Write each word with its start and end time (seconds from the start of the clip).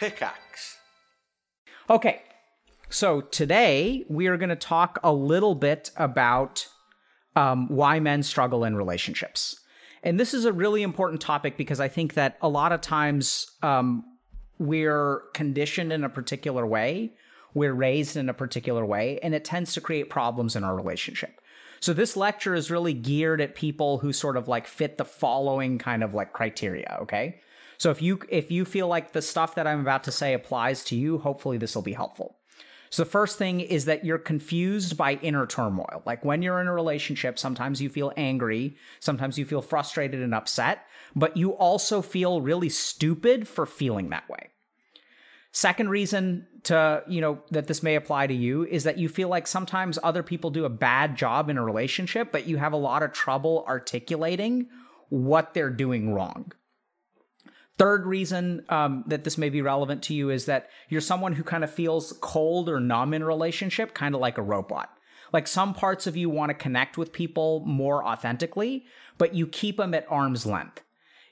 Pickaxe. 0.00 0.78
Okay, 1.90 2.22
so 2.88 3.20
today 3.20 4.06
we 4.08 4.28
are 4.28 4.38
going 4.38 4.48
to 4.48 4.56
talk 4.56 4.98
a 5.04 5.12
little 5.12 5.54
bit 5.54 5.90
about 5.94 6.66
um, 7.36 7.68
why 7.68 8.00
men 8.00 8.22
struggle 8.22 8.64
in 8.64 8.76
relationships. 8.76 9.60
And 10.02 10.18
this 10.18 10.32
is 10.32 10.46
a 10.46 10.54
really 10.54 10.82
important 10.82 11.20
topic 11.20 11.58
because 11.58 11.80
I 11.80 11.88
think 11.88 12.14
that 12.14 12.38
a 12.40 12.48
lot 12.48 12.72
of 12.72 12.80
times 12.80 13.50
um, 13.62 14.02
we're 14.58 15.24
conditioned 15.34 15.92
in 15.92 16.02
a 16.02 16.08
particular 16.08 16.66
way, 16.66 17.12
we're 17.52 17.74
raised 17.74 18.16
in 18.16 18.30
a 18.30 18.34
particular 18.34 18.86
way, 18.86 19.18
and 19.22 19.34
it 19.34 19.44
tends 19.44 19.74
to 19.74 19.82
create 19.82 20.08
problems 20.08 20.56
in 20.56 20.64
our 20.64 20.74
relationship. 20.74 21.42
So 21.80 21.92
this 21.92 22.16
lecture 22.16 22.54
is 22.54 22.70
really 22.70 22.94
geared 22.94 23.42
at 23.42 23.54
people 23.54 23.98
who 23.98 24.14
sort 24.14 24.38
of 24.38 24.48
like 24.48 24.66
fit 24.66 24.96
the 24.96 25.04
following 25.04 25.76
kind 25.76 26.02
of 26.02 26.14
like 26.14 26.32
criteria, 26.32 26.96
okay? 27.02 27.42
So 27.80 27.90
if 27.90 28.02
you 28.02 28.20
if 28.28 28.50
you 28.50 28.66
feel 28.66 28.88
like 28.88 29.12
the 29.12 29.22
stuff 29.22 29.54
that 29.54 29.66
I'm 29.66 29.80
about 29.80 30.04
to 30.04 30.12
say 30.12 30.34
applies 30.34 30.84
to 30.84 30.94
you, 30.94 31.16
hopefully 31.16 31.56
this 31.56 31.74
will 31.74 31.80
be 31.80 31.94
helpful. 31.94 32.36
So 32.90 33.04
the 33.04 33.10
first 33.10 33.38
thing 33.38 33.60
is 33.60 33.86
that 33.86 34.04
you're 34.04 34.18
confused 34.18 34.98
by 34.98 35.14
inner 35.14 35.46
turmoil. 35.46 36.02
Like 36.04 36.22
when 36.22 36.42
you're 36.42 36.60
in 36.60 36.66
a 36.66 36.74
relationship, 36.74 37.38
sometimes 37.38 37.80
you 37.80 37.88
feel 37.88 38.12
angry, 38.18 38.76
sometimes 38.98 39.38
you 39.38 39.46
feel 39.46 39.62
frustrated 39.62 40.20
and 40.20 40.34
upset, 40.34 40.84
but 41.16 41.38
you 41.38 41.52
also 41.52 42.02
feel 42.02 42.42
really 42.42 42.68
stupid 42.68 43.48
for 43.48 43.64
feeling 43.64 44.10
that 44.10 44.28
way. 44.28 44.50
Second 45.52 45.88
reason 45.88 46.46
to, 46.64 47.02
you 47.08 47.22
know, 47.22 47.42
that 47.50 47.66
this 47.66 47.82
may 47.82 47.94
apply 47.94 48.26
to 48.26 48.34
you 48.34 48.66
is 48.66 48.84
that 48.84 48.98
you 48.98 49.08
feel 49.08 49.30
like 49.30 49.46
sometimes 49.46 49.98
other 50.02 50.22
people 50.22 50.50
do 50.50 50.66
a 50.66 50.68
bad 50.68 51.16
job 51.16 51.48
in 51.48 51.56
a 51.56 51.64
relationship, 51.64 52.30
but 52.30 52.46
you 52.46 52.58
have 52.58 52.74
a 52.74 52.76
lot 52.76 53.02
of 53.02 53.14
trouble 53.14 53.64
articulating 53.66 54.68
what 55.08 55.54
they're 55.54 55.70
doing 55.70 56.12
wrong. 56.12 56.52
Third 57.80 58.04
reason 58.04 58.62
um, 58.68 59.04
that 59.06 59.24
this 59.24 59.38
may 59.38 59.48
be 59.48 59.62
relevant 59.62 60.02
to 60.02 60.14
you 60.14 60.28
is 60.28 60.44
that 60.44 60.68
you're 60.90 61.00
someone 61.00 61.32
who 61.32 61.42
kind 61.42 61.64
of 61.64 61.72
feels 61.72 62.12
cold 62.20 62.68
or 62.68 62.78
numb 62.78 63.14
in 63.14 63.22
a 63.22 63.26
relationship, 63.26 63.94
kind 63.94 64.14
of 64.14 64.20
like 64.20 64.36
a 64.36 64.42
robot. 64.42 64.90
Like 65.32 65.48
some 65.48 65.72
parts 65.72 66.06
of 66.06 66.14
you 66.14 66.28
want 66.28 66.50
to 66.50 66.54
connect 66.54 66.98
with 66.98 67.10
people 67.10 67.64
more 67.64 68.04
authentically, 68.04 68.84
but 69.16 69.34
you 69.34 69.46
keep 69.46 69.78
them 69.78 69.94
at 69.94 70.04
arm's 70.10 70.44
length. 70.44 70.82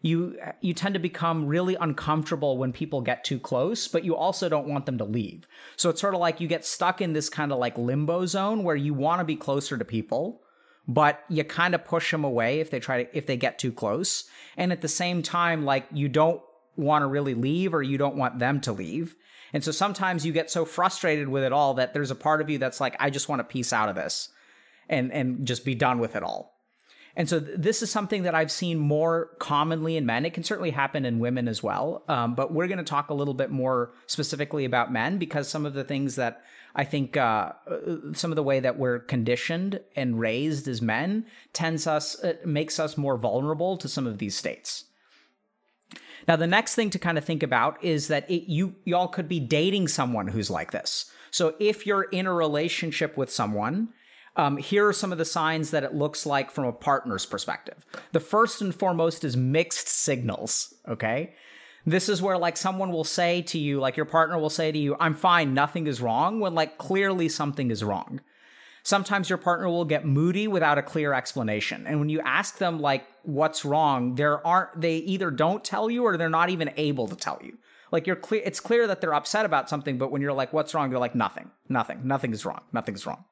You 0.00 0.38
you 0.62 0.72
tend 0.72 0.94
to 0.94 1.00
become 1.00 1.46
really 1.46 1.76
uncomfortable 1.78 2.56
when 2.56 2.72
people 2.72 3.02
get 3.02 3.24
too 3.24 3.38
close, 3.38 3.86
but 3.86 4.02
you 4.06 4.16
also 4.16 4.48
don't 4.48 4.68
want 4.68 4.86
them 4.86 4.96
to 4.96 5.04
leave. 5.04 5.46
So 5.76 5.90
it's 5.90 6.00
sort 6.00 6.14
of 6.14 6.20
like 6.20 6.40
you 6.40 6.48
get 6.48 6.64
stuck 6.64 7.02
in 7.02 7.12
this 7.12 7.28
kind 7.28 7.52
of 7.52 7.58
like 7.58 7.76
limbo 7.76 8.24
zone 8.24 8.64
where 8.64 8.74
you 8.74 8.94
want 8.94 9.20
to 9.20 9.26
be 9.26 9.36
closer 9.36 9.76
to 9.76 9.84
people, 9.84 10.40
but 10.88 11.22
you 11.28 11.44
kind 11.44 11.74
of 11.74 11.84
push 11.84 12.10
them 12.10 12.24
away 12.24 12.60
if 12.60 12.70
they 12.70 12.80
try 12.80 13.04
to 13.04 13.16
if 13.16 13.26
they 13.26 13.36
get 13.36 13.58
too 13.58 13.70
close. 13.70 14.24
And 14.56 14.72
at 14.72 14.80
the 14.80 14.88
same 14.88 15.22
time 15.22 15.64
like 15.64 15.86
you 15.92 16.08
don't 16.08 16.40
want 16.76 17.02
to 17.02 17.06
really 17.06 17.34
leave 17.34 17.74
or 17.74 17.82
you 17.82 17.98
don't 17.98 18.16
want 18.16 18.38
them 18.38 18.60
to 18.62 18.72
leave. 18.72 19.14
And 19.52 19.62
so 19.64 19.70
sometimes 19.70 20.26
you 20.26 20.32
get 20.32 20.50
so 20.50 20.64
frustrated 20.64 21.28
with 21.28 21.44
it 21.44 21.52
all 21.52 21.74
that 21.74 21.94
there's 21.94 22.10
a 22.10 22.16
part 22.16 22.40
of 22.40 22.50
you 22.50 22.58
that's 22.58 22.80
like 22.80 22.96
i 23.00 23.10
just 23.10 23.28
want 23.28 23.40
to 23.40 23.44
piece 23.44 23.72
out 23.72 23.88
of 23.88 23.94
this 23.94 24.28
and 24.88 25.12
and 25.12 25.46
just 25.46 25.64
be 25.64 25.74
done 25.74 25.98
with 25.98 26.16
it 26.16 26.22
all 26.22 26.57
and 27.18 27.28
so 27.28 27.40
th- 27.40 27.58
this 27.58 27.82
is 27.82 27.90
something 27.90 28.22
that 28.22 28.36
I've 28.36 28.50
seen 28.50 28.78
more 28.78 29.30
commonly 29.40 29.96
in 29.96 30.06
men. 30.06 30.24
It 30.24 30.32
can 30.32 30.44
certainly 30.44 30.70
happen 30.70 31.04
in 31.04 31.18
women 31.18 31.48
as 31.48 31.64
well. 31.64 32.04
Um, 32.08 32.36
but 32.36 32.54
we're 32.54 32.68
going 32.68 32.78
to 32.78 32.84
talk 32.84 33.10
a 33.10 33.14
little 33.14 33.34
bit 33.34 33.50
more 33.50 33.90
specifically 34.06 34.64
about 34.64 34.92
men 34.92 35.18
because 35.18 35.48
some 35.48 35.66
of 35.66 35.74
the 35.74 35.82
things 35.82 36.14
that 36.14 36.44
I 36.76 36.84
think 36.84 37.16
uh, 37.16 37.54
uh, 37.68 38.12
some 38.12 38.30
of 38.30 38.36
the 38.36 38.42
way 38.44 38.60
that 38.60 38.78
we're 38.78 39.00
conditioned 39.00 39.80
and 39.96 40.20
raised 40.20 40.68
as 40.68 40.80
men 40.80 41.26
tends 41.52 41.88
us 41.88 42.22
uh, 42.22 42.34
makes 42.44 42.78
us 42.78 42.96
more 42.96 43.18
vulnerable 43.18 43.76
to 43.78 43.88
some 43.88 44.06
of 44.06 44.18
these 44.18 44.36
states. 44.36 44.84
Now, 46.28 46.36
the 46.36 46.46
next 46.46 46.76
thing 46.76 46.90
to 46.90 47.00
kind 47.00 47.18
of 47.18 47.24
think 47.24 47.42
about 47.42 47.82
is 47.82 48.06
that 48.08 48.30
it, 48.30 48.48
you 48.48 48.76
y'all 48.84 49.08
could 49.08 49.28
be 49.28 49.40
dating 49.40 49.88
someone 49.88 50.28
who's 50.28 50.50
like 50.50 50.70
this. 50.70 51.10
So 51.32 51.56
if 51.58 51.84
you're 51.84 52.04
in 52.04 52.26
a 52.26 52.32
relationship 52.32 53.16
with 53.16 53.30
someone 53.30 53.88
um, 54.38 54.56
here 54.56 54.86
are 54.86 54.92
some 54.92 55.10
of 55.10 55.18
the 55.18 55.24
signs 55.24 55.72
that 55.72 55.82
it 55.82 55.94
looks 55.94 56.24
like 56.24 56.52
from 56.52 56.64
a 56.64 56.72
partner's 56.72 57.26
perspective. 57.26 57.84
The 58.12 58.20
first 58.20 58.62
and 58.62 58.72
foremost 58.72 59.24
is 59.24 59.36
mixed 59.36 59.88
signals, 59.88 60.72
okay? 60.88 61.34
This 61.84 62.08
is 62.08 62.22
where 62.22 62.38
like 62.38 62.56
someone 62.56 62.92
will 62.92 63.04
say 63.04 63.42
to 63.42 63.58
you, 63.58 63.80
like 63.80 63.96
your 63.96 64.06
partner 64.06 64.38
will 64.38 64.48
say 64.48 64.70
to 64.70 64.78
you, 64.78 64.96
I'm 65.00 65.14
fine, 65.14 65.54
nothing 65.54 65.88
is 65.88 66.00
wrong, 66.00 66.38
when 66.38 66.54
like 66.54 66.78
clearly 66.78 67.28
something 67.28 67.72
is 67.72 67.82
wrong. 67.82 68.20
Sometimes 68.84 69.28
your 69.28 69.38
partner 69.38 69.68
will 69.68 69.84
get 69.84 70.06
moody 70.06 70.46
without 70.46 70.78
a 70.78 70.82
clear 70.82 71.12
explanation. 71.12 71.84
And 71.86 71.98
when 71.98 72.08
you 72.08 72.20
ask 72.20 72.58
them 72.58 72.80
like 72.80 73.04
what's 73.24 73.64
wrong, 73.64 74.14
there 74.14 74.46
aren't 74.46 74.80
they 74.80 74.98
either 74.98 75.32
don't 75.32 75.64
tell 75.64 75.90
you 75.90 76.04
or 76.04 76.16
they're 76.16 76.30
not 76.30 76.48
even 76.48 76.70
able 76.76 77.08
to 77.08 77.16
tell 77.16 77.40
you. 77.42 77.58
Like 77.90 78.06
you're 78.06 78.16
clear 78.16 78.42
it's 78.44 78.60
clear 78.60 78.86
that 78.86 79.00
they're 79.00 79.14
upset 79.14 79.44
about 79.44 79.68
something, 79.68 79.98
but 79.98 80.12
when 80.12 80.22
you're 80.22 80.32
like, 80.32 80.52
what's 80.52 80.74
wrong? 80.74 80.90
They're 80.90 80.98
like, 81.00 81.16
nothing, 81.16 81.50
nothing, 81.68 82.06
nothing 82.06 82.32
is 82.32 82.46
wrong, 82.46 82.62
nothing 82.72 82.94
is 82.94 83.04
wrong 83.04 83.24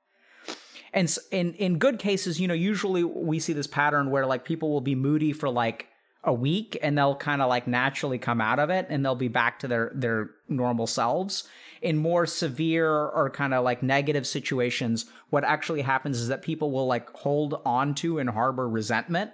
and 0.92 1.14
in 1.30 1.54
in 1.54 1.78
good 1.78 1.98
cases, 1.98 2.40
you 2.40 2.48
know, 2.48 2.54
usually 2.54 3.04
we 3.04 3.38
see 3.38 3.52
this 3.52 3.66
pattern 3.66 4.10
where 4.10 4.26
like 4.26 4.44
people 4.44 4.70
will 4.70 4.80
be 4.80 4.94
moody 4.94 5.32
for 5.32 5.48
like 5.48 5.88
a 6.24 6.32
week 6.32 6.76
and 6.82 6.98
they'll 6.98 7.14
kind 7.14 7.40
of 7.40 7.48
like 7.48 7.66
naturally 7.68 8.18
come 8.18 8.40
out 8.40 8.58
of 8.58 8.68
it 8.68 8.86
and 8.90 9.04
they'll 9.04 9.14
be 9.14 9.28
back 9.28 9.60
to 9.60 9.68
their 9.68 9.92
their 9.94 10.30
normal 10.48 10.86
selves. 10.86 11.48
In 11.82 11.98
more 11.98 12.26
severe 12.26 12.90
or 12.90 13.30
kind 13.30 13.54
of 13.54 13.62
like 13.62 13.82
negative 13.82 14.26
situations 14.26 15.06
what 15.30 15.44
actually 15.44 15.82
happens 15.82 16.18
is 16.18 16.28
that 16.28 16.42
people 16.42 16.70
will 16.70 16.86
like 16.86 17.10
hold 17.10 17.60
on 17.64 17.94
to 17.96 18.18
and 18.18 18.30
harbor 18.30 18.68
resentment. 18.68 19.30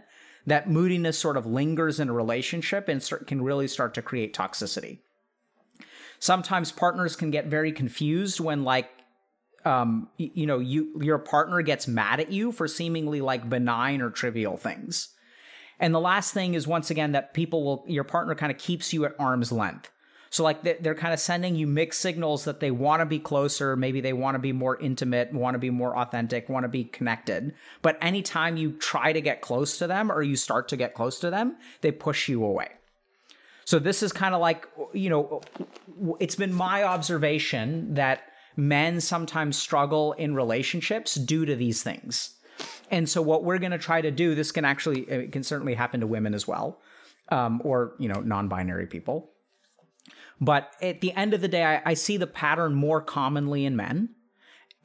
That 0.46 0.68
moodiness 0.68 1.18
sort 1.18 1.36
of 1.36 1.46
lingers 1.46 2.00
in 2.00 2.08
a 2.08 2.12
relationship 2.12 2.88
and 2.88 3.02
start, 3.02 3.26
can 3.26 3.42
really 3.42 3.68
start 3.68 3.94
to 3.94 4.02
create 4.02 4.34
toxicity. 4.34 4.98
Sometimes 6.18 6.72
partners 6.72 7.16
can 7.16 7.30
get 7.30 7.46
very 7.46 7.72
confused 7.72 8.40
when 8.40 8.64
like 8.64 8.90
um, 9.64 10.08
you 10.16 10.46
know, 10.46 10.58
you 10.58 11.00
your 11.00 11.18
partner 11.18 11.62
gets 11.62 11.86
mad 11.86 12.20
at 12.20 12.32
you 12.32 12.52
for 12.52 12.68
seemingly 12.68 13.20
like 13.20 13.48
benign 13.48 14.00
or 14.00 14.10
trivial 14.10 14.56
things. 14.56 15.08
And 15.78 15.94
the 15.94 16.00
last 16.00 16.32
thing 16.32 16.54
is 16.54 16.66
once 16.66 16.90
again 16.90 17.12
that 17.12 17.34
people 17.34 17.64
will 17.64 17.84
your 17.86 18.04
partner 18.04 18.34
kind 18.34 18.52
of 18.52 18.58
keeps 18.58 18.92
you 18.92 19.04
at 19.04 19.14
arm's 19.18 19.52
length. 19.52 19.90
So 20.30 20.44
like 20.44 20.62
they're 20.62 20.94
kind 20.94 21.12
of 21.12 21.20
sending 21.20 21.56
you 21.56 21.66
mixed 21.66 22.00
signals 22.00 22.44
that 22.44 22.60
they 22.60 22.70
want 22.70 23.00
to 23.00 23.06
be 23.06 23.18
closer, 23.18 23.76
maybe 23.76 24.00
they 24.00 24.14
want 24.14 24.34
to 24.34 24.38
be 24.38 24.52
more 24.52 24.80
intimate, 24.80 25.30
want 25.30 25.54
to 25.54 25.58
be 25.58 25.68
more 25.68 25.94
authentic, 25.94 26.48
want 26.48 26.64
to 26.64 26.70
be 26.70 26.84
connected. 26.84 27.52
But 27.82 27.98
anytime 28.00 28.56
you 28.56 28.72
try 28.72 29.12
to 29.12 29.20
get 29.20 29.42
close 29.42 29.76
to 29.76 29.86
them 29.86 30.10
or 30.10 30.22
you 30.22 30.36
start 30.36 30.68
to 30.68 30.76
get 30.78 30.94
close 30.94 31.20
to 31.20 31.28
them, 31.28 31.56
they 31.82 31.92
push 31.92 32.30
you 32.30 32.42
away. 32.44 32.70
So 33.66 33.78
this 33.78 34.02
is 34.02 34.10
kind 34.10 34.34
of 34.34 34.40
like, 34.40 34.66
you 34.94 35.10
know, 35.10 35.42
it's 36.18 36.34
been 36.34 36.54
my 36.54 36.82
observation 36.82 37.92
that 37.94 38.22
men 38.56 39.00
sometimes 39.00 39.56
struggle 39.56 40.12
in 40.12 40.34
relationships 40.34 41.14
due 41.14 41.44
to 41.44 41.56
these 41.56 41.82
things. 41.82 42.36
And 42.90 43.08
so 43.08 43.22
what 43.22 43.44
we're 43.44 43.58
going 43.58 43.72
to 43.72 43.78
try 43.78 44.00
to 44.00 44.10
do, 44.10 44.34
this 44.34 44.52
can 44.52 44.64
actually, 44.64 45.00
it 45.02 45.32
can 45.32 45.42
certainly 45.42 45.74
happen 45.74 46.00
to 46.00 46.06
women 46.06 46.34
as 46.34 46.46
well, 46.46 46.80
um, 47.30 47.62
or, 47.64 47.94
you 47.98 48.08
know, 48.08 48.20
non-binary 48.20 48.86
people. 48.86 49.30
But 50.40 50.74
at 50.82 51.00
the 51.00 51.12
end 51.12 51.34
of 51.34 51.40
the 51.40 51.48
day, 51.48 51.64
I, 51.64 51.82
I 51.86 51.94
see 51.94 52.16
the 52.16 52.26
pattern 52.26 52.74
more 52.74 53.00
commonly 53.00 53.64
in 53.64 53.76
men. 53.76 54.10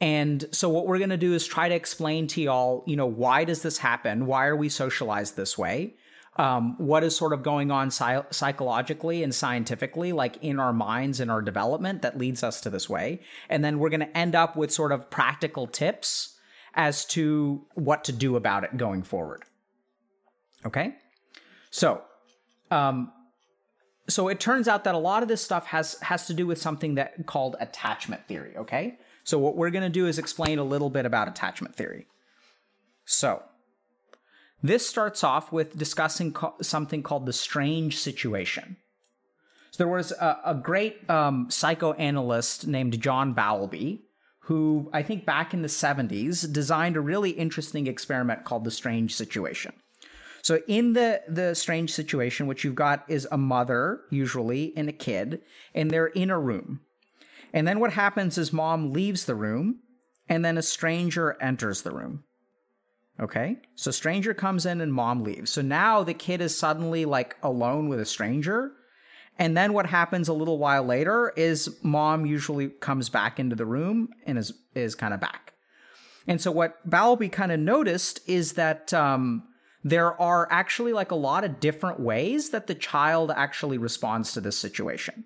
And 0.00 0.46
so 0.52 0.68
what 0.68 0.86
we're 0.86 0.98
going 0.98 1.10
to 1.10 1.16
do 1.16 1.34
is 1.34 1.46
try 1.46 1.68
to 1.68 1.74
explain 1.74 2.28
to 2.28 2.40
y'all, 2.40 2.84
you 2.86 2.96
know, 2.96 3.06
why 3.06 3.44
does 3.44 3.62
this 3.62 3.78
happen? 3.78 4.26
Why 4.26 4.46
are 4.46 4.56
we 4.56 4.68
socialized 4.68 5.36
this 5.36 5.58
way? 5.58 5.96
Um, 6.38 6.76
what 6.78 7.02
is 7.02 7.16
sort 7.16 7.32
of 7.32 7.42
going 7.42 7.70
on 7.70 7.90
psy- 7.90 8.22
psychologically 8.30 9.22
and 9.24 9.34
scientifically, 9.34 10.12
like 10.12 10.36
in 10.40 10.60
our 10.60 10.72
minds 10.72 11.18
and 11.18 11.30
our 11.30 11.42
development 11.42 12.02
that 12.02 12.16
leads 12.16 12.44
us 12.44 12.60
to 12.60 12.70
this 12.70 12.88
way. 12.88 13.20
And 13.48 13.64
then 13.64 13.80
we're 13.80 13.90
going 13.90 14.00
to 14.00 14.16
end 14.16 14.36
up 14.36 14.56
with 14.56 14.72
sort 14.72 14.92
of 14.92 15.10
practical 15.10 15.66
tips 15.66 16.38
as 16.74 17.04
to 17.06 17.66
what 17.74 18.04
to 18.04 18.12
do 18.12 18.36
about 18.36 18.62
it 18.62 18.76
going 18.76 19.02
forward. 19.02 19.42
Okay? 20.64 20.94
So, 21.70 22.02
um, 22.70 23.12
so 24.08 24.28
it 24.28 24.38
turns 24.38 24.68
out 24.68 24.84
that 24.84 24.94
a 24.94 24.98
lot 24.98 25.22
of 25.22 25.28
this 25.28 25.42
stuff 25.42 25.66
has 25.66 25.98
has 26.00 26.26
to 26.28 26.34
do 26.34 26.46
with 26.46 26.58
something 26.58 26.94
that 26.94 27.26
called 27.26 27.56
attachment 27.60 28.26
theory, 28.26 28.56
okay? 28.56 28.98
So 29.24 29.38
what 29.38 29.56
we're 29.56 29.70
going 29.70 29.82
to 29.82 29.90
do 29.90 30.06
is 30.06 30.18
explain 30.18 30.58
a 30.58 30.64
little 30.64 30.88
bit 30.88 31.04
about 31.04 31.28
attachment 31.28 31.74
theory. 31.74 32.06
So, 33.04 33.42
this 34.62 34.88
starts 34.88 35.22
off 35.22 35.52
with 35.52 35.78
discussing 35.78 36.32
co- 36.32 36.54
something 36.60 37.02
called 37.02 37.26
the 37.26 37.32
strange 37.32 37.98
situation. 37.98 38.76
So 39.70 39.84
there 39.84 39.92
was 39.92 40.12
a, 40.12 40.38
a 40.44 40.54
great 40.54 41.08
um, 41.08 41.50
psychoanalyst 41.50 42.66
named 42.66 43.00
John 43.00 43.32
Bowlby 43.32 44.08
who 44.48 44.88
I 44.94 45.02
think 45.02 45.26
back 45.26 45.52
in 45.52 45.60
the 45.60 45.68
70s 45.68 46.50
designed 46.50 46.96
a 46.96 47.02
really 47.02 47.32
interesting 47.32 47.86
experiment 47.86 48.44
called 48.44 48.64
the 48.64 48.70
strange 48.70 49.14
situation. 49.14 49.74
So 50.40 50.60
in 50.66 50.94
the 50.94 51.20
the 51.28 51.54
strange 51.54 51.92
situation, 51.92 52.46
what 52.46 52.64
you've 52.64 52.74
got 52.74 53.04
is 53.08 53.28
a 53.30 53.36
mother 53.36 54.00
usually 54.10 54.72
and 54.74 54.88
a 54.88 54.92
kid, 54.92 55.42
and 55.74 55.90
they're 55.90 56.06
in 56.06 56.30
a 56.30 56.38
room. 56.38 56.80
And 57.52 57.68
then 57.68 57.78
what 57.78 57.92
happens 57.92 58.38
is 58.38 58.50
mom 58.50 58.94
leaves 58.94 59.26
the 59.26 59.34
room, 59.34 59.80
and 60.30 60.42
then 60.42 60.56
a 60.56 60.62
stranger 60.62 61.36
enters 61.42 61.82
the 61.82 61.92
room. 61.92 62.24
Okay. 63.20 63.56
So 63.74 63.90
stranger 63.90 64.32
comes 64.32 64.64
in 64.64 64.80
and 64.80 64.92
mom 64.92 65.24
leaves. 65.24 65.50
So 65.50 65.60
now 65.60 66.04
the 66.04 66.14
kid 66.14 66.40
is 66.40 66.56
suddenly 66.56 67.04
like 67.04 67.36
alone 67.42 67.88
with 67.88 68.00
a 68.00 68.06
stranger. 68.06 68.72
And 69.38 69.56
then 69.56 69.72
what 69.72 69.86
happens 69.86 70.28
a 70.28 70.32
little 70.32 70.58
while 70.58 70.84
later 70.84 71.32
is 71.36 71.78
mom 71.82 72.26
usually 72.26 72.68
comes 72.68 73.08
back 73.08 73.38
into 73.38 73.56
the 73.56 73.66
room 73.66 74.10
and 74.26 74.38
is 74.38 74.52
is 74.74 74.94
kind 74.94 75.14
of 75.14 75.20
back. 75.20 75.54
And 76.26 76.40
so 76.40 76.50
what 76.50 76.78
Bowlby 76.88 77.30
kind 77.30 77.50
of 77.50 77.58
noticed 77.58 78.20
is 78.28 78.52
that 78.52 78.92
um, 78.92 79.44
there 79.82 80.20
are 80.20 80.46
actually 80.50 80.92
like 80.92 81.10
a 81.10 81.16
lot 81.16 81.44
of 81.44 81.60
different 81.60 82.00
ways 82.00 82.50
that 82.50 82.66
the 82.66 82.74
child 82.74 83.32
actually 83.34 83.78
responds 83.78 84.32
to 84.32 84.40
this 84.40 84.58
situation. 84.58 85.24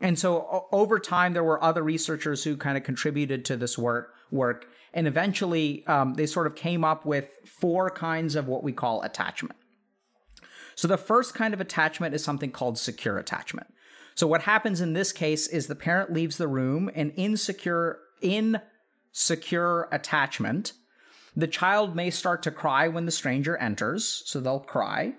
And 0.00 0.18
so 0.18 0.36
o- 0.36 0.68
over 0.70 1.00
time, 1.00 1.32
there 1.32 1.42
were 1.42 1.62
other 1.62 1.82
researchers 1.82 2.44
who 2.44 2.56
kind 2.56 2.76
of 2.76 2.84
contributed 2.84 3.44
to 3.46 3.56
this 3.56 3.76
work. 3.76 4.14
Work, 4.30 4.66
and 4.94 5.06
eventually, 5.06 5.86
um, 5.86 6.14
they 6.14 6.26
sort 6.26 6.46
of 6.46 6.54
came 6.54 6.84
up 6.84 7.04
with 7.04 7.28
four 7.44 7.90
kinds 7.90 8.34
of 8.34 8.48
what 8.48 8.62
we 8.62 8.72
call 8.72 9.02
attachment. 9.02 9.56
So 10.74 10.86
the 10.86 10.96
first 10.96 11.34
kind 11.34 11.52
of 11.52 11.60
attachment 11.60 12.14
is 12.14 12.22
something 12.22 12.50
called 12.50 12.78
secure 12.78 13.18
attachment. 13.18 13.74
So 14.14 14.26
what 14.26 14.42
happens 14.42 14.80
in 14.80 14.92
this 14.94 15.12
case 15.12 15.46
is 15.46 15.66
the 15.66 15.74
parent 15.74 16.12
leaves 16.12 16.38
the 16.38 16.48
room 16.48 16.90
and 16.94 17.12
in 17.16 17.36
secure 17.36 17.98
in 18.20 18.60
secure 19.12 19.88
attachment, 19.92 20.72
the 21.36 21.46
child 21.46 21.94
may 21.94 22.10
start 22.10 22.42
to 22.44 22.50
cry 22.50 22.88
when 22.88 23.06
the 23.06 23.12
stranger 23.12 23.56
enters, 23.56 24.22
so 24.26 24.40
they'll 24.40 24.60
cry. 24.60 25.14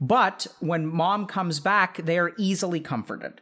But 0.00 0.46
when 0.60 0.86
mom 0.86 1.26
comes 1.26 1.60
back, 1.60 1.98
they 2.04 2.18
are 2.18 2.32
easily 2.36 2.80
comforted. 2.80 3.40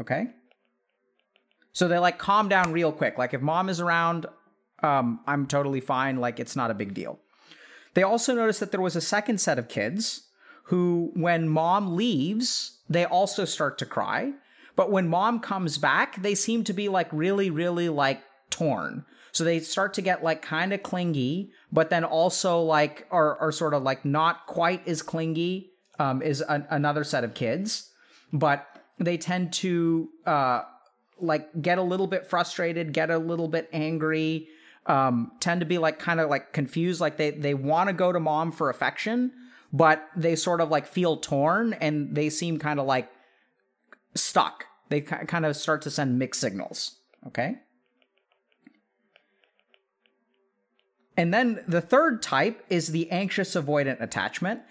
Okay? 0.00 0.28
So 1.72 1.88
they 1.88 1.98
like 1.98 2.18
calm 2.18 2.48
down 2.48 2.72
real 2.72 2.92
quick. 2.92 3.18
Like 3.18 3.34
if 3.34 3.40
mom 3.40 3.68
is 3.68 3.80
around, 3.80 4.26
um, 4.82 5.20
I'm 5.26 5.46
totally 5.46 5.80
fine. 5.80 6.16
Like 6.16 6.40
it's 6.40 6.56
not 6.56 6.70
a 6.70 6.74
big 6.74 6.94
deal. 6.94 7.18
They 7.94 8.02
also 8.02 8.34
noticed 8.34 8.60
that 8.60 8.70
there 8.70 8.80
was 8.80 8.96
a 8.96 9.00
second 9.00 9.40
set 9.40 9.58
of 9.58 9.68
kids 9.68 10.28
who, 10.64 11.10
when 11.14 11.48
mom 11.48 11.96
leaves, 11.96 12.78
they 12.88 13.04
also 13.04 13.44
start 13.44 13.78
to 13.78 13.86
cry. 13.86 14.32
But 14.76 14.90
when 14.90 15.08
mom 15.08 15.40
comes 15.40 15.78
back, 15.78 16.22
they 16.22 16.34
seem 16.34 16.64
to 16.64 16.72
be 16.72 16.88
like 16.88 17.08
really, 17.12 17.50
really 17.50 17.88
like 17.88 18.22
torn. 18.50 19.04
So 19.32 19.44
they 19.44 19.60
start 19.60 19.94
to 19.94 20.02
get 20.02 20.24
like 20.24 20.42
kind 20.42 20.72
of 20.72 20.82
clingy, 20.82 21.52
but 21.72 21.90
then 21.90 22.04
also 22.04 22.60
like 22.62 23.06
are, 23.10 23.36
are 23.38 23.52
sort 23.52 23.74
of 23.74 23.82
like 23.82 24.04
not 24.04 24.46
quite 24.46 24.86
as 24.86 25.02
clingy 25.02 25.70
um, 25.98 26.22
is 26.22 26.40
an, 26.40 26.66
another 26.70 27.04
set 27.04 27.24
of 27.24 27.34
kids. 27.34 27.90
But 28.32 28.66
they 28.98 29.18
tend 29.18 29.52
to 29.54 30.08
uh, 30.24 30.62
like 31.22 31.62
get 31.62 31.78
a 31.78 31.82
little 31.82 32.06
bit 32.06 32.26
frustrated, 32.26 32.92
get 32.92 33.10
a 33.10 33.18
little 33.18 33.48
bit 33.48 33.68
angry, 33.72 34.48
um, 34.86 35.32
tend 35.40 35.60
to 35.60 35.66
be 35.66 35.78
like 35.78 35.98
kind 35.98 36.20
of 36.20 36.30
like 36.30 36.52
confused, 36.52 37.00
like 37.00 37.16
they 37.16 37.30
they 37.30 37.54
want 37.54 37.88
to 37.88 37.92
go 37.92 38.12
to 38.12 38.20
mom 38.20 38.52
for 38.52 38.70
affection, 38.70 39.32
but 39.72 40.08
they 40.16 40.36
sort 40.36 40.60
of 40.60 40.70
like 40.70 40.86
feel 40.86 41.16
torn 41.16 41.74
and 41.74 42.14
they 42.14 42.30
seem 42.30 42.58
kind 42.58 42.80
of 42.80 42.86
like 42.86 43.10
stuck. 44.14 44.64
They 44.88 45.00
kind 45.00 45.46
of 45.46 45.56
start 45.56 45.82
to 45.82 45.90
send 45.90 46.18
mixed 46.18 46.40
signals. 46.40 46.96
Okay. 47.26 47.56
And 51.16 51.34
then 51.34 51.62
the 51.68 51.80
third 51.82 52.22
type 52.22 52.64
is 52.70 52.88
the 52.88 53.10
anxious 53.10 53.54
avoidant 53.54 54.00
attachment. 54.00 54.62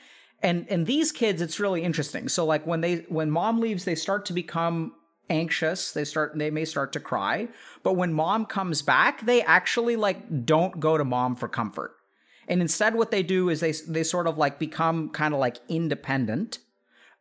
And 0.42 0.68
in 0.68 0.86
these 0.86 1.12
kids, 1.12 1.42
it's 1.42 1.60
really 1.60 1.84
interesting. 1.84 2.28
So 2.28 2.44
like 2.46 2.66
when 2.66 2.81
they 2.81 3.06
when 3.07 3.30
mom 3.30 3.60
leaves, 3.60 3.86
they 3.86 3.96
start 3.96 4.25
to 4.25 4.34
become 4.34 4.94
anxious. 5.29 5.91
They 5.91 6.05
start 6.05 6.37
they 6.37 6.49
may 6.49 6.65
start 6.65 6.91
to 6.93 6.99
cry. 6.99 7.47
But 7.83 7.93
when 7.93 8.13
mom 8.13 8.45
comes 8.45 8.81
back 8.81 9.25
they 9.25 9.41
actually 9.41 9.95
like 9.95 10.45
don't 10.45 10.79
go 10.79 10.97
to 10.97 11.05
mom 11.05 11.35
for 11.35 11.47
comfort. 11.47 11.95
And 12.47 12.61
instead 12.61 12.95
what 12.95 13.11
they 13.11 13.23
do 13.23 13.49
is 13.49 13.59
they 13.59 13.73
they 13.87 14.03
sort 14.03 14.27
of 14.27 14.37
like 14.37 14.59
become 14.59 15.09
kind 15.09 15.33
of 15.33 15.39
like 15.39 15.57
independent. 15.67 16.59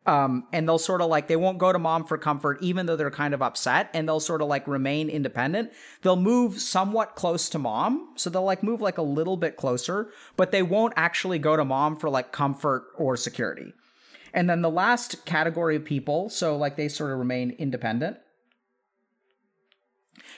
Um, 0.05 0.47
and 0.53 0.67
they'll 0.67 0.79
sort 0.79 1.01
of 1.01 1.09
like 1.09 1.27
they 1.27 1.35
won't 1.35 1.59
go 1.59 1.71
to 1.71 1.77
mom 1.77 2.05
for 2.05 2.17
comfort 2.17 2.57
even 2.61 2.85
though 2.85 2.95
they're 2.95 3.11
kind 3.11 3.33
of 3.33 3.41
upset 3.41 3.91
and 3.93 4.07
they'll 4.07 4.21
sort 4.21 4.41
of 4.41 4.47
like 4.47 4.65
remain 4.67 5.09
independent. 5.09 5.71
They'll 6.01 6.15
move 6.15 6.59
somewhat 6.59 7.15
close 7.15 7.49
to 7.49 7.59
mom 7.59 8.13
so 8.15 8.29
they'll 8.29 8.43
like 8.43 8.63
move 8.63 8.81
like 8.81 8.97
a 8.97 9.03
little 9.03 9.37
bit 9.37 9.55
closer 9.55 10.09
but 10.35 10.51
they 10.51 10.63
won't 10.63 10.93
actually 10.95 11.37
go 11.37 11.55
to 11.55 11.65
mom 11.65 11.95
for 11.95 12.09
like 12.09 12.31
comfort 12.31 12.85
or 12.97 13.17
security 13.17 13.73
and 14.33 14.49
then 14.49 14.61
the 14.61 14.69
last 14.69 15.25
category 15.25 15.75
of 15.75 15.85
people, 15.85 16.29
so 16.29 16.57
like 16.57 16.75
they 16.75 16.87
sort 16.87 17.11
of 17.11 17.19
remain 17.19 17.51
independent. 17.51 18.17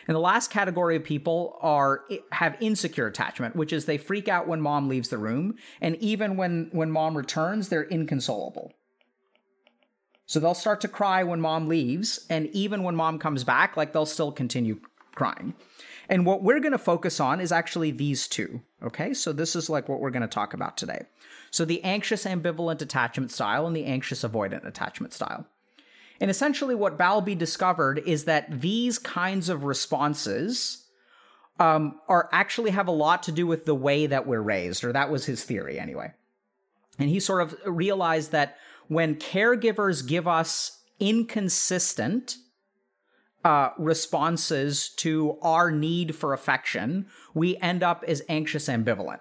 And 0.08 0.16
the 0.16 0.20
last 0.20 0.50
category 0.50 0.96
of 0.96 1.04
people 1.04 1.58
are 1.62 2.02
have 2.32 2.58
insecure 2.60 3.08
attachment, 3.08 3.56
which 3.56 3.72
is 3.72 3.86
they 3.86 3.98
freak 3.98 4.28
out 4.28 4.48
when 4.48 4.62
mom 4.62 4.88
leaves 4.88 5.10
the 5.10 5.18
room, 5.18 5.56
and 5.80 5.96
even 5.98 6.38
when 6.38 6.70
when 6.72 6.92
mom 6.92 7.16
returns, 7.16 7.70
they're 7.70 7.84
inconsolable. 7.84 8.74
So 10.26 10.40
they'll 10.40 10.54
start 10.54 10.82
to 10.82 10.88
cry 10.88 11.24
when 11.24 11.42
mom 11.42 11.68
leaves, 11.68 12.26
and 12.30 12.48
even 12.48 12.84
when 12.84 12.96
mom 12.96 13.20
comes 13.20 13.44
back, 13.44 13.76
like 13.76 13.92
they'll 13.92 14.06
still 14.06 14.32
continue 14.32 14.80
crying. 15.14 15.54
And 16.12 16.26
what 16.26 16.44
we're 16.44 16.60
going 16.60 16.74
to 16.74 16.78
focus 16.78 17.22
on 17.22 17.40
is 17.40 17.54
actually 17.54 17.92
these 17.92 18.28
two. 18.28 18.62
Okay, 18.84 19.14
so 19.14 19.32
this 19.32 19.56
is 19.56 19.70
like 19.70 19.88
what 19.88 20.02
we're 20.02 20.10
going 20.12 20.22
to 20.22 20.28
talk 20.28 20.54
about 20.54 20.76
today. 20.76 21.06
So 21.52 21.64
the 21.64 21.82
anxious 21.86 22.26
ambivalent 22.26 22.82
attachment 22.82 23.32
style 23.32 23.66
and 23.66 23.74
the 23.74 23.86
anxious 23.86 24.22
avoidant 24.24 24.68
attachment 24.68 25.14
style. 25.14 25.48
And 26.20 26.30
essentially, 26.30 26.76
what 26.76 26.98
Bowlby 26.98 27.36
discovered 27.36 28.00
is 28.06 28.26
that 28.26 28.62
these 28.62 29.00
kinds 29.00 29.48
of 29.48 29.64
responses 29.64 30.86
um, 31.60 32.00
are 32.10 32.28
actually 32.34 32.72
have 32.72 32.90
a 32.90 32.92
lot 32.92 33.24
to 33.24 33.32
do 33.32 33.48
with 33.48 33.66
the 33.66 33.74
way 33.74 34.06
that 34.06 34.28
we're 34.28 34.42
raised, 34.42 34.84
or 34.84 34.92
that 34.92 35.10
was 35.10 35.26
his 35.26 35.46
theory 35.46 35.80
anyway. 35.80 36.12
And 37.00 37.08
he 37.08 37.22
sort 37.22 37.42
of 37.42 37.56
realized 37.66 38.34
that 38.34 38.58
when 38.90 39.16
caregivers 39.16 40.06
give 40.06 40.28
us 40.28 40.80
inconsistent 41.00 42.36
uh, 43.44 43.70
responses 43.78 44.90
to 44.98 45.38
our 45.42 45.72
need 45.72 46.16
for 46.16 46.34
affection, 46.34 47.08
we 47.34 47.58
end 47.58 47.84
up 47.84 48.04
as 48.08 48.22
anxious 48.30 48.68
ambivalent. 48.68 49.20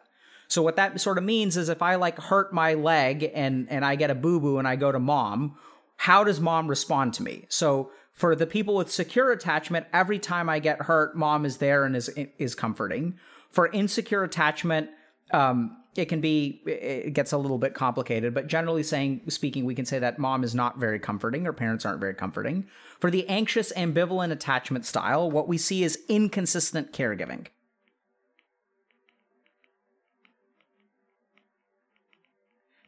So 0.48 0.62
what 0.62 0.76
that 0.76 1.00
sort 1.00 1.16
of 1.16 1.24
means 1.24 1.56
is 1.56 1.68
if 1.68 1.80
I 1.80 1.94
like 1.94 2.18
hurt 2.18 2.52
my 2.52 2.74
leg 2.74 3.30
and 3.34 3.68
and 3.70 3.84
I 3.84 3.94
get 3.94 4.10
a 4.10 4.14
boo 4.14 4.40
boo 4.40 4.58
and 4.58 4.66
I 4.66 4.76
go 4.76 4.90
to 4.90 4.98
mom, 4.98 5.56
how 5.96 6.24
does 6.24 6.40
mom 6.40 6.66
respond 6.66 7.14
to 7.14 7.22
me? 7.22 7.46
So 7.48 7.92
for 8.12 8.34
the 8.34 8.46
people 8.46 8.74
with 8.74 8.90
secure 8.90 9.30
attachment, 9.30 9.86
every 9.92 10.18
time 10.18 10.50
I 10.50 10.58
get 10.58 10.82
hurt, 10.82 11.16
mom 11.16 11.44
is 11.44 11.58
there 11.58 11.84
and 11.84 11.94
is 11.94 12.08
is 12.38 12.54
comforting. 12.54 13.18
For 13.50 13.68
insecure 13.68 14.24
attachment, 14.24 14.90
um, 15.32 15.76
it 15.96 16.06
can 16.06 16.20
be 16.20 16.62
it 16.66 17.14
gets 17.14 17.32
a 17.32 17.38
little 17.38 17.58
bit 17.58 17.74
complicated, 17.74 18.32
but 18.32 18.46
generally 18.46 18.82
saying 18.82 19.22
speaking, 19.28 19.64
we 19.64 19.74
can 19.74 19.84
say 19.84 19.98
that 19.98 20.18
mom 20.18 20.44
is 20.44 20.54
not 20.54 20.78
very 20.78 20.98
comforting 20.98 21.46
or 21.46 21.52
parents 21.52 21.84
aren't 21.84 22.00
very 22.00 22.14
comforting. 22.14 22.66
For 23.00 23.10
the 23.10 23.26
anxious 23.28 23.72
ambivalent 23.72 24.30
attachment 24.30 24.86
style, 24.86 25.30
what 25.30 25.48
we 25.48 25.58
see 25.58 25.82
is 25.82 25.98
inconsistent 26.08 26.92
caregiving. 26.92 27.46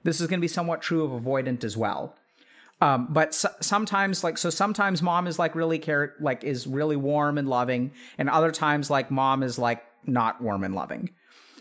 This 0.05 0.21
is 0.21 0.26
going 0.26 0.41
to 0.41 0.43
be 0.45 0.49
somewhat 0.49 0.83
true 0.83 1.05
of 1.05 1.23
avoidant 1.23 1.65
as 1.65 1.76
well. 1.76 2.17
Um, 2.81 3.07
but 3.11 3.33
so, 3.33 3.49
sometimes, 3.61 4.25
like, 4.25 4.37
so 4.37 4.50
sometimes 4.50 5.03
mom 5.03 5.29
is 5.29 5.38
like 5.38 5.55
really 5.55 5.79
care, 5.79 6.15
like, 6.21 6.43
is 6.43 6.67
really 6.67 6.97
warm 6.97 7.38
and 7.38 7.49
loving, 7.49 7.93
and 8.19 8.29
other 8.29 8.50
times, 8.50 8.91
like, 8.91 9.11
mom 9.11 9.45
is 9.45 9.59
like 9.59 9.85
not 10.05 10.41
warm 10.41 10.65
and 10.65 10.75
loving. 10.75 11.11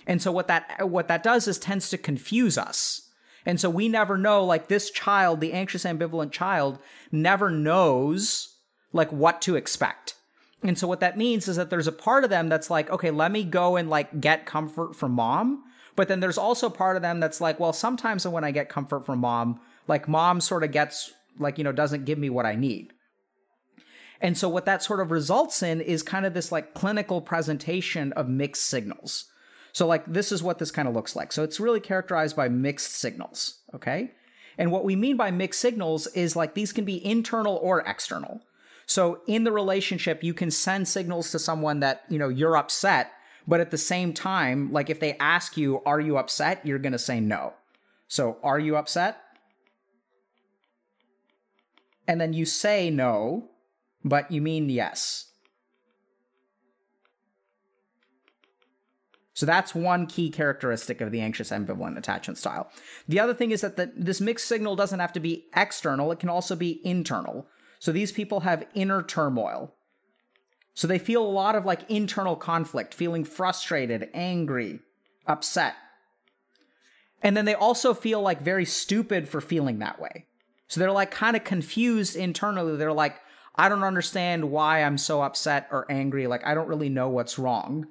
And 0.08 0.22
so 0.22 0.32
what 0.32 0.48
that 0.48 0.88
what 0.90 1.08
that 1.08 1.24
does 1.24 1.48
is 1.48 1.58
tends 1.58 1.90
to 1.90 1.98
confuse 1.98 2.58
us. 2.58 3.10
And 3.46 3.60
so 3.60 3.70
we 3.72 3.90
never 3.90 4.20
know, 4.20 4.46
like, 4.46 4.68
this 4.68 4.92
child, 4.92 5.42
the 5.42 5.54
anxious 5.54 5.84
ambivalent 5.84 6.32
child, 6.32 6.78
never 7.12 7.50
knows 7.50 8.56
like 8.94 9.12
what 9.12 9.42
to 9.42 9.56
expect. 9.56 10.14
And 10.64 10.78
so 10.78 10.88
what 10.88 11.00
that 11.00 11.18
means 11.18 11.48
is 11.48 11.56
that 11.56 11.72
there's 11.72 11.88
a 11.88 11.92
part 11.92 12.24
of 12.24 12.30
them 12.30 12.50
that's 12.50 12.70
like, 12.70 12.92
okay, 12.92 13.10
let 13.10 13.32
me 13.32 13.44
go 13.44 13.78
and 13.78 13.90
like 13.90 14.22
get 14.22 14.46
comfort 14.46 14.96
from 14.96 15.14
mom 15.14 15.64
but 15.96 16.08
then 16.08 16.20
there's 16.20 16.38
also 16.38 16.70
part 16.70 16.96
of 16.96 17.02
them 17.02 17.20
that's 17.20 17.42
like, 17.42 17.60
well, 17.60 17.74
sometimes 17.74 18.28
when 18.28 18.44
I 18.44 18.52
get 18.52 18.70
comfort 18.70 19.06
from 19.06 19.20
mom, 19.20 19.60
like 19.88 20.08
mom 20.08 20.42
sort 20.42 20.64
of 20.64 20.72
gets 20.72 21.12
like, 21.38 21.58
you 21.58 21.64
know, 21.64 21.72
doesn't 21.72 22.06
give 22.06 22.18
me 22.18 22.30
what 22.30 22.46
I 22.46 22.56
need. 22.56 22.94
And 24.22 24.38
so 24.38 24.48
what 24.48 24.66
that 24.66 24.84
sort 24.84 25.00
of 25.00 25.12
results 25.12 25.64
in 25.64 25.82
is 25.82 26.04
kind 26.04 26.26
of 26.26 26.34
this 26.34 26.52
like 26.52 26.74
clinical 26.74 27.22
presentation 27.22 28.14
of 28.14 28.30
mixed 28.30 28.66
signals. 28.66 29.26
So 29.74 29.88
like 29.88 30.06
this 30.06 30.32
is 30.32 30.44
what 30.44 30.60
this 30.60 30.72
kind 30.72 30.88
of 30.88 30.94
looks 30.94 31.16
like. 31.16 31.32
So 31.32 31.44
it's 31.44 31.60
really 31.60 31.80
characterized 31.80 32.36
by 32.36 32.50
mixed 32.50 32.96
signals, 32.96 33.60
okay? 33.74 34.12
And 34.58 34.72
what 34.72 34.84
we 34.84 34.96
mean 34.96 35.18
by 35.18 35.32
mixed 35.32 35.62
signals 35.62 36.08
is 36.08 36.36
like 36.36 36.54
these 36.54 36.74
can 36.74 36.86
be 36.86 37.04
internal 37.06 37.58
or 37.62 37.82
external. 37.82 38.42
So 38.86 39.22
in 39.28 39.44
the 39.46 39.52
relationship, 39.52 40.24
you 40.24 40.34
can 40.34 40.52
send 40.52 40.88
signals 40.88 41.32
to 41.32 41.40
someone 41.40 41.80
that, 41.80 42.04
you 42.10 42.20
know, 42.20 42.30
you're 42.30 42.58
upset 42.58 43.12
but 43.48 43.60
at 43.60 43.72
the 43.72 43.78
same 43.78 44.14
time, 44.14 44.72
like 44.72 44.90
if 44.90 45.00
they 45.00 45.18
ask 45.18 45.58
you, 45.58 45.82
are 45.86 46.00
you 46.00 46.18
upset? 46.18 46.66
You're 46.66 46.80
going 46.80 46.92
to 46.92 47.00
say 47.00 47.20
no. 47.20 47.54
So, 48.08 48.38
are 48.44 48.60
you 48.60 48.76
upset? 48.76 49.18
And 52.08 52.20
then 52.20 52.34
you 52.34 52.46
say 52.46 52.90
no, 52.90 53.50
but 54.04 54.32
you 54.32 54.42
mean 54.42 54.70
yes. 54.70 55.28
So 59.34 59.46
that's 59.46 59.74
one 59.74 60.08
key 60.08 60.30
characteristic 60.30 61.00
of 61.00 61.12
the 61.12 61.22
anxious 61.22 61.52
ambivalent 61.52 61.98
attachment 61.98 62.38
style. 62.38 62.70
The 63.08 63.20
other 63.20 63.34
thing 63.34 63.52
is 63.52 63.62
that 63.62 63.78
the, 63.78 63.92
this 63.96 64.20
mixed 64.20 64.48
signal 64.48 64.76
doesn't 64.76 65.00
have 65.00 65.14
to 65.14 65.20
be 65.20 65.46
external, 65.56 66.12
it 66.12 66.20
can 66.20 66.30
also 66.30 66.56
be 66.56 66.82
internal. 66.86 67.48
So 67.80 67.92
these 67.92 68.12
people 68.12 68.42
have 68.42 68.68
inner 68.74 69.02
turmoil. 69.02 69.74
So 70.74 70.88
they 70.88 71.00
feel 71.00 71.26
a 71.26 71.28
lot 71.28 71.56
of 71.56 71.66
like 71.66 71.90
internal 71.90 72.36
conflict, 72.36 72.94
feeling 72.94 73.24
frustrated, 73.24 74.10
angry, 74.14 74.80
upset. 75.26 75.76
And 77.24 77.36
then 77.38 77.46
they 77.46 77.54
also 77.54 77.94
feel 77.94 78.22
like 78.22 78.42
very 78.42 78.66
stupid 78.66 79.30
for 79.30 79.42
feeling 79.42 79.80
that 79.80 80.00
way. 80.00 80.26
So 80.68 80.80
they're 80.80 80.92
like 80.92 81.12
kind 81.12 81.36
of 81.36 81.44
confused 81.44 82.16
internally. 82.16 82.78
They're 82.78 82.94
like, 82.94 83.20
I 83.56 83.70
don't 83.70 83.84
understand 83.84 84.52
why 84.52 84.84
I'm 84.84 84.98
so 84.98 85.22
upset 85.22 85.68
or 85.72 85.86
angry. 85.92 86.28
Like, 86.28 86.46
I 86.46 86.54
don't 86.54 86.70
really 86.70 86.90
know 86.90 87.10
what's 87.10 87.38
wrong. 87.38 87.88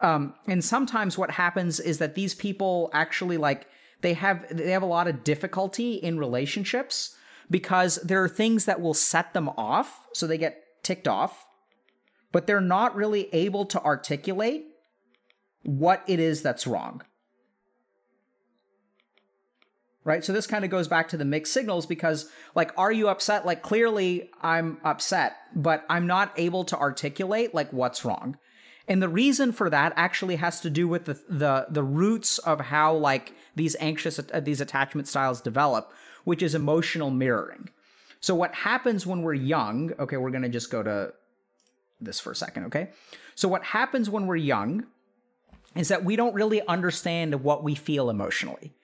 Um, 0.00 0.34
and 0.46 0.64
sometimes 0.64 1.16
what 1.16 1.30
happens 1.30 1.80
is 1.80 1.98
that 1.98 2.14
these 2.14 2.34
people 2.34 2.90
actually 2.92 3.38
like 3.38 3.66
they 4.02 4.14
have 4.14 4.44
they 4.54 4.70
have 4.72 4.82
a 4.82 4.86
lot 4.86 5.08
of 5.08 5.24
difficulty 5.24 5.94
in 5.94 6.18
relationships 6.18 7.16
because 7.50 7.96
there 7.96 8.22
are 8.22 8.28
things 8.28 8.64
that 8.66 8.80
will 8.80 8.94
set 8.94 9.32
them 9.32 9.48
off, 9.50 10.06
so 10.12 10.26
they 10.26 10.38
get 10.38 10.62
ticked 10.82 11.08
off, 11.08 11.46
but 12.32 12.46
they're 12.46 12.60
not 12.60 12.94
really 12.94 13.32
able 13.32 13.64
to 13.66 13.82
articulate 13.82 14.66
what 15.62 16.02
it 16.06 16.20
is 16.20 16.42
that's 16.42 16.66
wrong. 16.66 17.02
Right? 20.04 20.24
So 20.24 20.32
this 20.32 20.46
kind 20.46 20.64
of 20.64 20.70
goes 20.70 20.86
back 20.86 21.08
to 21.08 21.16
the 21.16 21.24
mixed 21.24 21.52
signals 21.52 21.86
because 21.86 22.30
like 22.54 22.72
are 22.76 22.92
you 22.92 23.08
upset? 23.08 23.46
Like 23.46 23.62
clearly 23.62 24.30
I'm 24.42 24.78
upset, 24.84 25.36
but 25.54 25.84
I'm 25.88 26.06
not 26.06 26.32
able 26.36 26.64
to 26.64 26.78
articulate 26.78 27.54
like 27.54 27.72
what's 27.72 28.04
wrong. 28.04 28.36
And 28.88 29.02
the 29.02 29.08
reason 29.08 29.52
for 29.52 29.68
that 29.70 29.92
actually 29.96 30.36
has 30.36 30.60
to 30.60 30.70
do 30.70 30.86
with 30.86 31.06
the 31.06 31.20
the 31.28 31.66
the 31.68 31.82
roots 31.82 32.38
of 32.38 32.60
how 32.60 32.94
like 32.94 33.32
these 33.54 33.76
anxious 33.80 34.18
uh, 34.18 34.40
these 34.40 34.60
attachment 34.60 35.08
styles 35.08 35.40
develop, 35.40 35.92
which 36.24 36.42
is 36.42 36.54
emotional 36.54 37.10
mirroring. 37.10 37.70
So 38.20 38.34
what 38.34 38.54
happens 38.54 39.06
when 39.06 39.22
we're 39.22 39.34
young, 39.34 39.92
okay, 39.98 40.16
we're 40.16 40.30
going 40.30 40.42
to 40.42 40.48
just 40.48 40.70
go 40.70 40.82
to 40.82 41.12
this 42.00 42.20
for 42.20 42.32
a 42.32 42.36
second, 42.36 42.64
okay? 42.64 42.90
So 43.34 43.48
what 43.48 43.64
happens 43.64 44.08
when 44.10 44.26
we're 44.26 44.36
young 44.36 44.86
is 45.74 45.88
that 45.88 46.04
we 46.04 46.16
don't 46.16 46.34
really 46.34 46.66
understand 46.66 47.42
what 47.42 47.62
we 47.62 47.74
feel 47.74 48.08
emotionally. 48.08 48.74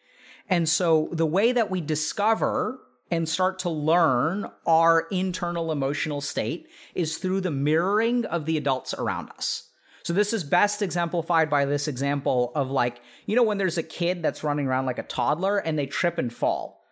And 0.49 0.69
so 0.69 1.09
the 1.13 1.27
way 1.27 1.53
that 1.53 1.71
we 1.71 1.81
discover 1.81 2.79
and 3.11 3.29
start 3.29 3.59
to 3.61 3.71
learn 3.71 4.51
our 4.67 5.07
internal 5.11 5.73
emotional 5.73 6.21
state 6.21 6.69
is 6.95 7.19
through 7.19 7.41
the 7.41 7.51
mirroring 7.51 8.25
of 8.27 8.47
the 8.47 8.57
adults 8.57 8.95
around 8.95 9.31
us. 9.31 9.69
So 10.03 10.13
this 10.13 10.33
is 10.33 10.45
best 10.45 10.83
exemplified 10.83 11.49
by 11.49 11.65
this 11.65 11.87
example 11.87 12.53
of 12.55 12.71
like, 12.71 13.01
you 13.27 13.37
know, 13.37 13.43
when 13.43 13.59
there's 13.59 13.79
a 13.79 13.83
kid 13.83 14.23
that's 14.23 14.43
running 14.43 14.67
around 14.67 14.87
like 14.87 14.99
a 14.99 15.05
toddler 15.05 15.59
and 15.59 15.79
they 15.79 15.87
trip 15.87 16.19
and 16.19 16.33
fall. 16.33 16.83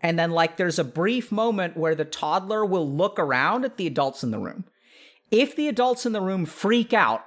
And 0.00 0.18
then 0.18 0.30
like 0.30 0.56
there's 0.56 0.78
a 0.78 0.84
brief 0.84 1.30
moment 1.30 1.76
where 1.76 1.94
the 1.94 2.04
toddler 2.04 2.64
will 2.64 2.90
look 2.90 3.18
around 3.18 3.64
at 3.64 3.76
the 3.76 3.86
adults 3.86 4.22
in 4.22 4.30
the 4.30 4.38
room. 4.38 4.64
If 5.30 5.56
the 5.56 5.68
adults 5.68 6.06
in 6.06 6.12
the 6.12 6.20
room 6.20 6.46
freak 6.46 6.92
out 6.92 7.24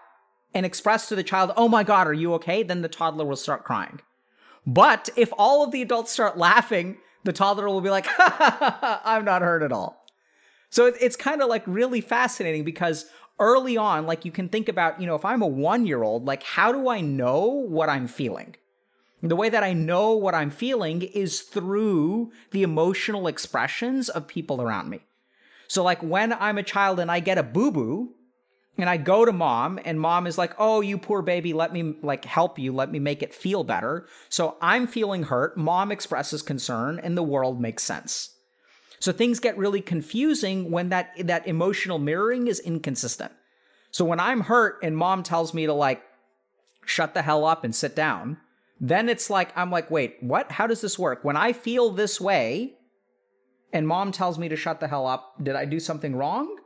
and 0.54 0.66
express 0.66 1.08
to 1.10 1.16
the 1.16 1.24
child, 1.24 1.52
oh 1.58 1.68
my 1.68 1.84
God, 1.84 2.08
are 2.08 2.14
you 2.14 2.34
okay? 2.36 2.64
Then 2.64 2.82
the 2.82 2.88
toddler 2.88 3.26
will 3.26 3.36
start 3.36 3.64
crying. 3.64 4.00
But 4.66 5.10
if 5.16 5.32
all 5.38 5.64
of 5.64 5.72
the 5.72 5.82
adults 5.82 6.12
start 6.12 6.38
laughing, 6.38 6.98
the 7.24 7.34
toddler 7.34 7.68
will 7.68 7.82
be 7.82 7.90
like, 7.90 8.08
I'm 8.18 9.26
not 9.26 9.42
hurt 9.42 9.64
at 9.64 9.72
all. 9.72 10.06
So 10.70 10.86
it's 10.86 11.16
kind 11.16 11.42
of 11.42 11.50
like 11.50 11.64
really 11.66 12.02
fascinating 12.02 12.64
because 12.64 13.06
early 13.40 13.78
on, 13.78 14.06
like 14.06 14.26
you 14.26 14.32
can 14.32 14.50
think 14.50 14.70
about, 14.70 15.00
you 15.00 15.08
know, 15.08 15.16
if 15.16 15.26
I'm 15.26 15.42
a 15.42 15.48
one 15.48 15.86
year 15.86 16.04
old, 16.04 16.26
like 16.26 16.44
how 16.44 16.72
do 16.72 16.90
I 16.90 17.02
know 17.02 17.46
what 17.46 17.90
I'm 17.90 18.08
feeling? 18.08 18.56
The 19.22 19.36
way 19.36 19.50
that 19.50 19.64
I 19.64 19.74
know 19.74 20.12
what 20.12 20.36
I'm 20.36 20.52
feeling 20.52 21.02
is 21.02 21.42
through 21.42 22.32
the 22.52 22.64
emotional 22.64 23.28
expressions 23.28 24.10
of 24.10 24.28
people 24.28 24.62
around 24.62 24.90
me. 24.90 25.02
So, 25.68 25.84
like 25.84 26.02
when 26.02 26.34
I'm 26.34 26.58
a 26.58 26.64
child 26.64 27.00
and 27.00 27.12
I 27.12 27.20
get 27.20 27.38
a 27.38 27.44
boo 27.44 27.72
boo, 27.72 28.14
and 28.78 28.88
I 28.88 28.98
go 28.98 29.26
to 29.26 29.34
mom, 29.34 29.80
and 29.84 30.00
mom 30.00 30.28
is 30.28 30.38
like, 30.38 30.54
"Oh, 30.60 30.82
you 30.82 31.00
poor 31.00 31.24
baby, 31.24 31.52
let 31.52 31.74
me 31.74 31.96
like 32.04 32.26
help 32.26 32.60
you, 32.60 32.72
let 32.72 32.92
me 32.92 33.00
make 33.00 33.24
it 33.24 33.34
feel 33.34 33.64
better." 33.64 34.08
So 34.30 34.56
I'm 34.62 34.86
feeling 34.86 35.24
hurt. 35.24 35.58
Mom 35.58 35.92
expresses 35.92 36.44
concern, 36.44 37.00
and 37.02 37.18
the 37.18 37.24
world 37.24 37.60
makes 37.60 37.84
sense. 37.84 38.37
So 39.00 39.12
things 39.12 39.40
get 39.40 39.58
really 39.58 39.82
confusing 39.82 40.72
when 40.72 40.90
that 40.90 41.12
that 41.28 41.48
emotional 41.48 42.00
mirroring 42.00 42.48
is 42.48 42.60
inconsistent. 42.60 43.32
So 43.92 44.06
when 44.06 44.20
I'm 44.20 44.42
hurt 44.42 44.80
and 44.84 44.98
mom 44.98 45.24
tells 45.24 45.54
me 45.54 45.66
to 45.66 45.74
like 45.74 46.04
shut 46.86 47.14
the 47.14 47.22
hell 47.22 47.46
up 47.46 47.64
and 47.64 47.76
sit 47.76 47.96
down, 47.96 48.38
then 48.80 49.10
it's 49.10 49.30
like 49.30 49.56
I'm 49.56 49.72
like, 49.72 49.92
"Wait, 49.92 50.18
what? 50.22 50.52
How 50.52 50.68
does 50.68 50.82
this 50.82 50.98
work? 50.98 51.24
When 51.24 51.38
I 51.38 51.54
feel 51.54 51.92
this 51.92 52.20
way 52.20 52.74
and 53.74 53.88
mom 53.88 54.12
tells 54.12 54.38
me 54.40 54.50
to 54.50 54.56
shut 54.56 54.80
the 54.80 54.88
hell 54.88 55.06
up, 55.06 55.36
did 55.42 55.56
I 55.56 55.66
do 55.66 55.80
something 55.80 56.16
wrong?" 56.16 56.58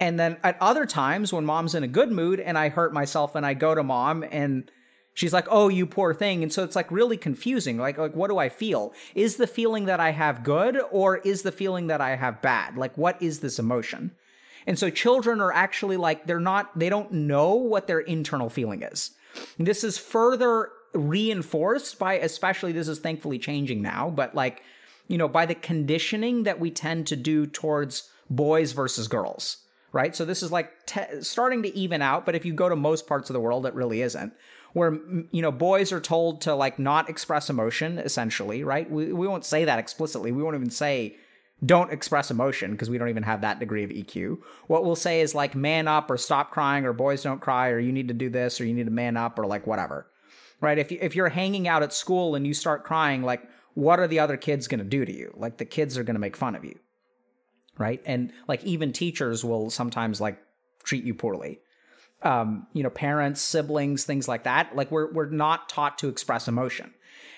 And 0.00 0.18
then 0.18 0.38
at 0.42 0.58
other 0.60 0.86
times 0.86 1.32
when 1.32 1.44
mom's 1.44 1.74
in 1.74 1.84
a 1.84 1.88
good 1.88 2.10
mood 2.10 2.40
and 2.40 2.58
I 2.58 2.68
hurt 2.68 2.92
myself 2.92 3.34
and 3.34 3.46
I 3.46 3.54
go 3.54 3.74
to 3.74 3.82
mom 3.82 4.24
and 4.30 4.70
she's 5.14 5.32
like, 5.32 5.46
"Oh, 5.48 5.68
you 5.68 5.86
poor 5.86 6.12
thing." 6.12 6.42
And 6.42 6.52
so 6.52 6.62
it's 6.62 6.76
like 6.76 6.90
really 6.90 7.16
confusing. 7.16 7.78
Like 7.78 7.96
like 7.96 8.14
what 8.14 8.28
do 8.28 8.36
I 8.36 8.48
feel? 8.48 8.92
Is 9.14 9.36
the 9.36 9.46
feeling 9.46 9.86
that 9.86 10.00
I 10.00 10.10
have 10.10 10.44
good 10.44 10.78
or 10.90 11.18
is 11.18 11.42
the 11.42 11.52
feeling 11.52 11.86
that 11.86 12.00
I 12.00 12.16
have 12.16 12.42
bad? 12.42 12.76
Like 12.76 12.98
what 12.98 13.20
is 13.22 13.40
this 13.40 13.58
emotion? 13.58 14.10
And 14.66 14.78
so 14.78 14.90
children 14.90 15.40
are 15.40 15.52
actually 15.52 15.96
like 15.96 16.26
they're 16.26 16.40
not 16.40 16.78
they 16.78 16.90
don't 16.90 17.12
know 17.12 17.54
what 17.54 17.86
their 17.86 18.00
internal 18.00 18.50
feeling 18.50 18.82
is. 18.82 19.12
And 19.58 19.66
this 19.66 19.84
is 19.84 19.96
further 19.96 20.70
reinforced 20.92 21.98
by 21.98 22.14
especially 22.14 22.72
this 22.72 22.88
is 22.88 22.98
thankfully 22.98 23.38
changing 23.38 23.80
now, 23.80 24.10
but 24.10 24.34
like 24.34 24.62
you 25.06 25.18
know, 25.18 25.28
by 25.28 25.44
the 25.44 25.54
conditioning 25.54 26.44
that 26.44 26.58
we 26.58 26.70
tend 26.70 27.06
to 27.06 27.16
do 27.16 27.46
towards 27.46 28.10
boys 28.28 28.72
versus 28.72 29.08
girls 29.08 29.58
right? 29.92 30.16
So 30.16 30.24
this 30.24 30.42
is 30.42 30.50
like 30.50 30.86
te- 30.86 31.22
starting 31.22 31.62
to 31.62 31.72
even 31.72 32.02
out, 32.02 32.26
but 32.26 32.34
if 32.34 32.44
you 32.44 32.52
go 32.52 32.68
to 32.68 32.74
most 32.74 33.06
parts 33.06 33.30
of 33.30 33.34
the 33.34 33.38
world, 33.40 33.64
it 33.64 33.74
really 33.74 34.02
isn't 34.02 34.32
where 34.74 34.98
you 35.30 35.40
know 35.40 35.50
boys 35.50 35.90
are 35.90 36.00
told 36.00 36.42
to 36.42 36.54
like 36.54 36.78
not 36.78 37.08
express 37.08 37.48
emotion 37.48 37.98
essentially 37.98 38.62
right? 38.62 38.90
We, 38.90 39.12
we 39.12 39.26
won't 39.26 39.44
say 39.44 39.64
that 39.64 39.78
explicitly. 39.78 40.30
We 40.30 40.42
won't 40.42 40.56
even 40.56 40.70
say 40.70 41.16
don't 41.64 41.92
express 41.92 42.30
emotion 42.30 42.72
because 42.72 42.90
we 42.90 42.98
don't 42.98 43.08
even 43.08 43.22
have 43.22 43.40
that 43.40 43.60
degree 43.60 43.84
of 43.84 43.90
eq 43.90 44.36
what 44.66 44.84
we'll 44.84 44.96
say 44.96 45.20
is 45.20 45.34
like 45.34 45.54
man 45.54 45.86
up 45.86 46.10
or 46.10 46.16
stop 46.18 46.50
crying 46.50 46.84
or 46.84 46.92
boys 46.92 47.22
don't 47.22 47.40
cry 47.40 47.68
or 47.70 47.78
you 47.78 47.92
need 47.92 48.08
to 48.08 48.14
do 48.14 48.28
this 48.28 48.60
or 48.60 48.66
you 48.66 48.74
need 48.74 48.84
to 48.84 48.90
man 48.90 49.16
up 49.16 49.38
or 49.38 49.46
like 49.46 49.66
whatever 49.66 50.06
right? 50.60 50.78
If, 50.78 50.90
you, 50.90 50.98
if 51.00 51.14
you're 51.14 51.28
hanging 51.28 51.68
out 51.68 51.82
at 51.82 51.92
school 51.92 52.34
and 52.34 52.46
you 52.46 52.54
start 52.54 52.84
crying 52.84 53.22
like 53.22 53.42
what 53.74 53.98
are 53.98 54.06
the 54.06 54.20
other 54.20 54.36
kids 54.36 54.68
going 54.68 54.78
to 54.78 54.84
do 54.84 55.04
to 55.04 55.12
you? 55.12 55.32
Like 55.36 55.58
the 55.58 55.64
kids 55.64 55.98
are 55.98 56.04
going 56.04 56.14
to 56.14 56.20
make 56.20 56.36
fun 56.36 56.54
of 56.54 56.64
you 56.64 56.78
right? 57.78 58.00
And 58.04 58.32
like 58.48 58.62
even 58.64 58.92
teachers 58.92 59.44
will 59.44 59.70
sometimes 59.70 60.20
like 60.20 60.38
treat 60.84 61.04
you 61.04 61.14
poorly 61.14 61.60
um, 62.24 62.66
you 62.72 62.82
know, 62.82 62.90
parents, 62.90 63.40
siblings, 63.40 64.04
things 64.04 64.26
like 64.26 64.44
that. 64.44 64.74
Like 64.74 64.90
we're 64.90 65.12
we're 65.12 65.30
not 65.30 65.68
taught 65.68 65.98
to 65.98 66.08
express 66.08 66.48
emotion. 66.48 66.92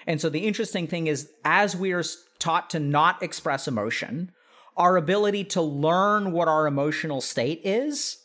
And 0.07 0.21
so 0.21 0.29
the 0.29 0.47
interesting 0.47 0.87
thing 0.87 1.09
is 1.09 1.31
as 1.45 1.77
we 1.77 1.93
are 1.93 2.05
taught 2.39 2.71
to 2.71 2.79
not 2.79 3.23
express 3.23 3.67
emotion, 3.67 4.31
our 4.77 4.97
ability 4.97 5.45
to 5.45 5.63
learn 5.63 6.33
what 6.33 6.49
our 6.49 6.67
emotional 6.67 7.21
state 7.21 7.61
is 7.65 8.19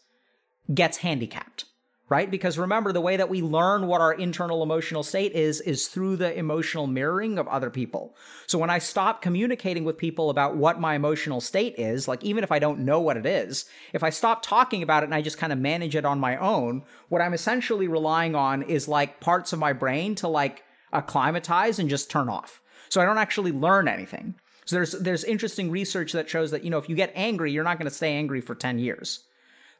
gets 0.74 0.98
handicapped 0.98 1.65
right? 2.12 2.30
Because 2.30 2.58
remember, 2.58 2.91
the 2.91 3.00
way 3.00 3.15
that 3.15 3.30
we 3.30 3.41
learn 3.41 3.88
what 3.88 4.01
our 4.01 4.12
internal 4.12 4.63
emotional 4.63 5.01
state 5.01 5.32
is, 5.32 5.62
is 5.62 5.88
through 5.88 6.18
the 6.18 6.38
emotional 6.38 6.86
mirroring 6.86 7.39
of 7.39 7.48
other 7.48 7.70
people. 7.70 8.18
So 8.48 8.60
when 8.60 8.70
I 8.70 8.80
stop 8.80 9.22
communicating 9.22 9.86
with 9.86 9.98
people 9.98 10.30
about 10.30 10.58
what 10.58 10.77
my 10.77 10.96
emotional 10.96 11.39
state 11.39 11.75
is, 11.77 12.10
like 12.10 12.22
even 12.22 12.44
if 12.44 12.51
I 12.51 12.60
don't 12.60 12.80
know 12.80 13.00
what 13.00 13.15
it 13.15 13.25
is, 13.25 13.63
if 13.94 14.03
I 14.03 14.10
stop 14.10 14.41
talking 14.44 14.84
about 14.84 15.03
it 15.03 15.06
and 15.06 15.15
I 15.15 15.22
just 15.22 15.38
kind 15.38 15.53
of 15.53 15.60
manage 15.60 15.96
it 15.96 16.03
on 16.03 16.20
my 16.20 16.36
own, 16.36 16.84
what 17.08 17.22
I'm 17.22 17.34
essentially 17.34 17.88
relying 17.88 18.36
on 18.36 18.63
is 18.63 18.89
like 18.89 19.22
parts 19.22 19.53
of 19.53 19.60
my 19.60 19.72
brain 19.72 20.13
to 20.15 20.27
like 20.27 20.63
acclimatize 20.91 21.80
and 21.80 21.89
just 21.89 22.12
turn 22.12 22.27
off. 22.27 22.62
So 22.89 23.00
I 23.00 23.06
don't 23.06 23.20
actually 23.20 23.53
learn 23.53 23.88
anything. 23.88 24.36
So 24.65 24.75
there's 24.75 24.91
there's 24.91 25.24
interesting 25.24 25.72
research 25.72 26.12
that 26.12 26.30
shows 26.30 26.51
that 26.51 26.65
you 26.65 26.72
know 26.72 26.77
if 26.77 26.89
you 26.89 26.96
get 26.98 27.13
angry, 27.15 27.53
you're 27.53 27.63
not 27.63 27.77
going 27.77 27.89
to 27.89 27.96
stay 27.96 28.15
angry 28.15 28.41
for 28.41 28.53
10 28.53 28.80
years 28.80 29.22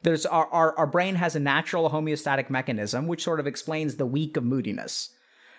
there's 0.02 0.26
our, 0.26 0.46
our, 0.48 0.76
our 0.78 0.86
brain 0.86 1.14
has 1.14 1.36
a 1.36 1.40
natural 1.40 1.90
homeostatic 1.90 2.50
mechanism 2.50 3.06
which 3.06 3.22
sort 3.22 3.40
of 3.40 3.46
explains 3.46 3.96
the 3.96 4.06
week 4.06 4.36
of 4.36 4.44
moodiness 4.44 5.10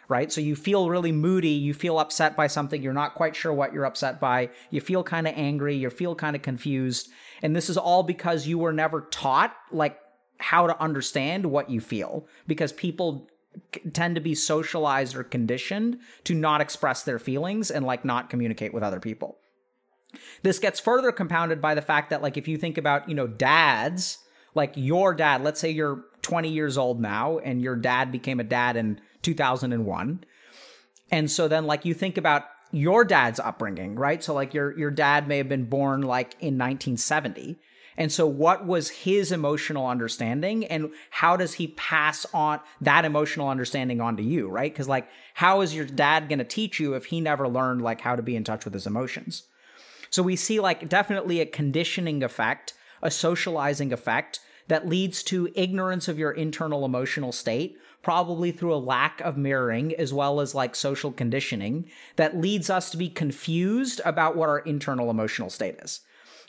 right? 0.10 0.34
So 0.34 0.42
you 0.42 0.58
feel 0.58 0.90
really 0.90 1.14
moody 1.14 1.50
you 1.50 1.74
feel 1.74 1.98
upset 1.98 2.36
by 2.36 2.48
something 2.48 2.82
you're 2.82 2.94
not 2.94 3.16
quite 3.16 3.36
sure 3.36 3.54
what 3.54 3.74
you're 3.74 3.86
upset 3.86 4.20
by 4.20 4.50
you 4.70 4.82
feel 4.82 5.04
kind 5.04 5.28
of 5.28 5.34
angry 5.36 5.76
you 5.76 5.90
feel 5.90 6.14
kind 6.14 6.36
of 6.36 6.42
confused 6.42 7.10
and 7.42 7.56
this 7.56 7.70
is 7.70 7.78
all 7.78 8.04
because 8.04 8.46
you 8.46 8.58
were 8.58 8.74
never 8.74 9.02
taught 9.12 9.56
like 9.72 9.98
how 10.40 10.68
to 10.68 10.80
understand 10.82 11.46
what 11.46 11.70
you 11.70 11.80
feel 11.80 12.28
because 12.48 12.74
people 12.74 13.30
tend 13.94 14.16
to 14.16 14.22
be 14.22 14.36
socialized 14.36 15.16
or 15.16 15.24
conditioned 15.24 16.00
to 16.24 16.34
not 16.34 16.62
express 16.62 17.04
their 17.04 17.20
feelings 17.20 17.72
and 17.72 17.86
like 17.86 18.04
not 18.04 18.30
communicate 18.30 18.74
with 18.74 18.84
other 18.84 19.00
people. 19.00 19.38
This 20.42 20.60
gets 20.60 20.80
further 20.80 21.12
compounded 21.12 21.62
by 21.62 21.76
the 21.76 21.82
fact 21.82 22.10
that 22.10 22.22
like 22.22 22.38
if 22.38 22.48
you 22.48 22.58
think 22.58 22.78
about 22.78 23.08
you 23.10 23.16
know 23.16 23.28
dads 23.28 24.20
like 24.56 24.74
your 24.76 25.14
dad, 25.14 25.44
let's 25.44 25.60
say 25.60 25.70
you're 25.70 26.04
20 26.22 26.50
years 26.50 26.78
old 26.78 27.00
now 27.00 27.40
and 27.40 27.62
your 27.62 27.76
dad 27.76 28.12
became 28.12 28.40
a 28.40 28.44
dad 28.44 28.76
in 28.76 29.00
2001. 29.22 30.24
And 31.12 31.32
so 31.32 31.48
then 31.48 31.66
like 31.66 31.86
you 31.86 31.94
think 31.94 32.18
about 32.18 32.46
your 32.72 33.06
dad's 33.06 33.40
upbringing, 33.40 33.96
right? 33.96 34.24
So 34.24 34.34
like 34.34 34.54
your 34.54 34.78
your 34.78 34.92
dad 34.92 35.28
may 35.28 35.38
have 35.38 35.50
been 35.50 35.66
born 35.66 36.02
like 36.02 36.34
in 36.40 36.58
1970. 36.58 37.60
And 37.96 38.12
so 38.12 38.26
what 38.26 38.66
was 38.66 38.90
his 38.90 39.32
emotional 39.32 39.86
understanding 39.86 40.66
and 40.66 40.90
how 41.12 41.38
does 41.38 41.54
he 41.54 41.68
pass 41.68 42.26
on 42.34 42.60
that 42.82 43.06
emotional 43.06 43.50
understanding 43.50 44.02
onto 44.02 44.24
you, 44.24 44.50
right? 44.50 44.74
Cuz 44.74 44.88
like 44.88 45.08
how 45.36 45.62
is 45.62 45.76
your 45.76 45.86
dad 45.86 46.30
going 46.30 46.40
to 46.40 46.46
teach 46.46 46.80
you 46.80 46.96
if 46.96 47.06
he 47.06 47.22
never 47.22 47.48
learned 47.48 47.84
like 47.84 48.02
how 48.02 48.16
to 48.16 48.24
be 48.24 48.36
in 48.36 48.44
touch 48.44 48.66
with 48.66 48.74
his 48.74 48.88
emotions? 48.88 49.44
So 50.10 50.24
we 50.24 50.36
see 50.36 50.60
like 50.60 50.90
definitely 50.90 51.40
a 51.40 51.46
conditioning 51.46 52.24
effect, 52.24 52.74
a 53.04 53.12
socializing 53.12 53.94
effect 53.94 54.40
that 54.68 54.88
leads 54.88 55.22
to 55.24 55.52
ignorance 55.56 56.08
of 56.08 56.18
your 56.18 56.32
internal 56.32 56.86
emotional 56.86 57.32
state, 57.32 57.78
probably 58.02 58.52
through 58.52 58.74
a 58.74 58.78
lack 58.78 59.22
of 59.22 59.38
mirroring 59.38 59.94
as 59.96 60.14
well 60.14 60.40
as 60.40 60.56
like 60.56 60.76
social 60.76 61.12
conditioning 61.12 61.90
that 62.16 62.38
leads 62.38 62.70
us 62.70 62.90
to 62.90 62.98
be 62.98 63.10
confused 63.10 64.02
about 64.06 64.36
what 64.36 64.50
our 64.50 64.60
internal 64.60 65.10
emotional 65.10 65.50
state 65.50 65.76
is. 65.82 66.00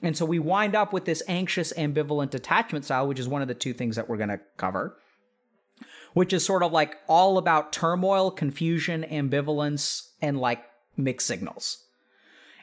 And 0.02 0.16
so 0.16 0.25
we 0.25 0.38
wind 0.38 0.75
up 0.75 0.92
with 0.92 1.04
this 1.04 1.23
anxious 1.28 1.73
ambivalent 1.75 2.34
attachment 2.34 2.84
style, 2.84 3.06
which 3.06 3.20
is 3.20 3.28
one 3.28 3.42
of 3.42 3.49
the 3.49 3.54
two 3.54 3.73
things 3.73 3.96
that 3.96 4.08
we're 4.08 4.16
going 4.16 4.28
to 4.28 4.40
cover, 4.56 4.96
which 6.12 6.32
is 6.32 6.44
sort 6.44 6.62
of 6.62 6.73
like 6.73 6.96
all 7.08 7.38
about 7.38 7.73
turmoil, 7.73 8.30
confusion, 8.30 9.04
ambivalence, 9.11 10.08
and 10.23 10.38
like 10.38 10.64
mixed 10.96 11.26
signals 11.26 11.84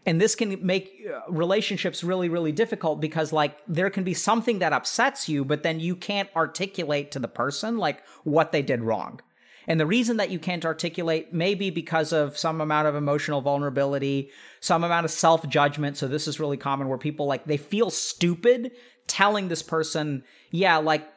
and 0.06 0.20
this 0.20 0.36
can 0.36 0.66
make 0.66 1.06
uh, 1.08 1.32
relationships 1.32 2.04
really 2.04 2.30
really 2.30 2.52
difficult 2.52 3.00
because 3.00 3.32
like 3.32 3.58
there 3.68 3.90
can 3.90 4.04
be 4.04 4.14
something 4.14 4.60
that 4.60 4.74
upsets 4.74 5.30
you 5.30 5.46
but 5.46 5.64
then 5.64 5.80
you 5.80 5.96
can't 5.96 6.30
articulate 6.36 7.12
to 7.12 7.20
the 7.20 7.28
person 7.28 7.78
like 7.78 8.04
what 8.24 8.52
they 8.52 8.62
did 8.62 8.82
wrong. 8.82 9.22
And 9.68 9.80
the 9.80 9.86
reason 9.86 10.18
that 10.18 10.32
you 10.32 10.40
can't 10.40 10.66
articulate 10.66 11.34
may 11.34 11.54
be 11.54 11.70
because 11.70 12.12
of 12.12 12.36
some 12.36 12.62
amount 12.62 12.88
of 12.88 12.96
emotional 12.96 13.42
vulnerability 13.42 14.32
some 14.60 14.84
amount 14.84 15.06
of 15.06 15.12
self-judgment. 15.12 15.98
So 15.98 16.08
this 16.08 16.28
is 16.28 16.40
really 16.40 16.58
common 16.58 16.88
where 16.88 16.98
people 16.98 17.26
like 17.26 17.46
they 17.46 17.58
feel 17.58 17.90
stupid 17.90 18.72
telling 19.08 19.48
this 19.48 19.64
person 19.64 20.24
yeah 20.52 20.78
like 20.78 21.08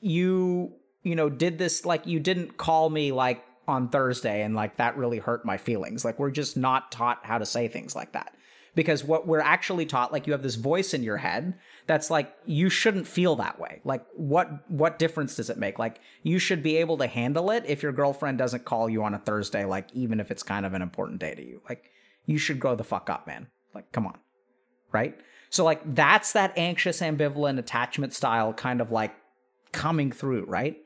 you 0.00 0.72
you 1.02 1.14
know 1.14 1.28
did 1.28 1.58
this 1.58 1.84
like 1.84 2.06
you 2.06 2.20
didn't 2.20 2.56
call 2.56 2.90
me 2.90 3.12
like 3.12 3.44
on 3.70 3.88
Thursday 3.88 4.42
and 4.42 4.54
like 4.54 4.76
that 4.76 4.96
really 4.96 5.18
hurt 5.18 5.44
my 5.44 5.56
feelings. 5.56 6.04
Like 6.04 6.18
we're 6.18 6.30
just 6.30 6.56
not 6.56 6.92
taught 6.92 7.20
how 7.22 7.38
to 7.38 7.46
say 7.46 7.68
things 7.68 7.96
like 7.96 8.12
that. 8.12 8.34
Because 8.74 9.02
what 9.02 9.26
we're 9.26 9.40
actually 9.40 9.84
taught 9.86 10.12
like 10.12 10.26
you 10.26 10.32
have 10.32 10.42
this 10.42 10.54
voice 10.54 10.94
in 10.94 11.02
your 11.02 11.16
head 11.16 11.54
that's 11.86 12.10
like 12.10 12.32
you 12.46 12.68
shouldn't 12.70 13.06
feel 13.06 13.36
that 13.36 13.58
way. 13.58 13.80
Like 13.84 14.04
what 14.14 14.70
what 14.70 14.98
difference 14.98 15.36
does 15.36 15.50
it 15.50 15.58
make? 15.58 15.78
Like 15.78 16.00
you 16.22 16.38
should 16.38 16.62
be 16.62 16.76
able 16.76 16.98
to 16.98 17.06
handle 17.06 17.50
it 17.50 17.64
if 17.66 17.82
your 17.82 17.92
girlfriend 17.92 18.38
doesn't 18.38 18.64
call 18.64 18.88
you 18.88 19.02
on 19.02 19.14
a 19.14 19.18
Thursday 19.18 19.64
like 19.64 19.92
even 19.92 20.20
if 20.20 20.30
it's 20.30 20.42
kind 20.42 20.64
of 20.66 20.74
an 20.74 20.82
important 20.82 21.20
day 21.20 21.34
to 21.34 21.44
you. 21.44 21.62
Like 21.68 21.90
you 22.26 22.38
should 22.38 22.60
grow 22.60 22.76
the 22.76 22.84
fuck 22.84 23.10
up, 23.10 23.26
man. 23.26 23.48
Like 23.74 23.90
come 23.92 24.06
on. 24.06 24.18
Right? 24.92 25.18
So 25.50 25.64
like 25.64 25.94
that's 25.94 26.32
that 26.32 26.52
anxious 26.56 27.00
ambivalent 27.00 27.58
attachment 27.58 28.14
style 28.14 28.52
kind 28.52 28.80
of 28.80 28.92
like 28.92 29.14
coming 29.72 30.12
through, 30.12 30.44
right? 30.44 30.76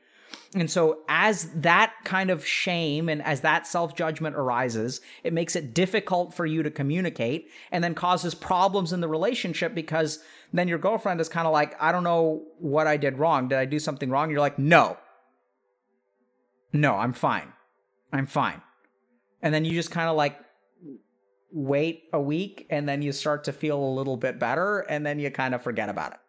And 0.55 0.69
so, 0.69 0.99
as 1.09 1.49
that 1.55 1.93
kind 2.03 2.29
of 2.29 2.45
shame 2.45 3.09
and 3.09 3.21
as 3.21 3.41
that 3.41 3.67
self 3.67 3.95
judgment 3.95 4.35
arises, 4.35 5.01
it 5.23 5.33
makes 5.33 5.55
it 5.55 5.73
difficult 5.73 6.33
for 6.33 6.45
you 6.45 6.63
to 6.63 6.71
communicate 6.71 7.49
and 7.71 7.83
then 7.83 7.93
causes 7.93 8.33
problems 8.33 8.93
in 8.93 9.01
the 9.01 9.07
relationship 9.07 9.75
because 9.75 10.19
then 10.53 10.67
your 10.67 10.77
girlfriend 10.77 11.19
is 11.19 11.29
kind 11.29 11.47
of 11.47 11.53
like, 11.53 11.75
I 11.81 11.91
don't 11.91 12.03
know 12.03 12.43
what 12.59 12.87
I 12.87 12.97
did 12.97 13.17
wrong. 13.17 13.49
Did 13.49 13.57
I 13.57 13.65
do 13.65 13.79
something 13.79 14.09
wrong? 14.09 14.29
You're 14.29 14.39
like, 14.39 14.59
no. 14.59 14.97
No, 16.71 16.95
I'm 16.95 17.13
fine. 17.13 17.53
I'm 18.11 18.27
fine. 18.27 18.61
And 19.41 19.53
then 19.53 19.65
you 19.65 19.71
just 19.71 19.91
kind 19.91 20.09
of 20.09 20.15
like 20.15 20.39
wait 21.51 22.03
a 22.11 22.19
week 22.19 22.67
and 22.69 22.87
then 22.87 23.01
you 23.01 23.11
start 23.11 23.45
to 23.45 23.53
feel 23.53 23.81
a 23.81 23.93
little 23.93 24.17
bit 24.17 24.39
better 24.39 24.79
and 24.79 25.05
then 25.05 25.19
you 25.19 25.31
kind 25.31 25.55
of 25.55 25.61
forget 25.61 25.87
about 25.89 26.13
it. 26.13 26.19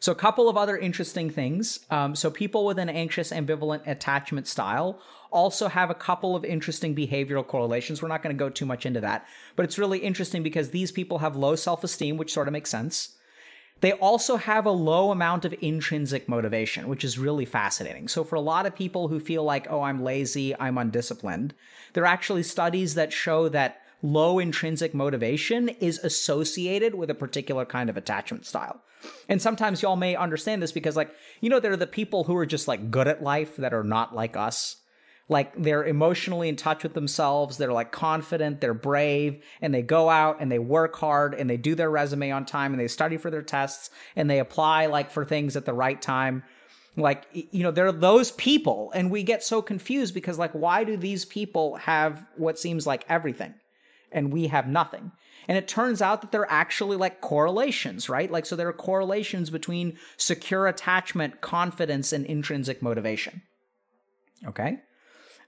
So, 0.00 0.12
a 0.12 0.16
couple 0.16 0.48
of 0.48 0.56
other 0.56 0.76
interesting 0.76 1.30
things. 1.30 1.80
Um, 1.90 2.14
so, 2.14 2.30
people 2.30 2.64
with 2.64 2.78
an 2.78 2.88
anxious 2.88 3.32
ambivalent 3.32 3.86
attachment 3.86 4.46
style 4.46 5.00
also 5.30 5.68
have 5.68 5.90
a 5.90 5.94
couple 5.94 6.36
of 6.36 6.44
interesting 6.44 6.94
behavioral 6.94 7.46
correlations. 7.46 8.02
We're 8.02 8.08
not 8.08 8.22
going 8.22 8.36
to 8.36 8.38
go 8.38 8.50
too 8.50 8.66
much 8.66 8.86
into 8.86 9.00
that, 9.00 9.26
but 9.54 9.64
it's 9.64 9.78
really 9.78 9.98
interesting 9.98 10.42
because 10.42 10.70
these 10.70 10.92
people 10.92 11.18
have 11.18 11.36
low 11.36 11.56
self 11.56 11.84
esteem, 11.84 12.16
which 12.16 12.32
sort 12.32 12.48
of 12.48 12.52
makes 12.52 12.70
sense. 12.70 13.16
They 13.80 13.92
also 13.92 14.36
have 14.36 14.64
a 14.64 14.70
low 14.70 15.10
amount 15.10 15.44
of 15.44 15.54
intrinsic 15.60 16.30
motivation, 16.30 16.88
which 16.88 17.04
is 17.04 17.18
really 17.18 17.44
fascinating. 17.44 18.08
So, 18.08 18.24
for 18.24 18.36
a 18.36 18.40
lot 18.40 18.66
of 18.66 18.74
people 18.74 19.08
who 19.08 19.20
feel 19.20 19.44
like, 19.44 19.66
oh, 19.70 19.82
I'm 19.82 20.02
lazy, 20.02 20.58
I'm 20.58 20.78
undisciplined, 20.78 21.54
there 21.92 22.04
are 22.04 22.06
actually 22.06 22.42
studies 22.42 22.94
that 22.94 23.12
show 23.12 23.48
that 23.50 23.82
low 24.02 24.38
intrinsic 24.38 24.94
motivation 24.94 25.68
is 25.68 25.98
associated 25.98 26.94
with 26.94 27.10
a 27.10 27.14
particular 27.14 27.64
kind 27.64 27.90
of 27.90 27.96
attachment 27.96 28.46
style. 28.46 28.82
And 29.28 29.40
sometimes 29.40 29.82
y'all 29.82 29.96
may 29.96 30.16
understand 30.16 30.62
this 30.62 30.72
because, 30.72 30.96
like, 30.96 31.14
you 31.40 31.50
know, 31.50 31.60
there 31.60 31.72
are 31.72 31.76
the 31.76 31.86
people 31.86 32.24
who 32.24 32.36
are 32.36 32.46
just 32.46 32.68
like 32.68 32.90
good 32.90 33.08
at 33.08 33.22
life 33.22 33.56
that 33.56 33.74
are 33.74 33.84
not 33.84 34.14
like 34.14 34.36
us. 34.36 34.76
Like, 35.28 35.60
they're 35.60 35.84
emotionally 35.84 36.48
in 36.48 36.54
touch 36.54 36.84
with 36.84 36.94
themselves, 36.94 37.58
they're 37.58 37.72
like 37.72 37.90
confident, 37.90 38.60
they're 38.60 38.74
brave, 38.74 39.42
and 39.60 39.74
they 39.74 39.82
go 39.82 40.08
out 40.08 40.40
and 40.40 40.50
they 40.52 40.60
work 40.60 40.94
hard 40.96 41.34
and 41.34 41.50
they 41.50 41.56
do 41.56 41.74
their 41.74 41.90
resume 41.90 42.30
on 42.30 42.46
time 42.46 42.72
and 42.72 42.80
they 42.80 42.88
study 42.88 43.16
for 43.16 43.30
their 43.30 43.42
tests 43.42 43.90
and 44.14 44.30
they 44.30 44.38
apply 44.38 44.86
like 44.86 45.10
for 45.10 45.24
things 45.24 45.56
at 45.56 45.64
the 45.64 45.74
right 45.74 46.00
time 46.00 46.44
like 46.96 47.24
you 47.32 47.62
know 47.62 47.70
there 47.70 47.86
are 47.86 47.92
those 47.92 48.30
people 48.32 48.90
and 48.94 49.10
we 49.10 49.22
get 49.22 49.42
so 49.42 49.60
confused 49.60 50.14
because 50.14 50.38
like 50.38 50.52
why 50.52 50.84
do 50.84 50.96
these 50.96 51.24
people 51.24 51.76
have 51.76 52.24
what 52.36 52.58
seems 52.58 52.86
like 52.86 53.04
everything 53.08 53.54
and 54.16 54.32
we 54.32 54.48
have 54.48 54.66
nothing. 54.66 55.12
And 55.46 55.56
it 55.56 55.68
turns 55.68 56.02
out 56.02 56.22
that 56.22 56.32
they're 56.32 56.50
actually 56.50 56.96
like 56.96 57.20
correlations, 57.20 58.08
right? 58.08 58.32
Like, 58.32 58.46
so 58.46 58.56
there 58.56 58.66
are 58.66 58.72
correlations 58.72 59.50
between 59.50 59.96
secure 60.16 60.66
attachment, 60.66 61.40
confidence, 61.40 62.12
and 62.12 62.26
intrinsic 62.26 62.82
motivation. 62.82 63.42
Okay. 64.44 64.80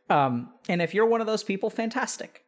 Um, 0.09 0.53
and 0.69 0.81
if 0.81 0.95
you're 0.95 1.07
one 1.07 1.21
of 1.21 1.27
those 1.27 1.43
people, 1.43 1.71
fantastic. 1.71 2.45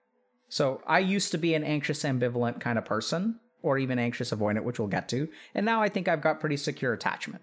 So 0.49 0.83
I 0.87 1.01
used 1.01 1.33
to 1.33 1.39
be 1.39 1.55
an 1.55 1.65
anxious, 1.65 2.05
ambivalent 2.05 2.61
kind 2.61 2.79
of 2.79 2.85
person, 2.85 3.41
or 3.63 3.79
even 3.79 3.99
anxious 3.99 4.31
avoidant, 4.31 4.65
which 4.65 4.79
we'll 4.79 4.89
get 4.89 5.09
to. 5.09 5.29
And 5.55 5.67
now 5.67 5.83
I 5.83 5.89
think 5.89 6.07
I've 6.07 6.23
got 6.23 6.41
pretty 6.41 6.57
secure 6.57 6.93
attachment. 6.93 7.43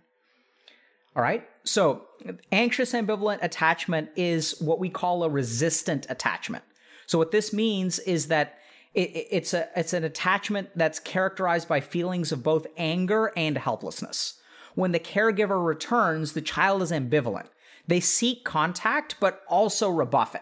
All 1.15 1.23
right. 1.23 1.43
So 1.63 2.05
anxious, 2.51 2.93
ambivalent 2.93 3.39
attachment 3.41 4.09
is 4.15 4.59
what 4.61 4.79
we 4.79 4.89
call 4.89 5.23
a 5.23 5.29
resistant 5.29 6.05
attachment. 6.09 6.63
So 7.07 7.17
what 7.17 7.31
this 7.31 7.51
means 7.51 7.99
is 7.99 8.27
that 8.27 8.59
it, 8.97 9.27
it's 9.29 9.53
a 9.53 9.69
it's 9.75 9.93
an 9.93 10.03
attachment 10.03 10.69
that's 10.75 10.99
characterized 10.99 11.69
by 11.69 11.79
feelings 11.79 12.31
of 12.31 12.43
both 12.43 12.67
anger 12.75 13.31
and 13.37 13.57
helplessness. 13.57 14.41
When 14.75 14.91
the 14.91 14.99
caregiver 14.99 15.63
returns, 15.63 16.33
the 16.33 16.41
child 16.41 16.81
is 16.81 16.91
ambivalent. 16.91 17.47
They 17.87 17.99
seek 17.99 18.43
contact 18.43 19.15
but 19.19 19.43
also 19.47 19.89
rebuff 19.89 20.35
it. 20.35 20.41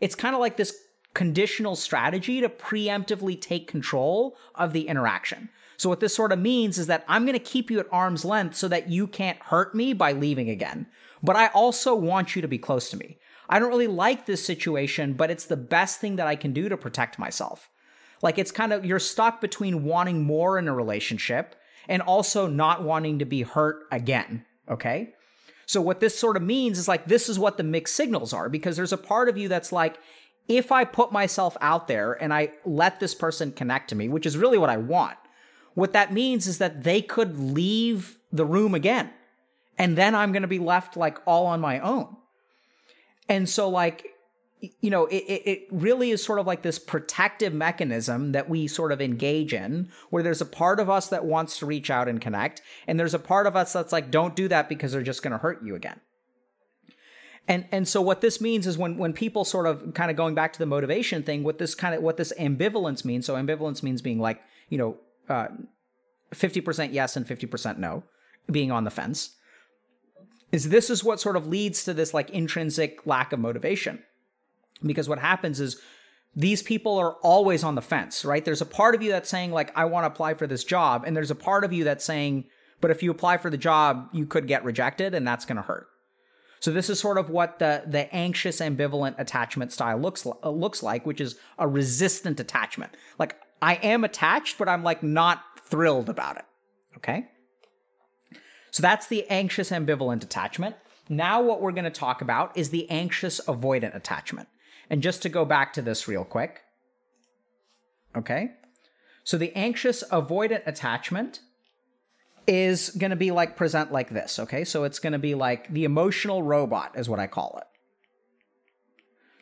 It's 0.00 0.14
kind 0.14 0.34
of 0.34 0.40
like 0.40 0.56
this 0.56 0.76
conditional 1.14 1.74
strategy 1.74 2.42
to 2.42 2.48
preemptively 2.48 3.40
take 3.40 3.66
control 3.66 4.36
of 4.54 4.74
the 4.74 4.86
interaction. 4.86 5.48
So 5.78 5.88
what 5.88 6.00
this 6.00 6.14
sort 6.14 6.32
of 6.32 6.38
means 6.38 6.78
is 6.78 6.86
that 6.88 7.04
I'm 7.08 7.24
going 7.24 7.38
to 7.38 7.44
keep 7.44 7.70
you 7.70 7.80
at 7.80 7.86
arm's 7.90 8.24
length 8.24 8.56
so 8.56 8.68
that 8.68 8.90
you 8.90 9.06
can't 9.06 9.38
hurt 9.38 9.74
me 9.74 9.94
by 9.94 10.12
leaving 10.12 10.50
again. 10.50 10.86
But 11.22 11.36
I 11.36 11.48
also 11.48 11.94
want 11.94 12.36
you 12.36 12.42
to 12.42 12.48
be 12.48 12.58
close 12.58 12.90
to 12.90 12.96
me. 12.96 13.18
I 13.48 13.58
don't 13.58 13.70
really 13.70 13.86
like 13.86 14.26
this 14.26 14.44
situation, 14.44 15.14
but 15.14 15.30
it's 15.30 15.46
the 15.46 15.56
best 15.56 16.00
thing 16.00 16.16
that 16.16 16.26
I 16.26 16.36
can 16.36 16.52
do 16.52 16.68
to 16.68 16.76
protect 16.76 17.18
myself. 17.18 17.70
Like 18.22 18.38
it's 18.38 18.50
kind 18.50 18.72
of, 18.72 18.84
you're 18.84 18.98
stuck 18.98 19.40
between 19.40 19.84
wanting 19.84 20.22
more 20.22 20.58
in 20.58 20.68
a 20.68 20.74
relationship 20.74 21.54
and 21.88 22.02
also 22.02 22.46
not 22.46 22.82
wanting 22.82 23.18
to 23.18 23.24
be 23.24 23.42
hurt 23.42 23.84
again. 23.92 24.44
Okay. 24.68 25.14
So 25.66 25.80
what 25.80 26.00
this 26.00 26.18
sort 26.18 26.36
of 26.36 26.42
means 26.42 26.78
is 26.78 26.88
like, 26.88 27.06
this 27.06 27.28
is 27.28 27.38
what 27.38 27.56
the 27.56 27.62
mixed 27.62 27.96
signals 27.96 28.32
are 28.32 28.48
because 28.48 28.76
there's 28.76 28.92
a 28.92 28.98
part 28.98 29.28
of 29.28 29.36
you 29.36 29.48
that's 29.48 29.72
like, 29.72 29.98
if 30.48 30.70
I 30.70 30.84
put 30.84 31.10
myself 31.10 31.56
out 31.60 31.88
there 31.88 32.12
and 32.12 32.32
I 32.32 32.52
let 32.64 33.00
this 33.00 33.14
person 33.14 33.50
connect 33.50 33.90
to 33.90 33.96
me, 33.96 34.08
which 34.08 34.26
is 34.26 34.36
really 34.36 34.58
what 34.58 34.70
I 34.70 34.76
want, 34.76 35.16
what 35.74 35.92
that 35.92 36.12
means 36.12 36.46
is 36.46 36.58
that 36.58 36.84
they 36.84 37.02
could 37.02 37.38
leave 37.38 38.18
the 38.32 38.46
room 38.46 38.74
again. 38.74 39.10
And 39.76 39.98
then 39.98 40.14
I'm 40.14 40.32
going 40.32 40.42
to 40.42 40.48
be 40.48 40.58
left 40.58 40.96
like 40.96 41.18
all 41.26 41.46
on 41.46 41.60
my 41.60 41.80
own. 41.80 42.16
And 43.28 43.48
so, 43.48 43.68
like, 43.68 44.06
you 44.60 44.90
know, 44.90 45.06
it, 45.06 45.16
it 45.16 45.68
really 45.70 46.10
is 46.10 46.24
sort 46.24 46.38
of 46.38 46.46
like 46.46 46.62
this 46.62 46.78
protective 46.78 47.52
mechanism 47.52 48.32
that 48.32 48.48
we 48.48 48.66
sort 48.66 48.90
of 48.90 49.00
engage 49.00 49.52
in, 49.52 49.90
where 50.10 50.22
there's 50.22 50.40
a 50.40 50.46
part 50.46 50.80
of 50.80 50.88
us 50.88 51.08
that 51.08 51.24
wants 51.24 51.58
to 51.58 51.66
reach 51.66 51.90
out 51.90 52.08
and 52.08 52.20
connect, 52.20 52.62
and 52.86 52.98
there's 52.98 53.14
a 53.14 53.18
part 53.18 53.46
of 53.46 53.54
us 53.54 53.72
that's 53.72 53.92
like, 53.92 54.10
don't 54.10 54.34
do 54.34 54.48
that 54.48 54.68
because 54.68 54.92
they're 54.92 55.02
just 55.02 55.22
going 55.22 55.32
to 55.32 55.38
hurt 55.38 55.62
you 55.62 55.74
again. 55.74 56.00
And 57.48 57.66
and 57.70 57.86
so 57.86 58.00
what 58.00 58.22
this 58.22 58.40
means 58.40 58.66
is 58.66 58.76
when 58.76 58.96
when 58.96 59.12
people 59.12 59.44
sort 59.44 59.66
of 59.66 59.94
kind 59.94 60.10
of 60.10 60.16
going 60.16 60.34
back 60.34 60.52
to 60.54 60.58
the 60.58 60.66
motivation 60.66 61.22
thing, 61.22 61.44
what 61.44 61.58
this 61.58 61.74
kind 61.74 61.94
of 61.94 62.02
what 62.02 62.16
this 62.16 62.32
ambivalence 62.38 63.04
means. 63.04 63.26
So 63.26 63.34
ambivalence 63.34 63.82
means 63.82 64.02
being 64.02 64.18
like, 64.18 64.40
you 64.68 64.78
know, 64.78 64.96
uh, 65.28 65.48
50% 66.34 66.92
yes 66.92 67.16
and 67.16 67.26
50% 67.26 67.78
no, 67.78 68.02
being 68.50 68.72
on 68.72 68.82
the 68.82 68.90
fence, 68.90 69.36
is 70.50 70.70
this 70.70 70.90
is 70.90 71.04
what 71.04 71.20
sort 71.20 71.36
of 71.36 71.46
leads 71.46 71.84
to 71.84 71.94
this 71.94 72.12
like 72.12 72.30
intrinsic 72.30 73.06
lack 73.06 73.32
of 73.32 73.38
motivation. 73.38 74.02
Because 74.82 75.08
what 75.08 75.18
happens 75.18 75.60
is 75.60 75.80
these 76.34 76.62
people 76.62 76.98
are 76.98 77.12
always 77.22 77.64
on 77.64 77.74
the 77.74 77.82
fence, 77.82 78.24
right? 78.24 78.44
There's 78.44 78.60
a 78.60 78.66
part 78.66 78.94
of 78.94 79.02
you 79.02 79.10
that's 79.10 79.30
saying, 79.30 79.52
like, 79.52 79.76
I 79.76 79.86
want 79.86 80.04
to 80.04 80.08
apply 80.08 80.34
for 80.34 80.46
this 80.46 80.64
job. 80.64 81.04
And 81.06 81.16
there's 81.16 81.30
a 81.30 81.34
part 81.36 81.64
of 81.64 81.72
you 81.72 81.84
that's 81.84 82.04
saying, 82.04 82.44
but 82.80 82.90
if 82.90 83.02
you 83.02 83.10
apply 83.10 83.38
for 83.38 83.48
the 83.48 83.56
job, 83.56 84.08
you 84.12 84.26
could 84.26 84.46
get 84.46 84.64
rejected 84.64 85.14
and 85.14 85.26
that's 85.26 85.46
going 85.46 85.56
to 85.56 85.62
hurt. 85.62 85.88
So 86.60 86.72
this 86.72 86.90
is 86.90 86.98
sort 86.98 87.18
of 87.18 87.30
what 87.30 87.58
the 87.58 87.82
the 87.86 88.12
anxious 88.14 88.60
ambivalent 88.60 89.16
attachment 89.18 89.72
style 89.72 89.98
looks 89.98 90.26
uh, 90.26 90.50
looks 90.50 90.82
like, 90.82 91.04
which 91.06 91.20
is 91.20 91.36
a 91.58 91.68
resistant 91.68 92.40
attachment. 92.40 92.96
Like 93.18 93.36
I 93.60 93.74
am 93.74 94.04
attached, 94.04 94.58
but 94.58 94.68
I'm 94.68 94.82
like 94.82 95.02
not 95.02 95.42
thrilled 95.60 96.08
about 96.08 96.38
it. 96.38 96.44
Okay? 96.96 97.26
So 98.70 98.82
that's 98.82 99.06
the 99.06 99.26
anxious 99.28 99.70
ambivalent 99.70 100.22
attachment. 100.22 100.76
Now 101.08 101.40
what 101.42 101.60
we're 101.60 101.72
going 101.72 101.84
to 101.84 101.90
talk 101.90 102.20
about 102.20 102.56
is 102.56 102.70
the 102.70 102.88
anxious 102.90 103.40
avoidant 103.46 103.94
attachment. 103.94 104.48
And 104.88 105.02
just 105.02 105.22
to 105.22 105.28
go 105.28 105.44
back 105.44 105.72
to 105.74 105.82
this 105.82 106.06
real 106.06 106.24
quick. 106.24 106.62
Okay? 108.16 108.52
So 109.24 109.36
the 109.36 109.52
anxious 109.56 110.04
avoidant 110.10 110.62
attachment 110.66 111.40
is 112.46 112.90
going 112.90 113.10
to 113.10 113.16
be 113.16 113.32
like 113.32 113.56
present 113.56 113.90
like 113.90 114.10
this, 114.10 114.38
okay? 114.38 114.64
So 114.64 114.84
it's 114.84 115.00
going 115.00 115.14
to 115.14 115.18
be 115.18 115.34
like 115.34 115.72
the 115.72 115.84
emotional 115.84 116.42
robot 116.42 116.92
is 116.96 117.08
what 117.08 117.18
I 117.18 117.26
call 117.26 117.58
it. 117.60 117.66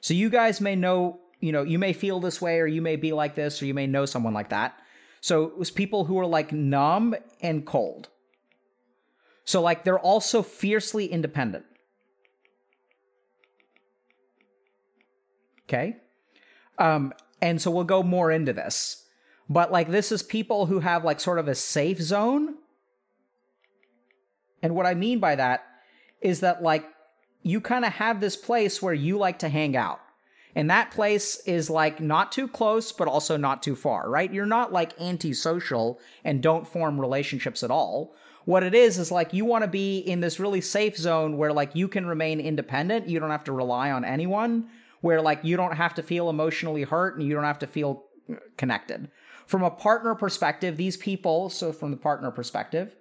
So 0.01 0.15
you 0.15 0.31
guys 0.31 0.61
may 0.61 0.75
know, 0.75 1.21
you 1.41 1.53
know, 1.53 1.63
you 1.63 1.79
may 1.79 1.93
feel 1.93 2.21
this 2.21 2.41
way 2.41 2.61
or 2.61 2.67
you 2.67 2.81
may 2.81 2.97
be 2.97 3.13
like 3.13 3.35
this 3.35 3.61
or 3.61 3.67
you 3.67 3.75
may 3.75 3.87
know 3.87 4.07
someone 4.07 4.35
like 4.35 4.51
that. 4.51 4.79
So 5.21 5.45
it 5.45 5.59
was 5.59 5.71
people 5.71 6.05
who 6.05 6.19
are 6.19 6.27
like 6.27 6.53
numb 6.53 7.15
and 7.41 7.65
cold. 7.67 8.09
So 9.45 9.61
like 9.61 9.85
they're 9.85 9.99
also 9.99 10.43
fiercely 10.43 11.07
independent. 11.07 11.65
Okay? 15.69 15.97
Um 16.79 17.13
and 17.41 17.61
so 17.61 17.71
we'll 17.71 17.85
go 17.85 18.03
more 18.03 18.31
into 18.31 18.53
this. 18.53 19.05
But 19.49 19.71
like 19.71 19.91
this 19.91 20.11
is 20.13 20.23
people 20.23 20.67
who 20.67 20.81
have 20.81 21.05
like 21.05 21.21
sort 21.21 21.39
of 21.39 21.49
a 21.49 21.55
safe 21.55 22.01
zone 22.01 22.55
and 24.65 24.75
what 24.75 24.87
I 24.87 24.95
mean 24.95 25.19
by 25.19 25.35
that 25.35 25.67
is 26.23 26.41
that, 26.41 26.63
like, 26.63 26.87
you 27.43 27.61
kind 27.61 27.85
of 27.85 27.93
have 27.93 28.19
this 28.19 28.35
place 28.35 28.81
where 28.81 28.95
you 28.95 29.19
like 29.19 29.41
to 29.41 29.51
hang 29.51 29.77
out. 29.77 30.01
And 30.57 30.71
that 30.71 30.91
place 30.91 31.37
is 31.45 31.69
like 31.69 32.01
not 32.01 32.33
too 32.33 32.49
close, 32.49 32.91
but 32.91 33.07
also 33.07 33.37
not 33.37 33.63
too 33.63 33.77
far, 33.77 34.09
right? 34.09 34.33
You're 34.33 34.47
not 34.47 34.73
like 34.73 34.99
antisocial 34.99 36.01
and 36.25 36.43
don't 36.43 36.67
form 36.67 36.99
relationships 36.99 37.63
at 37.63 37.71
all. 37.71 38.15
What 38.47 38.63
it 38.63 38.75
is 38.75 38.97
is 38.97 39.11
like 39.11 39.35
you 39.35 39.45
want 39.45 39.65
to 39.65 39.69
be 39.69 39.99
in 39.99 40.21
this 40.21 40.41
really 40.41 40.63
safe 40.63 40.97
zone 40.97 41.37
where 41.37 41.53
like 41.53 41.75
you 41.75 41.87
can 41.87 42.07
remain 42.07 42.41
independent. 42.41 43.07
You 43.07 43.21
don't 43.21 43.31
have 43.31 43.45
to 43.45 43.53
rely 43.53 43.91
on 43.91 44.03
anyone, 44.03 44.69
where 45.05 45.21
like 45.21 45.45
you 45.45 45.55
don't 45.55 45.77
have 45.77 45.93
to 45.93 46.03
feel 46.03 46.31
emotionally 46.31 46.83
hurt 46.83 47.15
and 47.15 47.29
you 47.29 47.35
don't 47.35 47.45
have 47.45 47.59
to 47.59 47.67
feel 47.67 48.05
connected. 48.57 49.11
From 49.47 49.63
a 49.63 49.71
partner 49.71 50.15
perspective, 50.15 50.79
these 50.79 50.97
people, 50.97 51.51
so 51.51 51.75
from 51.75 51.91
the 51.91 51.99
partner 51.99 52.31
perspective, 52.31 52.97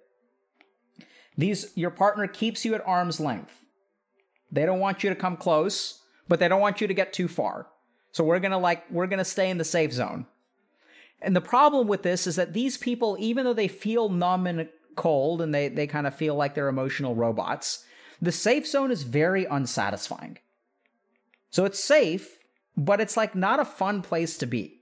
these 1.37 1.71
your 1.75 1.91
partner 1.91 2.27
keeps 2.27 2.65
you 2.65 2.75
at 2.75 2.85
arm's 2.85 3.21
length. 3.21 3.53
They 4.51 4.65
don't 4.65 4.81
want 4.81 5.01
you 5.01 5.11
to 5.11 5.15
come 5.15 5.37
close, 5.37 6.01
but 6.27 6.41
they 6.41 6.49
don't 6.49 6.59
want 6.59 6.81
you 6.81 6.87
to 6.87 6.93
get 6.93 7.13
too 7.13 7.29
far. 7.29 7.67
So 8.11 8.25
we're 8.25 8.39
going 8.39 8.51
to 8.51 8.57
like 8.57 8.83
we're 8.91 9.07
going 9.07 9.19
to 9.19 9.23
stay 9.23 9.49
in 9.49 9.57
the 9.57 9.63
safe 9.63 9.93
zone. 9.93 10.25
And 11.21 11.33
the 11.33 11.39
problem 11.39 11.87
with 11.87 12.03
this 12.03 12.27
is 12.27 12.35
that 12.35 12.51
these 12.51 12.75
people 12.75 13.15
even 13.17 13.45
though 13.45 13.53
they 13.53 13.69
feel 13.69 14.09
numb 14.09 14.45
and 14.45 14.67
cold 14.97 15.41
and 15.41 15.55
they 15.55 15.69
they 15.69 15.87
kind 15.87 16.05
of 16.05 16.13
feel 16.13 16.35
like 16.35 16.53
they're 16.53 16.67
emotional 16.67 17.15
robots, 17.15 17.85
the 18.21 18.33
safe 18.33 18.67
zone 18.67 18.91
is 18.91 19.03
very 19.03 19.45
unsatisfying. 19.45 20.39
So 21.53 21.65
it's 21.65 21.81
safe, 21.81 22.39
but 22.75 22.99
it's 22.99 23.15
like 23.15 23.35
not 23.35 23.59
a 23.59 23.65
fun 23.65 24.01
place 24.01 24.39
to 24.39 24.47
be. 24.47 24.81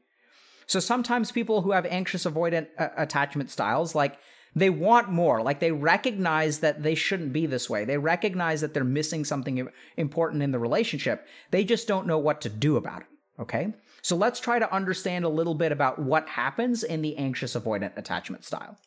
So 0.68 0.80
sometimes 0.80 1.30
people 1.30 1.64
who 1.64 1.72
have 1.72 1.86
anxious 1.86 2.24
avoidant 2.24 2.68
uh, 2.80 2.88
attachment 2.96 3.50
styles 3.50 3.94
like 3.94 4.18
they 4.56 4.70
want 4.70 5.10
more. 5.10 5.42
Like 5.42 5.60
they 5.60 5.74
recognize 5.74 6.60
that 6.60 6.82
they 6.82 6.96
shouldn't 6.96 7.34
be 7.34 7.46
this 7.46 7.70
way. 7.70 7.84
They 7.84 7.98
recognize 7.98 8.62
that 8.62 8.74
they're 8.74 8.86
missing 8.86 9.26
something 9.26 9.68
important 9.98 10.44
in 10.44 10.52
the 10.52 10.60
relationship. 10.60 11.28
They 11.52 11.66
just 11.66 11.90
don't 11.90 12.08
know 12.08 12.20
what 12.20 12.40
to 12.42 12.50
do 12.50 12.78
about 12.78 13.02
it. 13.02 13.08
Okay. 13.38 13.74
So 14.02 14.16
let's 14.16 14.40
try 14.40 14.58
to 14.58 14.74
understand 14.74 15.26
a 15.26 15.30
little 15.30 15.56
bit 15.56 15.74
about 15.74 16.00
what 16.00 16.26
happens 16.30 16.84
in 16.84 17.02
the 17.02 17.18
anxious 17.18 17.54
avoidant 17.54 17.98
attachment 17.98 18.46
style. 18.46 18.78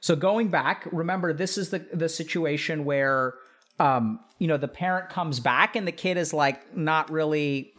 So 0.00 0.16
going 0.16 0.48
back, 0.48 0.88
remember 0.92 1.34
this 1.34 1.58
is 1.58 1.68
the 1.68 1.80
the 1.92 2.08
situation 2.08 2.86
where 2.86 3.34
um, 3.78 4.20
you 4.38 4.46
know, 4.46 4.56
the 4.56 4.68
parent 4.68 5.10
comes 5.10 5.40
back 5.40 5.76
and 5.76 5.86
the 5.86 5.92
kid 5.92 6.16
is 6.16 6.32
like 6.32 6.76
not 6.76 7.10
really 7.10 7.74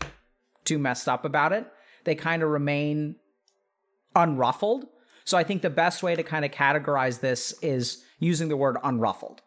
too 0.63 0.79
messed 0.79 1.07
up 1.07 1.25
about 1.25 1.53
it. 1.53 1.65
They 2.03 2.15
kind 2.15 2.43
of 2.43 2.49
remain 2.49 3.15
unruffled. 4.15 4.85
So 5.23 5.37
I 5.37 5.43
think 5.43 5.61
the 5.61 5.69
best 5.69 6.03
way 6.03 6.15
to 6.15 6.23
kind 6.23 6.45
of 6.45 6.51
categorize 6.51 7.19
this 7.19 7.53
is 7.61 8.03
using 8.19 8.47
the 8.47 8.57
word 8.57 8.77
unruffled. 8.83 9.39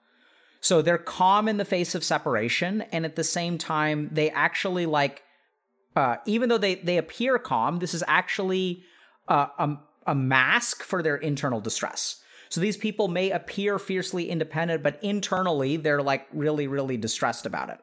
So 0.60 0.82
they're 0.82 0.98
calm 0.98 1.48
in 1.48 1.56
the 1.56 1.64
face 1.64 1.94
of 1.94 2.02
separation, 2.02 2.82
and 2.92 3.04
at 3.04 3.14
the 3.14 3.22
same 3.22 3.58
time, 3.58 4.10
they 4.12 4.28
actually 4.30 4.86
like, 4.86 5.22
uh, 5.94 6.16
even 6.26 6.48
though 6.48 6.58
they 6.58 6.74
they 6.74 6.98
appear 6.98 7.38
calm, 7.38 7.78
this 7.78 7.94
is 7.94 8.02
actually 8.08 8.82
uh, 9.28 9.46
a, 9.56 9.76
a 10.08 10.14
mask 10.16 10.82
for 10.82 11.00
their 11.00 11.16
internal 11.16 11.60
distress. 11.60 12.20
So 12.48 12.60
these 12.60 12.76
people 12.76 13.08
may 13.08 13.30
appear 13.30 13.78
fiercely 13.78 14.30
independent, 14.30 14.82
but 14.82 14.98
internally 15.02 15.76
they're 15.76 16.02
like 16.02 16.26
really, 16.32 16.66
really 16.66 16.96
distressed 16.96 17.46
about 17.46 17.70
it. 17.70 17.78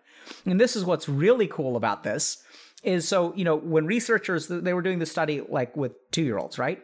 And 0.45 0.60
this 0.60 0.75
is 0.75 0.86
what's 0.86 1.08
really 1.08 1.47
cool 1.47 1.75
about 1.75 2.04
this 2.04 2.43
is 2.84 3.08
so 3.08 3.34
you 3.36 3.43
know 3.43 3.56
when 3.56 3.86
researchers 3.86 4.47
they 4.47 4.73
were 4.73 4.82
doing 4.82 4.99
the 4.99 5.06
study 5.06 5.41
like 5.49 5.75
with 5.75 5.93
two 6.12 6.23
year 6.23 6.38
olds, 6.38 6.58
right? 6.58 6.82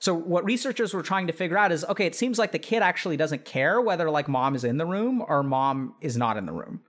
So 0.00 0.14
what 0.14 0.44
researchers 0.44 0.94
were 0.94 1.02
trying 1.02 1.26
to 1.26 1.32
figure 1.32 1.58
out 1.58 1.72
is 1.72 1.84
okay, 1.84 2.06
it 2.06 2.14
seems 2.14 2.38
like 2.38 2.52
the 2.52 2.58
kid 2.58 2.82
actually 2.82 3.16
doesn't 3.16 3.44
care 3.44 3.80
whether 3.80 4.10
like 4.10 4.28
mom 4.28 4.54
is 4.54 4.64
in 4.64 4.76
the 4.76 4.86
room 4.86 5.24
or 5.26 5.42
mom 5.42 5.94
is 6.00 6.16
not 6.16 6.36
in 6.36 6.46
the 6.46 6.52
room. 6.52 6.82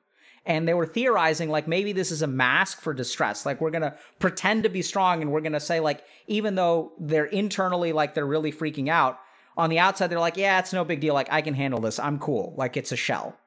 And 0.45 0.67
they 0.67 0.73
were 0.73 0.85
theorizing 0.85 1.49
like 1.49 1.67
maybe 1.67 1.91
this 1.91 2.11
is 2.11 2.21
a 2.21 2.27
mask 2.27 2.81
for 2.81 2.93
distress. 2.93 3.45
Like 3.45 3.61
we're 3.61 3.71
going 3.71 3.83
to 3.83 3.95
pretend 4.19 4.63
to 4.63 4.69
be 4.69 4.81
strong 4.81 5.21
and 5.21 5.31
we're 5.31 5.41
going 5.41 5.53
to 5.53 5.59
say 5.59 5.79
like 5.79 6.03
even 6.27 6.55
though 6.55 6.93
they're 6.99 7.25
internally 7.25 7.93
like 7.93 8.13
they're 8.13 8.25
really 8.25 8.51
freaking 8.51 8.89
out, 8.89 9.19
on 9.59 9.69
the 9.69 9.79
outside 9.79 10.07
they're 10.07 10.19
like, 10.19 10.37
"Yeah, 10.37 10.59
it's 10.59 10.73
no 10.73 10.83
big 10.83 11.01
deal. 11.01 11.13
Like 11.13 11.31
I 11.31 11.41
can 11.41 11.53
handle 11.53 11.81
this. 11.81 11.99
I'm 11.99 12.17
cool." 12.19 12.53
Like 12.57 12.77
it's 12.77 12.91
a 12.91 12.95
shell. 12.95 13.37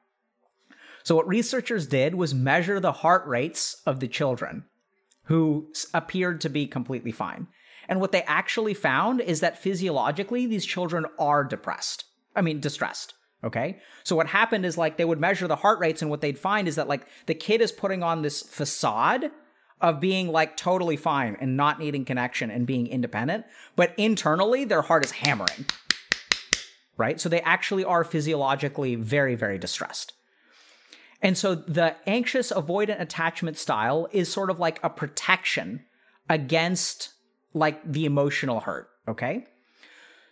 So 1.03 1.15
what 1.15 1.27
researchers 1.27 1.85
did 1.85 2.15
was 2.15 2.33
measure 2.33 2.79
the 2.79 2.93
heart 2.93 3.27
rates 3.27 3.81
of 3.85 3.99
the 3.99 4.07
children 4.07 4.65
who 5.25 5.67
appeared 5.93 6.41
to 6.41 6.49
be 6.49 6.67
completely 6.67 7.11
fine. 7.11 7.47
And 7.89 7.99
what 7.99 8.11
they 8.11 8.23
actually 8.23 8.73
found 8.73 9.19
is 9.21 9.41
that 9.41 9.57
physiologically, 9.57 10.45
these 10.45 10.65
children 10.65 11.05
are 11.19 11.43
depressed. 11.43 12.05
I 12.35 12.41
mean, 12.41 12.59
distressed. 12.59 13.13
Okay. 13.43 13.79
So 14.03 14.15
what 14.15 14.27
happened 14.27 14.65
is 14.65 14.77
like 14.77 14.95
they 14.95 15.05
would 15.05 15.19
measure 15.19 15.47
the 15.47 15.57
heart 15.57 15.79
rates, 15.79 16.01
and 16.01 16.09
what 16.09 16.21
they'd 16.21 16.39
find 16.39 16.67
is 16.67 16.75
that 16.75 16.87
like 16.87 17.05
the 17.25 17.35
kid 17.35 17.61
is 17.61 17.71
putting 17.71 18.01
on 18.01 18.21
this 18.21 18.41
facade 18.41 19.31
of 19.81 19.99
being 19.99 20.29
like 20.29 20.55
totally 20.55 20.95
fine 20.95 21.35
and 21.41 21.57
not 21.57 21.77
needing 21.77 22.05
connection 22.05 22.49
and 22.49 22.65
being 22.65 22.87
independent, 22.87 23.45
but 23.75 23.93
internally 23.97 24.63
their 24.63 24.81
heart 24.81 25.03
is 25.03 25.11
hammering. 25.11 25.65
Right. 26.95 27.19
So 27.19 27.27
they 27.27 27.41
actually 27.41 27.83
are 27.83 28.03
physiologically 28.03 28.95
very, 28.95 29.35
very 29.35 29.57
distressed. 29.57 30.13
And 31.21 31.37
so 31.37 31.55
the 31.55 31.95
anxious 32.05 32.51
avoidant 32.51 33.01
attachment 33.01 33.57
style 33.57 34.07
is 34.11 34.31
sort 34.31 34.49
of 34.49 34.59
like 34.59 34.79
a 34.83 34.89
protection 34.89 35.85
against 36.29 37.13
like 37.53 37.81
the 37.89 38.05
emotional 38.05 38.59
hurt. 38.59 38.89
Okay. 39.07 39.47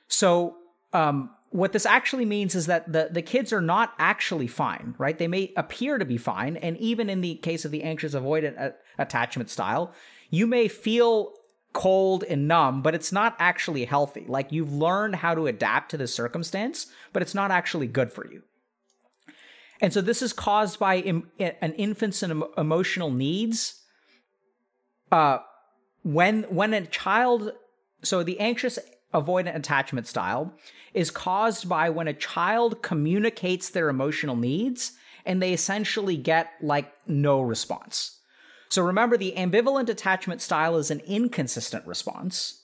So, 0.08 0.58
um, 0.94 1.32
what 1.52 1.74
this 1.74 1.86
actually 1.86 2.24
means 2.24 2.56
is 2.56 2.68
that 2.68 2.92
the, 2.92 3.10
the 3.12 3.22
kids 3.22 3.52
are 3.52 3.62
not 3.62 3.94
actually 4.00 4.48
fine, 4.48 4.96
right? 4.98 5.18
They 5.18 5.28
may 5.28 5.52
appear 5.58 5.98
to 5.98 6.06
be 6.06 6.18
fine. 6.18 6.56
And 6.56 6.78
even 6.78 7.10
in 7.10 7.20
the 7.20 7.36
case 7.36 7.66
of 7.66 7.72
the 7.72 7.84
anxious 7.84 8.14
avoidant 8.14 8.58
a- 8.58 8.74
attachment 8.98 9.50
style, 9.50 9.94
you 10.30 10.48
may 10.48 10.70
feel 10.70 11.34
cold 11.74 12.24
and 12.24 12.48
numb, 12.48 12.82
but 12.82 12.96
it's 12.96 13.12
not 13.12 13.36
actually 13.40 13.86
healthy. 13.86 14.26
Like 14.28 14.52
you've 14.52 14.74
learned 14.74 15.18
how 15.18 15.36
to 15.36 15.48
adapt 15.48 15.92
to 15.92 15.98
the 15.98 16.08
circumstance, 16.08 16.88
but 17.14 17.22
it's 17.22 17.36
not 17.36 17.52
actually 17.52 17.88
good 17.88 18.12
for 18.12 18.30
you. 18.30 18.44
And 19.80 19.92
so 19.92 20.02
this 20.02 20.22
is 20.22 20.34
caused 20.34 20.78
by 20.80 20.98
Im- 20.98 21.32
an 21.40 21.74
infant's 21.74 22.22
emotional 22.22 23.12
needs 23.12 23.82
uh, 25.12 25.40
when 26.04 26.44
when 26.44 26.74
a 26.74 26.86
child 26.86 27.52
so 28.04 28.24
the 28.24 28.40
anxious 28.40 28.80
avoidant 29.14 29.56
attachment 29.56 30.08
style 30.08 30.54
is 30.94 31.12
caused 31.12 31.68
by 31.68 31.90
when 31.90 32.08
a 32.08 32.14
child 32.14 32.82
communicates 32.82 33.70
their 33.70 33.90
emotional 33.90 34.36
needs 34.36 34.94
and 35.26 35.42
they 35.42 35.54
essentially 35.54 36.18
get 36.18 36.52
like 36.62 36.92
no 37.08 37.42
response. 37.42 38.21
So 38.72 38.82
remember 38.82 39.18
the 39.18 39.34
ambivalent 39.36 39.90
attachment 39.90 40.42
style 40.42 40.78
is 40.78 40.92
an 40.92 41.02
inconsistent 41.02 41.86
response, 41.86 42.62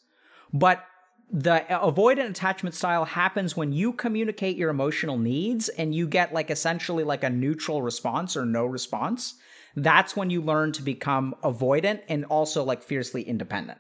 but 0.53 0.85
the 1.29 1.65
avoidant 1.69 2.29
attachment 2.29 2.73
style 2.75 3.03
happens 3.03 3.57
when 3.57 3.73
you 3.73 3.91
communicate 3.91 4.55
your 4.55 4.69
emotional 4.69 5.17
needs 5.17 5.67
and 5.67 5.93
you 5.93 6.07
get 6.07 6.33
like 6.33 6.49
essentially 6.49 7.03
like 7.03 7.25
a 7.25 7.29
neutral 7.29 7.81
response 7.81 8.37
or 8.37 8.45
no 8.45 8.65
response. 8.65 9.35
That's 9.75 10.15
when 10.15 10.29
you 10.29 10.41
learn 10.41 10.71
to 10.73 10.81
become 10.81 11.35
avoidant 11.43 12.03
and 12.07 12.23
also 12.25 12.63
like 12.63 12.83
fiercely 12.83 13.23
independent. 13.23 13.79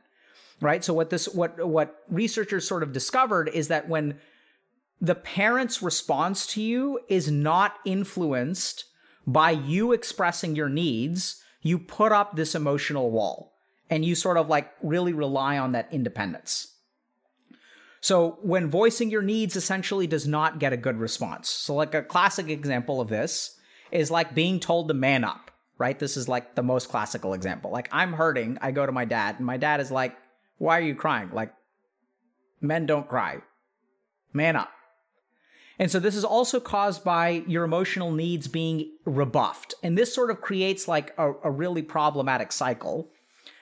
Right? 0.59 0.83
So 0.83 0.93
what 0.93 1.09
this 1.09 1.29
what 1.29 1.65
what 1.65 2.03
researchers 2.09 2.67
sort 2.67 2.83
of 2.83 2.91
discovered 2.91 3.47
is 3.47 3.69
that 3.69 3.87
when 3.87 4.19
the 4.99 5.15
parent's 5.15 5.81
response 5.81 6.45
to 6.47 6.61
you 6.61 6.99
is 7.07 7.31
not 7.31 7.75
influenced 7.85 8.83
by 9.25 9.51
you 9.51 9.93
expressing 9.93 10.57
your 10.57 10.67
needs, 10.67 11.41
you 11.61 11.79
put 11.79 12.11
up 12.11 12.35
this 12.35 12.55
emotional 12.55 13.11
wall 13.11 13.53
and 13.89 14.03
you 14.05 14.15
sort 14.15 14.37
of 14.37 14.49
like 14.49 14.71
really 14.81 15.13
rely 15.13 15.57
on 15.57 15.71
that 15.73 15.87
independence. 15.91 16.73
So 18.01 18.37
when 18.41 18.69
voicing 18.69 19.09
your 19.09 19.21
needs 19.21 19.55
essentially 19.55 20.07
does 20.07 20.27
not 20.27 20.59
get 20.59 20.73
a 20.73 20.77
good 20.77 20.97
response. 20.97 21.49
So 21.49 21.75
like 21.75 21.93
a 21.93 22.03
classic 22.03 22.49
example 22.49 23.01
of 23.01 23.09
this 23.09 23.57
is 23.91 24.11
like 24.11 24.35
being 24.35 24.59
told 24.59 24.87
to 24.87 24.93
man 24.93 25.23
up, 25.23 25.51
right? 25.77 25.97
This 25.97 26.15
is 26.15 26.27
like 26.27 26.55
the 26.55 26.63
most 26.63 26.89
classical 26.89 27.33
example. 27.33 27.71
Like 27.71 27.89
I'm 27.91 28.13
hurting, 28.13 28.57
I 28.61 28.71
go 28.71 28.85
to 28.85 28.91
my 28.91 29.05
dad 29.05 29.35
and 29.37 29.45
my 29.45 29.57
dad 29.57 29.79
is 29.79 29.91
like, 29.91 30.15
"Why 30.57 30.77
are 30.77 30.81
you 30.81 30.95
crying?" 30.95 31.31
Like 31.33 31.53
men 32.61 32.85
don't 32.85 33.07
cry. 33.07 33.41
Man 34.33 34.55
up. 34.55 34.71
And 35.79 35.91
so 35.91 35.99
this 35.99 36.15
is 36.15 36.23
also 36.25 36.59
caused 36.59 37.03
by 37.03 37.43
your 37.47 37.63
emotional 37.63 38.11
needs 38.11 38.47
being 38.47 38.91
rebuffed. 39.05 39.75
And 39.83 39.97
this 39.97 40.13
sort 40.13 40.31
of 40.31 40.41
creates 40.41 40.87
like 40.87 41.13
a, 41.17 41.33
a 41.43 41.51
really 41.51 41.83
problematic 41.83 42.51
cycle. 42.51 43.09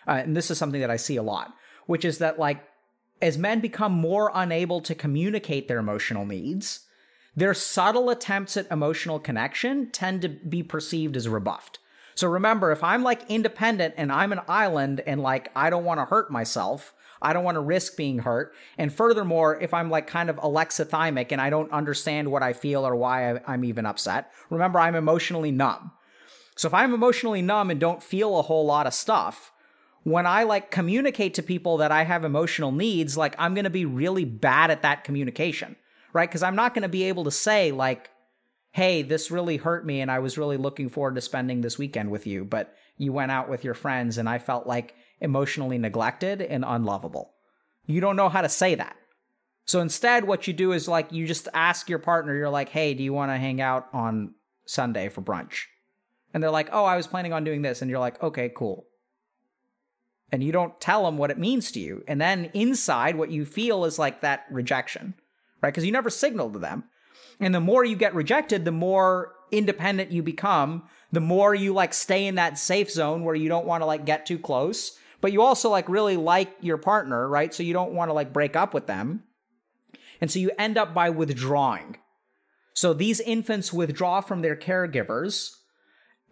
Uh, 0.07 0.11
and 0.23 0.35
this 0.35 0.49
is 0.49 0.57
something 0.57 0.81
that 0.81 0.91
I 0.91 0.95
see 0.95 1.17
a 1.17 1.23
lot, 1.23 1.53
which 1.87 2.05
is 2.05 2.19
that 2.19 2.39
like 2.39 2.63
as 3.21 3.37
men 3.37 3.59
become 3.59 3.91
more 3.91 4.31
unable 4.33 4.81
to 4.81 4.95
communicate 4.95 5.67
their 5.67 5.79
emotional 5.79 6.25
needs, 6.25 6.81
their 7.35 7.53
subtle 7.53 8.09
attempts 8.09 8.55
at 8.55 8.69
emotional 8.71 9.19
connection 9.19 9.89
tend 9.91 10.21
to 10.21 10.29
be 10.29 10.63
perceived 10.63 11.17
as 11.17 11.27
rebuffed. 11.27 11.79
So 12.13 12.29
remember, 12.29 12.71
if 12.71 12.81
I'm 12.81 13.03
like 13.03 13.29
independent 13.29 13.95
and 13.97 14.11
I'm 14.11 14.31
an 14.31 14.41
island 14.47 15.01
and 15.05 15.21
like 15.21 15.51
I 15.55 15.69
don't 15.69 15.83
want 15.83 15.99
to 15.99 16.05
hurt 16.05 16.31
myself, 16.31 16.93
I 17.25 17.33
don't 17.33 17.43
want 17.43 17.55
to 17.55 17.61
risk 17.61 17.97
being 17.97 18.19
hurt. 18.19 18.53
And 18.77 18.93
furthermore, 18.93 19.59
if 19.59 19.73
I'm 19.73 19.89
like 19.89 20.05
kind 20.05 20.29
of 20.29 20.35
alexithymic 20.37 21.31
and 21.31 21.41
I 21.41 21.49
don't 21.49 21.71
understand 21.71 22.31
what 22.31 22.43
I 22.43 22.53
feel 22.53 22.85
or 22.85 22.95
why 22.95 23.39
I'm 23.47 23.65
even 23.65 23.85
upset, 23.85 24.31
remember, 24.49 24.79
I'm 24.79 24.95
emotionally 24.95 25.51
numb. 25.51 25.91
So 26.55 26.67
if 26.67 26.73
I'm 26.73 26.93
emotionally 26.93 27.41
numb 27.41 27.71
and 27.71 27.79
don't 27.79 28.03
feel 28.03 28.37
a 28.37 28.43
whole 28.43 28.65
lot 28.65 28.87
of 28.87 28.93
stuff, 28.93 29.51
when 30.03 30.27
I 30.27 30.43
like 30.43 30.69
communicate 30.69 31.33
to 31.33 31.43
people 31.43 31.77
that 31.77 31.91
I 31.91 32.03
have 32.03 32.23
emotional 32.23 32.71
needs, 32.71 33.17
like 33.17 33.35
I'm 33.39 33.55
going 33.55 33.63
to 33.63 33.71
be 33.71 33.85
really 33.85 34.23
bad 34.23 34.69
at 34.69 34.83
that 34.83 35.03
communication, 35.03 35.75
right? 36.13 36.29
Because 36.29 36.43
I'm 36.43 36.55
not 36.55 36.75
going 36.75 36.83
to 36.83 36.89
be 36.89 37.05
able 37.05 37.23
to 37.23 37.31
say, 37.31 37.71
like, 37.71 38.11
hey, 38.71 39.01
this 39.01 39.31
really 39.31 39.57
hurt 39.57 39.83
me 39.83 40.01
and 40.01 40.11
I 40.11 40.19
was 40.19 40.37
really 40.37 40.57
looking 40.57 40.89
forward 40.89 41.15
to 41.15 41.21
spending 41.21 41.61
this 41.61 41.79
weekend 41.79 42.11
with 42.11 42.27
you, 42.27 42.45
but 42.45 42.75
you 42.97 43.11
went 43.13 43.31
out 43.31 43.49
with 43.49 43.63
your 43.63 43.73
friends 43.73 44.17
and 44.19 44.29
I 44.29 44.37
felt 44.37 44.67
like 44.67 44.95
emotionally 45.19 45.77
neglected 45.77 46.41
and 46.41 46.63
unlovable. 46.65 47.33
You 47.85 48.01
don't 48.01 48.15
know 48.15 48.29
how 48.29 48.41
to 48.41 48.49
say 48.49 48.75
that. 48.75 48.95
So 49.65 49.79
instead, 49.79 50.25
what 50.25 50.47
you 50.47 50.53
do 50.53 50.71
is 50.71 50.87
like 50.87 51.11
you 51.11 51.25
just 51.25 51.47
ask 51.53 51.89
your 51.89 51.99
partner, 51.99 52.35
you're 52.35 52.49
like, 52.49 52.69
hey, 52.69 52.93
do 52.93 53.03
you 53.03 53.13
want 53.13 53.31
to 53.31 53.37
hang 53.37 53.61
out 53.61 53.87
on 53.93 54.35
Sunday 54.65 55.09
for 55.09 55.21
brunch? 55.21 55.63
And 56.33 56.43
they're 56.43 56.51
like, 56.51 56.69
oh, 56.71 56.85
I 56.85 56.97
was 56.97 57.07
planning 57.07 57.33
on 57.33 57.43
doing 57.43 57.61
this. 57.61 57.81
And 57.81 57.89
you're 57.89 57.99
like, 57.99 58.21
okay, 58.21 58.51
cool 58.53 58.85
and 60.31 60.43
you 60.43 60.51
don't 60.51 60.79
tell 60.81 61.05
them 61.05 61.17
what 61.17 61.31
it 61.31 61.37
means 61.37 61.71
to 61.71 61.79
you. 61.79 62.03
And 62.07 62.19
then 62.19 62.51
inside, 62.53 63.15
what 63.15 63.31
you 63.31 63.45
feel 63.45 63.85
is 63.85 63.99
like 63.99 64.21
that 64.21 64.45
rejection, 64.49 65.13
right? 65.61 65.69
Because 65.69 65.85
you 65.85 65.91
never 65.91 66.09
signal 66.09 66.51
to 66.51 66.59
them. 66.59 66.83
And 67.39 67.53
the 67.53 67.61
more 67.61 67.85
you 67.85 67.95
get 67.95 68.15
rejected, 68.15 68.65
the 68.65 68.71
more 68.71 69.33
independent 69.51 70.11
you 70.11 70.23
become, 70.23 70.83
the 71.11 71.21
more 71.21 71.53
you 71.53 71.73
like 71.73 71.93
stay 71.93 72.25
in 72.25 72.35
that 72.35 72.57
safe 72.57 72.91
zone 72.91 73.23
where 73.23 73.35
you 73.35 73.49
don't 73.49 73.65
want 73.65 73.81
to 73.81 73.85
like 73.85 74.05
get 74.05 74.25
too 74.25 74.39
close, 74.39 74.97
but 75.21 75.31
you 75.31 75.41
also 75.41 75.69
like 75.69 75.89
really 75.89 76.17
like 76.17 76.55
your 76.61 76.77
partner, 76.77 77.27
right? 77.27 77.53
So 77.53 77.63
you 77.63 77.73
don't 77.73 77.93
want 77.93 78.09
to 78.09 78.13
like 78.13 78.33
break 78.33 78.55
up 78.55 78.73
with 78.73 78.87
them. 78.87 79.23
And 80.21 80.31
so 80.31 80.39
you 80.39 80.51
end 80.57 80.77
up 80.77 80.93
by 80.93 81.09
withdrawing. 81.09 81.97
So 82.73 82.93
these 82.93 83.19
infants 83.19 83.71
withdraw 83.71 84.21
from 84.21 84.41
their 84.41 84.55
caregivers 84.55 85.51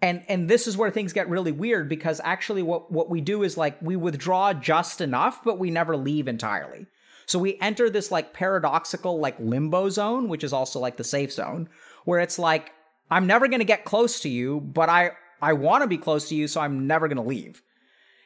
and 0.04 0.22
and 0.28 0.50
this 0.50 0.67
is 0.67 0.76
where 0.76 0.91
things 0.91 1.13
get 1.13 1.30
really 1.30 1.54
weird 1.54 1.88
because 1.88 2.19
actually 2.24 2.62
what 2.62 2.91
what 2.91 3.10
we 3.10 3.22
do 3.22 3.41
is 3.41 3.58
like 3.58 3.82
we 3.82 3.96
withdraw 3.96 4.54
just 4.54 5.00
enough 5.00 5.43
but 5.43 5.58
we 5.58 5.72
never 5.72 5.96
leave 5.96 6.28
entirely 6.28 6.86
so 7.26 7.39
we 7.39 7.58
enter 7.62 7.89
this 7.89 8.12
like 8.12 8.34
paradoxical 8.34 9.19
like 9.19 9.39
limbo 9.39 9.89
zone 9.89 10.28
which 10.28 10.43
is 10.43 10.52
also 10.52 10.78
like 10.78 10.98
the 10.98 11.04
safe 11.04 11.32
zone 11.32 11.69
where 12.04 12.19
it's 12.19 12.38
like 12.38 12.74
i'm 13.10 13.26
never 13.26 13.48
going 13.48 13.60
to 13.60 13.65
get 13.65 13.86
close 13.86 14.19
to 14.19 14.30
you 14.30 14.60
but 14.60 14.89
i 14.89 15.12
i 15.41 15.54
want 15.54 15.82
to 15.82 15.88
be 15.88 15.98
close 15.98 16.28
to 16.28 16.36
you 16.36 16.48
so 16.48 16.60
i'm 16.60 16.86
never 16.86 17.08
going 17.08 17.15
to 17.15 17.24
leave 17.24 17.63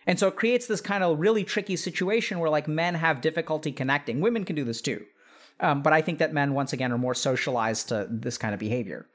and 0.07 0.17
so 0.17 0.27
it 0.27 0.35
creates 0.35 0.65
this 0.65 0.81
kind 0.81 1.03
of 1.03 1.19
really 1.19 1.43
tricky 1.43 1.75
situation 1.75 2.39
where 2.39 2.49
like 2.49 2.67
men 2.67 2.95
have 2.95 3.21
difficulty 3.21 3.71
connecting 3.71 4.21
women 4.21 4.43
can 4.43 4.55
do 4.55 4.63
this 4.63 4.81
too 4.81 5.05
um, 5.59 5.83
but 5.83 5.93
i 5.93 6.01
think 6.01 6.17
that 6.17 6.33
men 6.33 6.53
once 6.53 6.73
again 6.73 6.91
are 6.91 6.97
more 6.97 7.13
socialized 7.13 7.89
to 7.89 8.07
this 8.09 8.37
kind 8.37 8.53
of 8.53 8.59
behavior 8.59 9.05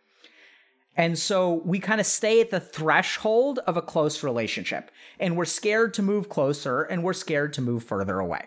and 0.97 1.19
so 1.19 1.63
we 1.65 1.79
kind 1.79 2.01
of 2.01 2.07
stay 2.07 2.41
at 2.41 2.51
the 2.51 2.61
threshold 2.61 3.61
of 3.61 3.77
a 3.77 3.83
close 3.83 4.23
relationship 4.23 4.91
and 5.19 5.37
we're 5.37 5.45
scared 5.47 5.95
to 5.95 6.03
move 6.03 6.29
closer 6.29 6.83
and 6.83 7.03
we're 7.03 7.15
scared 7.15 7.55
to 7.55 7.63
move 7.63 7.83
further 7.85 8.19
away. 8.19 8.47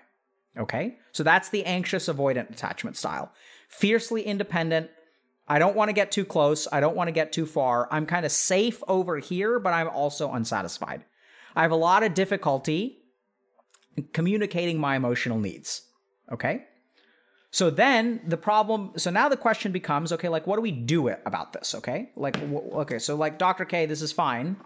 Okay? 0.58 0.98
So 1.12 1.24
that's 1.24 1.50
the 1.50 1.66
anxious 1.66 2.08
avoidant 2.08 2.52
attachment 2.52 2.98
style. 2.98 3.32
Fiercely 3.68 4.22
independent. 4.22 4.92
I 5.48 5.60
don't 5.60 5.76
want 5.76 5.90
to 5.90 5.94
get 5.94 6.12
too 6.12 6.26
close. 6.26 6.68
I 6.72 6.80
don't 6.80 6.96
want 6.96 7.08
to 7.08 7.14
get 7.14 7.32
too 7.32 7.46
far. 7.46 7.88
I'm 7.92 8.06
kind 8.06 8.26
of 8.26 8.32
safe 8.32 8.84
over 8.88 9.18
here, 9.18 9.60
but 9.60 9.74
I'm 9.74 9.90
also 9.90 10.32
unsatisfied. 10.32 11.04
I 11.56 11.62
have 11.62 11.72
a 11.72 11.76
lot 11.76 12.04
of 12.04 12.14
difficulty 12.14 12.98
communicating 14.14 14.80
my 14.80 14.96
emotional 14.96 15.40
needs. 15.40 15.82
Okay? 16.32 16.64
So 17.52 17.70
then 17.70 18.20
the 18.28 18.36
problem, 18.36 18.92
so 18.98 19.10
now 19.10 19.30
the 19.30 19.38
question 19.38 19.72
becomes, 19.72 20.12
okay, 20.12 20.28
like 20.28 20.46
what 20.46 20.58
do 20.58 20.62
we 20.62 20.72
do 20.72 21.08
about 21.08 21.54
this? 21.54 21.74
Okay, 21.74 22.10
like 22.18 22.38
okay, 22.52 23.00
so 23.00 23.16
like 23.16 23.40
Dr. 23.40 23.64
K, 23.64 23.86
this 23.86 24.02
is 24.02 24.12
fine. 24.12 24.58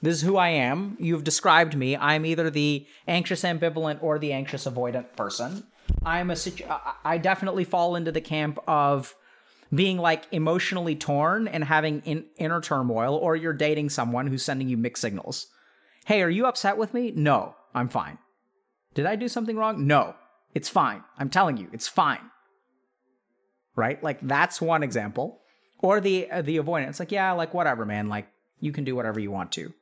This 0.00 0.14
is 0.14 0.22
who 0.22 0.36
I 0.36 0.50
am. 0.50 0.96
You've 1.00 1.24
described 1.24 1.76
me. 1.76 1.96
I'm 1.96 2.24
either 2.24 2.48
the 2.48 2.86
anxious 3.08 3.42
ambivalent 3.42 4.00
or 4.00 4.20
the 4.20 4.32
anxious 4.32 4.64
avoidant 4.64 5.16
person. 5.16 5.64
I'm 6.04 6.30
a 6.30 6.36
I 7.04 7.18
definitely 7.18 7.64
fall 7.64 7.96
into 7.96 8.12
the 8.12 8.20
camp 8.20 8.60
of 8.68 9.16
being 9.74 9.98
like 9.98 10.22
emotionally 10.30 10.94
torn 10.94 11.48
and 11.48 11.64
having 11.64 12.00
in, 12.04 12.26
inner 12.36 12.60
turmoil, 12.60 13.16
or 13.16 13.34
you're 13.34 13.54
dating 13.54 13.90
someone 13.90 14.28
who's 14.28 14.44
sending 14.44 14.68
you 14.68 14.76
mixed 14.76 15.00
signals. 15.00 15.48
Hey, 16.06 16.22
are 16.22 16.30
you 16.30 16.46
upset 16.46 16.76
with 16.76 16.94
me? 16.94 17.12
No, 17.14 17.54
I'm 17.74 17.88
fine. 17.88 18.18
Did 18.94 19.06
I 19.06 19.16
do 19.16 19.28
something 19.28 19.56
wrong? 19.56 19.86
No, 19.86 20.14
it's 20.54 20.68
fine. 20.68 21.04
I'm 21.18 21.30
telling 21.30 21.56
you, 21.58 21.68
it's 21.72 21.86
fine 21.86 22.30
right? 23.76 24.02
Like 24.02 24.18
that's 24.26 24.60
one 24.60 24.82
example. 24.82 25.40
Or 25.78 26.00
the 26.00 26.28
uh, 26.30 26.42
the 26.42 26.56
avoidance, 26.56 26.98
like 26.98 27.12
yeah, 27.12 27.32
like 27.32 27.54
whatever, 27.54 27.84
man. 27.84 28.08
Like 28.08 28.26
you 28.58 28.72
can 28.72 28.84
do 28.84 28.96
whatever 28.96 29.20
you 29.20 29.30
want 29.30 29.52
to. 29.52 29.72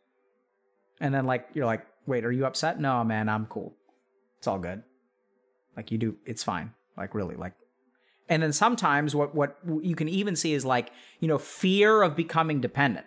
And 1.01 1.15
then 1.15 1.25
like 1.25 1.49
you're 1.55 1.67
like, 1.67 1.87
wait, 2.05 2.25
are 2.25 2.33
you 2.33 2.45
upset? 2.45 2.81
No, 2.81 3.03
man, 3.05 3.29
I'm 3.29 3.47
cool. 3.47 3.75
It's 4.39 4.49
all 4.49 4.59
good. 4.59 4.83
Like 5.77 5.93
you 5.93 5.99
do, 5.99 6.17
it's 6.27 6.43
fine. 6.43 6.73
Like 6.97 7.15
really, 7.15 7.37
like. 7.37 7.55
And 8.29 8.43
then 8.43 8.53
sometimes 8.53 9.15
what 9.15 9.35
what 9.35 9.57
you 9.83 9.95
can 9.95 10.09
even 10.09 10.35
see 10.35 10.53
is 10.53 10.65
like 10.65 10.91
you 11.21 11.29
know 11.29 11.39
fear 11.39 12.03
of 12.03 12.17
becoming 12.17 12.61
dependent, 12.61 13.07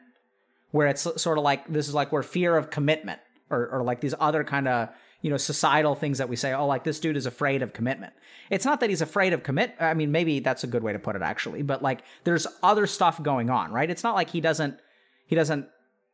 where 0.77 0.85
it's 0.85 1.01
sort 1.01 1.39
of 1.39 1.43
like 1.43 1.67
this 1.67 1.87
is 1.87 1.95
like 1.95 2.11
where 2.11 2.21
fear 2.21 2.55
of 2.55 2.69
commitment 2.69 3.19
or 3.49 3.67
or 3.69 3.81
like 3.81 3.99
these 3.99 4.13
other 4.19 4.43
kind 4.43 4.67
of 4.67 4.89
you 5.23 5.31
know 5.31 5.37
societal 5.37 5.95
things 5.95 6.19
that 6.19 6.29
we 6.29 6.35
say 6.35 6.53
oh 6.53 6.67
like 6.67 6.83
this 6.83 6.99
dude 6.99 7.17
is 7.17 7.25
afraid 7.25 7.63
of 7.63 7.73
commitment. 7.73 8.13
It's 8.51 8.63
not 8.63 8.79
that 8.81 8.91
he's 8.91 9.01
afraid 9.01 9.33
of 9.33 9.41
commit 9.41 9.73
i 9.79 9.95
mean 9.95 10.11
maybe 10.11 10.39
that's 10.39 10.63
a 10.63 10.67
good 10.67 10.83
way 10.83 10.93
to 10.93 10.99
put 10.99 11.15
it 11.15 11.23
actually 11.23 11.63
but 11.63 11.81
like 11.81 12.01
there's 12.25 12.45
other 12.61 12.85
stuff 12.85 13.21
going 13.23 13.49
on 13.49 13.71
right? 13.71 13.89
It's 13.89 14.03
not 14.03 14.13
like 14.13 14.29
he 14.29 14.39
doesn't 14.39 14.79
he 15.25 15.35
doesn't 15.35 15.67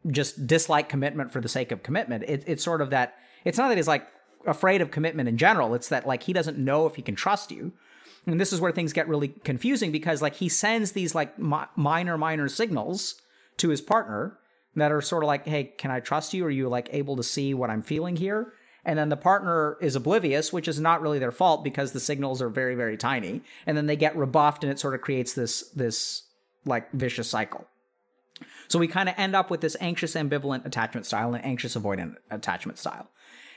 just 0.07 0.47
dislike 0.47 0.87
commitment 0.87 1.33
for 1.33 1.41
the 1.41 1.49
sake 1.49 1.73
of 1.73 1.83
commitment. 1.83 2.23
It, 2.23 2.45
it's 2.47 2.63
sort 2.63 2.81
of 2.81 2.89
that 2.91 3.15
it's 3.43 3.57
not 3.57 3.67
that 3.67 3.77
he's 3.77 3.87
like 3.87 4.07
afraid 4.47 4.81
of 4.81 4.91
commitment 4.91 5.27
in 5.27 5.37
general. 5.37 5.73
It's 5.73 5.89
that 5.89 6.07
like 6.07 6.23
he 6.23 6.31
doesn't 6.31 6.57
know 6.57 6.85
if 6.87 6.95
he 6.95 7.01
can 7.01 7.15
trust 7.15 7.51
you. 7.51 7.73
And 8.25 8.39
this 8.39 8.53
is 8.53 8.61
where 8.61 8.71
things 8.71 8.93
get 8.93 9.09
really 9.09 9.27
confusing 9.27 9.91
because 9.91 10.21
like 10.21 10.35
he 10.35 10.47
sends 10.47 10.93
these 10.93 11.13
like 11.13 11.37
mi- 11.37 11.71
minor 11.75 12.17
minor 12.17 12.47
signals 12.47 13.21
to 13.57 13.67
his 13.67 13.81
partner 13.81 14.37
that 14.75 14.91
are 14.91 15.01
sort 15.01 15.23
of 15.23 15.27
like 15.27 15.45
hey 15.45 15.63
can 15.63 15.91
i 15.91 15.99
trust 15.99 16.33
you 16.33 16.45
are 16.45 16.51
you 16.51 16.67
like 16.69 16.89
able 16.91 17.15
to 17.15 17.23
see 17.23 17.53
what 17.53 17.69
i'm 17.69 17.81
feeling 17.81 18.15
here 18.15 18.53
and 18.85 18.99
then 18.99 19.09
the 19.09 19.17
partner 19.17 19.77
is 19.81 19.95
oblivious, 19.95 20.51
which 20.51 20.67
is 20.67 20.79
not 20.79 21.01
really 21.01 21.19
their 21.19 21.31
fault 21.31 21.63
because 21.63 21.91
the 21.91 21.99
signals 21.99 22.41
are 22.41 22.49
very, 22.49 22.75
very 22.75 22.97
tiny. 22.97 23.41
And 23.65 23.77
then 23.77 23.85
they 23.85 23.95
get 23.95 24.15
rebuffed 24.17 24.63
and 24.63 24.71
it 24.71 24.79
sort 24.79 24.93
of 24.93 25.01
creates 25.01 25.33
this, 25.33 25.69
this 25.69 26.23
like 26.65 26.91
vicious 26.91 27.29
cycle. 27.29 27.67
So 28.67 28.79
we 28.79 28.87
kind 28.87 29.07
of 29.07 29.15
end 29.17 29.35
up 29.35 29.49
with 29.49 29.61
this 29.61 29.77
anxious 29.79 30.15
ambivalent 30.15 30.65
attachment 30.65 31.05
style 31.05 31.33
and 31.33 31.45
anxious 31.45 31.75
avoidant 31.75 32.15
attachment 32.29 32.77
style. 32.77 33.09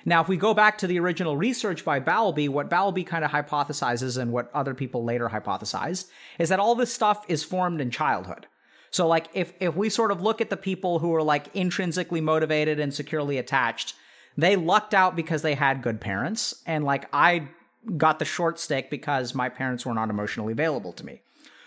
Now, 0.05 0.21
if 0.21 0.29
we 0.29 0.37
go 0.37 0.55
back 0.55 0.79
to 0.79 0.87
the 0.87 1.01
original 1.01 1.37
research 1.37 1.85
by 1.85 1.99
Bowlby, 1.99 2.49
what 2.49 2.71
Bowlby 2.71 3.03
kind 3.03 3.25
of 3.25 3.33
hypothesizes 3.33 4.17
and 4.17 4.31
what 4.31 4.51
other 4.55 4.75
people 4.75 5.03
later 5.03 5.29
hypothesized 5.29 6.07
is 6.39 6.49
that 6.51 6.61
all 6.61 6.77
this 6.77 6.93
stuff 6.93 7.25
is 7.27 7.43
formed 7.43 7.81
in 7.81 7.91
childhood. 7.91 8.47
So 8.91 9.07
like 9.07 9.29
if 9.35 9.53
if 9.61 9.75
we 9.75 9.89
sort 9.89 10.11
of 10.11 10.23
look 10.23 10.41
at 10.41 10.51
the 10.51 10.57
people 10.57 10.99
who 10.99 11.15
are 11.15 11.23
like 11.23 11.49
intrinsically 11.55 12.21
motivated 12.21 12.81
and 12.81 12.93
securely 12.93 13.39
attached, 13.39 13.95
they 14.37 14.57
lucked 14.57 14.95
out 14.95 15.17
because 15.17 15.43
they 15.43 15.55
had 15.55 15.83
good 15.83 16.01
parents 16.01 16.63
and 16.67 16.85
like 16.85 17.09
I 17.13 17.49
got 17.97 18.19
the 18.19 18.25
short 18.25 18.59
stick 18.59 18.91
because 18.91 19.35
my 19.35 19.49
parents 19.49 19.87
were 19.87 19.95
not 19.95 20.11
emotionally 20.11 20.53
available 20.53 20.93
to 20.95 21.07
me. 21.07 21.21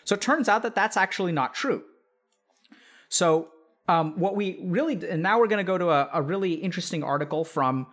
So 0.04 0.16
it 0.16 0.22
turns 0.22 0.50
out 0.50 0.64
that 0.64 0.76
that's 0.76 0.98
actually 0.98 1.32
not 1.32 1.54
true. 1.54 1.84
So 3.10 3.50
um, 3.88 4.20
what 4.20 4.36
we 4.36 4.60
really 4.62 4.94
and 5.08 5.24
now 5.24 5.40
we're 5.40 5.48
going 5.48 5.66
to 5.66 5.70
go 5.70 5.78
to 5.78 5.90
a, 5.90 6.10
a 6.14 6.22
really 6.22 6.54
interesting 6.54 7.04
article 7.04 7.44
from 7.44 7.88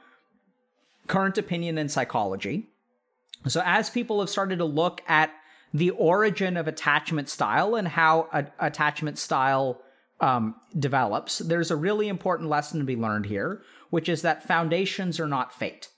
current 1.07 1.39
opinion 1.39 1.79
in 1.79 1.89
psychology. 1.89 2.69
So, 3.49 3.63
as 3.65 3.91
people 3.91 4.21
have 4.21 4.31
started 4.31 4.59
to 4.59 4.65
look 4.65 5.03
at 5.07 5.31
the 5.73 5.91
origin 5.91 6.57
of 6.57 6.69
attachment 6.69 7.29
style 7.29 7.75
and 7.75 7.89
how 7.89 8.29
a, 8.33 8.47
attachment 8.61 9.19
style 9.19 9.81
um, 10.21 10.55
develops, 10.79 11.39
there's 11.39 11.71
a 11.71 11.77
really 11.77 12.09
important 12.09 12.49
lesson 12.49 12.79
to 12.81 12.87
be 12.87 12.97
learned 12.97 13.27
here, 13.27 13.63
which 13.91 14.09
is 14.09 14.23
that 14.23 14.47
foundations 14.47 15.21
are 15.21 15.29
not 15.29 15.55
fate. 15.55 15.89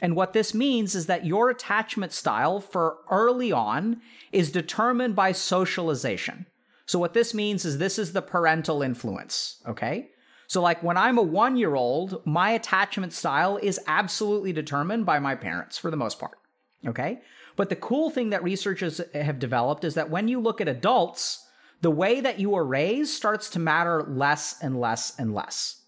And 0.00 0.16
what 0.16 0.32
this 0.32 0.54
means 0.54 0.94
is 0.94 1.06
that 1.06 1.24
your 1.24 1.50
attachment 1.50 2.12
style 2.12 2.60
for 2.60 2.98
early 3.10 3.52
on 3.52 4.00
is 4.32 4.50
determined 4.50 5.16
by 5.16 5.32
socialization. 5.32 6.46
So, 6.86 6.98
what 6.98 7.14
this 7.14 7.32
means 7.32 7.64
is 7.64 7.78
this 7.78 7.98
is 7.98 8.12
the 8.12 8.20
parental 8.20 8.82
influence, 8.82 9.62
okay? 9.66 10.10
So, 10.46 10.60
like 10.60 10.82
when 10.82 10.96
I'm 10.96 11.16
a 11.16 11.22
one 11.22 11.56
year 11.56 11.74
old, 11.74 12.20
my 12.26 12.50
attachment 12.50 13.12
style 13.12 13.56
is 13.62 13.80
absolutely 13.86 14.52
determined 14.52 15.06
by 15.06 15.18
my 15.18 15.34
parents 15.34 15.78
for 15.78 15.90
the 15.90 15.96
most 15.96 16.18
part. 16.18 16.38
Okay. 16.86 17.20
But 17.56 17.68
the 17.68 17.76
cool 17.76 18.10
thing 18.10 18.30
that 18.30 18.42
researchers 18.42 19.00
have 19.14 19.38
developed 19.38 19.84
is 19.84 19.94
that 19.94 20.10
when 20.10 20.28
you 20.28 20.40
look 20.40 20.60
at 20.60 20.68
adults, 20.68 21.46
the 21.80 21.90
way 21.90 22.20
that 22.20 22.40
you 22.40 22.54
are 22.54 22.64
raised 22.64 23.12
starts 23.12 23.48
to 23.50 23.58
matter 23.58 24.02
less 24.02 24.56
and 24.60 24.80
less 24.80 25.14
and 25.18 25.34
less. 25.34 25.82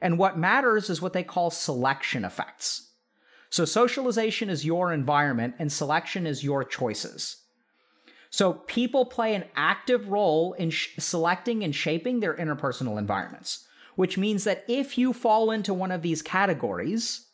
And 0.00 0.18
what 0.18 0.38
matters 0.38 0.88
is 0.88 1.02
what 1.02 1.12
they 1.12 1.22
call 1.22 1.50
selection 1.50 2.24
effects. 2.24 2.88
So, 3.50 3.64
socialization 3.64 4.48
is 4.48 4.64
your 4.64 4.92
environment 4.92 5.56
and 5.58 5.70
selection 5.72 6.26
is 6.26 6.44
your 6.44 6.64
choices. 6.64 7.36
So, 8.30 8.52
people 8.52 9.04
play 9.04 9.34
an 9.34 9.44
active 9.56 10.08
role 10.08 10.52
in 10.54 10.70
sh- 10.70 10.90
selecting 10.98 11.64
and 11.64 11.74
shaping 11.74 12.20
their 12.20 12.34
interpersonal 12.34 12.96
environments 12.96 13.66
which 14.00 14.16
means 14.16 14.44
that 14.44 14.64
if 14.66 14.96
you 14.96 15.12
fall 15.12 15.50
into 15.50 15.74
one 15.74 15.90
of 15.90 16.00
these 16.00 16.22
categories, 16.22 17.26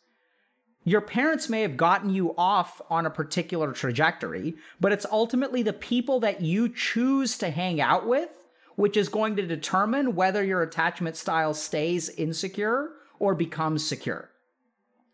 your 0.87 1.01
parents 1.01 1.49
may 1.49 1.63
have 1.63 1.75
gotten 1.75 2.09
you 2.09 2.33
off 2.37 2.81
on 2.89 3.05
a 3.05 3.09
particular 3.09 3.73
trajectory, 3.73 4.55
but 4.79 4.93
it's 4.93 5.05
ultimately 5.11 5.61
the 5.61 5.73
people 5.73 6.21
that 6.21 6.39
you 6.39 6.69
choose 6.69 7.37
to 7.39 7.49
hang 7.49 7.81
out 7.81 8.07
with, 8.07 8.29
which 8.77 8.95
is 8.95 9.09
going 9.09 9.35
to 9.35 9.45
determine 9.45 10.15
whether 10.15 10.41
your 10.41 10.61
attachment 10.61 11.17
style 11.17 11.53
stays 11.53 12.07
insecure 12.07 12.91
or 13.19 13.35
becomes 13.35 13.85
secure. 13.85 14.29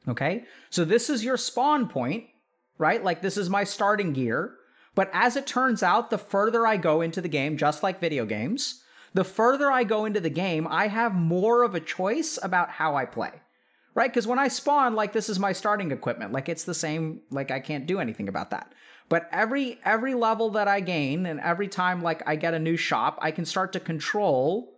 Okay? 0.08 0.44
So 0.70 0.86
this 0.86 1.10
is 1.10 1.26
your 1.26 1.38
spawn 1.38 1.88
point, 1.88 2.26
right? 2.78 3.04
Like 3.04 3.24
this 3.24 3.36
is 3.36 3.50
my 3.50 3.64
starting 3.64 4.14
gear. 4.14 4.54
But 4.94 5.10
as 5.12 5.36
it 5.36 5.48
turns 5.48 5.82
out, 5.82 6.12
the 6.12 6.20
further 6.20 6.68
I 6.68 6.78
go 6.78 7.02
into 7.02 7.20
the 7.20 7.28
game, 7.28 7.58
just 7.58 7.82
like 7.82 8.00
video 8.00 8.28
games, 8.28 8.84
the 9.16 9.24
further 9.24 9.72
I 9.72 9.86
go 9.86 10.06
into 10.06 10.20
the 10.20 10.30
game, 10.30 10.68
I 10.70 10.90
have 10.90 11.16
more 11.16 11.64
of 11.64 11.74
a 11.74 11.80
choice 11.80 12.38
about 12.44 12.70
how 12.70 12.96
I 12.96 13.06
play. 13.06 13.32
Right? 13.96 14.10
Because 14.10 14.26
when 14.26 14.40
I 14.40 14.48
spawn, 14.48 14.96
like 14.96 15.14
this 15.14 15.30
is 15.30 15.38
my 15.40 15.54
starting 15.54 15.92
equipment. 15.92 16.32
Like 16.32 16.50
it's 16.50 16.64
the 16.64 16.74
same, 16.74 17.22
like 17.30 17.52
I 17.52 17.60
can't 17.60 17.86
do 17.86 18.00
anything 18.00 18.28
about 18.28 18.50
that. 18.50 18.74
But 19.10 19.30
every 19.32 19.80
every 19.86 20.16
level 20.16 20.50
that 20.52 20.68
I 20.68 20.80
gain 20.80 21.26
and 21.26 21.40
every 21.40 21.68
time 21.68 22.02
like 22.02 22.24
I 22.28 22.36
get 22.36 22.54
a 22.54 22.60
new 22.60 22.78
shop, 22.78 23.20
I 23.22 23.32
can 23.32 23.46
start 23.46 23.74
to 23.74 23.80
control, 23.80 24.74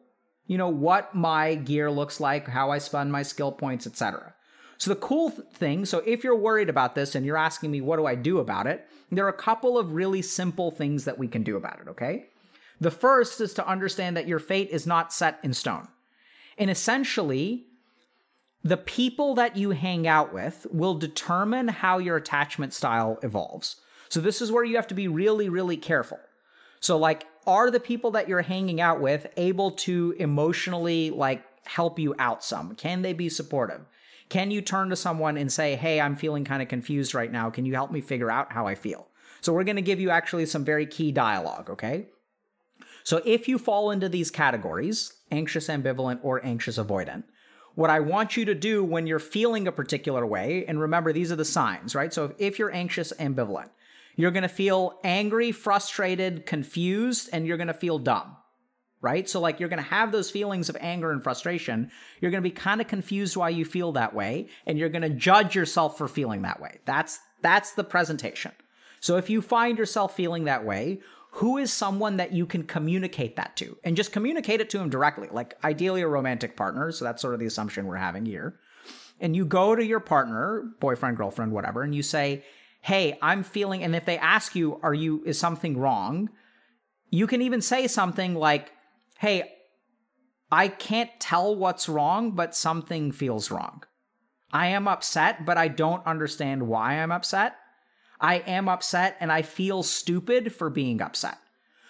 you 0.47 0.57
know, 0.57 0.67
what 0.67 1.15
my 1.15 1.55
gear 1.55 1.89
looks 1.89 2.19
like, 2.19 2.47
how 2.47 2.71
I 2.71 2.79
spend 2.79 3.11
my 3.11 3.23
skill 3.23 3.51
points, 3.51 3.87
etc. 3.87 4.33
So 4.77 4.89
the 4.89 4.99
cool 4.99 5.31
th- 5.31 5.47
thing, 5.53 5.85
so 5.85 5.99
if 6.05 6.23
you're 6.23 6.35
worried 6.35 6.69
about 6.69 6.95
this 6.95 7.15
and 7.15 7.25
you're 7.25 7.37
asking 7.37 7.71
me 7.71 7.79
what 7.81 7.97
do 7.97 8.05
I 8.05 8.15
do 8.15 8.39
about 8.39 8.67
it, 8.67 8.85
there 9.11 9.25
are 9.25 9.29
a 9.29 9.33
couple 9.33 9.77
of 9.77 9.93
really 9.93 10.21
simple 10.21 10.71
things 10.71 11.05
that 11.05 11.17
we 11.17 11.27
can 11.27 11.43
do 11.43 11.55
about 11.55 11.79
it, 11.79 11.87
okay? 11.87 12.25
The 12.81 12.91
first 12.91 13.39
is 13.39 13.53
to 13.53 13.67
understand 13.67 14.17
that 14.17 14.27
your 14.27 14.39
fate 14.39 14.69
is 14.69 14.85
not 14.85 15.13
set 15.13 15.39
in 15.43 15.53
stone. 15.53 15.87
And 16.57 16.69
essentially, 16.69 17.67
the 18.65 18.77
people 18.77 19.35
that 19.35 19.55
you 19.55 19.69
hang 19.69 20.07
out 20.07 20.33
with 20.33 20.65
will 20.71 20.95
determine 20.95 21.67
how 21.67 21.99
your 21.99 22.17
attachment 22.17 22.73
style 22.73 23.19
evolves. 23.21 23.75
So, 24.09 24.19
this 24.19 24.41
is 24.41 24.51
where 24.51 24.63
you 24.63 24.75
have 24.75 24.87
to 24.87 24.95
be 24.95 25.07
really, 25.07 25.49
really 25.49 25.77
careful. 25.77 26.19
So, 26.79 26.97
like, 26.97 27.27
are 27.45 27.69
the 27.69 27.79
people 27.79 28.11
that 28.11 28.27
you're 28.27 28.41
hanging 28.41 28.81
out 28.81 28.99
with 28.99 29.27
able 29.37 29.71
to 29.71 30.15
emotionally, 30.17 31.11
like, 31.11 31.43
help 31.65 31.99
you 31.99 32.15
out 32.17 32.43
some? 32.43 32.73
Can 32.75 33.03
they 33.03 33.13
be 33.13 33.29
supportive? 33.29 33.81
Can 34.29 34.49
you 34.49 34.61
turn 34.61 34.89
to 34.89 34.95
someone 34.95 35.37
and 35.37 35.51
say, 35.51 35.75
hey, 35.75 36.01
I'm 36.01 36.15
feeling 36.15 36.43
kind 36.43 36.63
of 36.63 36.67
confused 36.67 37.13
right 37.13 37.31
now. 37.31 37.51
Can 37.51 37.65
you 37.65 37.75
help 37.75 37.91
me 37.91 38.01
figure 38.01 38.31
out 38.31 38.51
how 38.51 38.65
I 38.65 38.73
feel? 38.73 39.07
So, 39.41 39.53
we're 39.53 39.63
going 39.63 39.75
to 39.75 39.83
give 39.83 39.99
you 39.99 40.09
actually 40.09 40.47
some 40.47 40.65
very 40.65 40.87
key 40.87 41.11
dialogue, 41.11 41.69
okay? 41.69 42.07
So 43.03 43.21
if 43.23 43.47
you 43.47 43.59
fall 43.59 43.91
into 43.91 44.09
these 44.09 44.31
categories, 44.31 45.13
anxious 45.29 45.67
ambivalent 45.67 46.21
or 46.23 46.43
anxious 46.43 46.79
avoidant, 46.79 47.25
what 47.75 47.89
I 47.89 47.99
want 47.99 48.35
you 48.35 48.45
to 48.45 48.55
do 48.55 48.83
when 48.83 49.05
you're 49.05 49.19
feeling 49.19 49.67
a 49.67 49.71
particular 49.71 50.25
way, 50.25 50.65
and 50.67 50.79
remember 50.79 51.13
these 51.13 51.31
are 51.31 51.35
the 51.35 51.45
signs, 51.45 51.93
right? 51.93 52.13
So 52.13 52.33
if 52.37 52.57
you're 52.57 52.73
anxious 52.73 53.13
ambivalent, 53.19 53.69
you're 54.15 54.31
going 54.31 54.43
to 54.43 54.49
feel 54.49 54.99
angry, 55.03 55.51
frustrated, 55.51 56.45
confused, 56.45 57.29
and 57.33 57.45
you're 57.45 57.57
going 57.57 57.67
to 57.67 57.73
feel 57.73 57.99
dumb. 57.99 58.37
Right? 59.01 59.29
So, 59.29 59.39
like, 59.39 59.59
you're 59.59 59.69
going 59.69 59.83
to 59.83 59.89
have 59.89 60.11
those 60.11 60.31
feelings 60.31 60.67
of 60.67 60.77
anger 60.79 61.11
and 61.11 61.21
frustration. 61.21 61.91
You're 62.21 62.31
going 62.31 62.41
to 62.41 62.49
be 62.49 62.55
kind 62.55 62.81
of 62.81 62.87
confused 62.87 63.37
why 63.37 63.49
you 63.49 63.63
feel 63.63 63.91
that 63.91 64.15
way, 64.15 64.47
and 64.65 64.79
you're 64.79 64.89
going 64.89 65.03
to 65.03 65.09
judge 65.09 65.53
yourself 65.53 65.95
for 65.95 66.07
feeling 66.07 66.41
that 66.41 66.59
way. 66.59 66.79
That's 66.85 67.19
that's 67.43 67.73
the 67.73 67.83
presentation. 67.83 68.51
So, 69.01 69.17
if 69.17 69.29
you 69.29 69.43
find 69.43 69.77
yourself 69.77 70.15
feeling 70.15 70.45
that 70.45 70.65
way, 70.65 71.01
who 71.35 71.57
is 71.57 71.73
someone 71.73 72.15
that 72.15 72.31
you 72.31 72.45
can 72.45 72.63
communicate 72.63 73.35
that 73.35 73.57
to? 73.57 73.77
And 73.83 73.97
just 73.97 74.13
communicate 74.13 74.61
it 74.61 74.69
to 74.69 74.79
him 74.79 74.89
directly. 74.89 75.27
Like 75.29 75.57
ideally 75.65 76.01
a 76.01 76.07
romantic 76.07 76.55
partner 76.55 76.93
so 76.93 77.03
that's 77.03 77.21
sort 77.21 77.33
of 77.33 77.41
the 77.41 77.45
assumption 77.45 77.87
we're 77.87 77.97
having 77.97 78.25
here. 78.25 78.57
And 79.19 79.35
you 79.35 79.45
go 79.45 79.75
to 79.75 79.85
your 79.85 79.99
partner 79.99 80.63
boyfriend 80.79 81.17
girlfriend 81.17 81.51
whatever 81.51 81.83
and 81.83 81.93
you 81.93 82.03
say 82.03 82.45
hey 82.81 83.17
i'm 83.21 83.43
feeling 83.43 83.83
and 83.83 83.95
if 83.95 84.05
they 84.05 84.17
ask 84.17 84.55
you 84.55 84.79
are 84.81 84.93
you 84.93 85.23
is 85.25 85.37
something 85.37 85.77
wrong? 85.77 86.29
You 87.09 87.27
can 87.27 87.41
even 87.41 87.61
say 87.61 87.87
something 87.87 88.33
like 88.33 88.71
hey 89.19 89.51
i 90.53 90.69
can't 90.69 91.11
tell 91.19 91.53
what's 91.53 91.89
wrong 91.89 92.31
but 92.31 92.55
something 92.55 93.11
feels 93.11 93.51
wrong. 93.51 93.83
I 94.53 94.67
am 94.67 94.87
upset 94.87 95.45
but 95.45 95.57
i 95.57 95.67
don't 95.67 96.05
understand 96.07 96.65
why 96.65 96.93
i'm 96.93 97.11
upset 97.11 97.57
I 98.25 98.41
am 98.47 98.67
upset 98.67 99.17
and 99.19 99.31
I 99.31 99.43
feel 99.43 99.83
stupid 99.83 100.51
for 100.51 100.71
being 100.71 100.99
upset. 100.99 101.37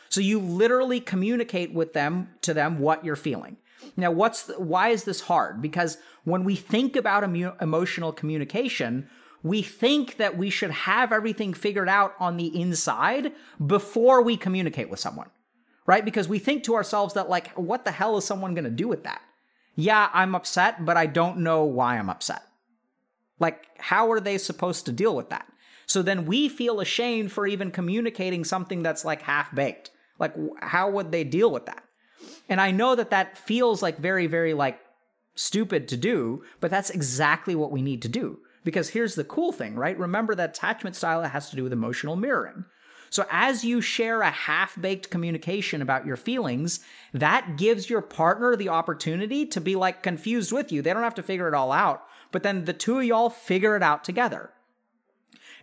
So 0.10 0.20
you 0.20 0.38
literally 0.38 1.00
communicate 1.00 1.74
with 1.74 1.94
them 1.94 2.30
to 2.42 2.54
them 2.54 2.80
what 2.80 3.06
you're 3.06 3.16
feeling. 3.16 3.56
Now, 3.96 4.12
what's 4.12 4.44
the, 4.44 4.60
why 4.60 4.90
is 4.90 5.06
this 5.06 5.22
hard? 5.22 5.62
Because 5.62 5.98
when 6.26 6.44
we 6.44 6.58
think 6.58 6.98
about 6.98 7.24
emotional 7.24 8.12
communication, 8.12 9.10
we 9.44 9.62
think 9.62 10.18
that 10.18 10.38
we 10.38 10.50
should 10.50 10.72
have 10.72 11.14
everything 11.14 11.54
figured 11.54 11.88
out 11.88 12.14
on 12.20 12.36
the 12.36 12.48
inside 12.60 13.32
before 13.66 14.22
we 14.22 14.36
communicate 14.36 14.90
with 14.90 15.00
someone, 15.00 15.30
right? 15.86 16.04
Because 16.04 16.28
we 16.28 16.40
think 16.40 16.66
to 16.66 16.76
ourselves 16.76 17.14
that, 17.14 17.30
like, 17.30 17.54
what 17.54 17.86
the 17.86 17.92
hell 17.92 18.18
is 18.18 18.26
someone 18.26 18.56
going 18.56 18.66
to 18.66 18.70
do 18.70 18.90
with 18.90 19.04
that? 19.04 19.22
Yeah, 19.76 20.10
I'm 20.14 20.36
upset, 20.36 20.84
but 20.84 20.98
I 20.98 21.06
don't 21.06 21.38
know 21.38 21.64
why 21.64 21.98
I'm 21.98 22.10
upset. 22.10 22.42
Like, 23.40 23.64
how 23.78 24.12
are 24.12 24.20
they 24.20 24.38
supposed 24.38 24.86
to 24.88 24.92
deal 24.92 25.16
with 25.16 25.30
that? 25.30 25.46
So 25.86 26.02
then 26.02 26.26
we 26.26 26.50
feel 26.50 26.80
ashamed 26.80 27.32
for 27.32 27.48
even 27.48 27.72
communicating 27.72 28.44
something 28.44 28.84
that's 28.84 29.06
like 29.06 29.22
half 29.22 29.54
baked. 29.54 29.92
Like, 30.20 30.34
how 30.62 30.90
would 30.90 31.12
they 31.12 31.24
deal 31.24 31.52
with 31.52 31.66
that? 31.66 31.84
And 32.50 32.62
I 32.62 32.72
know 32.72 32.96
that 32.96 33.10
that 33.10 33.38
feels 33.38 33.82
like 33.82 33.98
very, 33.98 34.28
very 34.28 34.54
like 34.54 34.80
stupid 35.36 35.88
to 35.90 35.98
do, 35.98 36.44
but 36.60 36.72
that's 36.72 36.90
exactly 36.90 37.56
what 37.56 37.72
we 37.72 37.82
need 37.82 38.02
to 38.04 38.10
do. 38.10 38.40
Because 38.64 38.90
here's 38.90 39.16
the 39.16 39.24
cool 39.24 39.52
thing, 39.52 39.76
right? 39.76 39.98
Remember 39.98 40.34
that 40.36 40.52
attachment 40.52 40.96
style 40.96 41.22
has 41.22 41.50
to 41.50 41.56
do 41.56 41.64
with 41.64 41.74
emotional 41.74 42.16
mirroring. 42.16 42.66
So 43.12 43.26
as 43.30 43.64
you 43.64 43.80
share 43.80 44.22
a 44.22 44.32
half 44.32 44.80
baked 44.82 45.10
communication 45.10 45.82
about 45.82 46.06
your 46.06 46.18
feelings, 46.18 46.80
that 47.14 47.56
gives 47.58 47.90
your 47.90 48.02
partner 48.02 48.56
the 48.56 48.70
opportunity 48.70 49.46
to 49.48 49.62
be 49.62 49.76
like 49.76 50.04
confused 50.04 50.52
with 50.52 50.72
you. 50.72 50.82
They 50.82 50.92
don't 50.92 51.04
have 51.04 51.16
to 51.16 51.24
figure 51.24 51.48
it 51.48 51.54
all 51.54 51.72
out, 51.72 52.04
but 52.32 52.44
then 52.44 52.66
the 52.66 52.74
two 52.74 53.00
of 53.00 53.06
y'all 53.06 53.30
figure 53.30 53.76
it 53.76 53.84
out 53.84 54.04
together. 54.04 54.52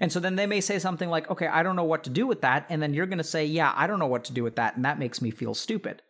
And 0.02 0.10
so 0.10 0.18
then 0.18 0.34
they 0.34 0.46
may 0.46 0.60
say 0.60 0.80
something 0.80 1.08
like, 1.08 1.30
okay, 1.30 1.46
I 1.46 1.62
don't 1.62 1.76
know 1.76 1.84
what 1.84 2.02
to 2.04 2.10
do 2.10 2.26
with 2.26 2.40
that. 2.40 2.66
And 2.68 2.82
then 2.82 2.92
you're 2.92 3.06
going 3.06 3.18
to 3.18 3.24
say, 3.24 3.46
yeah, 3.46 3.72
I 3.76 3.86
don't 3.86 4.00
know 4.00 4.08
what 4.08 4.24
to 4.24 4.32
do 4.32 4.42
with 4.42 4.56
that. 4.56 4.74
And 4.74 4.84
that 4.84 4.98
makes 4.98 5.22
me 5.22 5.30
feel 5.30 5.54
stupid. 5.54 6.02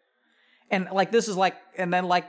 And 0.71 0.89
like, 0.91 1.13
this 1.13 1.29
is 1.29 1.37
like, 1.37 1.57
and 1.77 1.93
then 1.93 2.07
like, 2.07 2.25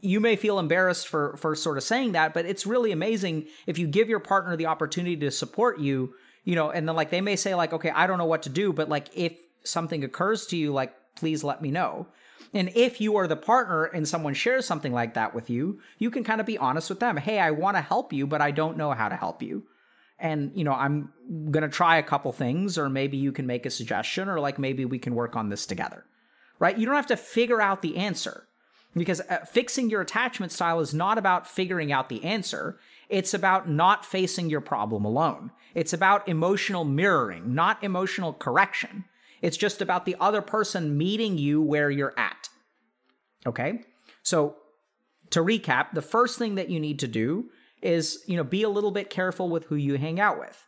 you 0.00 0.18
may 0.18 0.34
feel 0.34 0.58
embarrassed 0.58 1.06
for 1.06 1.36
for 1.36 1.54
sort 1.54 1.78
of 1.78 1.84
saying 1.84 2.12
that, 2.12 2.34
but 2.34 2.44
it's 2.44 2.66
really 2.66 2.90
amazing 2.90 3.46
if 3.66 3.78
you 3.78 3.86
give 3.86 4.08
your 4.08 4.18
partner 4.18 4.56
the 4.56 4.66
opportunity 4.66 5.16
to 5.16 5.30
support 5.30 5.78
you, 5.78 6.12
you 6.44 6.56
know, 6.56 6.70
and 6.70 6.88
then 6.88 6.96
like 6.96 7.10
they 7.10 7.20
may 7.20 7.36
say 7.36 7.54
like, 7.54 7.72
okay, 7.72 7.90
I 7.90 8.08
don't 8.08 8.18
know 8.18 8.26
what 8.26 8.42
to 8.42 8.48
do, 8.48 8.72
but 8.72 8.88
like 8.88 9.08
if 9.14 9.38
something 9.62 10.02
occurs 10.02 10.46
to 10.48 10.56
you, 10.56 10.72
like 10.72 10.92
please 11.14 11.42
let 11.44 11.62
me 11.62 11.70
know. 11.70 12.08
And 12.52 12.70
if 12.74 13.00
you 13.00 13.16
are 13.16 13.26
the 13.26 13.36
partner 13.36 13.84
and 13.84 14.06
someone 14.06 14.34
shares 14.34 14.66
something 14.66 14.92
like 14.92 15.14
that 15.14 15.34
with 15.34 15.48
you, 15.50 15.80
you 15.98 16.10
can 16.10 16.24
kind 16.24 16.40
of 16.40 16.46
be 16.46 16.58
honest 16.58 16.90
with 16.90 17.00
them. 17.00 17.16
Hey, 17.16 17.38
I 17.38 17.52
want 17.52 17.76
to 17.76 17.80
help 17.80 18.12
you, 18.12 18.26
but 18.26 18.42
I 18.42 18.50
don't 18.50 18.76
know 18.76 18.90
how 18.90 19.08
to 19.08 19.16
help 19.16 19.42
you. 19.42 19.64
And, 20.18 20.52
you 20.54 20.64
know, 20.64 20.72
I'm 20.72 21.12
to 21.52 21.68
try 21.68 21.98
a 21.98 22.02
couple 22.02 22.32
things, 22.32 22.78
or 22.78 22.88
maybe 22.88 23.16
you 23.16 23.32
can 23.32 23.46
make 23.46 23.66
a 23.66 23.70
suggestion, 23.70 24.28
or 24.28 24.40
like 24.40 24.58
maybe 24.58 24.84
we 24.84 24.98
can 24.98 25.14
work 25.14 25.36
on 25.36 25.50
this 25.50 25.66
together. 25.66 26.04
Right? 26.58 26.78
You 26.78 26.86
don't 26.86 26.94
have 26.94 27.06
to 27.08 27.16
figure 27.16 27.60
out 27.60 27.82
the 27.82 27.98
answer 27.98 28.46
because 28.94 29.20
uh, 29.28 29.44
fixing 29.44 29.90
your 29.90 30.00
attachment 30.00 30.52
style 30.52 30.80
is 30.80 30.94
not 30.94 31.18
about 31.18 31.46
figuring 31.46 31.92
out 31.92 32.08
the 32.08 32.24
answer. 32.24 32.78
It's 33.08 33.34
about 33.34 33.68
not 33.68 34.06
facing 34.06 34.48
your 34.48 34.62
problem 34.62 35.04
alone. 35.04 35.50
It's 35.74 35.92
about 35.92 36.26
emotional 36.28 36.84
mirroring, 36.84 37.54
not 37.54 37.84
emotional 37.84 38.32
correction. 38.32 39.04
It's 39.42 39.58
just 39.58 39.82
about 39.82 40.06
the 40.06 40.16
other 40.18 40.40
person 40.40 40.96
meeting 40.96 41.36
you 41.36 41.60
where 41.60 41.90
you're 41.90 42.18
at. 42.18 42.48
Okay? 43.46 43.80
So, 44.22 44.56
to 45.30 45.40
recap, 45.40 45.92
the 45.92 46.02
first 46.02 46.38
thing 46.38 46.54
that 46.54 46.70
you 46.70 46.80
need 46.80 46.98
to 47.00 47.08
do 47.08 47.50
is, 47.82 48.22
you 48.26 48.36
know, 48.36 48.44
be 48.44 48.62
a 48.62 48.68
little 48.68 48.90
bit 48.90 49.10
careful 49.10 49.48
with 49.48 49.64
who 49.64 49.76
you 49.76 49.96
hang 49.98 50.18
out 50.18 50.38
with 50.38 50.66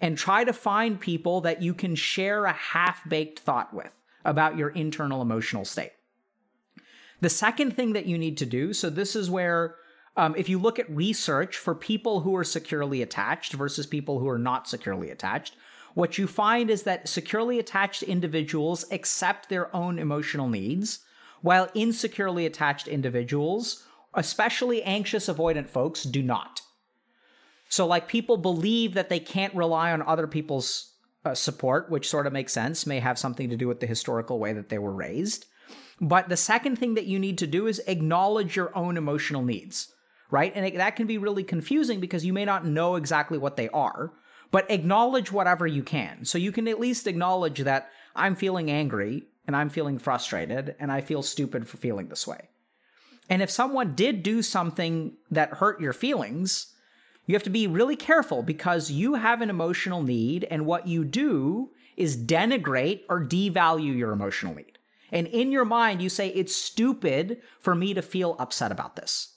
and 0.00 0.18
try 0.18 0.44
to 0.44 0.52
find 0.52 1.00
people 1.00 1.40
that 1.42 1.62
you 1.62 1.74
can 1.74 1.94
share 1.94 2.44
a 2.44 2.52
half-baked 2.52 3.38
thought 3.38 3.72
with 3.72 3.92
about 4.24 4.56
your 4.56 4.68
internal 4.70 5.22
emotional 5.22 5.64
state. 5.64 5.92
The 7.20 7.30
second 7.30 7.76
thing 7.76 7.92
that 7.92 8.06
you 8.06 8.18
need 8.18 8.36
to 8.38 8.46
do, 8.46 8.72
so 8.72 8.90
this 8.90 9.14
is 9.14 9.30
where 9.30 9.76
um, 10.16 10.34
if 10.36 10.48
you 10.48 10.58
look 10.58 10.78
at 10.78 10.90
research 10.90 11.56
for 11.56 11.74
people 11.74 12.20
who 12.20 12.36
are 12.36 12.44
securely 12.44 13.00
attached 13.00 13.52
versus 13.52 13.86
people 13.86 14.18
who 14.18 14.28
are 14.28 14.38
not 14.38 14.68
securely 14.68 15.10
attached, 15.10 15.56
what 15.94 16.18
you 16.18 16.26
find 16.26 16.70
is 16.70 16.82
that 16.82 17.08
securely 17.08 17.58
attached 17.58 18.02
individuals 18.02 18.84
accept 18.90 19.48
their 19.48 19.74
own 19.74 19.98
emotional 19.98 20.48
needs, 20.48 21.00
while 21.42 21.68
insecurely 21.74 22.46
attached 22.46 22.88
individuals, 22.88 23.84
especially 24.14 24.82
anxious 24.82 25.28
avoidant 25.28 25.68
folks, 25.68 26.04
do 26.04 26.22
not. 26.22 26.60
So, 27.68 27.86
like, 27.86 28.08
people 28.08 28.36
believe 28.36 28.94
that 28.94 29.08
they 29.08 29.20
can't 29.20 29.54
rely 29.54 29.92
on 29.92 30.02
other 30.02 30.26
people's 30.26 30.92
uh, 31.24 31.34
support, 31.34 31.90
which 31.90 32.08
sort 32.08 32.26
of 32.26 32.32
makes 32.32 32.52
sense, 32.52 32.86
may 32.86 33.00
have 33.00 33.18
something 33.18 33.48
to 33.48 33.56
do 33.56 33.68
with 33.68 33.80
the 33.80 33.86
historical 33.86 34.38
way 34.38 34.52
that 34.52 34.68
they 34.68 34.78
were 34.78 34.92
raised. 34.92 35.46
But 36.00 36.28
the 36.28 36.36
second 36.36 36.76
thing 36.76 36.94
that 36.94 37.06
you 37.06 37.18
need 37.18 37.38
to 37.38 37.46
do 37.46 37.66
is 37.66 37.80
acknowledge 37.86 38.56
your 38.56 38.76
own 38.76 38.96
emotional 38.96 39.42
needs, 39.42 39.92
right? 40.30 40.52
And 40.54 40.66
it, 40.66 40.76
that 40.76 40.96
can 40.96 41.06
be 41.06 41.16
really 41.16 41.44
confusing 41.44 42.00
because 42.00 42.24
you 42.24 42.32
may 42.32 42.44
not 42.44 42.66
know 42.66 42.96
exactly 42.96 43.38
what 43.38 43.56
they 43.56 43.68
are 43.70 44.12
but 44.52 44.70
acknowledge 44.70 45.32
whatever 45.32 45.66
you 45.66 45.82
can. 45.82 46.24
So 46.24 46.38
you 46.38 46.52
can 46.52 46.68
at 46.68 46.78
least 46.78 47.08
acknowledge 47.08 47.60
that 47.60 47.90
I'm 48.14 48.36
feeling 48.36 48.70
angry 48.70 49.24
and 49.46 49.56
I'm 49.56 49.70
feeling 49.70 49.98
frustrated 49.98 50.76
and 50.78 50.92
I 50.92 51.00
feel 51.00 51.22
stupid 51.22 51.66
for 51.66 51.78
feeling 51.78 52.08
this 52.08 52.26
way. 52.26 52.50
And 53.32 53.40
if 53.40 53.50
someone 53.50 53.94
did 53.94 54.22
do 54.22 54.42
something 54.42 55.14
that 55.30 55.54
hurt 55.54 55.80
your 55.80 55.94
feelings, 55.94 56.74
you 57.24 57.34
have 57.34 57.42
to 57.44 57.48
be 57.48 57.66
really 57.66 57.96
careful 57.96 58.42
because 58.42 58.90
you 58.90 59.14
have 59.14 59.40
an 59.40 59.48
emotional 59.48 60.02
need, 60.02 60.46
and 60.50 60.66
what 60.66 60.86
you 60.86 61.02
do 61.02 61.70
is 61.96 62.14
denigrate 62.14 63.00
or 63.08 63.24
devalue 63.24 63.96
your 63.96 64.12
emotional 64.12 64.54
need. 64.54 64.76
And 65.10 65.26
in 65.28 65.50
your 65.50 65.64
mind, 65.64 66.02
you 66.02 66.10
say, 66.10 66.28
it's 66.28 66.54
stupid 66.54 67.40
for 67.58 67.74
me 67.74 67.94
to 67.94 68.02
feel 68.02 68.36
upset 68.38 68.70
about 68.70 68.96
this. 68.96 69.34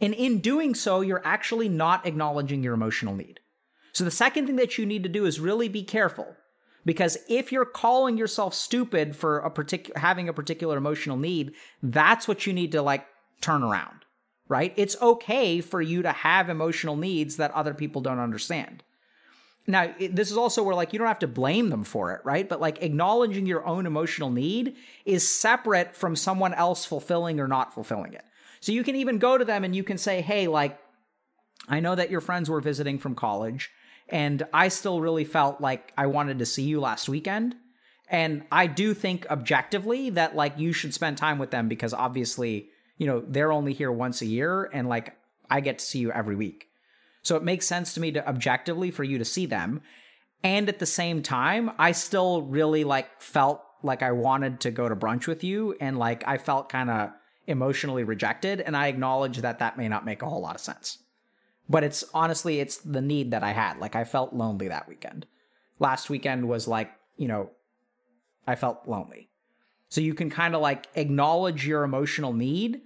And 0.00 0.14
in 0.14 0.38
doing 0.38 0.72
so, 0.72 1.00
you're 1.00 1.26
actually 1.26 1.68
not 1.68 2.06
acknowledging 2.06 2.62
your 2.62 2.74
emotional 2.74 3.16
need. 3.16 3.40
So 3.92 4.04
the 4.04 4.12
second 4.12 4.46
thing 4.46 4.54
that 4.54 4.78
you 4.78 4.86
need 4.86 5.02
to 5.02 5.08
do 5.08 5.26
is 5.26 5.40
really 5.40 5.68
be 5.68 5.82
careful. 5.82 6.36
Because 6.84 7.18
if 7.28 7.50
you're 7.50 7.64
calling 7.64 8.16
yourself 8.16 8.54
stupid 8.54 9.16
for 9.16 9.38
a 9.38 9.50
particular 9.50 9.98
having 9.98 10.28
a 10.28 10.32
particular 10.32 10.76
emotional 10.76 11.16
need, 11.16 11.54
that's 11.82 12.28
what 12.28 12.46
you 12.46 12.52
need 12.52 12.70
to 12.70 12.82
like 12.82 13.04
turn 13.42 13.62
around. 13.62 14.04
Right? 14.48 14.74
It's 14.76 15.00
okay 15.00 15.60
for 15.60 15.80
you 15.80 16.02
to 16.02 16.12
have 16.12 16.50
emotional 16.50 16.96
needs 16.96 17.36
that 17.36 17.52
other 17.52 17.72
people 17.72 18.02
don't 18.02 18.18
understand. 18.18 18.82
Now, 19.66 19.94
this 19.98 20.30
is 20.30 20.36
also 20.36 20.62
where 20.62 20.74
like 20.74 20.92
you 20.92 20.98
don't 20.98 21.08
have 21.08 21.20
to 21.20 21.28
blame 21.28 21.70
them 21.70 21.84
for 21.84 22.12
it, 22.12 22.20
right? 22.24 22.48
But 22.48 22.60
like 22.60 22.82
acknowledging 22.82 23.46
your 23.46 23.64
own 23.64 23.86
emotional 23.86 24.30
need 24.30 24.76
is 25.04 25.28
separate 25.28 25.94
from 25.94 26.16
someone 26.16 26.52
else 26.52 26.84
fulfilling 26.84 27.38
or 27.38 27.46
not 27.46 27.72
fulfilling 27.72 28.12
it. 28.12 28.24
So 28.60 28.72
you 28.72 28.82
can 28.82 28.96
even 28.96 29.18
go 29.18 29.38
to 29.38 29.44
them 29.44 29.64
and 29.64 29.74
you 29.74 29.84
can 29.84 29.98
say, 29.98 30.20
"Hey, 30.20 30.48
like 30.48 30.78
I 31.68 31.80
know 31.80 31.94
that 31.94 32.10
your 32.10 32.20
friends 32.20 32.50
were 32.50 32.60
visiting 32.60 32.98
from 32.98 33.14
college 33.14 33.70
and 34.08 34.42
I 34.52 34.68
still 34.68 35.00
really 35.00 35.24
felt 35.24 35.60
like 35.60 35.92
I 35.96 36.06
wanted 36.06 36.38
to 36.40 36.46
see 36.46 36.64
you 36.64 36.80
last 36.80 37.08
weekend. 37.08 37.54
And 38.08 38.44
I 38.52 38.66
do 38.66 38.94
think 38.94 39.26
objectively 39.30 40.10
that 40.10 40.36
like 40.36 40.58
you 40.58 40.72
should 40.72 40.92
spend 40.92 41.16
time 41.16 41.38
with 41.38 41.50
them 41.50 41.68
because 41.68 41.94
obviously, 41.94 42.68
you 43.02 43.08
know, 43.08 43.24
they're 43.26 43.50
only 43.50 43.72
here 43.72 43.90
once 43.90 44.22
a 44.22 44.26
year 44.26 44.70
and 44.72 44.88
like 44.88 45.16
I 45.50 45.58
get 45.58 45.80
to 45.80 45.84
see 45.84 45.98
you 45.98 46.12
every 46.12 46.36
week. 46.36 46.68
So 47.22 47.34
it 47.34 47.42
makes 47.42 47.66
sense 47.66 47.94
to 47.94 48.00
me 48.00 48.12
to 48.12 48.28
objectively 48.28 48.92
for 48.92 49.02
you 49.02 49.18
to 49.18 49.24
see 49.24 49.44
them. 49.44 49.80
And 50.44 50.68
at 50.68 50.78
the 50.78 50.86
same 50.86 51.20
time, 51.20 51.72
I 51.80 51.90
still 51.90 52.42
really 52.42 52.84
like 52.84 53.20
felt 53.20 53.60
like 53.82 54.04
I 54.04 54.12
wanted 54.12 54.60
to 54.60 54.70
go 54.70 54.88
to 54.88 54.94
brunch 54.94 55.26
with 55.26 55.42
you 55.42 55.74
and 55.80 55.98
like 55.98 56.22
I 56.28 56.38
felt 56.38 56.68
kind 56.68 56.90
of 56.90 57.10
emotionally 57.48 58.04
rejected 58.04 58.60
and 58.60 58.76
I 58.76 58.86
acknowledge 58.86 59.38
that 59.38 59.58
that 59.58 59.76
may 59.76 59.88
not 59.88 60.04
make 60.04 60.22
a 60.22 60.28
whole 60.28 60.40
lot 60.40 60.54
of 60.54 60.60
sense 60.60 60.98
but 61.68 61.82
it's 61.82 62.04
honestly 62.14 62.60
it's 62.60 62.76
the 62.76 63.00
need 63.00 63.30
that 63.30 63.42
I 63.42 63.50
had. 63.52 63.78
Like 63.78 63.96
I 63.96 64.04
felt 64.04 64.32
lonely 64.34 64.68
that 64.68 64.88
weekend. 64.88 65.26
Last 65.80 66.10
weekend 66.10 66.48
was 66.48 66.68
like, 66.68 66.92
you 67.16 67.26
know, 67.26 67.50
I 68.46 68.54
felt 68.54 68.86
lonely. 68.86 69.30
So 69.88 70.00
you 70.00 70.14
can 70.14 70.30
kind 70.30 70.54
of 70.54 70.60
like 70.60 70.86
acknowledge 70.94 71.66
your 71.66 71.82
emotional 71.82 72.32
need 72.32 72.82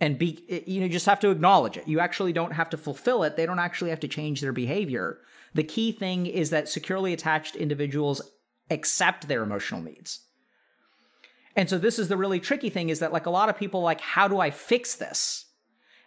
and 0.00 0.18
be 0.18 0.64
you 0.66 0.80
know 0.80 0.88
just 0.88 1.06
have 1.06 1.20
to 1.20 1.30
acknowledge 1.30 1.76
it. 1.76 1.88
You 1.88 2.00
actually 2.00 2.32
don't 2.32 2.52
have 2.52 2.70
to 2.70 2.76
fulfill 2.76 3.22
it. 3.22 3.36
They 3.36 3.46
don't 3.46 3.58
actually 3.58 3.90
have 3.90 4.00
to 4.00 4.08
change 4.08 4.40
their 4.40 4.52
behavior. 4.52 5.18
The 5.54 5.64
key 5.64 5.92
thing 5.92 6.26
is 6.26 6.50
that 6.50 6.68
securely 6.68 7.12
attached 7.12 7.56
individuals 7.56 8.22
accept 8.70 9.28
their 9.28 9.42
emotional 9.42 9.80
needs. 9.80 10.20
And 11.54 11.70
so 11.70 11.78
this 11.78 11.98
is 11.98 12.08
the 12.08 12.16
really 12.16 12.40
tricky 12.40 12.68
thing 12.68 12.90
is 12.90 12.98
that 12.98 13.12
like 13.12 13.26
a 13.26 13.30
lot 13.30 13.48
of 13.48 13.56
people 13.56 13.80
like 13.80 14.00
how 14.00 14.28
do 14.28 14.38
I 14.38 14.50
fix 14.50 14.94
this? 14.94 15.46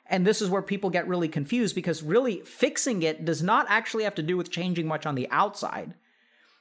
And 0.06 0.26
this 0.26 0.42
is 0.42 0.50
where 0.50 0.62
people 0.62 0.90
get 0.90 1.08
really 1.08 1.28
confused 1.28 1.76
because 1.76 2.02
really 2.02 2.42
fixing 2.42 3.04
it 3.04 3.26
does 3.26 3.44
not 3.44 3.68
actually 3.70 4.04
have 4.04 4.16
to 4.16 4.24
do 4.24 4.38
with 4.38 4.52
changing 4.52 4.88
much 4.88 5.06
on 5.06 5.16
the 5.16 5.30
outside. 5.30 5.94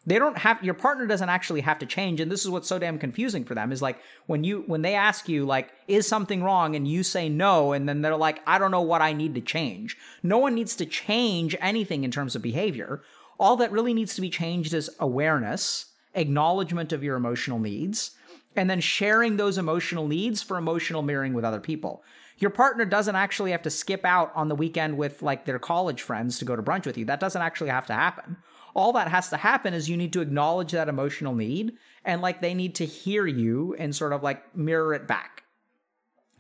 They 0.09 0.19
don't 0.19 0.39
have 0.39 0.65
your 0.65 0.73
partner 0.73 1.07
doesn't 1.07 1.29
actually 1.29 1.61
have 1.61 1.79
to 1.81 1.87
change 1.87 2.19
and 2.19 2.33
this 2.33 2.43
is 2.43 2.51
what's 2.51 2.67
so 2.67 2.79
damn 2.79 2.99
confusing 2.99 3.45
for 3.45 3.55
them 3.55 3.71
is 3.71 3.83
like 3.83 3.99
when 4.27 4.43
you 4.43 4.65
when 4.67 4.81
they 4.81 4.95
ask 4.95 5.29
you 5.29 5.45
like 5.45 5.71
is 5.87 6.09
something 6.09 6.43
wrong 6.43 6.75
and 6.75 6.89
you 6.89 7.03
say 7.03 7.29
no 7.29 7.73
and 7.73 7.87
then 7.87 8.01
they're 8.01 8.17
like 8.17 8.41
I 8.47 8.59
don't 8.59 8.71
know 8.71 8.81
what 8.81 9.03
I 9.03 9.13
need 9.13 9.35
to 9.35 9.43
change. 9.43 9.99
No 10.23 10.39
one 10.39 10.55
needs 10.55 10.75
to 10.77 10.87
change 10.87 11.55
anything 11.61 12.05
in 12.05 12.11
terms 12.11 12.35
of 12.35 12.41
behavior. 12.41 13.03
All 13.39 13.57
that 13.57 13.71
really 13.71 13.93
needs 13.93 14.15
to 14.15 14.23
be 14.23 14.31
changed 14.31 14.73
is 14.73 14.89
awareness, 14.99 15.93
acknowledgement 16.15 16.95
of 16.95 17.05
your 17.05 17.17
emotional 17.17 17.59
needs, 17.59 18.13
and 18.57 18.71
then 18.71 18.81
sharing 18.81 19.37
those 19.37 19.59
emotional 19.59 20.09
needs 20.09 20.43
for 20.43 20.57
emotional 20.57 21.03
mirroring 21.03 21.35
with 21.35 21.45
other 21.45 21.61
people 21.61 22.03
your 22.39 22.51
partner 22.51 22.85
doesn't 22.85 23.17
actually 23.17 23.51
have 23.51 23.63
to 23.63 23.71
skip 23.71 24.05
out 24.05 24.33
on 24.35 24.49
the 24.49 24.55
weekend 24.55 24.97
with 24.97 25.23
like 25.23 25.45
their 25.45 25.59
college 25.59 26.03
friends 26.03 26.39
to 26.39 26.45
go 26.45 26.55
to 26.55 26.63
brunch 26.63 26.87
with 26.87 26.97
you. 26.97 27.05
That 27.05 27.21
doesn't 27.21 27.43
actually 27.43 27.71
have 27.71 27.87
to 27.87 27.95
happen. 27.95 28.37
All 28.75 28.93
that 28.93 29.09
has 29.09 29.31
to 29.31 29.37
happen 29.37 29.75
is 29.75 29.89
you 29.89 29.97
need 29.97 30.13
to 30.13 30.21
acknowledge 30.21 30.73
that 30.73 30.89
emotional 30.89 31.35
need 31.35 31.73
and 32.05 32.23
like 32.23 32.41
they 32.41 32.55
need 32.55 32.75
to 32.77 32.87
hear 32.87 33.27
you 33.27 33.75
and 33.79 33.95
sort 33.95 34.13
of 34.13 34.23
like 34.23 34.57
mirror 34.57 34.95
it 34.95 35.07
back. 35.07 35.43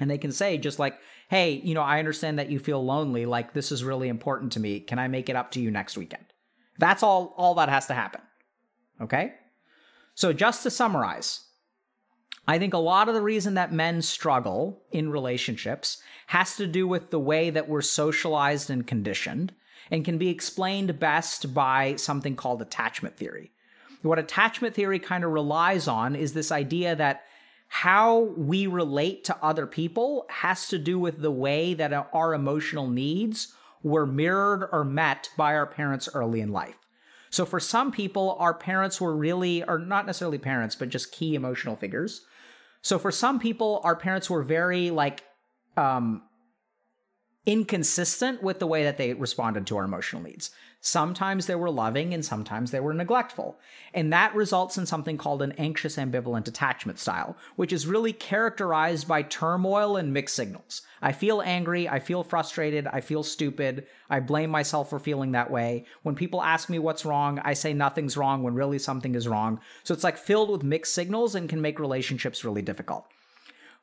And 0.00 0.10
they 0.10 0.18
can 0.18 0.32
say 0.32 0.58
just 0.58 0.78
like, 0.78 0.98
"Hey, 1.28 1.60
you 1.64 1.74
know, 1.74 1.82
I 1.82 1.98
understand 1.98 2.38
that 2.38 2.50
you 2.50 2.58
feel 2.58 2.84
lonely. 2.84 3.26
Like 3.26 3.52
this 3.52 3.72
is 3.72 3.82
really 3.82 4.08
important 4.08 4.52
to 4.52 4.60
me. 4.60 4.80
Can 4.80 4.98
I 4.98 5.08
make 5.08 5.28
it 5.28 5.36
up 5.36 5.50
to 5.52 5.60
you 5.60 5.70
next 5.70 5.96
weekend?" 5.96 6.24
That's 6.78 7.02
all 7.02 7.34
all 7.36 7.54
that 7.56 7.68
has 7.68 7.86
to 7.86 7.94
happen. 7.94 8.20
Okay? 9.00 9.34
So 10.14 10.32
just 10.32 10.62
to 10.64 10.70
summarize, 10.70 11.48
I 12.46 12.58
think 12.58 12.74
a 12.74 12.78
lot 12.78 13.08
of 13.08 13.14
the 13.14 13.22
reason 13.22 13.54
that 13.54 13.72
men 13.72 14.00
struggle 14.00 14.82
in 14.90 15.10
relationships 15.10 16.02
has 16.28 16.56
to 16.56 16.66
do 16.66 16.88
with 16.88 17.10
the 17.10 17.20
way 17.20 17.50
that 17.50 17.68
we're 17.68 17.82
socialized 17.82 18.70
and 18.70 18.86
conditioned 18.86 19.52
and 19.90 20.04
can 20.04 20.18
be 20.18 20.28
explained 20.28 20.98
best 20.98 21.54
by 21.54 21.96
something 21.96 22.36
called 22.36 22.62
attachment 22.62 23.16
theory. 23.16 23.50
What 24.02 24.18
attachment 24.18 24.74
theory 24.74 24.98
kind 24.98 25.24
of 25.24 25.32
relies 25.32 25.88
on 25.88 26.14
is 26.14 26.32
this 26.32 26.52
idea 26.52 26.94
that 26.96 27.22
how 27.68 28.20
we 28.36 28.66
relate 28.66 29.24
to 29.24 29.36
other 29.42 29.66
people 29.66 30.26
has 30.30 30.68
to 30.68 30.78
do 30.78 30.98
with 30.98 31.20
the 31.20 31.30
way 31.30 31.74
that 31.74 31.92
our 32.12 32.32
emotional 32.32 32.88
needs 32.88 33.54
were 33.82 34.06
mirrored 34.06 34.68
or 34.72 34.84
met 34.84 35.28
by 35.36 35.54
our 35.54 35.66
parents 35.66 36.08
early 36.14 36.40
in 36.40 36.50
life. 36.50 36.76
So 37.30 37.44
for 37.44 37.60
some 37.60 37.92
people, 37.92 38.36
our 38.38 38.54
parents 38.54 39.00
were 39.00 39.14
really, 39.14 39.62
or 39.62 39.78
not 39.78 40.06
necessarily 40.06 40.38
parents, 40.38 40.74
but 40.74 40.88
just 40.88 41.12
key 41.12 41.34
emotional 41.34 41.76
figures. 41.76 42.22
So 42.80 42.98
for 42.98 43.10
some 43.10 43.38
people, 43.38 43.80
our 43.84 43.96
parents 43.96 44.30
were 44.30 44.42
very 44.42 44.90
like 44.90 45.24
um, 45.76 46.22
inconsistent 47.46 48.42
with 48.42 48.58
the 48.58 48.66
way 48.66 48.84
that 48.84 48.98
they 48.98 49.14
responded 49.14 49.66
to 49.66 49.76
our 49.76 49.84
emotional 49.84 50.22
needs. 50.22 50.50
Sometimes 50.80 51.46
they 51.46 51.56
were 51.56 51.70
loving 51.70 52.14
and 52.14 52.24
sometimes 52.24 52.70
they 52.70 52.78
were 52.78 52.94
neglectful. 52.94 53.58
And 53.92 54.12
that 54.12 54.34
results 54.34 54.78
in 54.78 54.86
something 54.86 55.18
called 55.18 55.42
an 55.42 55.52
anxious 55.58 55.96
ambivalent 55.96 56.46
attachment 56.46 57.00
style, 57.00 57.36
which 57.56 57.72
is 57.72 57.86
really 57.86 58.12
characterized 58.12 59.08
by 59.08 59.22
turmoil 59.22 59.96
and 59.96 60.12
mixed 60.12 60.36
signals. 60.36 60.82
I 61.02 61.12
feel 61.12 61.42
angry, 61.42 61.88
I 61.88 61.98
feel 61.98 62.22
frustrated, 62.22 62.86
I 62.86 63.00
feel 63.00 63.24
stupid, 63.24 63.86
I 64.08 64.20
blame 64.20 64.50
myself 64.50 64.90
for 64.90 65.00
feeling 65.00 65.32
that 65.32 65.50
way. 65.50 65.84
When 66.02 66.14
people 66.14 66.42
ask 66.42 66.68
me 66.70 66.78
what's 66.78 67.04
wrong, 67.04 67.40
I 67.44 67.54
say 67.54 67.72
nothing's 67.72 68.16
wrong 68.16 68.42
when 68.42 68.54
really 68.54 68.78
something 68.78 69.14
is 69.16 69.26
wrong. 69.26 69.60
So 69.82 69.94
it's 69.94 70.04
like 70.04 70.16
filled 70.16 70.50
with 70.50 70.62
mixed 70.62 70.94
signals 70.94 71.34
and 71.34 71.48
can 71.48 71.60
make 71.60 71.80
relationships 71.80 72.44
really 72.44 72.62
difficult. 72.62 73.06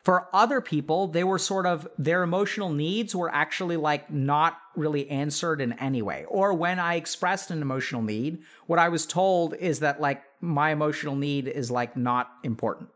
For 0.05 0.27
other 0.33 0.61
people, 0.61 1.07
they 1.07 1.23
were 1.23 1.39
sort 1.39 1.65
of, 1.65 1.87
their 1.97 2.21
emotional 2.21 2.71
needs 2.71 3.15
were 3.15 3.33
actually 3.33 3.75
like 3.75 4.11
not 4.11 4.59
really 4.75 5.09
answered 5.09 5.59
in 5.59 5.73
any 5.73 6.03
way. 6.03 6.25
Or 6.27 6.53
when 6.53 6.77
I 6.77 6.93
expressed 6.93 7.49
an 7.49 7.59
emotional 7.59 8.03
need, 8.03 8.43
what 8.67 8.77
I 8.77 8.89
was 8.89 9.07
told 9.07 9.55
is 9.55 9.79
that 9.79 9.99
like 9.99 10.21
my 10.41 10.69
emotional 10.69 11.15
need 11.15 11.47
is 11.47 11.71
like 11.71 11.97
not 11.97 12.31
important. 12.43 12.89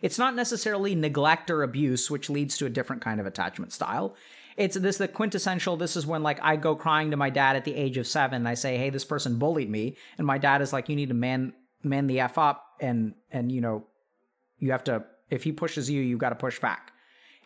It's 0.00 0.18
not 0.18 0.34
necessarily 0.34 0.94
neglect 0.94 1.50
or 1.50 1.62
abuse, 1.62 2.10
which 2.10 2.30
leads 2.30 2.56
to 2.56 2.64
a 2.64 2.70
different 2.70 3.02
kind 3.02 3.20
of 3.20 3.26
attachment 3.26 3.74
style. 3.74 4.16
It's 4.56 4.76
this 4.76 4.96
the 4.96 5.08
quintessential. 5.08 5.76
This 5.76 5.94
is 5.94 6.06
when 6.06 6.22
like 6.22 6.38
I 6.42 6.56
go 6.56 6.74
crying 6.74 7.10
to 7.10 7.18
my 7.18 7.28
dad 7.28 7.54
at 7.54 7.66
the 7.66 7.74
age 7.74 7.98
of 7.98 8.06
seven. 8.06 8.36
And 8.36 8.48
I 8.48 8.54
say, 8.54 8.78
"Hey, 8.78 8.88
this 8.88 9.04
person 9.04 9.38
bullied 9.38 9.68
me," 9.68 9.96
and 10.16 10.26
my 10.26 10.38
dad 10.38 10.62
is 10.62 10.72
like, 10.72 10.88
"You 10.88 10.96
need 10.96 11.10
to 11.10 11.14
man 11.14 11.52
man 11.82 12.06
the 12.06 12.20
f 12.20 12.38
up, 12.38 12.64
and 12.80 13.14
and 13.30 13.52
you 13.52 13.60
know, 13.60 13.86
you 14.58 14.72
have 14.72 14.84
to 14.84 15.04
if 15.30 15.44
he 15.44 15.52
pushes 15.52 15.90
you, 15.90 16.00
you've 16.00 16.18
got 16.18 16.30
to 16.30 16.34
push 16.34 16.58
back. 16.60 16.92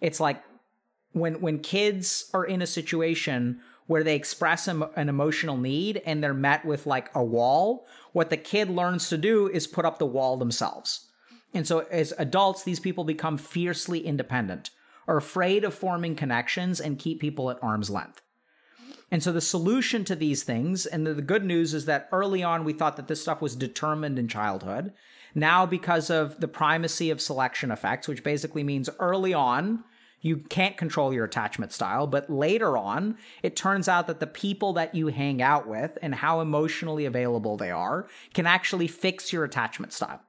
It's 0.00 0.20
like 0.20 0.42
when 1.12 1.40
when 1.40 1.58
kids 1.58 2.30
are 2.32 2.44
in 2.44 2.62
a 2.62 2.66
situation 2.66 3.60
where 3.86 4.04
they 4.04 4.14
express 4.14 4.68
an 4.68 5.08
emotional 5.08 5.56
need 5.56 6.00
and 6.06 6.22
they're 6.22 6.32
met 6.32 6.64
with 6.64 6.86
like 6.86 7.10
a 7.14 7.22
wall, 7.22 7.86
what 8.12 8.30
the 8.30 8.36
kid 8.36 8.70
learns 8.70 9.08
to 9.08 9.18
do 9.18 9.48
is 9.48 9.66
put 9.66 9.84
up 9.84 9.98
the 9.98 10.06
wall 10.06 10.36
themselves. 10.36 11.08
And 11.52 11.66
so 11.66 11.80
as 11.90 12.14
adults, 12.16 12.62
these 12.62 12.80
people 12.80 13.04
become 13.04 13.36
fiercely 13.36 14.06
independent, 14.06 14.70
are 15.06 15.16
afraid 15.16 15.64
of 15.64 15.74
forming 15.74 16.14
connections 16.14 16.80
and 16.80 16.98
keep 16.98 17.20
people 17.20 17.50
at 17.50 17.62
arm's 17.62 17.90
length. 17.90 18.22
And 19.10 19.22
so 19.22 19.30
the 19.30 19.42
solution 19.42 20.04
to 20.06 20.16
these 20.16 20.42
things, 20.42 20.86
and 20.86 21.06
the, 21.06 21.20
good 21.20 21.44
news 21.44 21.74
is 21.74 21.84
that 21.84 22.08
early 22.12 22.42
on 22.42 22.64
we 22.64 22.72
thought 22.72 22.96
that 22.96 23.08
this 23.08 23.20
stuff 23.20 23.42
was 23.42 23.54
determined 23.54 24.18
in 24.18 24.26
childhood. 24.26 24.94
Now, 25.34 25.66
because 25.66 26.10
of 26.10 26.40
the 26.40 26.48
primacy 26.48 27.10
of 27.10 27.20
selection 27.20 27.70
effects, 27.70 28.08
which 28.08 28.22
basically 28.22 28.62
means 28.62 28.90
early 28.98 29.32
on, 29.32 29.84
you 30.20 30.36
can't 30.36 30.76
control 30.76 31.12
your 31.12 31.24
attachment 31.24 31.72
style, 31.72 32.06
but 32.06 32.30
later 32.30 32.76
on, 32.76 33.18
it 33.42 33.56
turns 33.56 33.88
out 33.88 34.06
that 34.06 34.20
the 34.20 34.26
people 34.26 34.72
that 34.74 34.94
you 34.94 35.08
hang 35.08 35.42
out 35.42 35.66
with 35.66 35.98
and 36.00 36.14
how 36.14 36.40
emotionally 36.40 37.04
available 37.04 37.56
they 37.56 37.70
are 37.70 38.06
can 38.32 38.46
actually 38.46 38.86
fix 38.86 39.32
your 39.32 39.42
attachment 39.42 39.92
style. 39.92 40.20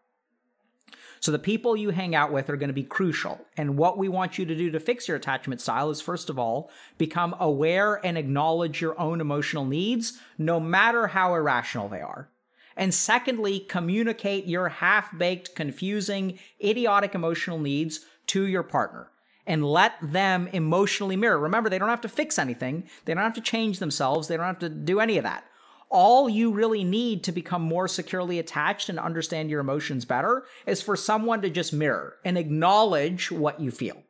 So 1.20 1.32
the 1.32 1.39
people 1.39 1.78
you 1.78 1.91
hang 1.91 2.16
out 2.16 2.34
with 2.34 2.49
are 2.49 2.58
going 2.58 2.68
to 2.68 2.74
be 2.74 2.84
crucial. 2.84 3.39
And 3.56 3.78
what 3.78 3.97
we 3.97 4.10
want 4.10 4.38
you 4.38 4.45
to 4.45 4.56
do 4.56 4.72
to 4.72 4.80
fix 4.80 5.08
your 5.08 5.16
attachment 5.16 5.62
style 5.62 5.89
is 5.89 6.01
first 6.01 6.30
of 6.30 6.38
all, 6.38 6.70
become 6.97 7.34
aware 7.39 8.06
and 8.06 8.18
acknowledge 8.18 8.82
your 8.82 8.99
own 8.99 9.22
emotional 9.22 9.64
needs, 9.64 10.20
no 10.38 10.60
matter 10.60 11.08
how 11.08 11.34
irrational 11.34 11.88
they 11.88 12.01
are. 12.01 12.30
And 12.76 12.93
secondly, 12.93 13.59
communicate 13.59 14.45
your 14.45 14.69
half 14.69 15.17
baked, 15.17 15.55
confusing, 15.55 16.39
idiotic 16.63 17.15
emotional 17.15 17.59
needs 17.59 18.01
to 18.28 18.45
your 18.45 18.63
partner 18.63 19.09
and 19.45 19.65
let 19.65 19.93
them 20.01 20.47
emotionally 20.53 21.15
mirror. 21.15 21.38
Remember, 21.38 21.69
they 21.69 21.80
don't 21.80 21.89
have 21.89 22.01
to 22.01 22.09
fix 22.09 22.39
anything, 22.39 22.86
they 23.05 23.13
don't 23.13 23.24
have 23.24 23.34
to 23.34 23.41
change 23.41 23.80
themselves, 23.80 24.28
they 24.28 24.38
don't 24.38 24.45
have 24.45 24.59
to 24.59 24.69
do 24.69 24.99
any 24.99 25.17
of 25.17 25.24
that. 25.24 25.45
All 25.89 26.28
you 26.28 26.51
really 26.51 26.84
need 26.84 27.24
to 27.26 27.32
become 27.32 27.61
more 27.61 27.88
securely 27.88 28.39
attached 28.39 28.89
and 28.89 28.97
understand 28.97 29.49
your 29.49 29.59
emotions 29.59 30.05
better 30.05 30.45
is 30.65 30.82
for 30.82 30.95
someone 30.95 31.41
to 31.41 31.49
just 31.49 31.71
mirror 31.71 32.15
and 32.26 32.38
acknowledge 32.38 33.32
what 33.32 33.59
you 33.59 33.69
feel. 33.69 34.01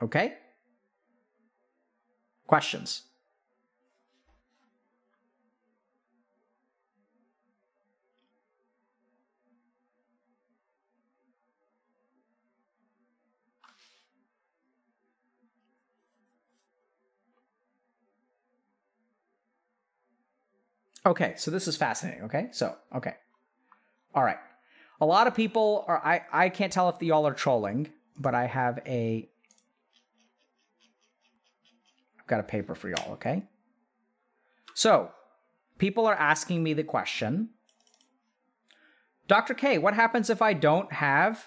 Okay? 0.00 0.34
Questions? 2.46 3.02
Okay, 21.04 21.34
so 21.36 21.50
this 21.50 21.66
is 21.66 21.76
fascinating. 21.76 22.24
Okay, 22.24 22.48
so 22.52 22.76
okay, 22.94 23.14
all 24.14 24.22
right. 24.22 24.38
A 25.00 25.06
lot 25.06 25.26
of 25.26 25.34
people 25.34 25.84
are. 25.88 25.98
I 26.04 26.22
I 26.32 26.48
can't 26.48 26.72
tell 26.72 26.88
if 26.88 26.98
the 26.98 27.06
y'all 27.06 27.26
are 27.26 27.34
trolling, 27.34 27.90
but 28.18 28.34
I 28.34 28.46
have 28.46 28.80
a. 28.86 29.28
I've 32.20 32.26
got 32.26 32.40
a 32.40 32.44
paper 32.44 32.74
for 32.74 32.88
y'all. 32.88 33.14
Okay. 33.14 33.42
So, 34.74 35.10
people 35.78 36.06
are 36.06 36.14
asking 36.14 36.62
me 36.62 36.72
the 36.72 36.84
question. 36.84 37.50
Dr. 39.28 39.54
K, 39.54 39.78
what 39.78 39.94
happens 39.94 40.30
if 40.30 40.40
I 40.40 40.52
don't 40.52 40.92
have 40.92 41.46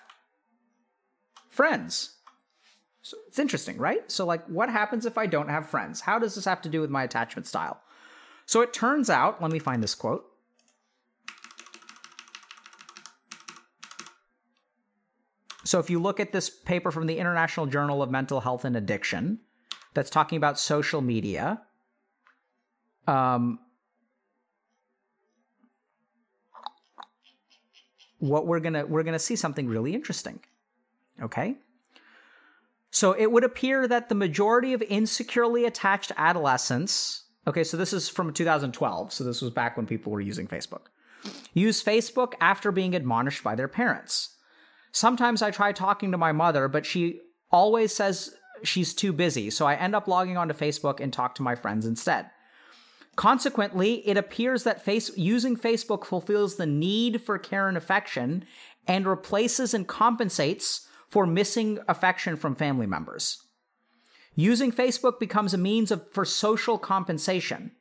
friends? 1.49 2.16
So 3.01 3.18
it's 3.28 3.39
interesting, 3.39 3.78
right? 3.78 4.12
So, 4.12 4.26
like, 4.26 4.45
what 4.47 4.70
happens 4.70 5.06
if 5.06 5.18
I 5.18 5.28
don't 5.28 5.49
have 5.49 5.70
friends? 5.70 6.01
How 6.01 6.18
does 6.20 6.36
this 6.36 6.45
have 6.45 6.62
to 6.64 6.70
do 6.70 6.82
with 6.82 6.89
my 6.89 7.03
attachment 7.03 7.47
style? 7.47 7.80
So 8.46 8.62
it 8.62 8.74
turns 8.74 9.10
out, 9.10 9.41
let 9.41 9.52
me 9.52 9.60
find 9.60 9.82
this 9.82 9.96
quote. 9.96 10.26
So 15.66 15.80
if 15.80 15.89
you 15.89 16.00
look 16.00 16.20
at 16.20 16.32
this 16.32 16.50
paper 16.50 16.91
from 16.91 17.08
the 17.08 17.18
International 17.18 17.66
Journal 17.66 18.04
of 18.04 18.12
Mental 18.12 18.39
Health 18.39 18.66
and 18.66 18.78
Addiction, 18.78 19.39
that's 19.96 20.12
talking 20.12 20.38
about 20.38 20.60
social 20.60 21.02
media. 21.02 21.62
Um, 23.08 23.60
what 28.20 28.46
we're 28.46 28.60
gonna 28.60 28.86
we're 28.86 29.04
gonna 29.04 29.20
see 29.20 29.36
something 29.36 29.68
really 29.68 29.93
interesting. 29.93 30.39
Okay. 31.22 31.56
So 32.91 33.14
it 33.14 33.32
would 33.32 33.43
appear 33.43 33.88
that 33.88 34.08
the 34.08 34.16
majority 34.16 34.74
of 34.74 34.82
insecurely 34.84 35.66
attached 35.66 36.12
adolescents 36.16 37.24
Okay, 37.48 37.64
so 37.64 37.78
this 37.78 37.93
is 37.93 38.10
from 38.10 38.34
2012. 38.34 39.14
So 39.14 39.24
this 39.24 39.41
was 39.41 39.52
back 39.52 39.78
when 39.78 39.86
people 39.86 40.12
were 40.12 40.22
using 40.22 40.48
Facebook. 40.48 40.88
Use 41.54 41.84
Facebook 41.84 42.34
after 42.41 42.72
being 42.72 42.96
admonished 42.96 43.43
by 43.43 43.56
their 43.56 43.68
parents. 43.68 44.36
Sometimes 44.91 45.41
I 45.41 45.52
try 45.52 45.72
talking 45.72 46.12
to 46.12 46.18
my 46.18 46.32
mother, 46.32 46.68
but 46.68 46.86
she 46.86 47.20
always 47.52 47.93
says 47.93 48.34
she's 48.64 48.93
too 48.93 49.12
busy, 49.12 49.50
so 49.50 49.66
I 49.66 49.76
end 49.76 49.96
up 49.96 50.08
logging 50.08 50.38
onto 50.38 50.54
Facebook 50.54 51.00
and 51.00 51.12
talk 51.12 51.36
to 51.36 51.43
my 51.43 51.56
friends 51.56 51.86
instead. 51.86 52.30
Consequently, 53.16 54.08
it 54.08 54.18
appears 54.18 54.64
that 54.64 54.84
face- 54.84 55.16
using 55.18 55.56
Facebook 55.56 56.06
fulfills 56.06 56.56
the 56.56 56.66
need 56.66 57.22
for 57.22 57.38
care 57.38 57.68
and 57.68 57.78
affection 57.78 58.46
and 58.88 59.08
replaces 59.08 59.74
and 59.74 59.88
compensates 59.88 60.88
for 61.10 61.26
missing 61.26 61.80
affection 61.88 62.36
from 62.36 62.56
family 62.56 62.86
members. 62.86 63.45
Using 64.36 64.71
Facebook 64.71 65.19
becomes 65.19 65.53
a 65.53 65.57
means 65.57 65.91
of 65.91 66.11
for 66.11 66.25
social 66.25 66.77
compensation. 66.77 67.71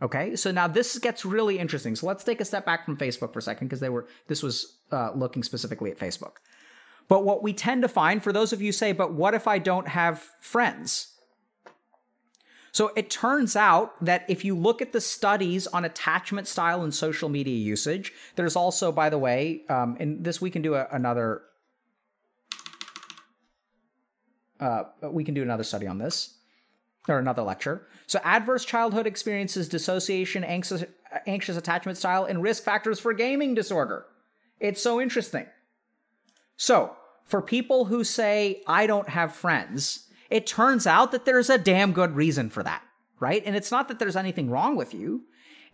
Okay, 0.00 0.36
so 0.36 0.52
now 0.52 0.68
this 0.68 0.98
gets 0.98 1.24
really 1.24 1.58
interesting. 1.58 1.96
So 1.96 2.06
let's 2.06 2.22
take 2.22 2.40
a 2.40 2.44
step 2.44 2.64
back 2.64 2.84
from 2.84 2.96
Facebook 2.96 3.32
for 3.32 3.40
a 3.40 3.42
second 3.42 3.66
because 3.66 3.80
they 3.80 3.88
were 3.88 4.06
this 4.28 4.42
was 4.42 4.78
uh, 4.92 5.10
looking 5.14 5.42
specifically 5.42 5.90
at 5.90 5.98
Facebook. 5.98 6.36
But 7.08 7.24
what 7.24 7.42
we 7.42 7.52
tend 7.52 7.82
to 7.82 7.88
find, 7.88 8.22
for 8.22 8.32
those 8.32 8.52
of 8.52 8.60
you 8.60 8.70
say, 8.70 8.92
but 8.92 9.12
what 9.14 9.34
if 9.34 9.48
I 9.48 9.58
don't 9.58 9.88
have 9.88 10.22
friends? 10.40 11.14
So 12.70 12.92
it 12.94 13.10
turns 13.10 13.56
out 13.56 14.04
that 14.04 14.24
if 14.28 14.44
you 14.44 14.54
look 14.54 14.82
at 14.82 14.92
the 14.92 15.00
studies 15.00 15.66
on 15.66 15.84
attachment 15.84 16.46
style 16.46 16.82
and 16.82 16.94
social 16.94 17.28
media 17.28 17.56
usage, 17.56 18.12
there's 18.36 18.56
also, 18.56 18.92
by 18.92 19.08
the 19.08 19.18
way, 19.18 19.62
um, 19.70 19.96
and 19.98 20.22
this 20.22 20.40
we 20.40 20.50
can 20.50 20.62
do 20.62 20.74
a, 20.74 20.86
another 20.92 21.42
uh, 24.60 24.84
we 25.02 25.24
can 25.24 25.34
do 25.34 25.42
another 25.42 25.64
study 25.64 25.86
on 25.86 25.98
this 25.98 26.34
or 27.08 27.18
another 27.18 27.42
lecture. 27.42 27.86
So, 28.06 28.20
adverse 28.24 28.64
childhood 28.64 29.06
experiences, 29.06 29.68
dissociation, 29.68 30.44
anxious, 30.44 30.84
anxious 31.26 31.56
attachment 31.56 31.98
style, 31.98 32.24
and 32.24 32.42
risk 32.42 32.64
factors 32.64 33.00
for 33.00 33.12
gaming 33.12 33.54
disorder. 33.54 34.06
It's 34.60 34.82
so 34.82 35.00
interesting. 35.00 35.46
So, 36.56 36.96
for 37.24 37.40
people 37.42 37.86
who 37.86 38.04
say, 38.04 38.62
I 38.66 38.86
don't 38.86 39.08
have 39.10 39.34
friends, 39.34 40.08
it 40.30 40.46
turns 40.46 40.86
out 40.86 41.12
that 41.12 41.24
there's 41.24 41.50
a 41.50 41.58
damn 41.58 41.92
good 41.92 42.16
reason 42.16 42.50
for 42.50 42.62
that, 42.62 42.82
right? 43.20 43.42
And 43.44 43.54
it's 43.54 43.70
not 43.70 43.88
that 43.88 43.98
there's 43.98 44.16
anything 44.16 44.50
wrong 44.50 44.76
with 44.76 44.92
you. 44.92 45.22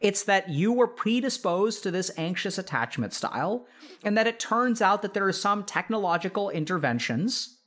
It's 0.00 0.24
that 0.24 0.50
you 0.50 0.72
were 0.72 0.88
predisposed 0.88 1.82
to 1.82 1.90
this 1.90 2.10
anxious 2.16 2.58
attachment 2.58 3.12
style, 3.12 3.66
and 4.02 4.18
that 4.18 4.26
it 4.26 4.38
turns 4.38 4.82
out 4.82 5.02
that 5.02 5.14
there 5.14 5.26
are 5.26 5.32
some 5.32 5.64
technological 5.64 6.50
interventions 6.50 7.58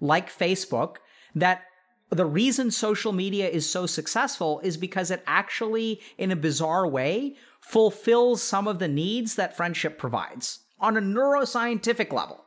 like 0.00 0.30
Facebook, 0.30 0.96
that 1.34 1.62
the 2.10 2.26
reason 2.26 2.70
social 2.70 3.12
media 3.12 3.48
is 3.48 3.70
so 3.70 3.86
successful 3.86 4.60
is 4.60 4.76
because 4.76 5.10
it 5.10 5.22
actually, 5.26 6.00
in 6.18 6.30
a 6.32 6.36
bizarre 6.36 6.86
way, 6.86 7.36
fulfills 7.60 8.42
some 8.42 8.66
of 8.66 8.78
the 8.78 8.88
needs 8.88 9.36
that 9.36 9.56
friendship 9.56 9.96
provides 9.96 10.60
on 10.80 10.96
a 10.96 11.00
neuroscientific 11.00 12.12
level, 12.12 12.44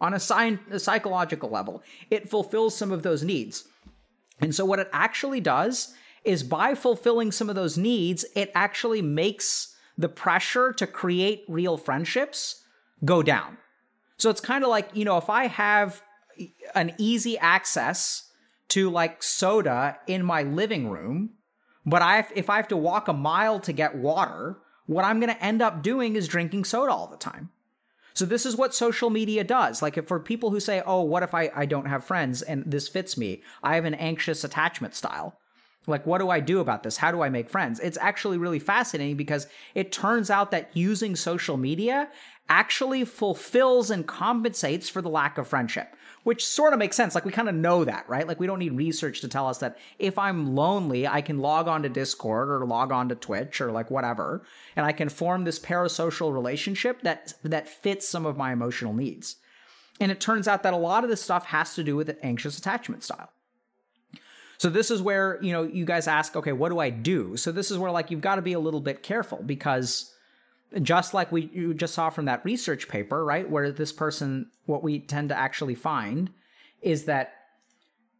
on 0.00 0.12
a, 0.12 0.20
sci- 0.20 0.58
a 0.70 0.78
psychological 0.78 1.48
level. 1.48 1.82
It 2.10 2.28
fulfills 2.28 2.76
some 2.76 2.92
of 2.92 3.02
those 3.02 3.22
needs. 3.22 3.66
And 4.40 4.54
so, 4.54 4.64
what 4.64 4.80
it 4.80 4.90
actually 4.92 5.40
does 5.40 5.94
is 6.24 6.42
by 6.42 6.74
fulfilling 6.74 7.32
some 7.32 7.48
of 7.48 7.54
those 7.54 7.78
needs, 7.78 8.24
it 8.34 8.50
actually 8.54 9.00
makes 9.00 9.74
the 9.96 10.08
pressure 10.08 10.72
to 10.74 10.86
create 10.86 11.44
real 11.48 11.78
friendships 11.78 12.62
go 13.04 13.22
down. 13.22 13.56
So, 14.18 14.28
it's 14.28 14.42
kind 14.42 14.62
of 14.62 14.68
like, 14.68 14.90
you 14.92 15.06
know, 15.06 15.16
if 15.16 15.30
I 15.30 15.46
have 15.46 16.02
an 16.74 16.94
easy 16.98 17.38
access 17.38 18.30
to 18.68 18.90
like 18.90 19.22
soda 19.22 19.98
in 20.06 20.24
my 20.24 20.42
living 20.42 20.88
room, 20.88 21.30
but 21.84 22.02
I 22.02 22.16
have, 22.16 22.32
if 22.34 22.50
I 22.50 22.56
have 22.56 22.68
to 22.68 22.76
walk 22.76 23.08
a 23.08 23.12
mile 23.12 23.60
to 23.60 23.72
get 23.72 23.96
water, 23.96 24.58
what 24.86 25.04
I'm 25.04 25.20
going 25.20 25.34
to 25.34 25.44
end 25.44 25.62
up 25.62 25.82
doing 25.82 26.16
is 26.16 26.28
drinking 26.28 26.64
soda 26.64 26.92
all 26.92 27.06
the 27.06 27.16
time. 27.16 27.50
So 28.14 28.24
this 28.24 28.46
is 28.46 28.56
what 28.56 28.74
social 28.74 29.10
media 29.10 29.44
does. 29.44 29.82
Like 29.82 29.98
if 29.98 30.08
for 30.08 30.18
people 30.18 30.50
who 30.50 30.58
say, 30.58 30.82
"Oh, 30.86 31.02
what 31.02 31.22
if 31.22 31.34
I 31.34 31.50
I 31.54 31.66
don't 31.66 31.84
have 31.86 32.02
friends 32.02 32.40
and 32.40 32.64
this 32.66 32.88
fits 32.88 33.18
me? 33.18 33.42
I 33.62 33.74
have 33.74 33.84
an 33.84 33.94
anxious 33.94 34.42
attachment 34.42 34.94
style." 34.94 35.38
Like 35.86 36.06
what 36.06 36.18
do 36.18 36.30
I 36.30 36.40
do 36.40 36.60
about 36.60 36.82
this? 36.82 36.96
How 36.96 37.12
do 37.12 37.20
I 37.20 37.28
make 37.28 37.50
friends? 37.50 37.78
It's 37.78 37.98
actually 38.00 38.38
really 38.38 38.58
fascinating 38.58 39.18
because 39.18 39.46
it 39.74 39.92
turns 39.92 40.30
out 40.30 40.50
that 40.50 40.74
using 40.74 41.14
social 41.14 41.58
media 41.58 42.08
actually 42.48 43.04
fulfills 43.04 43.90
and 43.90 44.06
compensates 44.06 44.88
for 44.88 45.02
the 45.02 45.10
lack 45.10 45.36
of 45.36 45.46
friendship 45.46 45.94
which 46.26 46.44
sort 46.44 46.72
of 46.72 46.80
makes 46.80 46.96
sense. 46.96 47.14
Like 47.14 47.24
we 47.24 47.30
kind 47.30 47.48
of 47.48 47.54
know 47.54 47.84
that, 47.84 48.08
right? 48.08 48.26
Like 48.26 48.40
we 48.40 48.48
don't 48.48 48.58
need 48.58 48.72
research 48.72 49.20
to 49.20 49.28
tell 49.28 49.46
us 49.46 49.58
that 49.58 49.78
if 50.00 50.18
I'm 50.18 50.56
lonely, 50.56 51.06
I 51.06 51.20
can 51.20 51.38
log 51.38 51.68
on 51.68 51.84
to 51.84 51.88
Discord 51.88 52.50
or 52.50 52.66
log 52.66 52.90
on 52.90 53.08
to 53.10 53.14
Twitch 53.14 53.60
or 53.60 53.70
like 53.70 53.92
whatever, 53.92 54.42
and 54.74 54.84
I 54.84 54.90
can 54.90 55.08
form 55.08 55.44
this 55.44 55.60
parasocial 55.60 56.34
relationship 56.34 57.02
that 57.02 57.34
that 57.44 57.68
fits 57.68 58.08
some 58.08 58.26
of 58.26 58.36
my 58.36 58.52
emotional 58.52 58.92
needs. 58.92 59.36
And 60.00 60.10
it 60.10 60.18
turns 60.18 60.48
out 60.48 60.64
that 60.64 60.74
a 60.74 60.76
lot 60.76 61.04
of 61.04 61.10
this 61.10 61.22
stuff 61.22 61.44
has 61.46 61.76
to 61.76 61.84
do 61.84 61.94
with 61.94 62.18
anxious 62.24 62.58
attachment 62.58 63.04
style. 63.04 63.30
So 64.58 64.68
this 64.68 64.90
is 64.90 65.00
where, 65.00 65.38
you 65.42 65.52
know, 65.52 65.62
you 65.62 65.84
guys 65.84 66.08
ask, 66.08 66.34
okay, 66.34 66.52
what 66.52 66.70
do 66.70 66.80
I 66.80 66.90
do? 66.90 67.36
So 67.36 67.52
this 67.52 67.70
is 67.70 67.78
where 67.78 67.92
like 67.92 68.10
you've 68.10 68.20
got 68.20 68.34
to 68.34 68.42
be 68.42 68.54
a 68.54 68.58
little 68.58 68.80
bit 68.80 69.04
careful 69.04 69.44
because 69.46 70.12
just 70.82 71.14
like 71.14 71.32
we 71.32 71.50
you 71.52 71.74
just 71.74 71.94
saw 71.94 72.10
from 72.10 72.26
that 72.26 72.44
research 72.44 72.88
paper, 72.88 73.24
right, 73.24 73.48
where 73.48 73.72
this 73.72 73.92
person, 73.92 74.50
what 74.66 74.82
we 74.82 74.98
tend 74.98 75.28
to 75.30 75.38
actually 75.38 75.74
find 75.74 76.30
is 76.82 77.04
that, 77.04 77.32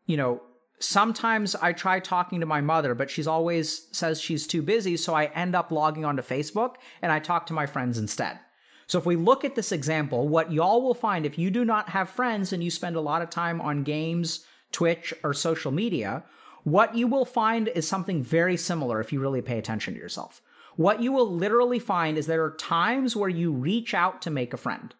you 0.07 0.17
know, 0.17 0.41
sometimes 0.79 1.55
I 1.55 1.73
try 1.73 2.01
talking 2.01 2.41
to 2.41 2.47
my 2.47 2.61
mother, 2.61 2.95
but 2.95 3.11
she's 3.11 3.27
always 3.27 3.89
says 3.93 4.21
she's 4.21 4.47
too 4.47 4.63
busy, 4.63 4.97
so 4.97 5.15
I 5.15 5.27
end 5.27 5.55
up 5.55 5.71
logging 5.71 6.05
onto 6.05 6.23
Facebook 6.23 6.77
and 7.03 7.13
I 7.13 7.19
talk 7.19 7.47
to 7.47 7.53
my 7.53 7.67
friends 7.67 7.99
instead. 7.99 8.39
So 8.87 8.99
if 8.99 9.07
we 9.07 9.17
look 9.17 9.45
at 9.45 9.57
this 9.57 9.73
example, 9.73 10.29
what 10.29 10.53
y'all 10.53 10.83
will 10.83 10.95
find 10.95 11.27
if 11.27 11.39
you 11.39 11.51
do 11.51 11.65
not 11.65 11.89
have 11.89 12.09
friends 12.09 12.53
and 12.53 12.63
you 12.63 12.71
spend 12.71 12.95
a 12.97 13.01
lot 13.01 13.23
of 13.23 13.31
time 13.31 13.61
on 13.61 13.83
games, 13.83 14.47
Twitch, 14.71 15.13
or 15.25 15.35
social 15.35 15.73
media, 15.73 16.23
what 16.63 16.95
you 16.95 17.07
will 17.07 17.25
find 17.25 17.69
is 17.69 17.89
something 17.89 18.23
very 18.23 18.57
similar 18.57 19.01
if 19.01 19.13
you 19.13 19.21
really 19.21 19.43
pay 19.43 19.59
attention 19.59 19.95
to 19.95 20.01
yourself 20.01 20.41
what 20.77 21.03
you 21.03 21.13
will 21.13 21.31
literally 21.31 21.79
find 21.79 22.19
is 22.19 22.27
there 22.27 22.45
are 22.45 22.57
times 22.57 23.17
where 23.17 23.29
you 23.29 23.53
reach 23.53 23.95
out 23.95 24.23
to 24.23 24.31
make 24.31 24.53
a 24.53 24.59
friend. 24.59 24.95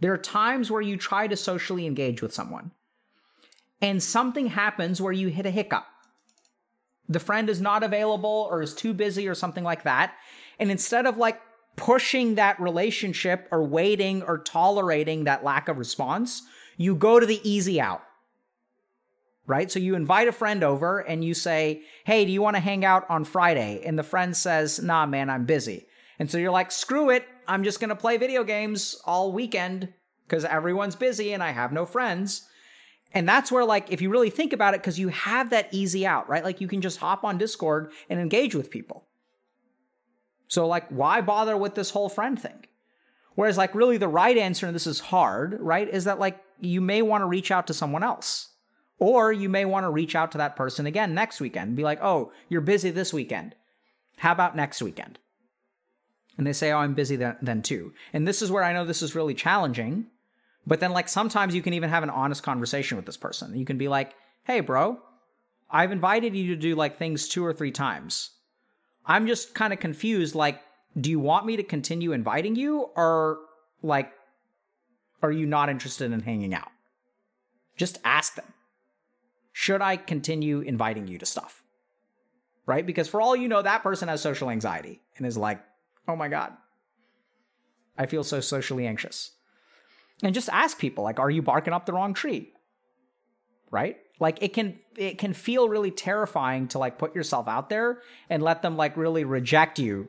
There 0.00 0.12
are 0.12 0.18
times 0.18 0.70
where 0.70 0.82
you 0.82 0.96
try 0.96 1.28
to 1.28 1.36
socially 1.36 1.86
engage 1.86 2.20
with 2.20 2.34
someone. 2.34 2.72
And 3.80 4.02
something 4.02 4.48
happens 4.48 5.00
where 5.00 5.12
you 5.12 5.28
hit 5.28 5.46
a 5.46 5.50
hiccup. 5.50 5.86
The 7.08 7.20
friend 7.20 7.48
is 7.48 7.60
not 7.60 7.82
available 7.82 8.48
or 8.50 8.62
is 8.62 8.74
too 8.74 8.92
busy 8.92 9.28
or 9.28 9.34
something 9.34 9.64
like 9.64 9.84
that. 9.84 10.14
And 10.58 10.70
instead 10.70 11.06
of 11.06 11.16
like 11.16 11.40
pushing 11.76 12.34
that 12.34 12.60
relationship 12.60 13.48
or 13.50 13.62
waiting 13.62 14.22
or 14.22 14.38
tolerating 14.38 15.24
that 15.24 15.44
lack 15.44 15.68
of 15.68 15.78
response, 15.78 16.42
you 16.76 16.94
go 16.94 17.20
to 17.20 17.26
the 17.26 17.40
easy 17.48 17.80
out 17.80 18.02
right? 19.46 19.70
So 19.70 19.78
you 19.78 19.94
invite 19.94 20.28
a 20.28 20.32
friend 20.32 20.64
over 20.64 21.00
and 21.00 21.24
you 21.24 21.34
say, 21.34 21.82
Hey, 22.04 22.24
do 22.24 22.32
you 22.32 22.42
want 22.42 22.56
to 22.56 22.60
hang 22.60 22.84
out 22.84 23.08
on 23.08 23.24
Friday? 23.24 23.82
And 23.84 23.98
the 23.98 24.02
friend 24.02 24.36
says, 24.36 24.82
Nah, 24.82 25.06
man, 25.06 25.30
I'm 25.30 25.44
busy. 25.44 25.86
And 26.18 26.30
so 26.30 26.38
you're 26.38 26.50
like, 26.50 26.72
Screw 26.72 27.10
it. 27.10 27.26
I'm 27.46 27.64
just 27.64 27.80
going 27.80 27.90
to 27.90 27.96
play 27.96 28.16
video 28.16 28.44
games 28.44 29.00
all 29.04 29.32
weekend 29.32 29.92
because 30.26 30.44
everyone's 30.44 30.96
busy 30.96 31.32
and 31.32 31.42
I 31.42 31.50
have 31.50 31.72
no 31.72 31.84
friends. 31.84 32.48
And 33.12 33.28
that's 33.28 33.52
where, 33.52 33.64
like, 33.64 33.92
if 33.92 34.02
you 34.02 34.10
really 34.10 34.30
think 34.30 34.52
about 34.52 34.74
it, 34.74 34.80
because 34.80 34.98
you 34.98 35.08
have 35.08 35.50
that 35.50 35.68
easy 35.70 36.04
out, 36.04 36.28
right? 36.28 36.42
Like, 36.42 36.60
you 36.60 36.66
can 36.66 36.80
just 36.80 36.98
hop 36.98 37.22
on 37.22 37.38
Discord 37.38 37.92
and 38.10 38.18
engage 38.18 38.56
with 38.56 38.72
people. 38.72 39.06
So, 40.48 40.66
like, 40.66 40.88
why 40.88 41.20
bother 41.20 41.56
with 41.56 41.76
this 41.76 41.90
whole 41.90 42.08
friend 42.08 42.40
thing? 42.40 42.66
Whereas, 43.36 43.56
like, 43.56 43.74
really 43.74 43.98
the 43.98 44.08
right 44.08 44.36
answer, 44.36 44.66
and 44.66 44.74
this 44.74 44.88
is 44.88 44.98
hard, 44.98 45.58
right, 45.60 45.88
is 45.88 46.04
that, 46.04 46.18
like, 46.18 46.42
you 46.58 46.80
may 46.80 47.02
want 47.02 47.22
to 47.22 47.26
reach 47.26 47.52
out 47.52 47.68
to 47.68 47.74
someone 47.74 48.02
else 48.02 48.53
or 48.98 49.32
you 49.32 49.48
may 49.48 49.64
want 49.64 49.84
to 49.84 49.90
reach 49.90 50.14
out 50.14 50.32
to 50.32 50.38
that 50.38 50.56
person 50.56 50.86
again 50.86 51.14
next 51.14 51.40
weekend 51.40 51.68
and 51.68 51.76
be 51.76 51.82
like, 51.82 52.02
oh, 52.02 52.32
you're 52.48 52.60
busy 52.60 52.90
this 52.90 53.12
weekend. 53.12 53.54
How 54.18 54.32
about 54.32 54.56
next 54.56 54.80
weekend? 54.82 55.18
And 56.36 56.46
they 56.46 56.52
say, 56.52 56.72
oh, 56.72 56.78
I'm 56.78 56.94
busy 56.94 57.16
then, 57.16 57.36
then 57.42 57.62
too. 57.62 57.92
And 58.12 58.26
this 58.26 58.42
is 58.42 58.50
where 58.50 58.64
I 58.64 58.72
know 58.72 58.84
this 58.84 59.02
is 59.02 59.14
really 59.14 59.34
challenging. 59.34 60.06
But 60.66 60.80
then, 60.80 60.92
like, 60.92 61.08
sometimes 61.08 61.54
you 61.54 61.62
can 61.62 61.74
even 61.74 61.90
have 61.90 62.02
an 62.02 62.10
honest 62.10 62.42
conversation 62.42 62.96
with 62.96 63.06
this 63.06 63.16
person. 63.16 63.56
You 63.56 63.64
can 63.64 63.78
be 63.78 63.88
like, 63.88 64.14
hey, 64.44 64.60
bro, 64.60 64.98
I've 65.70 65.92
invited 65.92 66.34
you 66.34 66.54
to 66.54 66.60
do 66.60 66.74
like 66.74 66.96
things 66.96 67.28
two 67.28 67.44
or 67.44 67.52
three 67.52 67.70
times. 67.70 68.30
I'm 69.06 69.26
just 69.26 69.54
kind 69.54 69.72
of 69.72 69.80
confused. 69.80 70.34
Like, 70.34 70.60
do 70.98 71.10
you 71.10 71.20
want 71.20 71.46
me 71.46 71.56
to 71.56 71.62
continue 71.62 72.12
inviting 72.12 72.56
you 72.56 72.88
or 72.96 73.38
like, 73.82 74.12
are 75.22 75.32
you 75.32 75.46
not 75.46 75.68
interested 75.68 76.12
in 76.12 76.20
hanging 76.20 76.54
out? 76.54 76.70
Just 77.76 77.98
ask 78.04 78.34
them 78.34 78.53
should 79.54 79.80
I 79.80 79.96
continue 79.96 80.60
inviting 80.60 81.06
you 81.06 81.16
to 81.16 81.24
stuff? 81.24 81.62
Right? 82.66 82.84
Because 82.84 83.08
for 83.08 83.22
all 83.22 83.36
you 83.36 83.46
know, 83.46 83.62
that 83.62 83.84
person 83.84 84.08
has 84.08 84.20
social 84.20 84.50
anxiety 84.50 85.00
and 85.16 85.24
is 85.24 85.38
like, 85.38 85.62
oh 86.08 86.16
my 86.16 86.28
God, 86.28 86.52
I 87.96 88.06
feel 88.06 88.24
so 88.24 88.40
socially 88.40 88.84
anxious. 88.84 89.30
And 90.24 90.34
just 90.34 90.48
ask 90.48 90.76
people, 90.78 91.04
like, 91.04 91.20
are 91.20 91.30
you 91.30 91.40
barking 91.40 91.72
up 91.72 91.86
the 91.86 91.92
wrong 91.92 92.14
tree? 92.14 92.52
Right? 93.70 93.98
Like 94.18 94.42
it 94.42 94.54
can 94.54 94.80
it 94.96 95.18
can 95.18 95.32
feel 95.32 95.68
really 95.68 95.92
terrifying 95.92 96.66
to 96.68 96.80
like 96.80 96.98
put 96.98 97.14
yourself 97.14 97.46
out 97.46 97.68
there 97.68 98.00
and 98.28 98.42
let 98.42 98.60
them 98.62 98.76
like 98.76 98.96
really 98.96 99.24
reject 99.24 99.78
you 99.78 100.08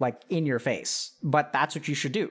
like 0.00 0.20
in 0.28 0.46
your 0.46 0.58
face. 0.58 1.12
But 1.22 1.52
that's 1.52 1.76
what 1.76 1.86
you 1.86 1.94
should 1.94 2.12
do 2.12 2.30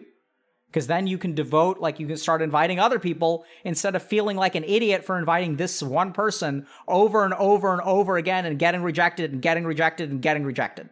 because 0.72 0.88
then 0.88 1.08
you 1.08 1.18
can 1.18 1.34
devote 1.34 1.80
like 1.80 2.00
you 2.00 2.08
can 2.08 2.18
start 2.18 2.42
inviting 2.42 2.80
other 2.80 3.00
people 3.00 3.46
instead 3.64 3.96
of 3.96 4.04
feeling 4.04 4.38
like 4.38 4.56
an 4.56 4.64
idiot 4.64 5.04
for 5.04 5.18
inviting 5.18 5.56
this 5.56 5.82
one 5.82 6.14
person 6.14 6.68
over 6.88 7.26
and 7.26 7.34
over 7.36 7.74
and 7.74 7.82
over 7.82 8.18
again 8.18 8.46
and 8.46 8.60
getting 8.60 8.84
rejected 8.84 9.32
and 9.32 9.42
getting 9.42 9.66
rejected 9.66 10.12
and 10.12 10.22
getting 10.22 10.44
rejected. 10.44 10.90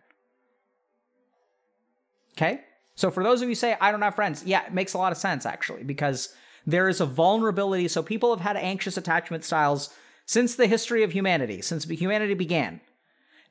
Okay? 2.34 2.62
So 2.96 3.12
for 3.12 3.24
those 3.24 3.42
of 3.42 3.50
you 3.50 3.56
say 3.56 3.78
i 3.80 3.92
don't 3.92 4.02
have 4.02 4.16
friends 4.16 4.44
yeah 4.44 4.66
it 4.66 4.74
makes 4.74 4.96
a 4.96 4.98
lot 4.98 5.12
of 5.12 5.20
sense 5.20 5.46
actually 5.46 5.84
because 5.84 6.34
there 6.68 6.90
is 6.90 7.00
a 7.00 7.06
vulnerability. 7.06 7.88
So 7.88 8.04
people 8.04 8.36
have 8.36 8.42
had 8.42 8.58
anxious 8.58 8.98
attachment 8.98 9.46
styles 9.46 9.90
since 10.26 10.54
the 10.54 10.68
history 10.68 11.02
of 11.02 11.14
humanity 11.14 11.62
since 11.62 11.86
humanity 11.86 12.34
began. 12.34 12.82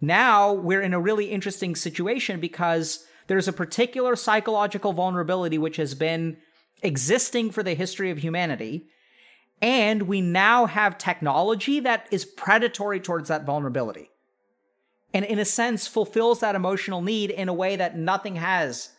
Now 0.00 0.52
we're 0.52 0.82
in 0.82 0.92
a 0.92 1.00
really 1.00 1.32
interesting 1.32 1.74
situation 1.74 2.38
because 2.38 3.06
there's 3.26 3.48
a 3.48 3.52
particular 3.52 4.16
psychological 4.16 4.92
vulnerability 4.92 5.58
which 5.58 5.76
has 5.76 5.94
been 5.94 6.36
existing 6.82 7.50
for 7.50 7.62
the 7.62 7.74
history 7.74 8.10
of 8.10 8.18
humanity. 8.18 8.88
And 9.62 10.02
we 10.02 10.20
now 10.20 10.66
have 10.66 10.98
technology 10.98 11.80
that 11.80 12.06
is 12.10 12.24
predatory 12.24 13.00
towards 13.00 13.28
that 13.28 13.46
vulnerability. 13.46 14.10
And 15.14 15.24
in 15.24 15.38
a 15.38 15.44
sense, 15.44 15.86
fulfills 15.86 16.40
that 16.40 16.54
emotional 16.54 17.00
need 17.00 17.30
in 17.30 17.48
a 17.48 17.54
way 17.54 17.76
that 17.76 17.96
nothing 17.96 18.36
has 18.36 18.90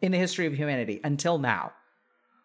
in 0.00 0.12
the 0.12 0.18
history 0.18 0.46
of 0.46 0.54
humanity 0.54 1.00
until 1.04 1.38
now. 1.38 1.72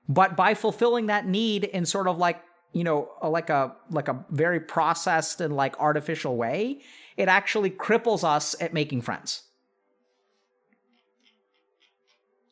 But 0.08 0.38
by 0.38 0.54
fulfilling 0.54 1.08
that 1.08 1.28
need 1.28 1.64
in 1.64 1.86
sort 1.86 2.08
of 2.08 2.18
like, 2.18 2.42
you 2.74 2.84
know, 2.84 3.10
like 3.24 3.50
a 3.50 3.76
like 3.90 4.08
a 4.08 4.24
very 4.30 4.60
processed 4.60 5.42
and 5.42 5.56
like 5.56 5.80
artificial 5.80 6.38
way, 6.38 6.82
it 7.18 7.28
actually 7.28 7.72
cripples 7.72 8.24
us 8.24 8.56
at 8.62 8.74
making 8.74 9.02
friends. 9.02 9.49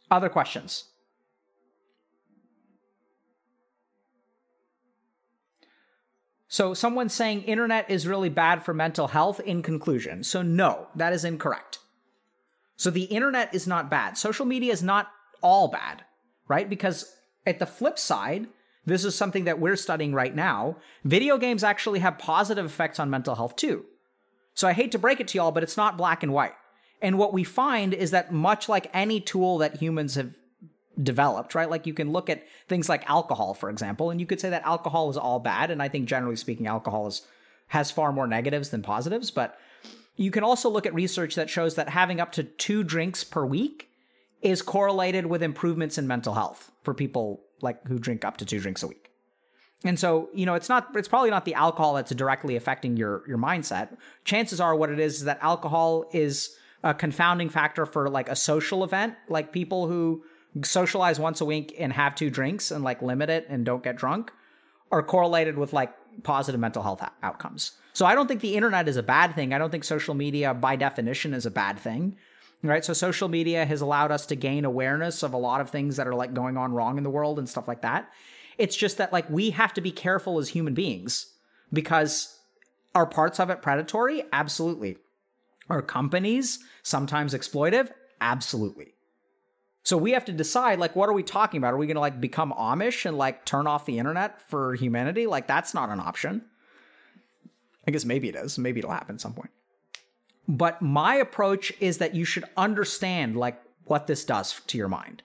Other 0.10 0.30
questions? 0.30 0.86
So 6.48 6.74
someone's 6.74 7.14
saying 7.14 7.44
internet 7.44 7.90
is 7.90 8.08
really 8.08 8.30
bad 8.30 8.64
for 8.64 8.74
mental 8.74 9.08
health 9.08 9.40
in 9.42 9.62
conclusion. 9.62 10.24
So 10.24 10.42
no, 10.42 10.88
that 10.96 11.14
is 11.14 11.26
incorrect. 11.26 11.80
So 12.78 12.90
the 12.90 13.04
internet 13.04 13.54
is 13.54 13.68
not 13.68 13.90
bad. 13.90 14.18
Social 14.18 14.46
media 14.46 14.72
is 14.72 14.82
not 14.82 15.10
all 15.42 15.68
bad, 15.68 16.06
right? 16.48 16.70
Because 16.70 17.14
at 17.46 17.60
the 17.60 17.66
flip 17.66 18.00
side, 18.00 18.48
this 18.86 19.04
is 19.04 19.16
something 19.16 19.44
that 19.44 19.60
we're 19.60 19.76
studying 19.76 20.14
right 20.14 20.34
now. 20.34 20.78
Video 21.04 21.38
games 21.38 21.64
actually 21.64 22.00
have 22.00 22.18
positive 22.18 22.66
effects 22.66 23.00
on 23.00 23.10
mental 23.10 23.36
health 23.36 23.56
too. 23.58 23.86
So 24.54 24.68
I 24.68 24.74
hate 24.74 24.92
to 24.94 25.00
break 25.00 25.20
it 25.20 25.28
to 25.30 25.38
y'all, 25.38 25.52
but 25.52 25.64
it's 25.64 25.78
not 25.78 25.98
black 25.98 26.24
and 26.24 26.32
white. 26.32 26.54
And 27.02 27.18
what 27.18 27.34
we 27.34 27.44
find 27.44 27.94
is 27.94 28.12
that 28.12 28.32
much 28.32 28.68
like 28.68 28.90
any 28.94 29.20
tool 29.20 29.60
that 29.60 29.78
humans 29.78 30.16
have 30.16 30.34
developed, 31.02 31.54
right? 31.54 31.70
Like 31.70 31.86
you 31.86 31.94
can 31.94 32.12
look 32.12 32.30
at 32.30 32.44
things 32.68 32.90
like 32.90 33.08
alcohol, 33.10 33.54
for 33.54 33.70
example, 33.70 34.10
and 34.10 34.20
you 34.20 34.26
could 34.26 34.42
say 34.42 34.50
that 34.50 34.64
alcohol 34.66 35.10
is 35.10 35.18
all 35.18 35.40
bad. 35.40 35.70
And 35.70 35.82
I 35.82 35.90
think 35.90 36.08
generally 36.08 36.36
speaking, 36.36 36.68
alcohol 36.68 37.08
is, 37.08 37.22
has 37.68 37.92
far 37.92 38.12
more 38.12 38.28
negatives 38.28 38.70
than 38.70 38.82
positives. 38.82 39.30
But 39.30 39.60
you 40.16 40.32
can 40.32 40.44
also 40.44 40.70
look 40.70 40.86
at 40.86 40.94
research 40.94 41.36
that 41.36 41.50
shows 41.50 41.76
that 41.76 41.90
having 41.90 42.20
up 42.20 42.32
to 42.34 42.44
two 42.44 42.84
drinks 42.84 43.24
per 43.24 43.46
week 43.46 43.90
is 44.42 44.62
correlated 44.62 45.28
with 45.28 45.44
improvements 45.44 45.98
in 45.98 46.08
mental 46.08 46.34
health 46.34 46.72
for 46.84 46.94
people 46.94 47.42
like 47.62 47.86
who 47.88 48.00
drink 48.00 48.26
up 48.26 48.38
to 48.38 48.46
two 48.46 48.60
drinks 48.60 48.84
a 48.84 48.88
week. 48.88 49.12
And 49.84 50.00
so, 50.00 50.30
you 50.34 50.46
know, 50.46 50.56
it's 50.56 50.70
not 50.70 50.90
it's 50.96 51.08
probably 51.08 51.30
not 51.30 51.46
the 51.46 51.54
alcohol 51.54 51.94
that's 51.94 52.14
directly 52.14 52.56
affecting 52.56 52.98
your 52.98 53.24
your 53.28 53.38
mindset. 53.38 53.96
Chances 54.26 54.60
are 54.60 54.76
what 54.76 54.90
it 54.90 55.00
is 55.00 55.18
is 55.18 55.24
that 55.26 55.38
alcohol 55.42 56.06
is 56.12 56.56
a 56.84 56.94
confounding 56.94 57.50
factor 57.50 57.86
for 57.86 58.10
like 58.10 58.30
a 58.30 58.36
social 58.36 58.84
event, 58.84 59.16
like 59.30 59.52
people 59.52 59.88
who 59.88 60.24
socialize 60.64 61.20
once 61.20 61.42
a 61.42 61.46
week 61.46 61.76
and 61.78 61.94
have 61.94 62.16
two 62.16 62.30
drinks 62.30 62.72
and 62.72 62.84
like 62.84 63.02
limit 63.02 63.30
it 63.30 63.46
and 63.50 63.66
don't 63.66 63.84
get 63.84 63.96
drunk 63.96 64.32
are 64.92 65.04
correlated 65.04 65.58
with 65.58 65.74
like 65.74 65.94
positive 66.24 66.60
mental 66.60 66.84
health 66.84 67.04
outcomes. 67.22 67.74
So 67.94 68.06
I 68.06 68.16
don't 68.16 68.28
think 68.28 68.42
the 68.42 68.56
internet 68.56 68.88
is 68.88 68.98
a 68.98 69.04
bad 69.04 69.36
thing. 69.36 69.54
I 69.54 69.58
don't 69.58 69.70
think 69.70 69.84
social 69.84 70.14
media 70.14 70.54
by 70.54 70.76
definition 70.76 71.34
is 71.34 71.46
a 71.46 71.52
bad 71.52 71.80
thing. 71.80 72.16
Right? 72.64 72.84
So 72.84 72.94
social 72.94 73.28
media 73.28 73.66
has 73.66 73.82
allowed 73.82 74.12
us 74.12 74.26
to 74.28 74.36
gain 74.36 74.66
awareness 74.66 75.22
of 75.22 75.34
a 75.34 75.38
lot 75.38 75.62
of 75.62 75.70
things 75.70 75.98
that 75.98 76.08
are 76.08 76.16
like 76.16 76.34
going 76.34 76.58
on 76.58 76.74
wrong 76.74 76.98
in 76.98 77.04
the 77.04 77.10
world 77.10 77.38
and 77.38 77.48
stuff 77.48 77.68
like 77.68 77.84
that. 77.84 78.10
It's 78.58 78.76
just 78.76 78.98
that 78.98 79.14
like 79.14 79.30
we 79.30 79.52
have 79.52 79.74
to 79.76 79.82
be 79.82 79.92
careful 79.92 80.40
as 80.40 80.50
human 80.50 80.74
beings 80.74 81.34
because 81.72 82.40
are 82.96 83.06
parts 83.06 83.40
of 83.40 83.52
it 83.52 83.62
predatory? 83.62 84.24
Absolutely. 84.34 84.98
Are 85.70 85.82
companies 85.82 86.60
sometimes 86.84 87.34
exploitive? 87.34 87.92
Absolutely. 88.22 88.94
So 89.84 89.96
we 89.96 90.12
have 90.12 90.26
to 90.26 90.34
decide 90.34 90.80
like 90.80 90.96
what 90.96 91.08
are 91.08 91.14
we 91.14 91.24
talking 91.24 91.58
about? 91.60 91.74
Are 91.74 91.78
we 91.78 91.88
going 91.88 91.96
to 91.96 92.02
like 92.02 92.20
become 92.20 92.54
Amish 92.58 93.06
and 93.06 93.18
like 93.18 93.46
turn 93.46 93.68
off 93.68 93.86
the 93.86 94.00
internet 94.00 94.42
for 94.50 94.76
humanity? 94.76 95.28
Like 95.28 95.48
that's 95.48 95.74
not 95.74 95.90
an 95.90 96.00
option. 96.00 96.44
I 97.88 97.92
guess 97.92 98.04
maybe 98.04 98.28
it 98.28 98.36
is. 98.36 98.58
Maybe 98.58 98.80
it'll 98.80 98.92
happen 98.92 99.16
at 99.16 99.22
some 99.22 99.34
point. 99.34 99.52
But 100.48 100.82
my 100.82 101.16
approach 101.16 101.74
is 101.80 102.00
that 102.00 102.16
you 102.16 102.26
should 102.26 102.46
understand 102.56 103.38
like 103.38 103.62
what 103.86 104.08
this 104.08 104.26
does 104.26 104.60
to 104.68 104.78
your 104.78 104.90
mind. 104.90 105.24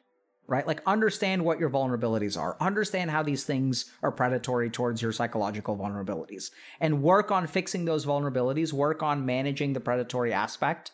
Right? 0.53 0.67
Like 0.67 0.83
understand 0.85 1.47
what 1.47 1.59
your 1.59 1.71
vulnerabilities 1.71 2.39
are. 2.39 2.59
Understand 2.61 3.11
how 3.11 3.23
these 3.23 3.45
things 3.45 3.91
are 4.03 4.13
predatory 4.13 4.69
towards 4.69 5.01
your 5.01 5.11
psychological 5.11 5.79
vulnerabilities 5.79 6.51
and 6.79 7.03
work 7.03 7.31
on 7.31 7.47
fixing 7.47 7.87
those 7.87 8.05
vulnerabilities, 8.05 8.71
work 8.71 9.03
on 9.03 9.25
managing 9.25 9.73
the 9.73 9.81
predatory 9.81 10.31
aspect 10.31 10.93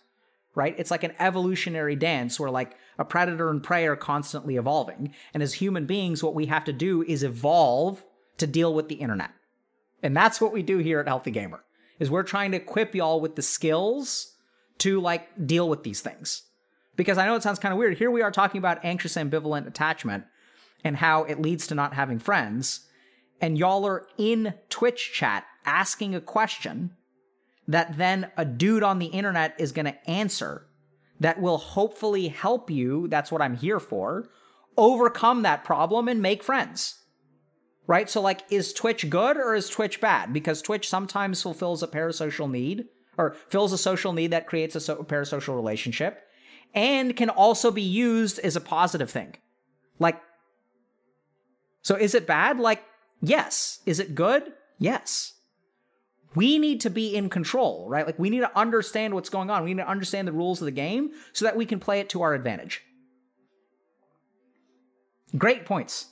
right? 0.55 0.75
It's 0.77 0.91
like 0.91 1.05
an 1.05 1.15
evolutionary 1.21 1.95
dance 1.95 2.41
where 2.41 2.51
like 2.51 2.77
a 2.99 3.05
predator 3.05 3.49
and 3.49 3.63
prey 3.63 3.87
are 3.87 3.95
constantly 3.95 4.57
evolving. 4.57 5.15
And 5.33 5.41
as 5.41 5.55
human 5.55 5.87
beings, 5.87 6.21
what 6.21 6.35
we 6.35 6.47
have 6.47 6.65
to 6.65 6.73
do 6.73 7.05
is 7.05 7.23
evolve 7.23 8.05
to 8.39 8.47
deal 8.47 8.75
with 8.75 8.89
the 8.89 8.97
internet. 8.97 9.31
And 10.03 10.17
that's 10.17 10.41
what 10.41 10.53
we 10.53 10.65
do 10.65 10.79
here 10.79 10.99
at 10.99 11.07
Healthy 11.07 11.31
Gamer. 11.31 11.63
Is 12.01 12.11
we're 12.11 12.25
trying 12.25 12.51
to 12.53 12.57
equip 12.57 12.93
y'all 12.97 13.21
with 13.21 13.37
the 13.37 13.43
skills 13.43 14.35
to 14.79 15.01
like 15.01 15.47
deal 15.47 15.69
with 15.69 15.85
these 15.85 16.01
things. 16.01 16.43
Because 16.99 17.17
I 17.17 17.27
know 17.27 17.37
it 17.37 17.45
sounds 17.45 17.61
kind 17.61 17.73
of 17.73 17.79
weird. 17.79 17.97
Here 17.97 18.11
we 18.11 18.23
are 18.23 18.33
talking 18.33 18.59
about 18.59 18.85
anxious 18.85 19.15
ambivalent 19.15 19.69
attachment 19.69 20.25
and 20.83 20.97
how 20.97 21.23
it 21.23 21.41
leads 21.41 21.69
to 21.69 21.77
not 21.77 21.95
having 21.95 22.19
friends. 22.19 22.89
And 23.41 23.57
y'all 23.57 23.87
are 23.87 24.05
in 24.19 24.53
Twitch 24.69 25.13
chat 25.15 25.47
asking 25.65 26.17
a 26.17 26.21
question 26.21 26.91
that 27.69 27.97
then 27.99 28.33
a 28.37 28.45
dude 28.45 28.83
on 28.83 28.99
the 28.99 29.07
internet 29.07 29.55
is 29.61 29.71
going 29.71 29.87
to 29.87 30.11
answer 30.11 30.67
that 31.21 31.41
will 31.41 31.59
hopefully 31.59 32.29
help 32.29 32.69
you. 32.69 33.07
That's 33.07 33.31
what 33.31 33.43
I'm 33.43 33.57
here 33.57 33.79
for. 33.79 34.29
Overcome 34.77 35.43
that 35.43 35.63
problem 35.63 36.09
and 36.09 36.21
make 36.21 36.43
friends. 36.43 36.97
Right? 37.87 38.11
So, 38.11 38.21
like, 38.21 38.43
is 38.51 38.73
Twitch 38.73 39.09
good 39.09 39.37
or 39.37 39.55
is 39.55 39.69
Twitch 39.69 40.01
bad? 40.01 40.33
Because 40.33 40.63
Twitch 40.63 40.89
sometimes 40.89 41.43
fulfills 41.43 41.83
a 41.83 41.87
parasocial 41.87 42.51
need 42.51 42.87
or 43.17 43.37
fills 43.49 43.73
a 43.73 43.79
social 43.79 44.13
need 44.13 44.33
that 44.33 44.49
creates 44.49 44.75
a 44.75 44.81
so- 44.81 45.05
parasocial 45.05 45.55
relationship 45.55 46.25
and 46.75 47.17
can 47.17 47.31
also 47.31 47.71
be 47.71 47.83
used 47.83 48.39
as 48.41 48.57
a 48.57 48.61
positive 48.61 49.11
thing. 49.11 49.37
Like, 49.99 50.21
so 51.83 51.95
is 51.95 52.15
it 52.15 52.27
bad? 52.27 52.59
Like, 52.59 52.85
yes. 53.21 53.81
Is 53.87 54.01
it 54.01 54.15
good? 54.15 54.53
Yes 54.79 55.35
we 56.35 56.59
need 56.59 56.81
to 56.83 56.91
be 56.91 57.15
in 57.15 57.29
control, 57.29 57.89
right? 57.89 58.07
Like 58.07 58.19
we 58.19 58.31
need 58.31 58.41
to 58.41 58.59
understand 58.59 59.15
what's 59.15 59.29
going 59.29 59.51
on. 59.51 59.65
We 59.65 59.75
need 59.75 59.83
to 59.83 59.89
understand 59.89 60.29
the 60.29 60.33
rules 60.33 60.61
of 60.61 60.67
the 60.67 60.71
game 60.71 61.11
so 61.33 61.45
that 61.45 61.57
we 61.57 61.67
can 61.67 61.81
play 61.81 62.01
it 62.01 62.09
to 62.11 62.23
our 62.23 62.35
advantage. 62.35 62.83
Great 65.37 65.65
points. 65.65 66.07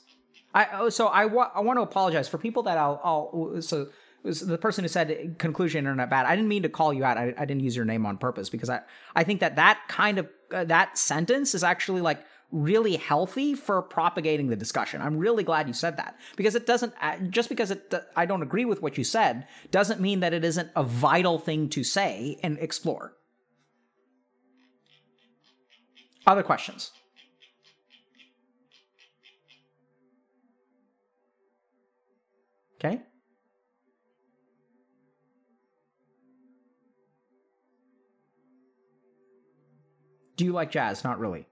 I 0.53 0.67
oh, 0.73 0.89
so 0.89 1.07
I, 1.07 1.25
wa- 1.25 1.51
I 1.53 1.61
want 1.61 1.77
to 1.77 1.81
apologize 1.83 2.27
for 2.27 2.37
people 2.37 2.63
that 2.63 2.77
I'll, 2.77 2.99
I'll 3.03 3.61
so 3.61 3.87
the 4.27 4.57
person 4.57 4.83
who 4.83 4.87
said 4.87 5.35
conclusion 5.37 5.79
internet 5.79 6.09
bad. 6.09 6.25
I 6.25 6.35
didn't 6.35 6.49
mean 6.49 6.63
to 6.63 6.69
call 6.69 6.93
you 6.93 7.03
out. 7.03 7.17
I, 7.17 7.33
I 7.37 7.45
didn't 7.45 7.61
use 7.61 7.75
your 7.75 7.85
name 7.85 8.05
on 8.05 8.17
purpose 8.17 8.49
because 8.49 8.69
I 8.69 8.81
I 9.15 9.23
think 9.23 9.39
that 9.39 9.55
that 9.55 9.81
kind 9.87 10.19
of 10.19 10.29
uh, 10.51 10.63
that 10.65 10.97
sentence 10.97 11.55
is 11.55 11.63
actually 11.63 12.01
like 12.01 12.23
really 12.51 12.95
healthy 12.95 13.53
for 13.55 13.81
propagating 13.81 14.47
the 14.47 14.55
discussion. 14.55 15.01
I'm 15.01 15.17
really 15.17 15.43
glad 15.43 15.67
you 15.67 15.73
said 15.73 15.97
that 15.97 16.17
because 16.35 16.55
it 16.55 16.65
doesn't 16.65 16.93
uh, 17.01 17.17
just 17.29 17.49
because 17.49 17.71
it 17.71 17.93
I 18.15 18.25
don't 18.25 18.43
agree 18.43 18.65
with 18.65 18.81
what 18.81 18.97
you 18.97 19.03
said 19.03 19.47
doesn't 19.71 19.99
mean 19.99 20.19
that 20.21 20.33
it 20.33 20.43
isn't 20.43 20.69
a 20.75 20.83
vital 20.83 21.39
thing 21.39 21.69
to 21.69 21.83
say 21.83 22.37
and 22.43 22.57
explore. 22.59 23.13
Other 26.25 26.43
questions? 26.43 26.91
Okay? 32.75 33.01
Do 40.37 40.45
you 40.45 40.53
like 40.53 40.71
jazz? 40.71 41.03
Not 41.03 41.19
really. 41.19 41.47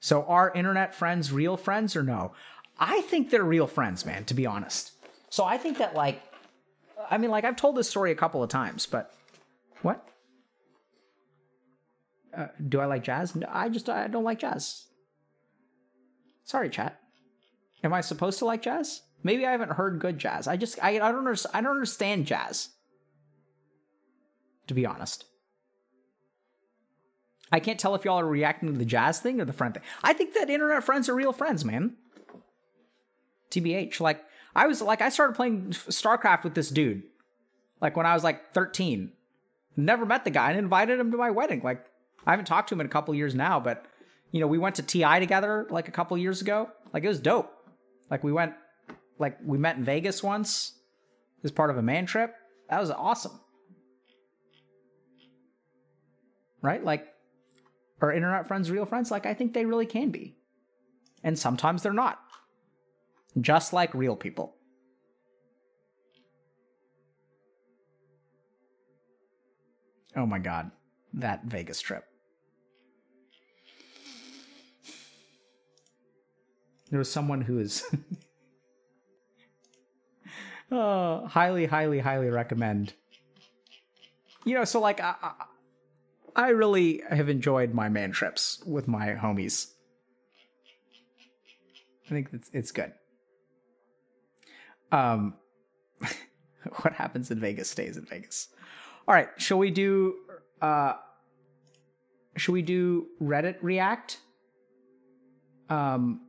So 0.00 0.24
are 0.24 0.52
internet 0.54 0.94
friends 0.94 1.32
real 1.32 1.56
friends 1.56 1.94
or 1.96 2.02
no? 2.02 2.32
I 2.78 3.02
think 3.02 3.30
they're 3.30 3.44
real 3.44 3.66
friends, 3.66 4.04
man, 4.04 4.24
to 4.24 4.34
be 4.34 4.46
honest. 4.46 4.92
So 5.28 5.44
I 5.44 5.58
think 5.58 5.78
that 5.78 5.94
like 5.94 6.20
I 7.10 7.18
mean 7.18 7.30
like 7.30 7.44
I've 7.44 7.56
told 7.56 7.76
this 7.76 7.88
story 7.88 8.10
a 8.10 8.16
couple 8.16 8.42
of 8.42 8.50
times, 8.50 8.86
but 8.86 9.14
what? 9.82 10.06
Uh, 12.36 12.46
do 12.68 12.80
I 12.80 12.86
like 12.86 13.04
jazz? 13.04 13.34
No, 13.34 13.46
I 13.50 13.68
just 13.68 13.88
I 13.88 14.08
don't 14.08 14.24
like 14.24 14.40
jazz. 14.40 14.86
Sorry, 16.44 16.68
chat. 16.68 16.98
Am 17.84 17.92
I 17.92 18.00
supposed 18.00 18.38
to 18.40 18.44
like 18.44 18.62
jazz? 18.62 19.02
Maybe 19.22 19.46
I 19.46 19.52
haven't 19.52 19.72
heard 19.72 20.00
good 20.00 20.18
jazz. 20.18 20.48
I 20.48 20.56
just 20.56 20.82
I, 20.82 20.96
I 20.96 21.12
don't 21.12 21.46
I 21.54 21.60
don't 21.60 21.72
understand 21.72 22.26
jazz. 22.26 22.70
To 24.66 24.74
be 24.74 24.86
honest. 24.86 25.26
I 27.52 27.60
can't 27.60 27.80
tell 27.80 27.94
if 27.94 28.04
y'all 28.04 28.20
are 28.20 28.26
reacting 28.26 28.72
to 28.72 28.78
the 28.78 28.84
jazz 28.84 29.20
thing 29.20 29.40
or 29.40 29.44
the 29.44 29.52
friend 29.52 29.74
thing. 29.74 29.82
I 30.02 30.12
think 30.12 30.34
that 30.34 30.50
internet 30.50 30.84
friends 30.84 31.08
are 31.08 31.14
real 31.14 31.32
friends, 31.32 31.64
man. 31.64 31.96
TBH. 33.50 34.00
Like, 34.00 34.24
I 34.54 34.66
was 34.66 34.80
like, 34.80 35.00
I 35.00 35.08
started 35.08 35.34
playing 35.34 35.70
StarCraft 35.70 36.44
with 36.44 36.54
this 36.54 36.70
dude, 36.70 37.02
like 37.80 37.96
when 37.96 38.06
I 38.06 38.14
was 38.14 38.24
like 38.24 38.52
13. 38.52 39.12
Never 39.76 40.04
met 40.04 40.24
the 40.24 40.30
guy 40.30 40.50
and 40.50 40.58
invited 40.58 40.98
him 40.98 41.10
to 41.10 41.16
my 41.16 41.30
wedding. 41.30 41.60
Like, 41.62 41.84
I 42.26 42.32
haven't 42.32 42.46
talked 42.46 42.68
to 42.68 42.74
him 42.74 42.80
in 42.80 42.86
a 42.86 42.90
couple 42.90 43.14
years 43.14 43.34
now, 43.34 43.60
but 43.60 43.86
you 44.32 44.40
know, 44.40 44.46
we 44.46 44.58
went 44.58 44.76
to 44.76 44.82
TI 44.82 45.18
together 45.18 45.66
like 45.70 45.88
a 45.88 45.92
couple 45.92 46.16
years 46.18 46.40
ago. 46.40 46.70
Like, 46.92 47.04
it 47.04 47.08
was 47.08 47.20
dope. 47.20 47.52
Like, 48.10 48.22
we 48.24 48.32
went, 48.32 48.54
like, 49.18 49.38
we 49.44 49.58
met 49.58 49.76
in 49.76 49.84
Vegas 49.84 50.22
once 50.22 50.74
as 51.44 51.50
part 51.50 51.70
of 51.70 51.76
a 51.78 51.82
man 51.82 52.06
trip. 52.06 52.34
That 52.68 52.80
was 52.80 52.90
awesome. 52.90 53.40
Right? 56.62 56.84
Like, 56.84 57.06
are 58.02 58.12
internet 58.12 58.46
friends 58.46 58.70
real 58.70 58.86
friends? 58.86 59.10
Like, 59.10 59.26
I 59.26 59.34
think 59.34 59.52
they 59.52 59.64
really 59.64 59.86
can 59.86 60.10
be. 60.10 60.36
And 61.22 61.38
sometimes 61.38 61.82
they're 61.82 61.92
not. 61.92 62.20
Just 63.40 63.72
like 63.72 63.94
real 63.94 64.16
people. 64.16 64.56
Oh 70.16 70.26
my 70.26 70.38
god, 70.38 70.72
that 71.14 71.44
Vegas 71.44 71.80
trip. 71.80 72.04
There 76.90 76.98
was 76.98 77.10
someone 77.10 77.42
who 77.42 77.60
is. 77.60 77.84
oh, 80.72 81.26
highly, 81.28 81.66
highly, 81.66 82.00
highly 82.00 82.28
recommend. 82.28 82.94
You 84.44 84.54
know, 84.54 84.64
so 84.64 84.80
like, 84.80 85.00
I, 85.00 85.14
I 86.36 86.50
really 86.50 87.02
have 87.08 87.28
enjoyed 87.28 87.74
my 87.74 87.88
man 87.88 88.12
trips 88.12 88.62
with 88.66 88.88
my 88.88 89.08
homies. 89.08 89.72
I 92.06 92.08
think 92.10 92.28
it's 92.32 92.50
it's 92.52 92.72
good. 92.72 92.92
Um, 94.92 95.34
what 96.80 96.92
happens 96.94 97.30
in 97.30 97.40
Vegas 97.40 97.70
stays 97.70 97.96
in 97.96 98.04
Vegas. 98.06 98.48
All 99.06 99.14
right, 99.14 99.28
shall 99.38 99.58
we 99.58 99.70
do? 99.70 100.14
Uh, 100.60 100.94
should 102.36 102.52
we 102.52 102.62
do 102.62 103.06
Reddit 103.22 103.56
React? 103.62 104.18
Um, 105.68 106.22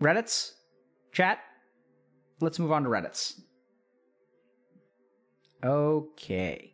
Reddit's 0.00 0.54
chat. 1.12 1.38
Let's 2.40 2.58
move 2.58 2.72
on 2.72 2.84
to 2.84 2.88
Reddit's. 2.88 3.40
Okay. 5.64 6.72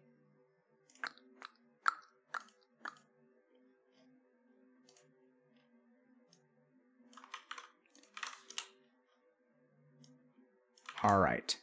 All 11.03 11.19
right. 11.19 11.57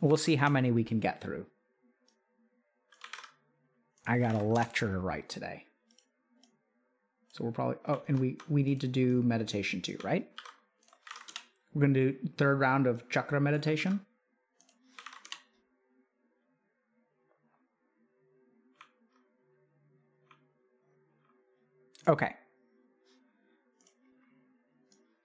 We'll 0.00 0.16
see 0.16 0.36
how 0.36 0.48
many 0.48 0.70
we 0.70 0.84
can 0.84 1.00
get 1.00 1.20
through. 1.20 1.46
I 4.06 4.18
got 4.18 4.34
a 4.34 4.42
lecture 4.42 4.90
to 4.90 4.98
write 4.98 5.28
today. 5.28 5.64
So 7.32 7.44
we're 7.44 7.52
probably 7.52 7.76
oh, 7.88 8.02
and 8.06 8.18
we 8.18 8.38
we 8.48 8.62
need 8.62 8.80
to 8.82 8.86
do 8.86 9.22
meditation 9.22 9.80
too, 9.80 9.98
right? 10.04 10.28
We're 11.72 11.82
gonna 11.82 11.94
do 11.94 12.16
third 12.36 12.60
round 12.60 12.86
of 12.86 13.08
chakra 13.08 13.40
meditation. 13.40 14.00
Okay. 22.06 22.34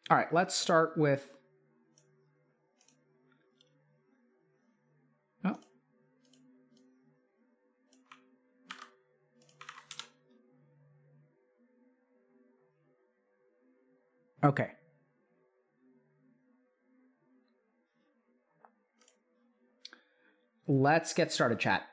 All 0.10 0.18
right, 0.18 0.34
let's 0.34 0.56
start 0.56 0.98
with 0.98 1.30
Oh. 5.44 5.56
Okay. 14.44 14.72
Let's 20.66 21.14
get 21.14 21.32
started, 21.32 21.60
chat. 21.60 21.89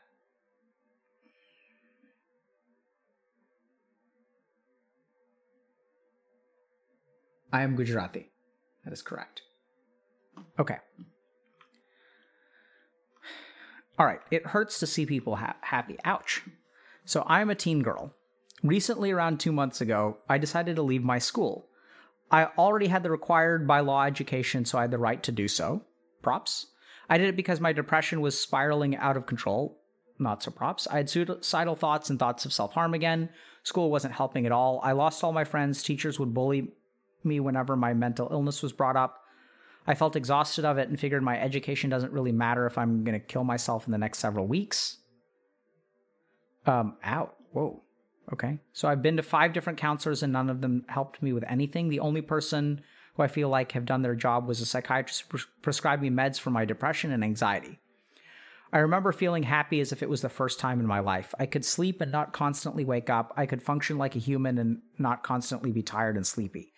I 7.56 7.62
am 7.62 7.74
Gujarati. 7.74 8.28
That 8.84 8.92
is 8.92 9.00
correct. 9.00 9.40
Okay. 10.58 10.76
All 13.98 14.04
right, 14.04 14.20
it 14.30 14.48
hurts 14.48 14.78
to 14.80 14.86
see 14.86 15.06
people 15.06 15.36
ha- 15.36 15.56
happy. 15.62 15.96
Ouch. 16.04 16.42
So 17.06 17.24
I'm 17.26 17.48
a 17.48 17.54
teen 17.54 17.82
girl. 17.82 18.12
Recently, 18.62 19.10
around 19.10 19.40
two 19.40 19.52
months 19.52 19.80
ago, 19.80 20.18
I 20.28 20.36
decided 20.36 20.76
to 20.76 20.82
leave 20.82 21.02
my 21.02 21.18
school. 21.18 21.68
I 22.30 22.48
already 22.58 22.88
had 22.88 23.02
the 23.02 23.10
required 23.10 23.66
by 23.66 23.80
law 23.80 24.04
education, 24.04 24.66
so 24.66 24.76
I 24.76 24.82
had 24.82 24.90
the 24.90 24.98
right 24.98 25.22
to 25.22 25.32
do 25.32 25.48
so. 25.48 25.80
Props. 26.22 26.66
I 27.08 27.16
did 27.16 27.28
it 27.28 27.36
because 27.36 27.58
my 27.58 27.72
depression 27.72 28.20
was 28.20 28.38
spiraling 28.38 28.96
out 28.96 29.16
of 29.16 29.24
control. 29.24 29.80
Not 30.18 30.42
so 30.42 30.50
props. 30.50 30.86
I 30.88 30.98
had 30.98 31.08
suicidal 31.08 31.74
thoughts 31.74 32.10
and 32.10 32.18
thoughts 32.18 32.44
of 32.44 32.52
self 32.52 32.74
harm 32.74 32.92
again. 32.92 33.30
School 33.62 33.90
wasn't 33.90 34.12
helping 34.12 34.44
at 34.44 34.52
all. 34.52 34.78
I 34.82 34.92
lost 34.92 35.24
all 35.24 35.32
my 35.32 35.44
friends. 35.44 35.82
Teachers 35.82 36.18
would 36.18 36.34
bully 36.34 36.74
me 37.26 37.40
whenever 37.40 37.76
my 37.76 37.92
mental 37.92 38.28
illness 38.30 38.62
was 38.62 38.72
brought 38.72 38.96
up. 38.96 39.22
I 39.86 39.94
felt 39.94 40.16
exhausted 40.16 40.64
of 40.64 40.78
it 40.78 40.88
and 40.88 40.98
figured 40.98 41.22
my 41.22 41.38
education 41.38 41.90
doesn't 41.90 42.12
really 42.12 42.32
matter 42.32 42.66
if 42.66 42.78
I'm 42.78 43.04
going 43.04 43.18
to 43.18 43.24
kill 43.24 43.44
myself 43.44 43.86
in 43.86 43.92
the 43.92 43.98
next 43.98 44.18
several 44.18 44.46
weeks. 44.46 44.98
Um, 46.66 46.96
out. 47.04 47.36
Whoa. 47.52 47.82
Okay. 48.32 48.58
So 48.72 48.88
I've 48.88 49.02
been 49.02 49.16
to 49.18 49.22
five 49.22 49.52
different 49.52 49.78
counselors 49.78 50.22
and 50.22 50.32
none 50.32 50.50
of 50.50 50.60
them 50.60 50.84
helped 50.88 51.22
me 51.22 51.32
with 51.32 51.44
anything. 51.48 51.88
The 51.88 52.00
only 52.00 52.22
person 52.22 52.82
who 53.14 53.22
I 53.22 53.28
feel 53.28 53.48
like 53.48 53.72
have 53.72 53.84
done 53.84 54.02
their 54.02 54.16
job 54.16 54.48
was 54.48 54.60
a 54.60 54.66
psychiatrist 54.66 55.28
pres- 55.28 55.46
prescribed 55.62 56.02
me 56.02 56.10
meds 56.10 56.40
for 56.40 56.50
my 56.50 56.64
depression 56.64 57.12
and 57.12 57.22
anxiety. 57.22 57.78
I 58.72 58.78
remember 58.78 59.12
feeling 59.12 59.44
happy 59.44 59.80
as 59.80 59.92
if 59.92 60.02
it 60.02 60.08
was 60.08 60.22
the 60.22 60.28
first 60.28 60.58
time 60.58 60.80
in 60.80 60.86
my 60.86 60.98
life. 60.98 61.34
I 61.38 61.46
could 61.46 61.64
sleep 61.64 62.00
and 62.00 62.10
not 62.10 62.32
constantly 62.32 62.84
wake 62.84 63.08
up. 63.08 63.32
I 63.36 63.46
could 63.46 63.62
function 63.62 63.96
like 63.96 64.16
a 64.16 64.20
human 64.20 64.58
and 64.58 64.82
not 64.98 65.22
constantly 65.22 65.70
be 65.70 65.82
tired 65.82 66.16
and 66.16 66.26
sleepy. 66.26 66.72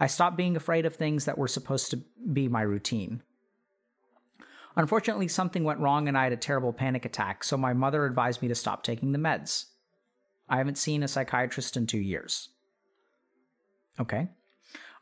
I 0.00 0.06
stopped 0.06 0.36
being 0.36 0.56
afraid 0.56 0.86
of 0.86 0.94
things 0.94 1.24
that 1.24 1.38
were 1.38 1.48
supposed 1.48 1.90
to 1.90 2.00
be 2.32 2.48
my 2.48 2.62
routine. 2.62 3.22
Unfortunately, 4.76 5.26
something 5.26 5.64
went 5.64 5.80
wrong 5.80 6.06
and 6.06 6.16
I 6.16 6.24
had 6.24 6.32
a 6.32 6.36
terrible 6.36 6.72
panic 6.72 7.04
attack, 7.04 7.42
so 7.42 7.56
my 7.56 7.72
mother 7.72 8.06
advised 8.06 8.40
me 8.40 8.48
to 8.48 8.54
stop 8.54 8.82
taking 8.82 9.12
the 9.12 9.18
meds. 9.18 9.66
I 10.48 10.58
haven't 10.58 10.78
seen 10.78 11.02
a 11.02 11.08
psychiatrist 11.08 11.76
in 11.76 11.86
two 11.86 11.98
years. 11.98 12.50
Okay. 14.00 14.28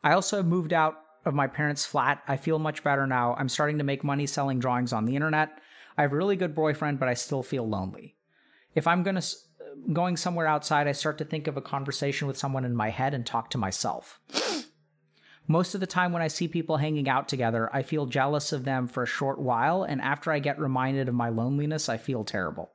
I 0.03 0.13
also 0.13 0.41
moved 0.41 0.73
out 0.73 0.99
of 1.25 1.33
my 1.33 1.47
parents' 1.47 1.85
flat. 1.85 2.23
I 2.27 2.37
feel 2.37 2.57
much 2.57 2.83
better 2.83 3.05
now. 3.05 3.35
I'm 3.35 3.49
starting 3.49 3.77
to 3.77 3.83
make 3.83 4.03
money 4.03 4.25
selling 4.25 4.59
drawings 4.59 4.93
on 4.93 5.05
the 5.05 5.15
internet. 5.15 5.59
I 5.97 6.01
have 6.01 6.13
a 6.13 6.15
really 6.15 6.35
good 6.35 6.55
boyfriend, 6.55 6.99
but 6.99 7.09
I 7.09 7.13
still 7.13 7.43
feel 7.43 7.67
lonely. 7.67 8.15
If 8.73 8.87
I'm 8.87 9.03
going 9.03 9.19
to 9.19 9.27
going 9.93 10.17
somewhere 10.17 10.47
outside, 10.47 10.87
I 10.87 10.91
start 10.91 11.17
to 11.19 11.25
think 11.25 11.47
of 11.47 11.57
a 11.57 11.61
conversation 11.61 12.27
with 12.27 12.37
someone 12.37 12.65
in 12.65 12.75
my 12.75 12.89
head 12.89 13.13
and 13.13 13.25
talk 13.25 13.49
to 13.51 13.57
myself. 13.57 14.19
Most 15.49 15.73
of 15.73 15.79
the 15.79 15.87
time, 15.87 16.11
when 16.11 16.21
I 16.21 16.27
see 16.27 16.47
people 16.47 16.77
hanging 16.77 17.07
out 17.07 17.29
together, 17.29 17.69
I 17.73 17.81
feel 17.81 18.05
jealous 18.05 18.51
of 18.51 18.65
them 18.65 18.87
for 18.87 19.03
a 19.03 19.07
short 19.07 19.39
while, 19.39 19.83
and 19.83 20.01
after 20.01 20.31
I 20.31 20.39
get 20.39 20.59
reminded 20.59 21.07
of 21.07 21.15
my 21.15 21.29
loneliness, 21.29 21.87
I 21.87 21.97
feel 21.97 22.25
terrible. 22.25 22.71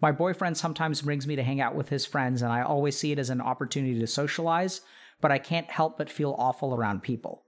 My 0.00 0.12
boyfriend 0.12 0.56
sometimes 0.56 1.02
brings 1.02 1.26
me 1.26 1.36
to 1.36 1.42
hang 1.42 1.60
out 1.60 1.74
with 1.74 1.88
his 1.88 2.06
friends, 2.06 2.42
and 2.42 2.52
I 2.52 2.62
always 2.62 2.96
see 2.96 3.10
it 3.10 3.18
as 3.18 3.28
an 3.28 3.40
opportunity 3.40 3.98
to 3.98 4.06
socialize, 4.06 4.82
but 5.20 5.32
I 5.32 5.38
can't 5.38 5.70
help 5.70 5.98
but 5.98 6.08
feel 6.08 6.36
awful 6.38 6.74
around 6.74 7.02
people. 7.02 7.42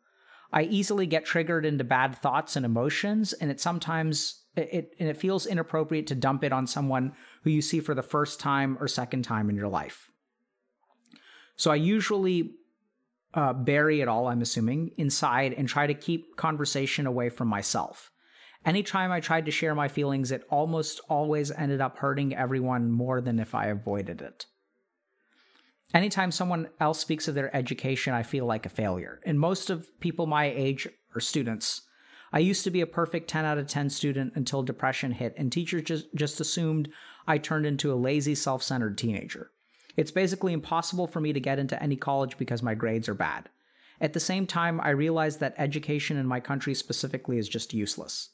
I 0.52 0.64
easily 0.64 1.06
get 1.06 1.24
triggered 1.24 1.64
into 1.64 1.84
bad 1.84 2.16
thoughts 2.16 2.56
and 2.56 2.66
emotions, 2.66 3.32
and 3.32 3.50
it 3.50 3.60
sometimes 3.60 4.40
it 4.54 4.94
and 4.98 5.08
it 5.08 5.16
feels 5.16 5.46
inappropriate 5.46 6.06
to 6.08 6.14
dump 6.14 6.44
it 6.44 6.52
on 6.52 6.66
someone 6.66 7.14
who 7.42 7.48
you 7.48 7.62
see 7.62 7.80
for 7.80 7.94
the 7.94 8.02
first 8.02 8.38
time 8.38 8.76
or 8.80 8.86
second 8.86 9.22
time 9.22 9.48
in 9.48 9.56
your 9.56 9.68
life. 9.68 10.10
So 11.56 11.70
I 11.70 11.76
usually 11.76 12.50
uh, 13.34 13.52
bury 13.52 14.00
it 14.00 14.08
all, 14.08 14.26
I'm 14.26 14.42
assuming, 14.42 14.90
inside 14.98 15.54
and 15.54 15.68
try 15.68 15.86
to 15.86 15.94
keep 15.94 16.36
conversation 16.36 17.06
away 17.06 17.28
from 17.28 17.48
myself. 17.48 18.10
Anytime 18.64 19.10
I 19.10 19.20
tried 19.20 19.46
to 19.46 19.50
share 19.50 19.74
my 19.74 19.88
feelings, 19.88 20.30
it 20.30 20.44
almost 20.48 21.00
always 21.08 21.50
ended 21.50 21.80
up 21.80 21.98
hurting 21.98 22.34
everyone 22.34 22.90
more 22.90 23.20
than 23.20 23.38
if 23.40 23.54
I 23.54 23.66
avoided 23.66 24.22
it. 24.22 24.46
Anytime 25.94 26.30
someone 26.30 26.68
else 26.80 27.00
speaks 27.00 27.28
of 27.28 27.34
their 27.34 27.54
education, 27.54 28.14
I 28.14 28.22
feel 28.22 28.46
like 28.46 28.64
a 28.64 28.70
failure. 28.70 29.20
And 29.26 29.38
most 29.38 29.68
of 29.68 29.88
people 30.00 30.26
my 30.26 30.46
age 30.46 30.88
are 31.14 31.20
students. 31.20 31.82
I 32.32 32.38
used 32.38 32.64
to 32.64 32.70
be 32.70 32.80
a 32.80 32.86
perfect 32.86 33.28
10 33.28 33.44
out 33.44 33.58
of 33.58 33.66
10 33.66 33.90
student 33.90 34.32
until 34.34 34.62
depression 34.62 35.12
hit, 35.12 35.34
and 35.36 35.52
teachers 35.52 35.82
just, 35.82 36.14
just 36.14 36.40
assumed 36.40 36.88
I 37.26 37.38
turned 37.38 37.66
into 37.66 37.92
a 37.92 37.94
lazy, 37.94 38.34
self 38.34 38.62
centered 38.62 38.96
teenager. 38.96 39.51
It's 39.96 40.10
basically 40.10 40.52
impossible 40.52 41.06
for 41.06 41.20
me 41.20 41.32
to 41.32 41.40
get 41.40 41.58
into 41.58 41.80
any 41.82 41.96
college 41.96 42.38
because 42.38 42.62
my 42.62 42.74
grades 42.74 43.08
are 43.08 43.14
bad. 43.14 43.48
At 44.00 44.14
the 44.14 44.20
same 44.20 44.46
time, 44.46 44.80
I 44.80 44.90
realize 44.90 45.36
that 45.36 45.54
education 45.58 46.16
in 46.16 46.26
my 46.26 46.40
country 46.40 46.74
specifically 46.74 47.38
is 47.38 47.48
just 47.48 47.74
useless. 47.74 48.30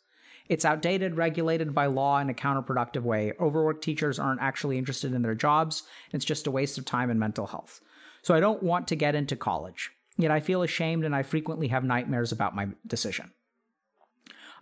It's 0.48 0.64
outdated, 0.64 1.16
regulated 1.16 1.74
by 1.74 1.86
law 1.86 2.18
in 2.20 2.30
a 2.30 2.34
counterproductive 2.34 3.02
way. 3.02 3.34
Overworked 3.38 3.84
teachers 3.84 4.18
aren't 4.18 4.40
actually 4.40 4.78
interested 4.78 5.12
in 5.12 5.20
their 5.20 5.34
jobs. 5.34 5.82
It's 6.12 6.24
just 6.24 6.46
a 6.46 6.50
waste 6.50 6.78
of 6.78 6.86
time 6.86 7.10
and 7.10 7.20
mental 7.20 7.46
health. 7.46 7.82
So 8.22 8.34
I 8.34 8.40
don't 8.40 8.62
want 8.62 8.88
to 8.88 8.96
get 8.96 9.14
into 9.14 9.36
college. 9.36 9.90
Yet 10.16 10.30
I 10.30 10.40
feel 10.40 10.62
ashamed 10.62 11.04
and 11.04 11.14
I 11.14 11.22
frequently 11.22 11.68
have 11.68 11.84
nightmares 11.84 12.32
about 12.32 12.56
my 12.56 12.68
decision. 12.86 13.32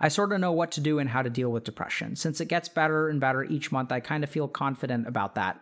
I 0.01 0.09
sort 0.09 0.33
of 0.33 0.41
know 0.41 0.53
what 0.53 0.73
to 0.73 0.81
do 0.81 0.99
and 0.99 1.09
how 1.09 1.23
to 1.23 1.31
deal 1.31 1.51
with 1.51 1.65
depression. 1.65 2.17
Since 2.17 2.41
it 2.41 2.49
gets 2.49 2.69
better 2.69 3.09
and 3.09 3.21
better 3.21 3.45
each 3.45 3.73
month, 3.73 3.93
I 3.93 4.01
kind 4.01 4.25
of 4.25 4.29
feel 4.29 4.49
confident 4.49 5.07
about 5.07 5.37
that 5.37 5.61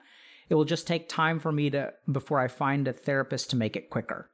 it 0.48 0.54
will 0.54 0.64
just 0.64 0.86
take 0.86 1.08
time 1.08 1.40
for 1.40 1.52
me 1.52 1.70
to 1.70 1.92
before 2.10 2.38
I 2.38 2.48
find 2.48 2.86
a 2.86 2.92
therapist 2.92 3.50
to 3.50 3.56
make 3.56 3.76
it 3.76 3.90
quicker. 3.90 4.30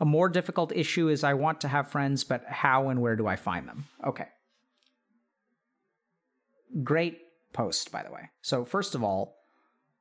A 0.00 0.04
more 0.04 0.28
difficult 0.28 0.72
issue 0.74 1.08
is 1.08 1.22
I 1.22 1.34
want 1.34 1.60
to 1.62 1.68
have 1.68 1.90
friends, 1.90 2.24
but 2.24 2.44
how 2.46 2.88
and 2.88 3.00
where 3.00 3.16
do 3.16 3.26
I 3.26 3.36
find 3.36 3.68
them? 3.68 3.86
Okay. 4.04 4.26
Great 6.82 7.18
post, 7.52 7.92
by 7.92 8.02
the 8.02 8.10
way. 8.10 8.30
So 8.42 8.64
first 8.64 8.94
of 8.94 9.04
all, 9.04 9.36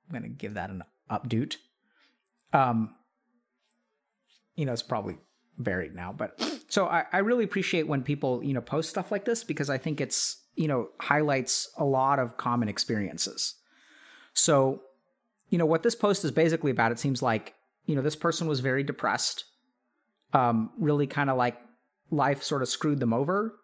I'm 0.08 0.20
going 0.20 0.30
to 0.30 0.36
give 0.36 0.56
that 0.56 0.70
an 0.70 0.84
update. 1.10 1.58
Um, 2.52 2.96
you 4.56 4.66
know, 4.66 4.74
it's 4.74 4.84
probably 4.84 5.18
buried 5.58 5.96
now, 5.96 6.14
but 6.14 6.42
so 6.68 6.88
I, 6.88 7.06
I 7.12 7.20
really 7.20 7.44
appreciate 7.44 7.88
when 7.88 8.02
people 8.02 8.44
you 8.44 8.54
know 8.54 8.62
post 8.62 8.90
stuff 8.90 9.12
like 9.12 9.26
this 9.26 9.44
because 9.44 9.70
I 9.70 9.78
think 9.78 10.02
it's 10.02 10.42
you 10.56 10.68
know 10.68 10.90
highlights 11.00 11.70
a 11.78 11.86
lot 11.86 12.20
of 12.20 12.38
common 12.38 12.70
experiences. 12.70 13.56
So 14.34 14.82
you 15.54 15.58
know 15.58 15.66
what 15.66 15.84
this 15.84 15.96
post 15.96 16.26
is 16.26 16.32
basically 16.32 16.72
about 16.72 16.92
it 16.92 17.00
seems 17.00 17.22
like 17.22 17.54
you 17.86 17.96
know, 17.96 18.02
this 18.02 18.16
person 18.16 18.48
was 18.48 18.60
very 18.60 18.84
depressed, 18.84 19.46
um, 20.34 20.72
really 20.78 21.08
kind 21.08 21.30
of 21.30 21.38
like 21.38 21.58
life 22.12 22.44
sort 22.44 22.62
of 22.62 22.70
screwed 22.70 23.00
them 23.00 23.14
over. 23.14 23.56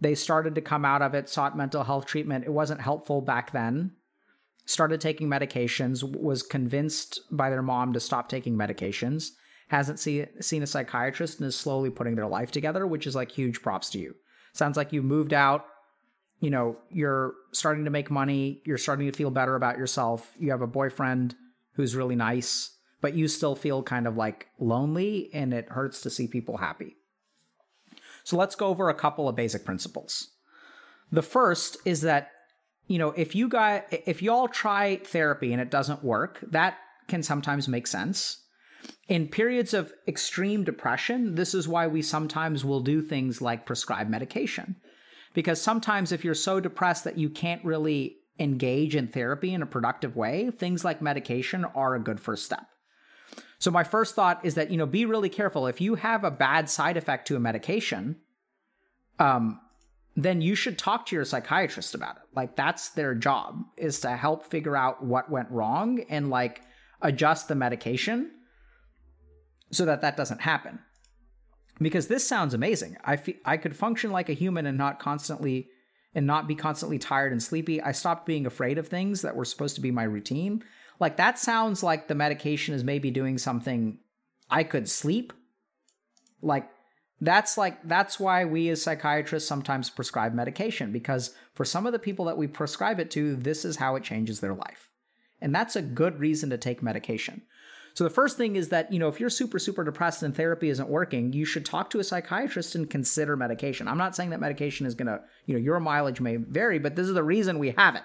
They 0.00 0.14
started 0.14 0.54
to 0.54 0.60
come 0.60 0.84
out 0.84 1.02
of 1.02 1.14
it, 1.14 1.28
sought 1.28 1.56
mental 1.56 1.84
health 1.84 2.06
treatment. 2.06 2.44
It 2.44 2.52
wasn't 2.52 2.80
helpful 2.80 3.20
back 3.20 3.52
then. 3.52 3.92
Started 4.64 5.00
taking 5.00 5.28
medications, 5.28 6.02
was 6.02 6.42
convinced 6.42 7.20
by 7.30 7.50
their 7.50 7.62
mom 7.62 7.92
to 7.94 8.00
stop 8.00 8.28
taking 8.28 8.54
medications, 8.54 9.30
hasn't 9.68 9.98
see, 9.98 10.26
seen 10.40 10.62
a 10.62 10.66
psychiatrist, 10.66 11.40
and 11.40 11.48
is 11.48 11.56
slowly 11.56 11.90
putting 11.90 12.14
their 12.14 12.26
life 12.26 12.50
together, 12.50 12.86
which 12.86 13.06
is 13.06 13.14
like 13.14 13.32
huge 13.32 13.62
props 13.62 13.90
to 13.90 13.98
you. 13.98 14.14
Sounds 14.52 14.76
like 14.76 14.92
you 14.92 15.02
moved 15.02 15.32
out, 15.32 15.66
you 16.40 16.50
know, 16.50 16.76
you're 16.90 17.34
starting 17.52 17.84
to 17.84 17.90
make 17.90 18.10
money, 18.10 18.62
you're 18.64 18.78
starting 18.78 19.10
to 19.10 19.16
feel 19.16 19.30
better 19.30 19.56
about 19.56 19.78
yourself, 19.78 20.32
you 20.38 20.50
have 20.50 20.62
a 20.62 20.66
boyfriend 20.66 21.34
who's 21.72 21.96
really 21.96 22.16
nice, 22.16 22.76
but 23.00 23.14
you 23.14 23.28
still 23.28 23.54
feel 23.54 23.82
kind 23.82 24.06
of 24.06 24.16
like 24.16 24.46
lonely 24.58 25.30
and 25.32 25.52
it 25.52 25.68
hurts 25.68 26.00
to 26.02 26.10
see 26.10 26.26
people 26.26 26.58
happy. 26.58 26.96
So 28.24 28.36
let's 28.36 28.54
go 28.54 28.66
over 28.66 28.88
a 28.88 28.94
couple 28.94 29.28
of 29.28 29.36
basic 29.36 29.64
principles. 29.64 30.32
The 31.10 31.22
first 31.22 31.78
is 31.84 32.02
that 32.02 32.32
you 32.88 32.98
know, 32.98 33.10
if 33.10 33.34
you 33.34 33.48
guys 33.48 33.82
if 33.90 34.22
you 34.22 34.32
all 34.32 34.48
try 34.48 34.96
therapy 34.96 35.52
and 35.52 35.60
it 35.60 35.70
doesn't 35.70 36.02
work, 36.02 36.42
that 36.50 36.78
can 37.06 37.22
sometimes 37.22 37.68
make 37.68 37.86
sense. 37.86 38.44
In 39.08 39.28
periods 39.28 39.74
of 39.74 39.92
extreme 40.06 40.64
depression, 40.64 41.34
this 41.34 41.52
is 41.52 41.68
why 41.68 41.86
we 41.86 42.00
sometimes 42.00 42.64
will 42.64 42.80
do 42.80 43.02
things 43.02 43.42
like 43.42 43.66
prescribe 43.66 44.08
medication. 44.08 44.76
Because 45.34 45.60
sometimes 45.60 46.12
if 46.12 46.24
you're 46.24 46.34
so 46.34 46.60
depressed 46.60 47.04
that 47.04 47.18
you 47.18 47.28
can't 47.28 47.64
really 47.64 48.16
engage 48.38 48.94
in 48.96 49.08
therapy 49.08 49.52
in 49.52 49.62
a 49.62 49.66
productive 49.66 50.16
way, 50.16 50.50
things 50.50 50.84
like 50.84 51.02
medication 51.02 51.64
are 51.64 51.94
a 51.94 52.00
good 52.00 52.20
first 52.20 52.44
step. 52.44 52.66
So 53.58 53.70
my 53.70 53.84
first 53.84 54.14
thought 54.14 54.44
is 54.44 54.54
that, 54.54 54.70
you 54.70 54.76
know, 54.76 54.86
be 54.86 55.04
really 55.04 55.28
careful. 55.28 55.66
If 55.66 55.80
you 55.80 55.96
have 55.96 56.24
a 56.24 56.30
bad 56.30 56.70
side 56.70 56.96
effect 56.96 57.26
to 57.28 57.36
a 57.36 57.40
medication, 57.40 58.16
um, 59.18 59.60
then 60.16 60.40
you 60.40 60.54
should 60.54 60.78
talk 60.78 61.06
to 61.06 61.16
your 61.16 61.24
psychiatrist 61.24 61.94
about 61.94 62.16
it. 62.16 62.22
Like 62.34 62.56
that's 62.56 62.90
their 62.90 63.14
job 63.14 63.64
is 63.76 64.00
to 64.00 64.10
help 64.10 64.46
figure 64.46 64.76
out 64.76 65.04
what 65.04 65.30
went 65.30 65.50
wrong 65.50 66.00
and 66.08 66.30
like 66.30 66.62
adjust 67.02 67.48
the 67.48 67.54
medication 67.54 68.30
so 69.70 69.84
that 69.84 70.00
that 70.00 70.16
doesn't 70.16 70.40
happen. 70.40 70.78
Because 71.80 72.08
this 72.08 72.26
sounds 72.26 72.54
amazing. 72.54 72.96
I 73.04 73.16
fe- 73.16 73.38
I 73.44 73.56
could 73.56 73.76
function 73.76 74.10
like 74.10 74.28
a 74.28 74.34
human 74.34 74.66
and 74.66 74.76
not 74.76 74.98
constantly 74.98 75.68
and 76.14 76.26
not 76.26 76.48
be 76.48 76.54
constantly 76.54 76.98
tired 76.98 77.32
and 77.32 77.42
sleepy. 77.42 77.80
I 77.80 77.92
stopped 77.92 78.26
being 78.26 78.46
afraid 78.46 78.78
of 78.78 78.88
things 78.88 79.22
that 79.22 79.36
were 79.36 79.44
supposed 79.44 79.76
to 79.76 79.80
be 79.80 79.90
my 79.90 80.04
routine. 80.04 80.64
Like 80.98 81.16
that 81.16 81.38
sounds 81.38 81.82
like 81.82 82.08
the 82.08 82.14
medication 82.14 82.74
is 82.74 82.82
maybe 82.82 83.10
doing 83.10 83.38
something 83.38 83.98
I 84.50 84.64
could 84.64 84.88
sleep. 84.88 85.32
Like 86.42 86.68
that's 87.20 87.58
like 87.58 87.86
that's 87.86 88.18
why 88.18 88.44
we 88.44 88.68
as 88.70 88.82
psychiatrists 88.82 89.48
sometimes 89.48 89.90
prescribe 89.90 90.34
medication 90.34 90.92
because 90.92 91.34
for 91.54 91.64
some 91.64 91.86
of 91.86 91.92
the 91.92 91.98
people 91.98 92.24
that 92.26 92.38
we 92.38 92.46
prescribe 92.46 93.00
it 93.00 93.10
to, 93.12 93.36
this 93.36 93.64
is 93.64 93.76
how 93.76 93.96
it 93.96 94.04
changes 94.04 94.40
their 94.40 94.54
life. 94.54 94.90
And 95.40 95.54
that's 95.54 95.76
a 95.76 95.82
good 95.82 96.18
reason 96.18 96.50
to 96.50 96.58
take 96.58 96.82
medication. 96.82 97.42
So 97.98 98.04
the 98.04 98.10
first 98.10 98.36
thing 98.36 98.54
is 98.54 98.68
that, 98.68 98.92
you 98.92 99.00
know, 99.00 99.08
if 99.08 99.18
you're 99.18 99.28
super 99.28 99.58
super 99.58 99.82
depressed 99.82 100.22
and 100.22 100.32
therapy 100.32 100.68
isn't 100.68 100.88
working, 100.88 101.32
you 101.32 101.44
should 101.44 101.66
talk 101.66 101.90
to 101.90 101.98
a 101.98 102.04
psychiatrist 102.04 102.76
and 102.76 102.88
consider 102.88 103.36
medication. 103.36 103.88
I'm 103.88 103.98
not 103.98 104.14
saying 104.14 104.30
that 104.30 104.38
medication 104.38 104.86
is 104.86 104.94
going 104.94 105.08
to, 105.08 105.20
you 105.46 105.54
know, 105.54 105.60
your 105.60 105.80
mileage 105.80 106.20
may 106.20 106.36
vary, 106.36 106.78
but 106.78 106.94
this 106.94 107.08
is 107.08 107.14
the 107.14 107.24
reason 107.24 107.58
we 107.58 107.70
have 107.70 107.96
it. 107.96 108.04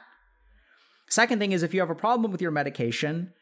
Second 1.09 1.37
thing 1.37 1.51
is 1.51 1.61
if 1.61 1.75
you 1.75 1.79
have 1.79 1.91
a 1.91 1.95
problem 1.95 2.31
with 2.31 2.41
your 2.41 2.49
medication, 2.49 3.33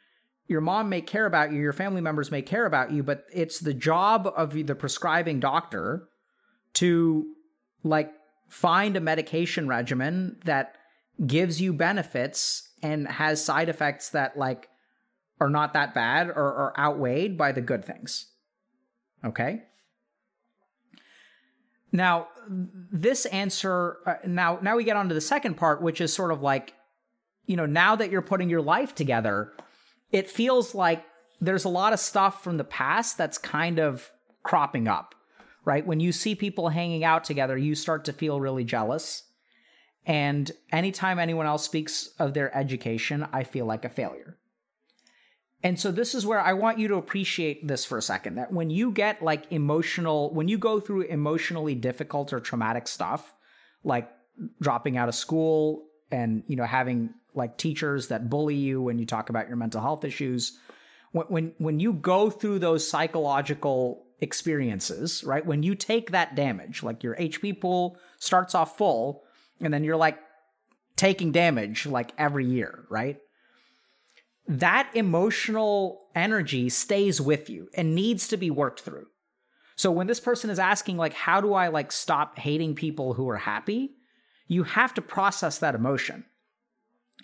your 0.47 0.59
mom 0.59 0.89
may 0.89 0.99
care 0.99 1.25
about 1.25 1.53
you, 1.53 1.61
your 1.61 1.71
family 1.71 2.01
members 2.01 2.31
may 2.31 2.41
care 2.41 2.65
about 2.65 2.91
you, 2.91 3.01
but 3.01 3.23
it's 3.33 3.59
the 3.59 3.73
job 3.73 4.29
of 4.35 4.51
the 4.51 4.75
prescribing 4.75 5.39
doctor 5.39 6.09
to 6.73 7.33
like 7.85 8.11
find 8.49 8.97
a 8.97 8.99
medication 8.99 9.69
regimen 9.69 10.35
that 10.43 10.75
gives 11.25 11.61
you 11.61 11.71
benefits 11.71 12.67
and 12.83 13.07
has 13.07 13.41
side 13.41 13.69
effects 13.69 14.09
that 14.09 14.37
like 14.37 14.67
are 15.41 15.49
not 15.49 15.73
that 15.73 15.93
bad 15.93 16.29
or 16.29 16.53
are 16.53 16.73
outweighed 16.77 17.37
by 17.37 17.51
the 17.51 17.61
good 17.61 17.83
things. 17.83 18.27
Okay? 19.25 19.63
Now, 21.91 22.29
this 22.47 23.25
answer 23.25 23.97
uh, 24.05 24.15
now 24.25 24.59
now 24.61 24.77
we 24.77 24.85
get 24.85 24.95
on 24.95 25.09
to 25.09 25.13
the 25.13 25.21
second 25.21 25.55
part 25.55 25.81
which 25.81 25.99
is 25.99 26.13
sort 26.13 26.31
of 26.31 26.41
like 26.41 26.73
you 27.45 27.57
know, 27.57 27.65
now 27.65 27.95
that 27.95 28.11
you're 28.11 28.21
putting 28.21 28.49
your 28.49 28.61
life 28.61 28.95
together, 28.95 29.51
it 30.11 30.29
feels 30.29 30.73
like 30.73 31.03
there's 31.41 31.65
a 31.65 31.69
lot 31.69 31.91
of 31.91 31.99
stuff 31.99 32.43
from 32.43 32.57
the 32.57 32.63
past 32.63 33.17
that's 33.17 33.37
kind 33.37 33.79
of 33.79 34.09
cropping 34.43 34.87
up, 34.87 35.15
right? 35.65 35.85
When 35.85 35.99
you 35.99 36.11
see 36.11 36.35
people 36.35 36.69
hanging 36.69 37.03
out 37.03 37.23
together, 37.23 37.57
you 37.57 37.75
start 37.75 38.05
to 38.05 38.13
feel 38.13 38.39
really 38.39 38.63
jealous. 38.63 39.23
And 40.05 40.49
anytime 40.71 41.19
anyone 41.19 41.45
else 41.45 41.65
speaks 41.65 42.07
of 42.19 42.33
their 42.33 42.55
education, 42.55 43.27
I 43.33 43.43
feel 43.43 43.65
like 43.65 43.85
a 43.85 43.89
failure. 43.89 44.37
And 45.63 45.79
so 45.79 45.91
this 45.91 46.15
is 46.15 46.25
where 46.25 46.39
I 46.39 46.53
want 46.53 46.79
you 46.79 46.87
to 46.89 46.95
appreciate 46.95 47.67
this 47.67 47.85
for 47.85 47.97
a 47.97 48.01
second 48.01 48.35
that 48.35 48.51
when 48.51 48.69
you 48.69 48.91
get 48.91 49.21
like 49.21 49.51
emotional, 49.51 50.33
when 50.33 50.47
you 50.47 50.57
go 50.57 50.79
through 50.79 51.01
emotionally 51.01 51.75
difficult 51.75 52.33
or 52.33 52.39
traumatic 52.39 52.87
stuff, 52.87 53.33
like 53.83 54.09
dropping 54.59 54.97
out 54.97 55.07
of 55.07 55.15
school 55.15 55.85
and, 56.11 56.43
you 56.47 56.55
know, 56.55 56.65
having 56.65 57.13
like 57.35 57.57
teachers 57.57 58.07
that 58.07 58.29
bully 58.29 58.55
you 58.55 58.81
when 58.81 58.97
you 58.97 59.05
talk 59.05 59.29
about 59.29 59.47
your 59.47 59.57
mental 59.57 59.81
health 59.81 60.03
issues. 60.03 60.57
When, 61.11 61.25
when, 61.27 61.53
when 61.59 61.79
you 61.79 61.93
go 61.93 62.29
through 62.29 62.59
those 62.59 62.87
psychological 62.87 64.05
experiences, 64.19 65.23
right? 65.23 65.45
When 65.45 65.61
you 65.63 65.75
take 65.75 66.11
that 66.11 66.35
damage, 66.35 66.81
like 66.81 67.03
your 67.03 67.15
HP 67.15 67.61
pool 67.61 67.97
starts 68.17 68.55
off 68.55 68.77
full, 68.77 69.23
and 69.59 69.73
then 69.73 69.83
you're 69.83 69.97
like 69.97 70.17
taking 70.95 71.31
damage 71.31 71.85
like 71.85 72.13
every 72.17 72.45
year, 72.45 72.85
right? 72.89 73.19
That 74.59 74.89
emotional 74.93 76.07
energy 76.15 76.69
stays 76.69 77.21
with 77.21 77.49
you 77.49 77.69
and 77.75 77.95
needs 77.95 78.27
to 78.29 78.37
be 78.37 78.49
worked 78.49 78.81
through. 78.81 79.07
So 79.75 79.91
when 79.91 80.07
this 80.07 80.19
person 80.19 80.49
is 80.49 80.59
asking 80.59 80.97
like 80.97 81.13
how 81.13 81.41
do 81.41 81.53
I 81.53 81.69
like 81.69 81.91
stop 81.91 82.37
hating 82.37 82.75
people 82.75 83.13
who 83.13 83.29
are 83.29 83.37
happy? 83.37 83.95
You 84.47 84.63
have 84.63 84.93
to 84.95 85.01
process 85.01 85.57
that 85.59 85.75
emotion. 85.75 86.25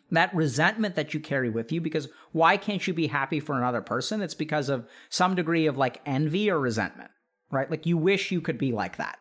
That 0.10 0.34
resentment 0.34 0.96
that 0.96 1.14
you 1.14 1.20
carry 1.20 1.50
with 1.50 1.72
you 1.72 1.82
because 1.82 2.08
why 2.32 2.56
can't 2.56 2.88
you 2.88 2.94
be 2.94 3.08
happy 3.08 3.42
for 3.42 3.58
another 3.58 3.82
person? 3.82 4.22
It's 4.22 4.34
because 4.34 4.70
of 4.70 4.88
some 5.10 5.36
degree 5.36 5.66
of 5.66 5.78
like 5.78 6.02
envy 6.06 6.50
or 6.50 6.60
resentment 6.60 7.12
right? 7.52 7.70
Like 7.70 7.86
you 7.86 7.98
wish 7.98 8.32
you 8.32 8.42
could 8.42 8.58
be 8.58 8.72
like 8.72 8.98
that. 8.98 9.20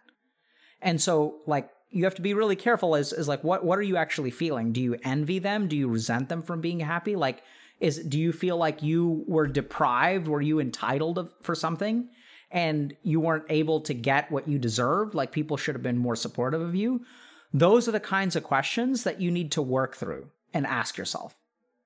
And 0.83 1.01
so 1.01 1.39
like 1.47 1.71
you 1.91 2.05
have 2.05 2.15
to 2.17 2.23
be 2.23 2.35
really 2.35 2.57
careful 2.57 2.97
as, 2.97 3.13
as 3.13 3.29
like 3.29 3.45
what 3.45 3.65
what 3.65 3.79
are 3.79 3.83
you 3.83 3.97
actually 3.97 4.31
feeling? 4.31 4.73
Do 4.73 4.81
you 4.81 4.97
envy 5.05 5.39
them? 5.39 5.69
Do 5.69 5.77
you 5.77 5.89
resent 5.89 6.29
them 6.29 6.43
from 6.43 6.61
being 6.61 6.81
happy? 6.81 7.17
Like 7.17 7.43
is 7.81 7.99
do 7.99 8.19
you 8.19 8.33
feel 8.33 8.57
like 8.57 8.83
you 8.83 9.25
were 9.27 9.47
deprived 9.47 10.29
were 10.29 10.41
you 10.41 10.61
entitled 10.61 11.19
of, 11.19 11.33
for 11.43 11.55
something 11.55 12.09
and 12.51 12.97
you 13.03 13.21
weren't 13.21 13.45
able 13.49 13.81
to 13.81 13.93
get 13.93 14.31
what 14.31 14.49
you 14.49 14.59
deserved 14.59 15.15
like 15.15 15.33
people 15.33 15.57
should 15.57 15.75
have 15.75 15.83
been 15.83 15.99
more 15.99 16.17
supportive 16.17 16.61
of 16.61 16.75
you 16.75 17.05
those 17.53 17.89
are 17.89 17.93
the 17.93 18.01
kinds 18.01 18.37
of 18.37 18.45
questions 18.45 19.05
that 19.05 19.21
you 19.21 19.31
need 19.31 19.53
to 19.53 19.63
work 19.63 19.97
through 19.97 20.29
and 20.53 20.67
ask 20.67 20.99
yourself, 20.99 21.37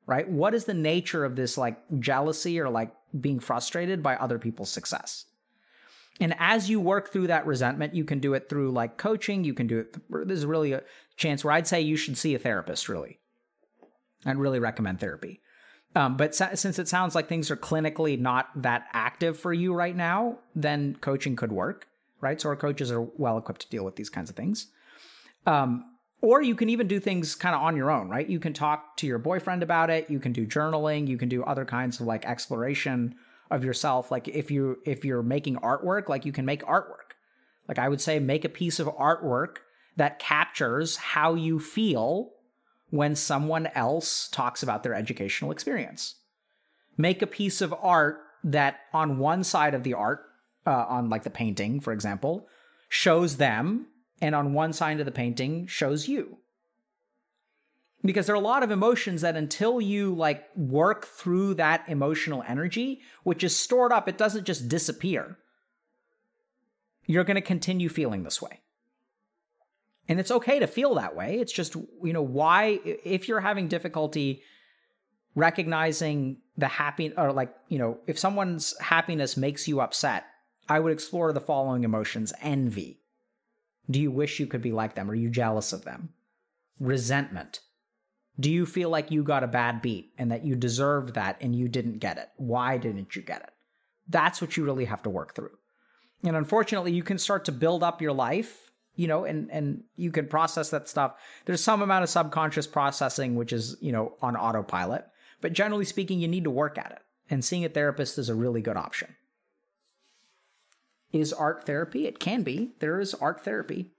right? 0.06 0.28
What 0.28 0.54
is 0.54 0.64
the 0.64 0.74
nature 0.74 1.24
of 1.24 1.36
this 1.36 1.56
like 1.56 1.78
jealousy 2.00 2.58
or 2.58 2.68
like 2.68 2.92
being 3.20 3.40
frustrated 3.40 4.02
by 4.02 4.16
other 4.16 4.38
people's 4.38 4.70
success? 4.70 5.26
And 6.20 6.34
as 6.38 6.68
you 6.68 6.80
work 6.80 7.12
through 7.12 7.28
that 7.28 7.46
resentment, 7.46 7.94
you 7.94 8.04
can 8.04 8.18
do 8.18 8.34
it 8.34 8.48
through 8.48 8.72
like 8.72 8.96
coaching. 8.96 9.44
You 9.44 9.54
can 9.54 9.66
do 9.66 9.78
it. 9.78 9.96
This 10.28 10.38
is 10.38 10.46
really 10.46 10.72
a 10.72 10.82
chance 11.16 11.44
where 11.44 11.52
I'd 11.52 11.66
say 11.66 11.80
you 11.80 11.96
should 11.96 12.18
see 12.18 12.34
a 12.34 12.38
therapist, 12.38 12.88
really. 12.88 13.18
I'd 14.26 14.36
really 14.36 14.58
recommend 14.58 15.00
therapy. 15.00 15.40
Um, 15.96 16.16
but 16.16 16.34
since 16.34 16.78
it 16.78 16.88
sounds 16.88 17.14
like 17.14 17.28
things 17.28 17.50
are 17.50 17.56
clinically 17.56 18.18
not 18.18 18.50
that 18.62 18.86
active 18.92 19.38
for 19.38 19.52
you 19.52 19.74
right 19.74 19.96
now, 19.96 20.38
then 20.54 20.96
coaching 21.00 21.34
could 21.34 21.50
work, 21.50 21.88
right? 22.20 22.40
So 22.40 22.48
our 22.48 22.56
coaches 22.56 22.92
are 22.92 23.00
well 23.00 23.38
equipped 23.38 23.62
to 23.62 23.68
deal 23.68 23.84
with 23.84 23.96
these 23.96 24.10
kinds 24.10 24.30
of 24.30 24.36
things. 24.36 24.68
Um, 25.46 25.84
or 26.22 26.42
you 26.42 26.54
can 26.54 26.68
even 26.68 26.86
do 26.86 27.00
things 27.00 27.34
kind 27.34 27.54
of 27.54 27.62
on 27.62 27.76
your 27.76 27.90
own, 27.90 28.08
right? 28.08 28.28
You 28.28 28.38
can 28.38 28.52
talk 28.52 28.96
to 28.98 29.06
your 29.06 29.18
boyfriend 29.18 29.62
about 29.62 29.90
it. 29.90 30.10
You 30.10 30.20
can 30.20 30.32
do 30.32 30.46
journaling. 30.46 31.08
You 31.08 31.16
can 31.16 31.28
do 31.28 31.42
other 31.42 31.64
kinds 31.64 31.98
of 31.98 32.06
like 32.06 32.24
exploration 32.24 33.16
of 33.50 33.64
yourself. 33.64 34.10
Like 34.10 34.28
if 34.28 34.50
you 34.50 34.78
if 34.84 35.04
you're 35.04 35.22
making 35.22 35.56
artwork, 35.56 36.08
like 36.08 36.24
you 36.24 36.32
can 36.32 36.44
make 36.44 36.62
artwork. 36.64 37.16
Like 37.66 37.78
I 37.78 37.88
would 37.88 38.00
say, 38.00 38.18
make 38.18 38.44
a 38.44 38.48
piece 38.48 38.78
of 38.78 38.86
artwork 38.88 39.58
that 39.96 40.18
captures 40.18 40.96
how 40.96 41.34
you 41.34 41.58
feel 41.58 42.30
when 42.90 43.14
someone 43.14 43.68
else 43.68 44.28
talks 44.28 44.62
about 44.62 44.82
their 44.82 44.94
educational 44.94 45.50
experience. 45.50 46.16
Make 46.96 47.22
a 47.22 47.26
piece 47.26 47.60
of 47.60 47.74
art 47.80 48.20
that 48.44 48.80
on 48.92 49.18
one 49.18 49.44
side 49.44 49.74
of 49.74 49.82
the 49.82 49.94
art, 49.94 50.24
uh, 50.66 50.84
on 50.88 51.08
like 51.08 51.22
the 51.22 51.30
painting, 51.30 51.80
for 51.80 51.92
example, 51.92 52.46
shows 52.88 53.36
them 53.36 53.86
and 54.20 54.34
on 54.34 54.52
one 54.52 54.72
side 54.72 55.00
of 55.00 55.06
the 55.06 55.12
painting 55.12 55.66
shows 55.66 56.08
you. 56.08 56.38
because 58.02 58.26
there 58.26 58.34
are 58.34 58.38
a 58.38 58.40
lot 58.40 58.62
of 58.62 58.70
emotions 58.70 59.20
that 59.22 59.36
until 59.36 59.80
you 59.80 60.14
like 60.14 60.44
work 60.56 61.04
through 61.06 61.54
that 61.54 61.84
emotional 61.88 62.42
energy 62.48 63.00
which 63.24 63.44
is 63.44 63.54
stored 63.54 63.92
up 63.92 64.08
it 64.08 64.18
doesn't 64.18 64.44
just 64.44 64.68
disappear 64.68 65.36
you're 67.06 67.24
going 67.24 67.34
to 67.34 67.40
continue 67.42 67.88
feeling 67.88 68.22
this 68.22 68.40
way 68.40 68.60
and 70.08 70.18
it's 70.18 70.30
okay 70.30 70.58
to 70.58 70.66
feel 70.66 70.94
that 70.94 71.16
way 71.16 71.38
it's 71.38 71.52
just 71.52 71.74
you 72.02 72.12
know 72.12 72.22
why 72.22 72.80
if 72.84 73.28
you're 73.28 73.40
having 73.40 73.68
difficulty 73.68 74.42
recognizing 75.34 76.38
the 76.56 76.68
happy 76.68 77.12
or 77.16 77.32
like 77.32 77.54
you 77.68 77.78
know 77.78 77.98
if 78.06 78.18
someone's 78.18 78.78
happiness 78.80 79.36
makes 79.36 79.68
you 79.68 79.80
upset 79.80 80.24
i 80.68 80.78
would 80.78 80.92
explore 80.92 81.32
the 81.32 81.40
following 81.40 81.84
emotions 81.84 82.32
envy 82.40 83.00
do 83.90 84.00
you 84.00 84.10
wish 84.10 84.40
you 84.40 84.46
could 84.46 84.62
be 84.62 84.72
like 84.72 84.94
them 84.94 85.10
are 85.10 85.14
you 85.14 85.30
jealous 85.30 85.72
of 85.72 85.84
them 85.84 86.10
resentment 86.78 87.60
do 88.40 88.50
you 88.50 88.64
feel 88.64 88.88
like 88.88 89.10
you 89.10 89.22
got 89.22 89.44
a 89.44 89.48
bad 89.48 89.82
beat 89.82 90.14
and 90.16 90.32
that 90.32 90.44
you 90.44 90.56
deserved 90.56 91.14
that 91.14 91.36
and 91.42 91.54
you 91.54 91.68
didn't 91.68 91.98
get 91.98 92.16
it? 92.16 92.30
Why 92.36 92.78
didn't 92.78 93.14
you 93.14 93.20
get 93.20 93.42
it? 93.42 93.50
That's 94.08 94.40
what 94.40 94.56
you 94.56 94.64
really 94.64 94.86
have 94.86 95.02
to 95.02 95.10
work 95.10 95.34
through. 95.34 95.56
And 96.24 96.34
unfortunately, 96.34 96.92
you 96.92 97.02
can 97.02 97.18
start 97.18 97.44
to 97.44 97.52
build 97.52 97.82
up 97.82 98.00
your 98.00 98.12
life, 98.12 98.69
you 98.94 99.06
know, 99.06 99.24
and 99.24 99.50
and 99.50 99.84
you 99.96 100.10
can 100.10 100.26
process 100.26 100.70
that 100.70 100.88
stuff. 100.88 101.14
There's 101.44 101.62
some 101.62 101.82
amount 101.82 102.04
of 102.04 102.10
subconscious 102.10 102.66
processing 102.66 103.34
which 103.34 103.52
is, 103.52 103.76
you 103.80 103.92
know, 103.92 104.14
on 104.20 104.36
autopilot, 104.36 105.06
but 105.40 105.52
generally 105.52 105.84
speaking, 105.84 106.20
you 106.20 106.28
need 106.28 106.44
to 106.44 106.50
work 106.50 106.78
at 106.78 106.92
it. 106.92 107.02
And 107.28 107.44
seeing 107.44 107.64
a 107.64 107.68
therapist 107.68 108.18
is 108.18 108.28
a 108.28 108.34
really 108.34 108.60
good 108.60 108.76
option. 108.76 109.14
Is 111.12 111.32
art 111.32 111.64
therapy? 111.64 112.06
It 112.06 112.18
can 112.18 112.42
be. 112.42 112.72
There 112.80 113.00
is 113.00 113.14
art 113.14 113.44
therapy. 113.44 113.92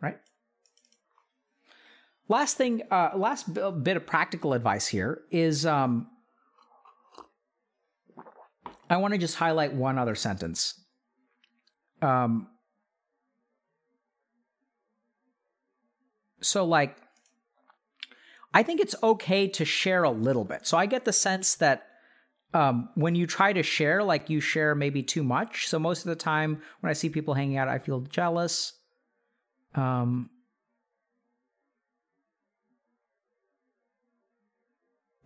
right? 0.00 0.18
Last 2.28 2.56
thing, 2.56 2.82
uh, 2.90 3.10
last 3.14 3.52
bit 3.52 3.96
of 3.96 4.06
practical 4.06 4.52
advice 4.52 4.86
here 4.86 5.22
is 5.30 5.66
um, 5.66 6.08
I 8.90 8.96
want 8.96 9.14
to 9.14 9.18
just 9.18 9.36
highlight 9.36 9.74
one 9.74 9.98
other 9.98 10.14
sentence. 10.14 10.80
Um, 12.00 12.48
so, 16.40 16.64
like, 16.64 16.96
I 18.54 18.62
think 18.62 18.80
it's 18.80 18.94
okay 19.02 19.48
to 19.48 19.64
share 19.64 20.04
a 20.04 20.10
little 20.10 20.44
bit. 20.44 20.66
So, 20.66 20.78
I 20.78 20.86
get 20.86 21.04
the 21.04 21.12
sense 21.12 21.56
that 21.56 21.86
um, 22.54 22.88
when 22.94 23.14
you 23.14 23.26
try 23.26 23.52
to 23.52 23.62
share, 23.62 24.02
like, 24.02 24.30
you 24.30 24.40
share 24.40 24.74
maybe 24.74 25.02
too 25.02 25.22
much. 25.22 25.68
So, 25.68 25.78
most 25.78 26.00
of 26.00 26.08
the 26.08 26.16
time 26.16 26.62
when 26.80 26.90
I 26.90 26.94
see 26.94 27.08
people 27.08 27.34
hanging 27.34 27.58
out, 27.58 27.68
I 27.68 27.78
feel 27.78 28.00
jealous. 28.00 28.72
Um, 29.74 30.30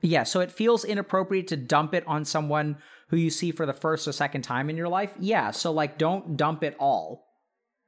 yeah, 0.03 0.24
so 0.24 0.40
it 0.40 0.53
feels 0.53 0.84
inappropriate 0.84 1.48
to 1.48 1.57
dump 1.57 1.94
it 1.94 2.05
on 2.07 2.24
someone 2.24 2.76
who 3.09 3.16
you 3.16 3.30
see 3.30 3.53
for 3.53 3.66
the 3.66 3.72
first 3.72 4.07
or 4.07 4.12
second 4.12 4.42
time 4.42 4.68
in 4.68 4.76
your 4.76 4.88
life. 4.88 5.12
Yeah, 5.18 5.50
so 5.53 5.72
like 5.72 5.98
don't 5.98 6.36
dump 6.36 6.62
it 6.62 6.76
all. 6.78 7.26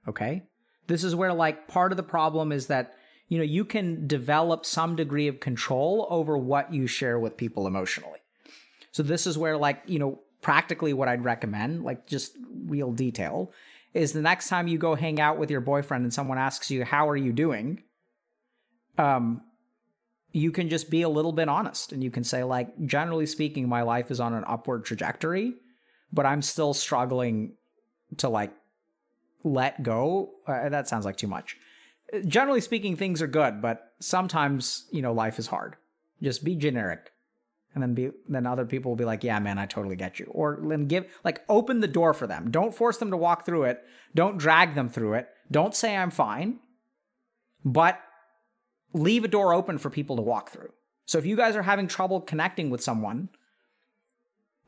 Okay? 0.08 0.44
This 0.86 1.02
is 1.02 1.14
where 1.14 1.32
like 1.32 1.66
part 1.66 1.92
of 1.92 1.96
the 1.96 2.02
problem 2.02 2.52
is 2.52 2.68
that 2.68 2.94
you 3.28 3.38
know, 3.38 3.44
you 3.44 3.64
can 3.64 4.06
develop 4.06 4.66
some 4.66 4.96
degree 4.96 5.28
of 5.28 5.40
control 5.40 6.06
over 6.10 6.36
what 6.36 6.72
you 6.72 6.86
share 6.86 7.18
with 7.18 7.36
people 7.36 7.66
emotionally. 7.66 8.18
So 8.92 9.02
this 9.02 9.26
is 9.26 9.38
where 9.38 9.56
like, 9.56 9.82
you 9.86 9.98
know, 9.98 10.20
practically 10.42 10.92
what 10.92 11.08
I'd 11.08 11.24
recommend, 11.24 11.84
like 11.84 12.06
just 12.06 12.36
real 12.66 12.92
detail, 12.92 13.50
is 13.94 14.12
the 14.12 14.20
next 14.20 14.48
time 14.48 14.68
you 14.68 14.76
go 14.76 14.94
hang 14.94 15.20
out 15.20 15.38
with 15.38 15.50
your 15.50 15.62
boyfriend 15.62 16.04
and 16.04 16.12
someone 16.12 16.38
asks 16.38 16.70
you, 16.70 16.84
How 16.84 17.08
are 17.08 17.16
you 17.16 17.32
doing? 17.32 17.82
Um, 18.98 19.40
you 20.34 20.50
can 20.50 20.68
just 20.68 20.90
be 20.90 21.02
a 21.02 21.08
little 21.08 21.32
bit 21.32 21.48
honest 21.48 21.92
and 21.92 22.02
you 22.02 22.10
can 22.10 22.24
say, 22.24 22.42
like, 22.42 22.68
generally 22.84 23.24
speaking, 23.24 23.68
my 23.68 23.82
life 23.82 24.10
is 24.10 24.18
on 24.18 24.34
an 24.34 24.42
upward 24.48 24.84
trajectory, 24.84 25.54
but 26.12 26.26
I'm 26.26 26.42
still 26.42 26.74
struggling 26.74 27.54
to 28.16 28.28
like 28.28 28.52
let 29.44 29.80
go. 29.84 30.32
Uh, 30.46 30.68
that 30.68 30.88
sounds 30.88 31.04
like 31.04 31.16
too 31.16 31.28
much. 31.28 31.56
Generally 32.26 32.62
speaking, 32.62 32.96
things 32.96 33.22
are 33.22 33.28
good, 33.28 33.62
but 33.62 33.92
sometimes, 34.00 34.86
you 34.90 35.02
know, 35.02 35.12
life 35.12 35.38
is 35.38 35.46
hard. 35.46 35.76
Just 36.20 36.42
be 36.42 36.56
generic 36.56 37.12
and 37.72 37.82
then 37.82 37.94
be 37.94 38.10
then 38.28 38.46
other 38.46 38.64
people 38.64 38.90
will 38.90 38.96
be 38.96 39.04
like 39.04 39.24
yeah 39.24 39.40
man 39.40 39.58
i 39.58 39.66
totally 39.66 39.96
get 39.96 40.20
you 40.20 40.26
or 40.30 40.60
then 40.62 40.86
give 40.86 41.04
like 41.24 41.42
open 41.48 41.80
the 41.80 41.88
door 41.88 42.14
for 42.14 42.28
them 42.28 42.50
don't 42.52 42.72
force 42.72 42.98
them 42.98 43.10
to 43.10 43.16
walk 43.16 43.44
through 43.44 43.64
it 43.64 43.82
don't 44.14 44.38
drag 44.38 44.76
them 44.76 44.88
through 44.88 45.14
it 45.14 45.26
don't 45.50 45.74
say 45.74 45.96
i'm 45.96 46.12
fine 46.12 46.60
but 47.64 48.00
leave 48.94 49.24
a 49.24 49.28
door 49.28 49.52
open 49.52 49.76
for 49.76 49.90
people 49.90 50.16
to 50.16 50.22
walk 50.22 50.50
through 50.50 50.72
so 51.04 51.18
if 51.18 51.26
you 51.26 51.36
guys 51.36 51.56
are 51.56 51.62
having 51.62 51.86
trouble 51.86 52.20
connecting 52.20 52.70
with 52.70 52.82
someone 52.82 53.28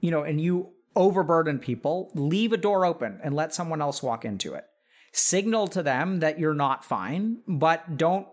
you 0.00 0.10
know 0.10 0.22
and 0.22 0.40
you 0.40 0.68
overburden 0.94 1.58
people 1.58 2.10
leave 2.14 2.52
a 2.52 2.56
door 2.56 2.84
open 2.84 3.18
and 3.22 3.34
let 3.34 3.54
someone 3.54 3.80
else 3.80 4.02
walk 4.02 4.24
into 4.24 4.54
it 4.54 4.66
signal 5.12 5.66
to 5.66 5.82
them 5.82 6.20
that 6.20 6.38
you're 6.38 6.54
not 6.54 6.84
fine 6.84 7.38
but 7.46 7.96
don't 7.96 8.26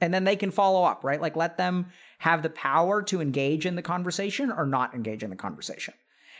and 0.00 0.12
then 0.14 0.24
they 0.24 0.36
can 0.36 0.50
follow 0.50 0.84
up, 0.84 1.04
right? 1.04 1.20
Like 1.20 1.36
let 1.36 1.56
them 1.56 1.86
have 2.18 2.42
the 2.42 2.50
power 2.50 3.02
to 3.04 3.20
engage 3.20 3.66
in 3.66 3.76
the 3.76 3.82
conversation 3.82 4.50
or 4.50 4.66
not 4.66 4.94
engage 4.94 5.22
in 5.22 5.30
the 5.30 5.36
conversation. 5.36 5.94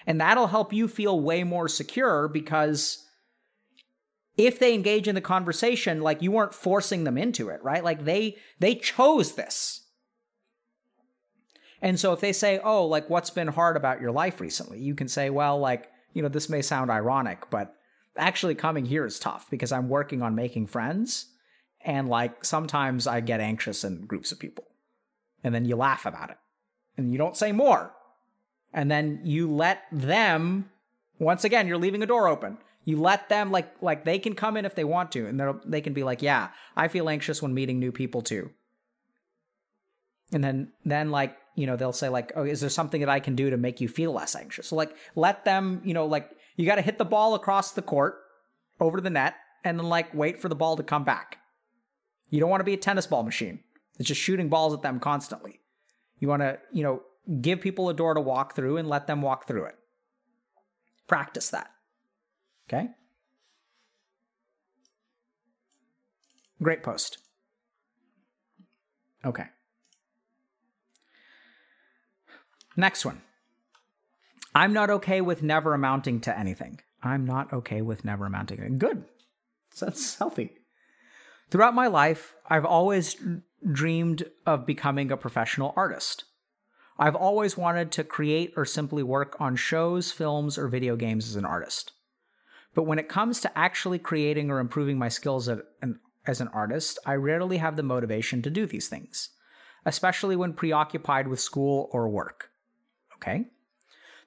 And 0.07 0.21
that'll 0.21 0.47
help 0.47 0.73
you 0.73 0.89
feel 0.89 1.21
way 1.21 1.45
more 1.45 1.69
secure 1.69 2.29
because 2.29 3.05
if 4.39 4.59
they 4.59 4.73
engage 4.73 5.09
in 5.09 5.17
the 5.17 5.21
conversation, 5.21 6.01
like 6.01 6.23
you 6.23 6.31
weren't 6.31 6.55
forcing 6.55 7.05
them 7.05 7.19
into 7.19 7.49
it, 7.51 7.63
right? 7.63 7.85
Like 7.85 8.05
they 8.05 8.37
they 8.61 8.77
chose 8.77 9.35
this. 9.35 9.85
And 11.83 12.01
so 12.01 12.13
if 12.13 12.21
they 12.21 12.33
say, 12.33 12.61
"Oh, 12.63 12.87
like 12.87 13.11
what's 13.11 13.31
been 13.31 13.49
hard 13.49 13.77
about 13.77 14.01
your 14.01 14.13
life 14.13 14.41
recently?" 14.41 14.81
You 14.81 14.95
can 14.95 15.09
say, 15.09 15.29
"Well, 15.29 15.59
like, 15.59 15.91
you 16.15 16.23
know, 16.23 16.29
this 16.29 16.49
may 16.49 16.63
sound 16.63 16.91
ironic, 16.91 17.51
but 17.51 17.75
actually 18.17 18.55
coming 18.55 18.87
here 18.87 19.05
is 19.05 19.19
tough 19.19 19.51
because 19.51 19.73
I'm 19.73 19.89
working 19.89 20.23
on 20.23 20.35
making 20.35 20.69
friends." 20.69 21.27
And 21.85 22.09
like 22.09 22.45
sometimes 22.45 23.07
I 23.07 23.21
get 23.21 23.41
anxious 23.41 23.85
in 23.85 24.07
groups 24.07 24.33
of 24.33 24.39
people. 24.39 24.65
And 25.45 25.55
then 25.55 25.65
you 25.65 25.77
laugh 25.77 26.07
about 26.07 26.31
it. 26.31 26.39
And 26.97 27.13
you 27.13 27.19
don't 27.19 27.37
say 27.37 27.53
more. 27.53 27.95
And 28.73 28.91
then 28.91 29.21
you 29.25 29.51
let 29.51 29.85
them 29.93 30.71
once 31.19 31.45
again, 31.45 31.67
you're 31.67 31.79
leaving 31.79 32.03
a 32.03 32.07
door 32.07 32.29
open. 32.29 32.59
You 32.85 33.01
let 33.01 33.29
them 33.29 33.51
like 33.51 33.71
like 33.83 34.05
they 34.05 34.19
can 34.19 34.35
come 34.35 34.57
in 34.57 34.65
if 34.65 34.75
they 34.75 34.85
want 34.85 35.13
to, 35.13 35.27
and 35.27 35.39
they 35.39 35.47
they 35.67 35.81
can 35.81 35.93
be 35.93 36.05
like, 36.05 36.23
yeah, 36.23 36.49
I 36.77 36.89
feel 36.89 37.09
anxious 37.09 37.43
when 37.43 37.55
meeting 37.55 37.79
new 37.79 37.93
people 37.93 38.23
too. 38.23 38.51
And 40.33 40.43
then 40.43 40.73
then 40.85 41.11
like 41.11 41.37
you 41.55 41.67
know 41.67 41.77
they'll 41.77 41.93
say 41.93 42.09
like, 42.09 42.33
oh, 42.35 42.45
is 42.45 42.61
there 42.61 42.71
something 42.71 43.01
that 43.01 43.11
I 43.11 43.21
can 43.21 43.35
do 43.35 43.51
to 43.51 43.57
make 43.57 43.81
you 43.81 43.89
feel 43.89 44.13
less 44.13 44.35
anxious? 44.35 44.69
So 44.69 44.77
like 44.77 44.97
let 45.15 45.45
them 45.45 45.83
you 45.85 45.93
know 45.95 46.07
like 46.07 46.31
you 46.57 46.67
got 46.67 46.77
to 46.77 46.83
hit 46.83 46.99
the 46.99 47.05
ball 47.05 47.35
across 47.35 47.73
the 47.73 47.83
court 47.83 48.17
over 48.81 49.01
the 49.01 49.11
net, 49.11 49.35
and 49.65 49.79
then 49.79 49.89
like 49.89 50.15
wait 50.15 50.41
for 50.41 50.49
the 50.49 50.57
ball 50.57 50.77
to 50.77 50.83
come 50.83 51.05
back. 51.05 51.39
You 52.31 52.41
don't 52.41 52.51
want 52.51 52.61
to 52.61 52.65
be 52.65 52.75
a 52.75 52.79
tennis 52.79 53.07
ball 53.07 53.23
machine. 53.23 53.61
It's 53.99 54.09
just 54.09 54.21
shooting 54.21 54.49
balls 54.49 54.75
at 54.75 54.83
them 54.83 55.01
constantly. 55.01 55.61
You 56.19 56.29
want 56.29 56.43
to, 56.43 56.59
you 56.73 56.83
know, 56.83 57.03
give 57.41 57.61
people 57.61 57.89
a 57.89 57.95
door 57.95 58.15
to 58.15 58.21
walk 58.21 58.55
through 58.55 58.77
and 58.77 58.89
let 58.89 59.07
them 59.07 59.23
walk 59.23 59.47
through 59.47 59.65
it. 59.65 59.77
Practice 61.07 61.49
that. 61.51 61.71
Okay? 62.69 62.89
Great 66.63 66.83
post. 66.83 67.19
Okay. 69.25 69.45
Next 72.77 73.05
one. 73.05 73.23
I'm 74.55 74.73
not 74.73 74.91
okay 74.91 75.21
with 75.21 75.43
never 75.43 75.75
amounting 75.75 76.21
to 76.23 76.39
anything. 76.39 76.81
I'm 77.03 77.25
not 77.25 77.53
okay 77.53 77.81
with 77.81 78.05
never 78.05 78.27
amounting 78.27 78.59
to 78.59 78.63
anything. 78.65 78.79
Good. 78.79 79.05
That's 79.79 80.15
healthy. 80.19 80.53
Throughout 81.51 81.75
my 81.75 81.87
life, 81.87 82.35
I've 82.47 82.65
always 82.65 83.17
dreamed 83.73 84.25
of 84.47 84.67
becoming 84.67 85.11
a 85.11 85.17
professional 85.17 85.73
artist. 85.77 86.25
I've 86.99 87.17
always 87.17 87.57
wanted 87.57 87.93
to 87.93 88.05
create 88.05 88.53
or 88.57 88.65
simply 88.65 89.03
work 89.03 89.37
on 89.41 89.57
shows, 89.57 90.11
films, 90.11 90.59
or 90.59 90.69
video 90.69 90.97
games 90.97 91.29
as 91.29 91.37
an 91.37 91.45
artist. 91.45 91.93
But 92.79 92.87
when 92.87 93.01
it 93.01 93.09
comes 93.09 93.41
to 93.41 93.59
actually 93.59 93.99
creating 93.99 94.53
or 94.53 94.61
improving 94.61 95.01
my 95.01 95.09
skills 95.09 95.49
as 95.49 96.41
an 96.41 96.49
artist, 96.55 97.01
I 97.05 97.15
rarely 97.15 97.57
have 97.57 97.75
the 97.75 97.83
motivation 97.83 98.41
to 98.43 98.51
do 98.51 98.67
these 98.67 98.87
things, 98.87 99.31
especially 99.85 100.37
when 100.37 100.53
preoccupied 100.53 101.27
with 101.27 101.41
school 101.41 101.89
or 101.91 102.09
work. 102.09 102.53
Okay? 103.17 103.47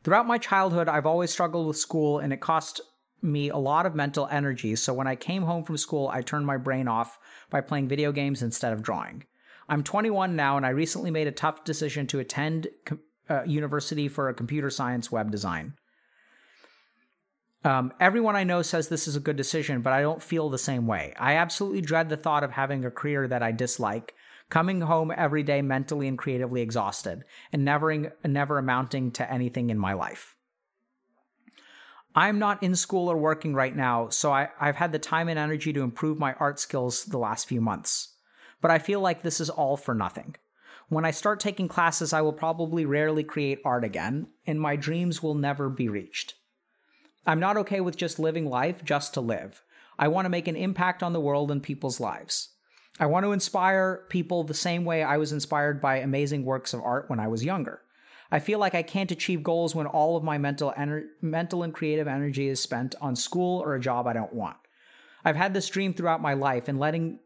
Throughout 0.04 0.28
my 0.28 0.38
childhood, 0.38 0.90
I've 0.90 1.06
always 1.06 1.32
struggled 1.32 1.66
with 1.66 1.78
school, 1.78 2.20
and 2.20 2.34
it 2.34 2.42
cost 2.42 2.82
me 3.22 3.48
a 3.48 3.56
lot 3.56 3.86
of 3.86 3.96
mental 3.96 4.28
energy. 4.30 4.76
So 4.76 4.94
when 4.94 5.08
I 5.08 5.16
came 5.16 5.44
home 5.44 5.64
from 5.64 5.78
school, 5.78 6.10
I 6.10 6.22
turned 6.22 6.46
my 6.46 6.58
brain 6.58 6.90
off 6.90 7.20
by 7.50 7.62
playing 7.62 7.88
video 7.88 8.12
games 8.12 8.42
instead 8.42 8.74
of 8.74 8.82
drawing. 8.82 9.24
I'm 9.70 9.82
21 9.82 10.36
now, 10.36 10.58
and 10.58 10.66
I 10.66 10.72
recently 10.72 11.10
made 11.10 11.28
a 11.28 11.32
tough 11.32 11.64
decision 11.64 12.06
to 12.08 12.20
attend 12.20 12.68
uh, 13.30 13.44
university 13.44 14.10
for 14.10 14.28
a 14.28 14.34
computer 14.34 14.70
science 14.70 15.10
web 15.10 15.32
design. 15.32 15.76
Um, 17.64 17.94
everyone 18.00 18.36
I 18.36 18.44
know 18.44 18.64
says 18.64 18.88
this 18.88 19.08
is 19.08 19.16
a 19.16 19.20
good 19.20 19.36
decision, 19.36 19.82
but 19.82 19.94
I 19.94 20.02
don't 20.02 20.22
feel 20.22 20.50
the 20.50 20.58
same 20.58 20.88
way. 20.88 21.14
I 21.20 21.36
absolutely 21.36 21.82
dread 21.82 22.10
the 22.10 22.18
thought 22.18 22.44
of 22.44 22.52
having 22.52 22.84
a 22.86 22.92
career 22.92 23.28
that 23.28 23.44
I 23.44 23.52
dislike, 23.52 24.16
coming 24.50 24.82
home 24.82 25.14
every 25.16 25.44
day 25.44 25.62
mentally 25.62 26.08
and 26.08 26.18
creatively 26.18 26.62
exhausted, 26.62 27.24
and 27.54 27.64
never, 27.64 28.16
never 28.26 28.58
amounting 28.58 29.12
to 29.12 29.32
anything 29.32 29.70
in 29.70 29.78
my 29.78 29.94
life. 29.94 30.36
I'm 32.16 32.40
not 32.40 32.62
in 32.64 32.76
school 32.76 33.10
or 33.10 33.16
working 33.16 33.54
right 33.54 33.76
now, 33.76 34.10
so 34.10 34.34
I, 34.34 34.50
I've 34.60 34.76
had 34.76 34.92
the 34.92 35.00
time 35.00 35.30
and 35.30 35.40
energy 35.40 35.72
to 35.72 35.84
improve 35.84 36.18
my 36.18 36.34
art 36.34 36.60
skills 36.60 37.06
the 37.06 37.20
last 37.20 37.48
few 37.48 37.62
months. 37.62 38.16
But 38.60 38.72
I 38.72 38.80
feel 38.80 39.00
like 39.00 39.22
this 39.22 39.40
is 39.40 39.50
all 39.50 39.78
for 39.78 39.94
nothing. 39.94 40.36
When 40.90 41.06
I 41.06 41.12
start 41.12 41.40
taking 41.40 41.70
classes, 41.70 42.12
I 42.12 42.22
will 42.22 42.34
probably 42.34 42.86
rarely 42.86 43.24
create 43.24 43.60
art 43.64 43.86
again, 43.86 44.28
and 44.46 44.60
my 44.60 44.76
dreams 44.76 45.24
will 45.24 45.36
never 45.36 45.70
be 45.70 45.88
reached. 45.88 46.34
I'm 47.26 47.40
not 47.40 47.58
okay 47.58 47.82
with 47.82 47.98
just 47.98 48.20
living 48.20 48.50
life 48.50 48.84
just 48.84 49.14
to 49.14 49.22
live. 49.22 49.64
I 50.00 50.08
want 50.08 50.26
to 50.26 50.30
make 50.30 50.48
an 50.48 50.56
impact 50.56 51.04
on 51.04 51.14
the 51.14 51.20
world 51.20 51.52
and 51.52 51.62
people's 51.62 52.00
lives. 52.00 52.50
I 53.00 53.06
want 53.06 53.26
to 53.26 53.32
inspire 53.32 54.06
people 54.10 54.44
the 54.44 54.54
same 54.54 54.86
way 54.86 55.04
I 55.04 55.18
was 55.18 55.32
inspired 55.32 55.82
by 55.82 55.98
amazing 55.98 56.44
works 56.44 56.74
of 56.74 56.82
art 56.82 57.10
when 57.10 57.20
I 57.20 57.28
was 57.28 57.46
younger. 57.46 57.82
I 58.32 58.40
feel 58.40 58.60
like 58.60 58.74
I 58.74 58.84
can't 58.84 59.12
achieve 59.12 59.44
goals 59.44 59.76
when 59.76 59.88
all 59.88 60.16
of 60.16 60.24
my 60.24 60.38
mental 60.38 60.74
ener- 60.78 61.08
mental 61.22 61.64
and 61.64 61.74
creative 61.74 62.08
energy 62.08 62.48
is 62.48 62.60
spent 62.60 62.96
on 63.02 63.16
school 63.16 63.62
or 63.62 63.76
a 63.76 63.80
job 63.80 64.08
I 64.08 64.14
don't 64.14 64.34
want. 64.34 64.58
I've 65.24 65.36
had 65.36 65.54
this 65.54 65.70
dream 65.70 65.94
throughout 65.94 66.22
my 66.22 66.34
life, 66.34 66.68
and 66.68 66.80
letting 66.80 67.20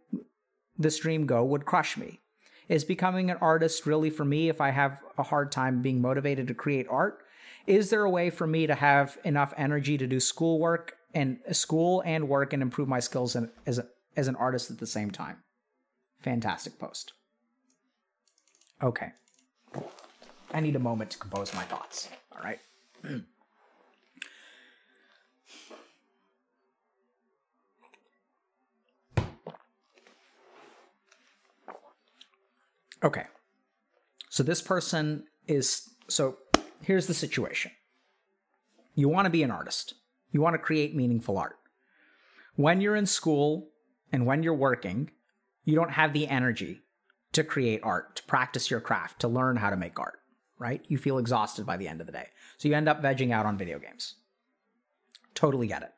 this 0.78 1.00
dream 1.00 1.26
go 1.26 1.46
would 1.46 1.66
crush 1.66 1.96
me. 1.96 2.22
Is 2.68 2.84
becoming 2.84 3.30
an 3.30 3.38
artist 3.38 3.86
really 3.86 4.10
for 4.10 4.26
me 4.26 4.50
if 4.50 4.60
I 4.60 4.72
have 4.72 5.02
a 5.18 5.24
hard 5.24 5.52
time 5.52 5.82
being 5.82 6.02
motivated 6.02 6.48
to 6.48 6.54
create 6.54 6.88
art? 6.90 7.25
Is 7.68 7.90
there 7.90 8.04
a 8.04 8.10
way 8.10 8.30
for 8.30 8.46
me 8.46 8.68
to 8.68 8.76
have 8.76 9.18
enough 9.24 9.54
energy 9.58 9.98
to 9.98 10.06
do 10.06 10.20
schoolwork 10.20 10.98
and 11.14 11.40
school 11.52 12.04
and 12.06 12.30
work 12.30 12.54
and 12.54 12.62
improve 12.62 12.88
my 12.88 13.00
skills 13.00 13.36
in, 13.36 13.50
as, 13.66 13.80
a, 13.80 13.88
as 14.16 14.28
an 14.28 14.36
artist 14.36 14.70
at 14.70 14.78
the 14.78 14.86
same 14.86 15.10
time? 15.10 15.38
Fantastic 16.22 16.78
post. 16.78 17.14
Okay. 18.84 19.12
I 20.54 20.60
need 20.60 20.76
a 20.76 20.80
moment 20.80 21.10
to 21.12 21.18
compose 21.18 21.54
my 21.54 21.64
thoughts. 21.64 22.10
All 22.32 22.42
right. 22.44 22.60
okay. 33.04 33.24
So 34.30 34.44
this 34.44 34.62
person 34.62 35.24
is 35.48 35.90
so 36.08 36.38
here's 36.86 37.08
the 37.08 37.14
situation. 37.14 37.72
You 38.94 39.10
want 39.10 39.26
to 39.26 39.32
be 39.32 39.44
an 39.44 39.52
artist. 39.52 39.96
You 40.32 40.42
want 40.42 40.54
to 40.54 40.60
create 40.60 40.96
meaningful 40.96 41.38
art. 41.38 41.58
When 42.56 42.82
you're 42.82 42.96
in 42.96 43.06
school 43.06 43.70
and 44.12 44.26
when 44.26 44.44
you're 44.44 44.54
working, 44.54 45.12
you 45.64 45.76
don't 45.76 45.92
have 45.92 46.14
the 46.14 46.28
energy 46.28 46.82
to 47.34 47.44
create 47.44 47.82
art, 47.84 48.16
to 48.18 48.24
practice 48.24 48.72
your 48.72 48.80
craft, 48.80 49.20
to 49.20 49.28
learn 49.28 49.58
how 49.58 49.70
to 49.70 49.76
make 49.76 50.00
art 50.00 50.20
right? 50.58 50.84
You 50.88 50.98
feel 50.98 51.18
exhausted 51.18 51.66
by 51.66 51.78
the 51.78 51.88
end 51.88 52.02
of 52.02 52.08
the 52.08 52.14
day. 52.14 52.30
So 52.58 52.68
you 52.68 52.76
end 52.76 52.90
up 52.90 53.02
vegging 53.02 53.32
out 53.32 53.46
on 53.46 53.58
video 53.58 53.80
games. 53.80 54.16
Totally 55.34 55.68
get 55.68 55.84
it. 55.84 55.94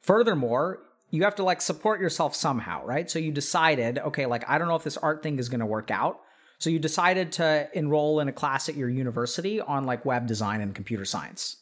Furthermore, 0.00 0.82
you 1.10 1.24
have 1.24 1.34
to 1.36 1.42
like 1.42 1.60
support 1.60 2.00
yourself 2.00 2.34
somehow, 2.34 2.84
right? 2.84 3.10
So 3.10 3.18
you 3.18 3.32
decided, 3.32 3.98
okay, 3.98 4.26
like 4.26 4.48
I 4.48 4.58
don't 4.58 4.68
know 4.68 4.76
if 4.76 4.84
this 4.84 4.96
art 4.96 5.22
thing 5.22 5.38
is 5.38 5.48
going 5.48 5.60
to 5.60 5.66
work 5.66 5.90
out. 5.90 6.20
So 6.60 6.68
you 6.68 6.78
decided 6.78 7.32
to 7.32 7.68
enroll 7.72 8.20
in 8.20 8.28
a 8.28 8.32
class 8.32 8.68
at 8.68 8.76
your 8.76 8.90
university 8.90 9.60
on 9.60 9.86
like 9.86 10.04
web 10.04 10.26
design 10.26 10.60
and 10.60 10.74
computer 10.74 11.06
science. 11.06 11.56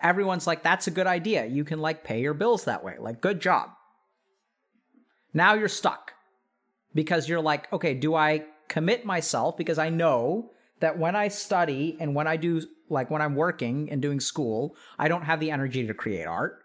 Everyone's 0.00 0.46
like, 0.46 0.62
that's 0.62 0.86
a 0.86 0.92
good 0.92 1.08
idea. 1.08 1.44
You 1.44 1.64
can 1.64 1.80
like 1.80 2.04
pay 2.04 2.20
your 2.20 2.34
bills 2.34 2.64
that 2.64 2.84
way. 2.84 2.94
Like, 2.98 3.20
good 3.20 3.40
job. 3.40 3.70
Now 5.32 5.54
you're 5.54 5.68
stuck 5.68 6.12
because 6.94 7.28
you're 7.28 7.40
like, 7.40 7.70
okay, 7.72 7.94
do 7.94 8.14
I 8.14 8.44
commit 8.68 9.04
myself 9.04 9.56
because 9.56 9.78
I 9.78 9.88
know 9.88 10.52
that 10.78 10.98
when 10.98 11.16
I 11.16 11.28
study 11.28 11.96
and 11.98 12.14
when 12.14 12.28
I 12.28 12.36
do, 12.36 12.62
like 12.88 13.10
when 13.10 13.22
I'm 13.22 13.34
working 13.34 13.90
and 13.90 14.00
doing 14.00 14.20
school, 14.20 14.76
I 15.00 15.08
don't 15.08 15.22
have 15.22 15.40
the 15.40 15.50
energy 15.50 15.84
to 15.84 15.94
create 15.94 16.26
art. 16.26 16.60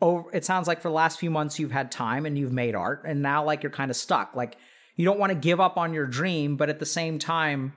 Oh, 0.00 0.30
it 0.32 0.46
sounds 0.46 0.66
like 0.66 0.80
for 0.80 0.88
the 0.88 0.94
last 0.94 1.18
few 1.18 1.30
months 1.30 1.58
you've 1.58 1.72
had 1.72 1.92
time 1.92 2.24
and 2.24 2.38
you've 2.38 2.52
made 2.52 2.74
art, 2.74 3.02
and 3.04 3.20
now 3.20 3.44
like 3.44 3.62
you're 3.62 3.72
kind 3.72 3.90
of 3.90 3.96
stuck. 3.96 4.34
Like 4.34 4.56
you 4.98 5.04
don't 5.04 5.20
want 5.20 5.30
to 5.30 5.38
give 5.38 5.60
up 5.60 5.78
on 5.78 5.94
your 5.94 6.06
dream, 6.06 6.56
but 6.56 6.68
at 6.68 6.80
the 6.80 6.86
same 6.86 7.20
time, 7.20 7.76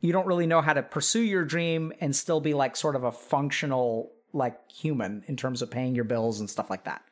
you 0.00 0.12
don't 0.12 0.26
really 0.26 0.46
know 0.46 0.60
how 0.60 0.72
to 0.72 0.82
pursue 0.82 1.22
your 1.22 1.44
dream 1.44 1.92
and 2.00 2.14
still 2.14 2.40
be 2.40 2.52
like 2.52 2.74
sort 2.74 2.96
of 2.96 3.04
a 3.04 3.12
functional 3.12 4.10
like 4.32 4.58
human 4.70 5.22
in 5.28 5.36
terms 5.36 5.62
of 5.62 5.70
paying 5.70 5.94
your 5.94 6.04
bills 6.04 6.40
and 6.40 6.50
stuff 6.50 6.68
like 6.68 6.82
that. 6.82 7.02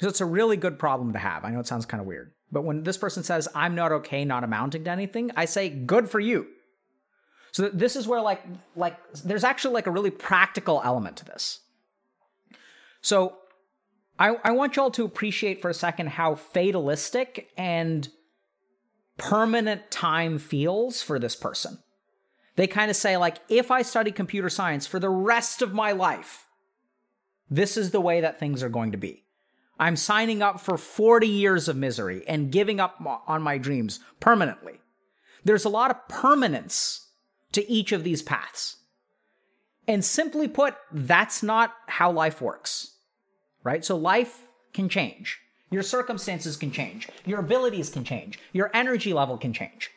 So 0.00 0.06
it's 0.06 0.20
a 0.20 0.24
really 0.24 0.56
good 0.56 0.78
problem 0.78 1.12
to 1.14 1.18
have. 1.18 1.44
I 1.44 1.50
know 1.50 1.58
it 1.58 1.66
sounds 1.66 1.84
kind 1.84 2.00
of 2.00 2.06
weird. 2.06 2.32
But 2.52 2.62
when 2.62 2.84
this 2.84 2.96
person 2.96 3.24
says, 3.24 3.48
I'm 3.56 3.74
not 3.74 3.90
okay 3.90 4.24
not 4.24 4.44
amounting 4.44 4.84
to 4.84 4.90
anything, 4.90 5.32
I 5.36 5.44
say, 5.44 5.68
good 5.68 6.08
for 6.08 6.20
you. 6.20 6.46
So 7.50 7.68
this 7.68 7.96
is 7.96 8.06
where 8.06 8.20
like 8.20 8.44
like 8.76 8.96
there's 9.24 9.42
actually 9.42 9.74
like 9.74 9.88
a 9.88 9.90
really 9.90 10.12
practical 10.12 10.80
element 10.84 11.16
to 11.16 11.24
this. 11.24 11.58
So 13.00 13.38
I 14.16 14.36
I 14.44 14.52
want 14.52 14.76
y'all 14.76 14.92
to 14.92 15.04
appreciate 15.04 15.60
for 15.60 15.70
a 15.70 15.74
second 15.74 16.10
how 16.10 16.36
fatalistic 16.36 17.50
and 17.58 18.08
permanent 19.18 19.90
time 19.90 20.38
feels 20.38 21.02
for 21.02 21.18
this 21.18 21.36
person. 21.36 21.78
They 22.56 22.66
kind 22.66 22.90
of 22.90 22.96
say 22.96 23.16
like 23.16 23.38
if 23.48 23.70
I 23.70 23.82
study 23.82 24.10
computer 24.10 24.48
science 24.48 24.86
for 24.86 24.98
the 24.98 25.10
rest 25.10 25.60
of 25.60 25.74
my 25.74 25.92
life, 25.92 26.46
this 27.50 27.76
is 27.76 27.90
the 27.90 28.00
way 28.00 28.20
that 28.20 28.38
things 28.38 28.62
are 28.62 28.68
going 28.68 28.92
to 28.92 28.98
be. 28.98 29.24
I'm 29.78 29.96
signing 29.96 30.42
up 30.42 30.60
for 30.60 30.76
40 30.76 31.26
years 31.26 31.68
of 31.68 31.76
misery 31.76 32.24
and 32.26 32.50
giving 32.50 32.80
up 32.80 32.96
on 33.26 33.42
my 33.42 33.58
dreams 33.58 34.00
permanently. 34.18 34.80
There's 35.44 35.64
a 35.64 35.70
lot 35.70 35.90
of 35.90 36.08
permanence 36.08 37.08
to 37.52 37.70
each 37.70 37.92
of 37.92 38.04
these 38.04 38.22
paths. 38.22 38.76
And 39.86 40.04
simply 40.04 40.48
put, 40.48 40.74
that's 40.92 41.42
not 41.42 41.74
how 41.86 42.10
life 42.10 42.42
works, 42.42 42.96
right? 43.62 43.84
So 43.84 43.96
life 43.96 44.46
can 44.74 44.88
change. 44.88 45.40
Your 45.70 45.82
circumstances 45.82 46.56
can 46.56 46.70
change. 46.70 47.08
Your 47.26 47.40
abilities 47.40 47.90
can 47.90 48.04
change. 48.04 48.38
Your 48.52 48.70
energy 48.72 49.12
level 49.12 49.36
can 49.36 49.52
change. 49.52 49.90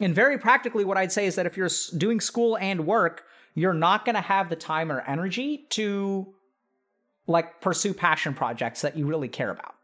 And 0.00 0.14
very 0.14 0.38
practically, 0.38 0.84
what 0.84 0.96
I'd 0.96 1.12
say 1.12 1.26
is 1.26 1.34
that 1.34 1.46
if 1.46 1.56
you're 1.56 1.70
doing 1.96 2.20
school 2.20 2.56
and 2.58 2.86
work, 2.86 3.24
you're 3.54 3.74
not 3.74 4.04
going 4.04 4.14
to 4.14 4.20
have 4.20 4.48
the 4.48 4.56
time 4.56 4.90
or 4.90 5.00
energy 5.02 5.66
to 5.70 6.34
like 7.26 7.60
pursue 7.60 7.94
passion 7.94 8.34
projects 8.34 8.80
that 8.82 8.96
you 8.96 9.06
really 9.06 9.28
care 9.28 9.50
about. 9.50 9.74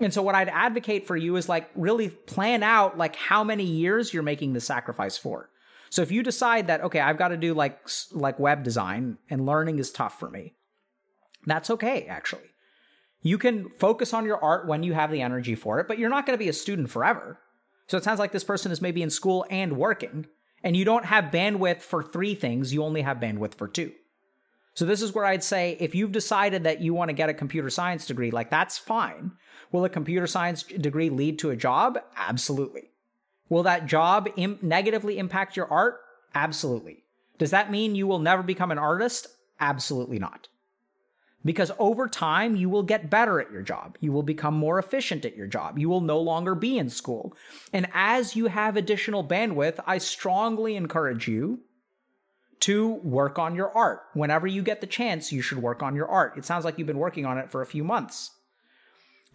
And 0.00 0.12
so 0.12 0.22
what 0.22 0.34
I'd 0.34 0.48
advocate 0.48 1.06
for 1.06 1.16
you 1.16 1.36
is 1.36 1.48
like 1.48 1.70
really 1.74 2.08
plan 2.08 2.62
out 2.62 2.98
like 2.98 3.14
how 3.14 3.44
many 3.44 3.64
years 3.64 4.12
you're 4.12 4.24
making 4.24 4.52
the 4.52 4.60
sacrifice 4.60 5.16
for. 5.16 5.50
So 5.90 6.02
if 6.02 6.10
you 6.10 6.24
decide 6.24 6.66
that 6.66 6.82
okay, 6.82 7.00
I've 7.00 7.18
got 7.18 7.28
to 7.28 7.36
do 7.36 7.54
like 7.54 7.88
like 8.10 8.38
web 8.40 8.64
design 8.64 9.18
and 9.30 9.46
learning 9.46 9.78
is 9.78 9.92
tough 9.92 10.18
for 10.18 10.28
me, 10.28 10.54
that's 11.46 11.70
okay 11.70 12.06
actually. 12.06 12.53
You 13.24 13.38
can 13.38 13.70
focus 13.70 14.12
on 14.12 14.26
your 14.26 14.36
art 14.44 14.68
when 14.68 14.82
you 14.82 14.92
have 14.92 15.10
the 15.10 15.22
energy 15.22 15.54
for 15.54 15.80
it, 15.80 15.88
but 15.88 15.98
you're 15.98 16.10
not 16.10 16.26
going 16.26 16.38
to 16.38 16.44
be 16.44 16.50
a 16.50 16.52
student 16.52 16.90
forever. 16.90 17.38
So 17.86 17.96
it 17.96 18.04
sounds 18.04 18.18
like 18.18 18.32
this 18.32 18.44
person 18.44 18.70
is 18.70 18.82
maybe 18.82 19.02
in 19.02 19.08
school 19.08 19.46
and 19.48 19.78
working, 19.78 20.26
and 20.62 20.76
you 20.76 20.84
don't 20.84 21.06
have 21.06 21.32
bandwidth 21.32 21.80
for 21.80 22.02
three 22.02 22.34
things, 22.34 22.74
you 22.74 22.84
only 22.84 23.00
have 23.00 23.16
bandwidth 23.16 23.54
for 23.54 23.66
two. 23.66 23.92
So 24.74 24.84
this 24.84 25.00
is 25.00 25.14
where 25.14 25.24
I'd 25.24 25.42
say 25.42 25.76
if 25.80 25.94
you've 25.94 26.12
decided 26.12 26.64
that 26.64 26.82
you 26.82 26.92
want 26.92 27.08
to 27.08 27.14
get 27.14 27.30
a 27.30 27.34
computer 27.34 27.70
science 27.70 28.06
degree, 28.06 28.30
like 28.30 28.50
that's 28.50 28.76
fine. 28.76 29.32
Will 29.72 29.86
a 29.86 29.88
computer 29.88 30.26
science 30.26 30.62
degree 30.62 31.08
lead 31.08 31.38
to 31.38 31.50
a 31.50 31.56
job? 31.56 31.98
Absolutely. 32.16 32.90
Will 33.48 33.62
that 33.62 33.86
job 33.86 34.28
Im- 34.36 34.58
negatively 34.60 35.16
impact 35.16 35.56
your 35.56 35.70
art? 35.72 36.00
Absolutely. 36.34 37.04
Does 37.38 37.52
that 37.52 37.70
mean 37.70 37.94
you 37.94 38.06
will 38.06 38.18
never 38.18 38.42
become 38.42 38.70
an 38.70 38.78
artist? 38.78 39.28
Absolutely 39.60 40.18
not. 40.18 40.48
Because 41.44 41.70
over 41.78 42.08
time, 42.08 42.56
you 42.56 42.70
will 42.70 42.82
get 42.82 43.10
better 43.10 43.40
at 43.40 43.52
your 43.52 43.62
job. 43.62 43.98
You 44.00 44.12
will 44.12 44.22
become 44.22 44.54
more 44.54 44.78
efficient 44.78 45.24
at 45.24 45.36
your 45.36 45.46
job. 45.46 45.78
You 45.78 45.88
will 45.88 46.00
no 46.00 46.18
longer 46.18 46.54
be 46.54 46.78
in 46.78 46.88
school. 46.88 47.36
And 47.72 47.86
as 47.92 48.34
you 48.34 48.46
have 48.46 48.76
additional 48.76 49.22
bandwidth, 49.22 49.78
I 49.86 49.98
strongly 49.98 50.74
encourage 50.74 51.28
you 51.28 51.60
to 52.60 52.94
work 52.94 53.38
on 53.38 53.54
your 53.54 53.70
art. 53.76 54.04
Whenever 54.14 54.46
you 54.46 54.62
get 54.62 54.80
the 54.80 54.86
chance, 54.86 55.32
you 55.32 55.42
should 55.42 55.58
work 55.58 55.82
on 55.82 55.94
your 55.94 56.08
art. 56.08 56.38
It 56.38 56.46
sounds 56.46 56.64
like 56.64 56.78
you've 56.78 56.86
been 56.86 56.98
working 56.98 57.26
on 57.26 57.36
it 57.36 57.50
for 57.50 57.60
a 57.60 57.66
few 57.66 57.84
months. 57.84 58.30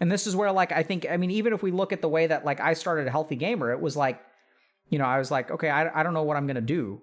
And 0.00 0.10
this 0.10 0.26
is 0.26 0.34
where 0.34 0.50
like 0.50 0.72
I 0.72 0.82
think 0.82 1.06
I 1.08 1.16
mean 1.16 1.30
even 1.30 1.52
if 1.52 1.62
we 1.62 1.70
look 1.70 1.92
at 1.92 2.00
the 2.00 2.08
way 2.08 2.26
that 2.26 2.44
like 2.44 2.58
I 2.58 2.72
started 2.72 3.06
a 3.06 3.10
healthy 3.10 3.36
gamer, 3.36 3.70
it 3.70 3.80
was 3.80 3.96
like 3.96 4.20
you 4.88 4.98
know, 4.98 5.04
I 5.04 5.18
was 5.18 5.30
like, 5.30 5.50
okay, 5.52 5.70
I, 5.70 6.00
I 6.00 6.02
don't 6.02 6.14
know 6.14 6.24
what 6.24 6.36
I'm 6.36 6.46
going 6.46 6.56
to 6.56 6.60
do. 6.60 7.00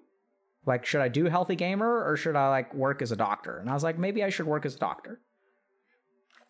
Like 0.66 0.84
should 0.84 1.00
I 1.00 1.08
do 1.08 1.26
healthy 1.26 1.56
gamer 1.56 2.04
or 2.04 2.16
should 2.16 2.36
I 2.36 2.48
like 2.48 2.74
work 2.74 3.02
as 3.02 3.12
a 3.12 3.16
doctor? 3.16 3.58
And 3.58 3.70
I 3.70 3.74
was 3.74 3.82
like 3.82 3.98
maybe 3.98 4.22
I 4.22 4.30
should 4.30 4.46
work 4.46 4.66
as 4.66 4.74
a 4.74 4.78
doctor. 4.78 5.20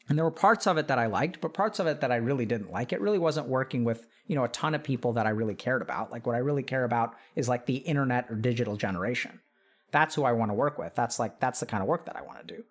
And 0.09 0.17
there 0.17 0.25
were 0.25 0.31
parts 0.31 0.67
of 0.67 0.79
it 0.79 0.89
that 0.89 0.99
I 0.99 1.07
liked, 1.07 1.41
but 1.41 1.53
parts 1.53 1.79
of 1.79 1.87
it 1.87 2.01
that 2.01 2.11
I 2.11 2.17
really 2.17 2.47
didn't 2.47 2.73
like. 2.73 2.93
It 2.93 3.01
really 3.01 3.19
wasn't 3.19 3.47
working 3.47 3.85
with, 3.85 4.09
you 4.27 4.37
know, 4.37 4.45
a 4.45 4.49
ton 4.49 4.75
of 4.75 4.83
people 4.83 5.13
that 5.15 5.27
I 5.27 5.31
really 5.31 5.55
cared 5.55 5.83
about. 5.83 6.11
Like 6.11 6.27
what 6.27 6.35
I 6.35 6.39
really 6.39 6.63
care 6.63 6.85
about 6.85 7.15
is 7.37 7.49
like 7.49 7.67
the 7.67 7.77
internet 7.77 8.25
or 8.31 8.37
digital 8.37 8.77
generation. 8.77 9.41
That's 9.93 10.15
who 10.15 10.25
I 10.25 10.33
want 10.33 10.51
to 10.51 10.55
work 10.55 10.79
with. 10.79 10.95
That's 10.95 11.19
like 11.19 11.41
that's 11.41 11.61
the 11.61 11.67
kind 11.67 11.83
of 11.83 11.89
work 11.89 12.07
that 12.07 12.17
I 12.17 12.23
want 12.23 12.47
to 12.47 12.55
do. 12.57 12.65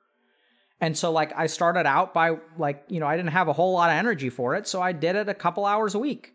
And 0.79 0.97
so 0.97 1.11
like 1.11 1.31
I 1.37 1.47
started 1.47 1.85
out 1.85 2.13
by 2.13 2.37
like, 2.57 2.83
you 2.87 2.99
know, 2.99 3.07
I 3.07 3.17
didn't 3.17 3.31
have 3.31 3.47
a 3.47 3.53
whole 3.53 3.73
lot 3.73 3.89
of 3.89 3.95
energy 3.95 4.29
for 4.29 4.55
it, 4.55 4.67
so 4.67 4.81
I 4.81 4.91
did 4.91 5.15
it 5.15 5.29
a 5.29 5.33
couple 5.33 5.65
hours 5.65 5.95
a 5.95 5.99
week. 5.99 6.33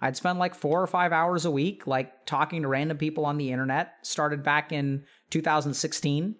I'd 0.00 0.16
spend 0.16 0.38
like 0.38 0.54
4 0.54 0.82
or 0.82 0.86
5 0.86 1.12
hours 1.12 1.44
a 1.44 1.50
week 1.50 1.86
like 1.86 2.26
talking 2.26 2.62
to 2.62 2.68
random 2.68 2.98
people 2.98 3.24
on 3.24 3.38
the 3.38 3.52
internet. 3.52 3.94
Started 4.02 4.42
back 4.42 4.72
in 4.72 5.04
2016, 5.30 6.34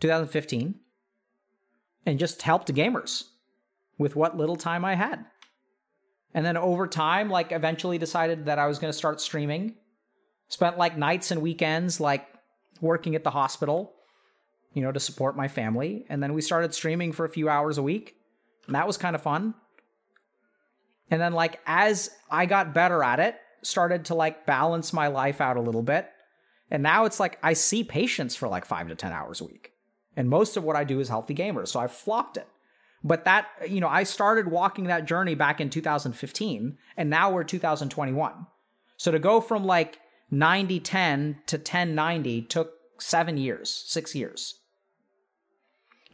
2015 0.00 0.74
and 2.06 2.18
just 2.18 2.42
helped 2.42 2.74
gamers 2.74 3.24
with 3.96 4.16
what 4.16 4.36
little 4.36 4.56
time 4.56 4.84
I 4.84 4.94
had. 4.94 5.24
And 6.34 6.44
then 6.44 6.56
over 6.56 6.86
time 6.86 7.30
like 7.30 7.52
eventually 7.52 7.98
decided 7.98 8.46
that 8.46 8.58
I 8.58 8.66
was 8.66 8.78
going 8.78 8.92
to 8.92 8.98
start 8.98 9.20
streaming. 9.20 9.76
Spent 10.48 10.76
like 10.76 10.98
nights 10.98 11.30
and 11.30 11.40
weekends 11.40 12.00
like 12.00 12.26
working 12.80 13.14
at 13.14 13.24
the 13.24 13.30
hospital 13.30 13.94
you 14.74 14.82
know, 14.82 14.92
to 14.92 15.00
support 15.00 15.36
my 15.36 15.48
family. 15.48 16.04
And 16.08 16.22
then 16.22 16.34
we 16.34 16.42
started 16.42 16.74
streaming 16.74 17.12
for 17.12 17.24
a 17.24 17.28
few 17.28 17.48
hours 17.48 17.78
a 17.78 17.82
week. 17.82 18.16
And 18.66 18.74
that 18.74 18.86
was 18.86 18.96
kind 18.96 19.14
of 19.14 19.22
fun. 19.22 19.54
And 21.10 21.20
then 21.20 21.32
like 21.32 21.60
as 21.66 22.10
I 22.30 22.46
got 22.46 22.74
better 22.74 23.02
at 23.02 23.20
it, 23.20 23.36
started 23.62 24.04
to 24.06 24.14
like 24.14 24.46
balance 24.46 24.92
my 24.92 25.06
life 25.08 25.40
out 25.40 25.56
a 25.56 25.60
little 25.60 25.82
bit. 25.82 26.10
And 26.70 26.82
now 26.82 27.04
it's 27.04 27.20
like 27.20 27.38
I 27.42 27.52
see 27.52 27.84
patients 27.84 28.34
for 28.34 28.48
like 28.48 28.64
5 28.64 28.88
to 28.88 28.94
10 28.94 29.12
hours 29.12 29.40
a 29.40 29.44
week. 29.44 29.72
And 30.16 30.28
most 30.28 30.56
of 30.56 30.64
what 30.64 30.76
I 30.76 30.84
do 30.84 31.00
is 31.00 31.08
healthy 31.08 31.34
gamers, 31.34 31.68
so 31.68 31.80
I've 31.80 31.92
flopped 31.92 32.36
it. 32.36 32.46
But 33.02 33.24
that, 33.26 33.48
you 33.68 33.80
know, 33.80 33.88
I 33.88 34.04
started 34.04 34.48
walking 34.48 34.84
that 34.84 35.04
journey 35.04 35.34
back 35.34 35.60
in 35.60 35.68
2015 35.68 36.78
and 36.96 37.10
now 37.10 37.30
we're 37.30 37.44
2021. 37.44 38.46
So 38.96 39.10
to 39.10 39.18
go 39.18 39.40
from 39.40 39.64
like 39.64 39.98
90 40.30 40.80
10 40.80 41.40
to 41.46 41.58
10 41.58 41.94
90 41.94 42.42
took 42.42 42.72
7 42.98 43.36
years, 43.36 43.70
6 43.86 44.14
years. 44.14 44.60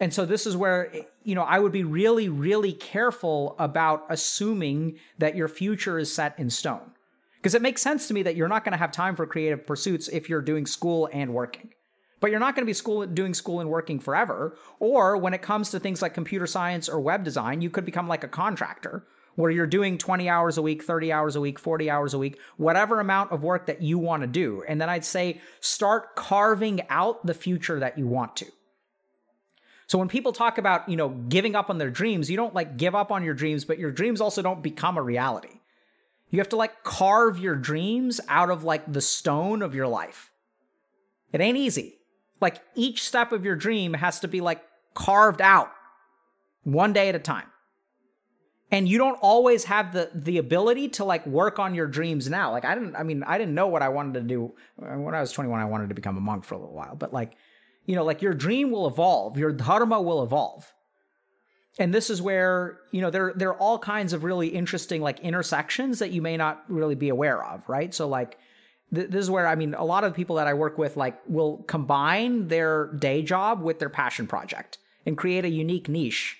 And 0.01 0.15
so 0.15 0.25
this 0.25 0.47
is 0.47 0.57
where, 0.57 0.91
you 1.23 1.35
know, 1.35 1.43
I 1.43 1.59
would 1.59 1.73
be 1.73 1.85
really, 1.85 2.31
really 2.31 2.73
careful 2.73 3.55
about 3.59 4.07
assuming 4.09 4.99
that 5.19 5.37
your 5.37 5.47
future 5.47 5.99
is 5.99 6.13
set 6.13 6.39
in 6.39 6.49
stone. 6.49 6.93
Because 7.37 7.55
it 7.55 7.63
makes 7.63 7.83
sense 7.83 8.09
to 8.09 8.15
me 8.15 8.23
that 8.23 8.35
you're 8.35 8.49
not 8.49 8.65
going 8.65 8.73
to 8.73 8.79
have 8.79 8.93
time 8.93 9.15
for 9.15 9.27
creative 9.27 9.67
pursuits 9.67 10.09
if 10.09 10.29
you're 10.29 10.43
doing 10.43 10.67
school 10.67 11.09
and 11.13 11.35
working. 11.35 11.73
But 12.21 12.31
you're 12.31 12.41
not 12.41 12.55
going 12.55 12.65
to 12.65 12.71
be 12.71 12.75
school 12.75 13.07
doing 13.07 13.35
school 13.35 13.61
and 13.61 13.71
working 13.71 13.99
forever. 13.99 14.57
Or 14.79 15.17
when 15.17 15.35
it 15.35 15.43
comes 15.43 15.71
to 15.71 15.81
things 15.81 16.03
like 16.03 16.15
computer 16.15 16.47
science 16.47 16.89
or 16.89 17.01
web 17.01 17.25
design, 17.25 17.61
you 17.61 17.71
could 17.71 17.85
become 17.85 18.09
like 18.09 18.25
a 18.25 18.29
contractor 18.29 19.07
where 19.37 19.51
you're 19.51 19.67
doing 19.67 19.97
20 19.97 20.29
hours 20.29 20.59
a 20.59 20.63
week, 20.63 20.83
30 20.83 21.13
hours 21.13 21.37
a 21.37 21.41
week, 21.41 21.59
40 21.59 21.91
hours 21.91 22.15
a 22.15 22.19
week, 22.19 22.39
whatever 22.57 23.01
amount 23.01 23.33
of 23.33 23.43
work 23.43 23.67
that 23.67 23.81
you 23.81 23.99
want 23.99 24.23
to 24.23 24.27
do. 24.27 24.63
And 24.69 24.81
then 24.81 24.91
I'd 24.91 25.05
say 25.05 25.41
start 25.61 26.17
carving 26.17 26.83
out 26.91 27.25
the 27.25 27.35
future 27.35 27.79
that 27.81 27.97
you 27.97 28.07
want 28.07 28.37
to. 28.37 28.47
So 29.91 29.99
when 29.99 30.07
people 30.07 30.33
talk 30.33 30.57
about, 30.57 30.89
you 30.89 30.97
know, 30.97 31.09
giving 31.09 31.57
up 31.57 31.69
on 31.69 31.79
their 31.79 31.91
dreams, 31.91 32.31
you 32.31 32.37
don't 32.37 32.55
like 32.55 32.77
give 32.77 32.95
up 32.95 33.11
on 33.11 33.25
your 33.25 33.35
dreams, 33.35 33.65
but 33.65 33.81
your 33.81 33.91
dreams 33.91 34.21
also 34.21 34.41
don't 34.41 34.63
become 34.63 34.97
a 34.97 35.03
reality. 35.03 35.63
You 36.29 36.39
have 36.39 36.51
to 36.51 36.57
like 36.57 36.85
carve 36.85 37.41
your 37.41 37.57
dreams 37.57 38.21
out 38.29 38.51
of 38.51 38.63
like 38.63 38.93
the 38.93 39.01
stone 39.01 39.63
of 39.63 39.75
your 39.75 39.89
life. 39.89 40.31
It 41.33 41.41
ain't 41.41 41.57
easy. 41.57 41.99
Like 42.41 42.63
each 42.77 43.03
step 43.03 43.33
of 43.33 43.45
your 43.45 43.57
dream 43.57 43.95
has 43.95 44.21
to 44.21 44.29
be 44.29 44.41
like 44.41 44.63
carved 44.95 45.41
out 45.41 45.73
one 46.63 46.93
day 46.93 47.09
at 47.09 47.17
a 47.17 47.19
time. 47.19 47.49
And 48.71 48.89
you 48.89 48.97
don't 48.97 49.19
always 49.21 49.65
have 49.65 49.93
the 49.93 50.09
the 50.15 50.39
ability 50.39 50.91
to 50.91 51.05
like 51.05 51.27
work 51.27 51.59
on 51.59 51.75
your 51.75 51.89
dreams 51.89 52.31
now. 52.31 52.53
Like 52.53 52.65
I 52.65 52.77
didn't 52.77 52.95
I 52.95 53.03
mean 53.03 53.25
I 53.25 53.39
didn't 53.39 53.57
know 53.57 53.67
what 53.67 53.83
I 53.83 53.89
wanted 53.89 54.15
to 54.15 54.21
do 54.21 54.55
when 54.77 55.15
I 55.17 55.21
was 55.21 55.33
21 55.33 55.59
I 55.59 55.65
wanted 55.65 55.89
to 55.89 55.97
become 55.97 56.17
a 56.17 56.21
monk 56.21 56.45
for 56.45 56.55
a 56.55 56.59
little 56.59 56.77
while, 56.77 56.95
but 56.95 57.13
like 57.13 57.33
you 57.91 57.97
know, 57.97 58.05
like 58.05 58.23
your 58.23 58.35
dream 58.35 58.71
will 58.71 58.87
evolve, 58.87 59.37
your 59.37 59.51
dharma 59.51 60.01
will 60.01 60.23
evolve. 60.23 60.73
And 61.77 61.93
this 61.93 62.09
is 62.09 62.23
where, 62.23 62.79
you 62.93 63.01
know, 63.01 63.11
there 63.11 63.33
there 63.35 63.49
are 63.49 63.59
all 63.59 63.81
kinds 63.81 64.13
of 64.13 64.23
really 64.23 64.47
interesting 64.47 65.03
like 65.03 65.19
intersections 65.19 65.99
that 65.99 66.13
you 66.13 66.23
may 66.23 66.37
not 66.37 66.63
really 66.69 66.95
be 66.95 67.09
aware 67.09 67.45
of, 67.45 67.69
right? 67.69 67.93
So 67.93 68.07
like 68.07 68.39
th- 68.95 69.11
this 69.11 69.25
is 69.25 69.29
where 69.29 69.49
I 69.49 69.57
mean 69.57 69.75
a 69.75 69.83
lot 69.85 70.05
of 70.05 70.13
the 70.13 70.17
people 70.17 70.37
that 70.37 70.47
I 70.47 70.55
work 70.55 70.79
with 70.79 70.97
like 70.97 71.19
will 71.27 71.65
combine 71.65 72.47
their 72.47 72.93
day 72.93 73.23
job 73.23 73.61
with 73.61 73.81
their 73.81 73.89
passion 73.91 74.29
project 74.29 74.79
and 75.05 75.19
create 75.19 75.45
a 75.45 75.51
unique 75.51 75.89
niche. 75.89 76.39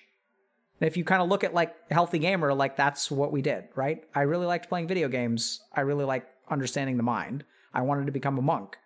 And 0.79 0.87
if 0.87 0.95
you 0.95 1.03
kind 1.03 1.21
of 1.21 1.27
look 1.27 1.43
at 1.43 1.53
like 1.53 1.75
healthy 1.91 2.19
gamer, 2.19 2.53
like 2.53 2.77
that's 2.77 3.11
what 3.11 3.33
we 3.33 3.41
did, 3.41 3.65
right? 3.75 4.05
I 4.15 4.21
really 4.21 4.45
liked 4.45 4.69
playing 4.69 4.87
video 4.87 5.09
games. 5.09 5.59
I 5.73 5.81
really 5.81 6.05
like 6.05 6.25
understanding 6.49 6.95
the 6.95 7.03
mind. 7.03 7.43
I 7.73 7.81
wanted 7.81 8.05
to 8.05 8.13
become 8.13 8.37
a 8.37 8.41
monk. 8.41 8.77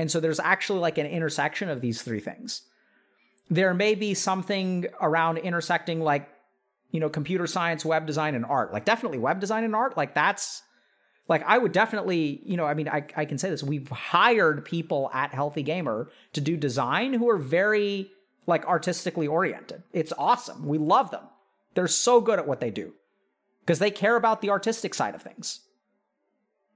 And 0.00 0.10
so 0.10 0.18
there's 0.18 0.40
actually 0.40 0.78
like 0.78 0.96
an 0.96 1.04
intersection 1.04 1.68
of 1.68 1.82
these 1.82 2.00
three 2.00 2.20
things. 2.20 2.62
There 3.50 3.74
may 3.74 3.94
be 3.94 4.14
something 4.14 4.86
around 4.98 5.36
intersecting 5.36 6.00
like, 6.00 6.26
you 6.90 7.00
know, 7.00 7.10
computer 7.10 7.46
science, 7.46 7.84
web 7.84 8.06
design, 8.06 8.34
and 8.34 8.46
art. 8.46 8.72
Like 8.72 8.86
definitely 8.86 9.18
web 9.18 9.40
design 9.40 9.62
and 9.62 9.76
art. 9.76 9.98
Like 9.98 10.14
that's 10.14 10.62
like 11.28 11.44
I 11.46 11.58
would 11.58 11.72
definitely, 11.72 12.40
you 12.46 12.56
know, 12.56 12.64
I 12.64 12.72
mean, 12.72 12.88
I, 12.88 13.04
I 13.14 13.26
can 13.26 13.36
say 13.36 13.50
this. 13.50 13.62
We've 13.62 13.90
hired 13.90 14.64
people 14.64 15.10
at 15.12 15.34
Healthy 15.34 15.64
Gamer 15.64 16.08
to 16.32 16.40
do 16.40 16.56
design 16.56 17.12
who 17.12 17.28
are 17.28 17.36
very 17.36 18.10
like 18.46 18.64
artistically 18.64 19.26
oriented. 19.26 19.82
It's 19.92 20.14
awesome. 20.16 20.66
We 20.66 20.78
love 20.78 21.10
them. 21.10 21.24
They're 21.74 21.88
so 21.88 22.22
good 22.22 22.38
at 22.38 22.48
what 22.48 22.60
they 22.60 22.70
do 22.70 22.94
because 23.60 23.80
they 23.80 23.90
care 23.90 24.16
about 24.16 24.40
the 24.40 24.48
artistic 24.48 24.94
side 24.94 25.14
of 25.14 25.20
things 25.20 25.60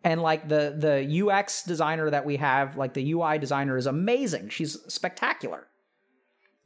and 0.05 0.21
like 0.21 0.49
the 0.49 0.75
the 0.77 1.23
UX 1.23 1.63
designer 1.65 2.11
that 2.11 2.27
we 2.27 2.37
have, 2.37 2.77
like 2.77 2.93
the 2.93 3.13
UI 3.13 3.39
designer 3.39 3.77
is 3.77 3.87
amazing. 3.87 4.51
She's 4.51 4.79
spectacular. 4.87 5.67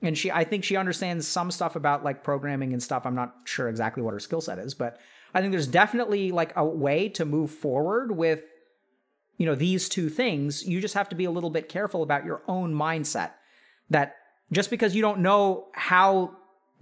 And 0.02 0.19
she 0.19 0.31
I 0.31 0.44
think 0.44 0.65
she 0.65 0.77
understands 0.77 1.27
some 1.27 1.51
stuff 1.51 1.77
about 1.77 2.05
like 2.05 2.24
programming 2.24 2.73
and 2.73 2.82
stuff. 2.82 3.06
I'm 3.06 3.15
not 3.15 3.35
sure 3.44 3.69
exactly 3.69 4.02
what 4.02 4.12
her 4.12 4.20
skill 4.20 4.40
set 4.40 4.59
is, 4.59 4.74
but 4.74 4.98
I 5.32 5.40
think 5.40 5.52
there's 5.52 5.69
definitely 5.69 6.32
like 6.32 6.52
a 6.56 6.65
way 6.65 7.09
to 7.10 7.24
move 7.24 7.51
forward 7.52 8.16
with 8.16 8.43
you 9.36 9.47
know 9.47 9.55
these 9.55 9.89
two 9.89 10.09
things. 10.09 10.66
You 10.66 10.81
just 10.81 10.94
have 10.94 11.09
to 11.10 11.16
be 11.16 11.24
a 11.24 11.31
little 11.31 11.51
bit 11.51 11.69
careful 11.69 12.02
about 12.02 12.24
your 12.24 12.43
own 12.48 12.74
mindset 12.74 13.32
that 13.90 14.16
just 14.51 14.69
because 14.69 14.97
you 14.97 15.02
don't 15.02 15.20
know 15.20 15.69
how 15.74 16.36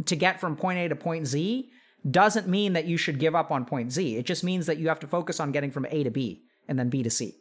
to 0.07 0.17
get 0.17 0.41
from 0.41 0.57
point 0.57 0.79
A 0.79 0.89
to 0.89 0.97
point 0.97 1.27
Z 1.27 1.71
doesn't 2.11 2.47
mean 2.47 2.75
that 2.75 2.87
you 2.87 2.97
should 2.97 3.19
give 3.19 3.35
up 3.35 3.51
on 3.51 3.65
point 3.65 3.93
Z. 3.93 4.17
It 4.17 4.27
just 4.27 4.45
means 4.45 4.67
that 4.67 4.79
you 4.79 4.89
have 4.89 5.01
to 5.01 5.07
focus 5.07 5.41
on 5.41 5.53
getting 5.53 5.71
from 5.71 5.87
A 5.91 6.05
to 6.05 6.11
B 6.11 6.43
and 6.69 6.79
then 6.79 6.89
B 6.89 7.03
to 7.03 7.11
C. 7.11 7.37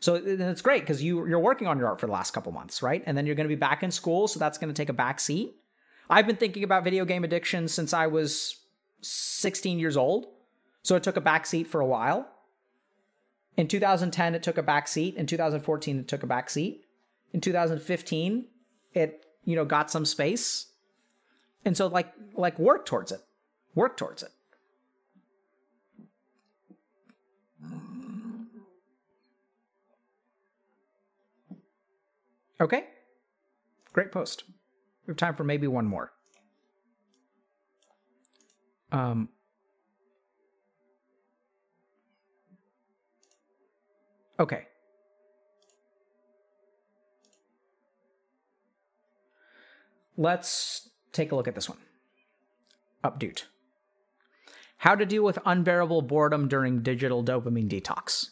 So 0.00 0.14
it's 0.14 0.62
great 0.62 0.82
because 0.82 1.02
you 1.02 1.26
you're 1.26 1.38
working 1.38 1.66
on 1.66 1.78
your 1.78 1.88
art 1.88 2.00
for 2.00 2.06
the 2.06 2.12
last 2.12 2.32
couple 2.32 2.52
months, 2.52 2.82
right? 2.82 3.02
And 3.06 3.16
then 3.16 3.26
you're 3.26 3.34
going 3.34 3.48
to 3.48 3.54
be 3.54 3.58
back 3.58 3.82
in 3.82 3.90
school, 3.90 4.28
so 4.28 4.38
that's 4.38 4.56
going 4.56 4.72
to 4.72 4.76
take 4.76 4.88
a 4.88 4.94
back 4.94 5.20
seat. 5.20 5.54
I've 6.08 6.26
been 6.26 6.36
thinking 6.36 6.64
about 6.64 6.84
video 6.84 7.04
game 7.04 7.22
addiction 7.22 7.68
since 7.68 7.92
I 7.92 8.06
was 8.06 8.56
16 9.02 9.78
years 9.78 9.96
old, 9.96 10.26
so 10.82 10.96
it 10.96 11.02
took 11.02 11.16
a 11.16 11.20
back 11.20 11.46
seat 11.46 11.68
for 11.68 11.80
a 11.80 11.86
while. 11.86 12.28
In 13.56 13.68
2010, 13.68 14.34
it 14.34 14.42
took 14.42 14.56
a 14.56 14.62
back 14.62 14.88
seat. 14.88 15.16
In 15.16 15.26
2014, 15.26 16.00
it 16.00 16.08
took 16.08 16.22
a 16.22 16.26
back 16.26 16.48
seat. 16.48 16.84
In 17.32 17.40
2015, 17.40 18.46
it 18.94 19.26
you 19.44 19.54
know 19.54 19.66
got 19.66 19.90
some 19.90 20.06
space, 20.06 20.66
and 21.64 21.76
so 21.76 21.88
like 21.88 22.12
like 22.34 22.58
work 22.58 22.86
towards 22.86 23.12
it, 23.12 23.20
work 23.74 23.96
towards 23.96 24.22
it. 24.22 24.30
Okay. 32.60 32.84
Great 33.92 34.12
post. 34.12 34.44
We 35.06 35.12
have 35.12 35.16
time 35.16 35.34
for 35.34 35.44
maybe 35.44 35.66
one 35.66 35.86
more. 35.86 36.12
Um, 38.92 39.28
okay. 44.38 44.66
Let's 50.16 50.90
take 51.12 51.32
a 51.32 51.36
look 51.36 51.48
at 51.48 51.54
this 51.54 51.68
one. 51.68 51.78
Update. 53.02 53.44
How 54.80 54.94
to 54.94 55.04
deal 55.04 55.22
with 55.22 55.38
unbearable 55.44 56.02
boredom 56.02 56.48
during 56.48 56.82
digital 56.82 57.22
dopamine 57.22 57.68
detox. 57.68 58.30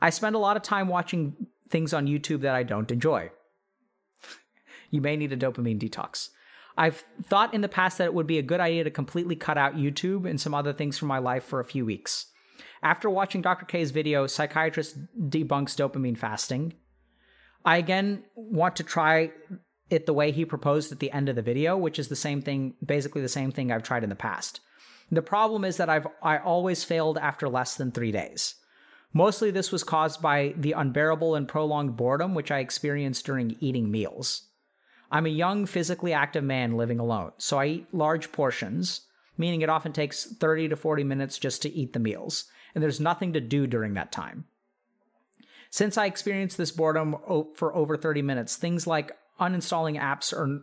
I 0.00 0.10
spend 0.10 0.36
a 0.36 0.38
lot 0.38 0.56
of 0.56 0.62
time 0.62 0.86
watching 0.86 1.34
things 1.68 1.92
on 1.92 2.06
YouTube 2.06 2.42
that 2.42 2.54
I 2.54 2.62
don't 2.62 2.90
enjoy 2.92 3.30
you 4.90 5.00
may 5.00 5.16
need 5.16 5.32
a 5.32 5.36
dopamine 5.36 5.80
detox. 5.80 6.30
I've 6.76 7.04
thought 7.24 7.52
in 7.52 7.62
the 7.62 7.68
past 7.68 7.98
that 7.98 8.04
it 8.04 8.14
would 8.14 8.28
be 8.28 8.38
a 8.38 8.42
good 8.42 8.60
idea 8.60 8.84
to 8.84 8.90
completely 8.92 9.34
cut 9.34 9.58
out 9.58 9.74
YouTube 9.74 10.28
and 10.28 10.40
some 10.40 10.54
other 10.54 10.72
things 10.72 10.96
from 10.96 11.08
my 11.08 11.18
life 11.18 11.42
for 11.42 11.58
a 11.58 11.64
few 11.64 11.84
weeks. 11.84 12.26
After 12.80 13.10
watching 13.10 13.42
Dr. 13.42 13.66
K's 13.66 13.90
video, 13.90 14.28
Psychiatrist 14.28 14.96
Debunks 15.28 15.74
Dopamine 15.74 16.16
Fasting, 16.16 16.74
I 17.64 17.78
again 17.78 18.22
want 18.36 18.76
to 18.76 18.84
try 18.84 19.32
it 19.90 20.06
the 20.06 20.14
way 20.14 20.30
he 20.30 20.44
proposed 20.44 20.92
at 20.92 21.00
the 21.00 21.10
end 21.10 21.28
of 21.28 21.34
the 21.34 21.42
video, 21.42 21.76
which 21.76 21.98
is 21.98 22.06
the 22.06 22.14
same 22.14 22.40
thing, 22.40 22.74
basically 22.84 23.20
the 23.20 23.28
same 23.28 23.50
thing 23.50 23.72
I've 23.72 23.82
tried 23.82 24.04
in 24.04 24.10
the 24.10 24.14
past. 24.14 24.60
The 25.10 25.22
problem 25.22 25.64
is 25.64 25.76
that 25.78 25.88
I've 25.88 26.06
I 26.22 26.38
always 26.38 26.84
failed 26.84 27.18
after 27.18 27.48
less 27.48 27.76
than 27.76 27.92
three 27.92 28.12
days. 28.12 28.56
Mostly 29.12 29.50
this 29.50 29.72
was 29.72 29.84
caused 29.84 30.20
by 30.20 30.54
the 30.56 30.72
unbearable 30.72 31.34
and 31.34 31.48
prolonged 31.48 31.96
boredom 31.96 32.34
which 32.34 32.50
I 32.50 32.58
experienced 32.58 33.24
during 33.24 33.56
eating 33.60 33.90
meals. 33.90 34.48
I'm 35.10 35.24
a 35.24 35.30
young, 35.30 35.64
physically 35.64 36.12
active 36.12 36.44
man 36.44 36.76
living 36.76 36.98
alone, 36.98 37.32
so 37.38 37.58
I 37.58 37.66
eat 37.66 37.94
large 37.94 38.30
portions, 38.30 39.02
meaning 39.38 39.62
it 39.62 39.70
often 39.70 39.92
takes 39.92 40.24
30 40.24 40.68
to 40.68 40.76
40 40.76 41.04
minutes 41.04 41.38
just 41.38 41.62
to 41.62 41.72
eat 41.72 41.94
the 41.94 41.98
meals, 41.98 42.44
and 42.74 42.84
there's 42.84 43.00
nothing 43.00 43.32
to 43.32 43.40
do 43.40 43.66
during 43.66 43.94
that 43.94 44.12
time. 44.12 44.44
Since 45.70 45.96
I 45.96 46.06
experienced 46.06 46.58
this 46.58 46.70
boredom 46.70 47.16
for 47.54 47.74
over 47.74 47.96
30 47.96 48.20
minutes, 48.20 48.56
things 48.56 48.86
like 48.86 49.12
uninstalling 49.40 49.98
apps 49.98 50.32
are, 50.32 50.62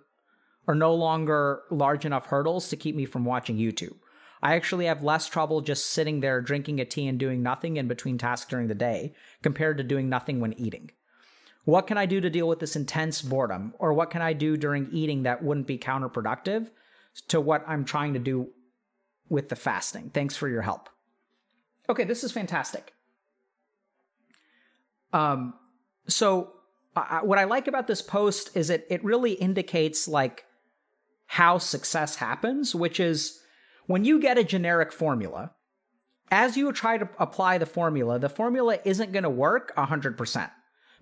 are 0.68 0.76
no 0.76 0.94
longer 0.94 1.62
large 1.72 2.06
enough 2.06 2.28
hurdles 2.28 2.70
to 2.70 2.78
keep 2.78 2.96
me 2.96 3.06
from 3.06 3.26
watching 3.26 3.58
YouTube. 3.58 3.96
I 4.46 4.54
actually 4.54 4.86
have 4.86 5.02
less 5.02 5.28
trouble 5.28 5.62
just 5.62 5.88
sitting 5.88 6.20
there 6.20 6.40
drinking 6.40 6.80
a 6.80 6.86
tea 6.86 7.08
and 7.08 7.18
doing 7.18 7.42
nothing 7.42 7.78
in 7.78 7.88
between 7.88 8.20
tasks 8.20 8.48
during 8.48 8.68
the 8.68 8.76
day 8.76 9.16
compared 9.42 9.78
to 9.78 9.84
doing 9.84 10.08
nothing 10.08 10.40
when 10.40 10.54
eating. 10.54 10.92
What 11.64 11.88
can 11.88 11.98
I 11.98 12.06
do 12.06 12.22
to 12.22 12.30
deal 12.30 12.48
with 12.48 12.60
this 12.60 12.76
intense 12.76 13.24
boredom? 13.24 13.74
Or 13.80 13.92
what 13.96 14.12
can 14.12 14.22
I 14.22 14.34
do 14.34 14.56
during 14.56 14.88
eating 14.92 15.24
that 15.24 15.44
wouldn't 15.44 15.66
be 15.66 15.80
counterproductive 15.80 16.70
to 17.30 17.42
what 17.42 17.68
I'm 17.68 17.86
trying 17.86 18.14
to 18.14 18.20
do 18.20 18.50
with 19.30 19.50
the 19.50 19.56
fasting? 19.56 20.12
Thanks 20.14 20.38
for 20.38 20.48
your 20.48 20.62
help. 20.62 20.90
Okay, 21.90 22.04
this 22.04 22.24
is 22.24 22.32
fantastic. 22.32 22.94
Um, 25.12 25.56
so 26.08 26.52
uh, 26.96 27.22
what 27.22 27.40
I 27.40 27.46
like 27.46 27.68
about 27.68 27.88
this 27.88 28.04
post 28.04 28.56
is 28.56 28.70
it 28.70 28.86
it 28.92 29.04
really 29.04 29.32
indicates 29.32 30.08
like 30.08 30.46
how 31.26 31.58
success 31.58 32.18
happens, 32.18 32.76
which 32.76 33.00
is 33.00 33.42
when 33.88 34.06
you 34.06 34.20
get 34.20 34.38
a 34.38 34.44
generic 34.44 34.92
formula, 34.92 35.52
as 36.32 36.58
you 36.58 36.72
try 36.72 36.98
to 36.98 37.08
apply 37.20 37.58
the 37.58 37.66
formula, 37.66 38.20
the 38.20 38.30
formula 38.30 38.78
isn't 38.84 39.12
going 39.12 39.24
to 39.24 39.30
work 39.30 39.76
100% 39.76 40.52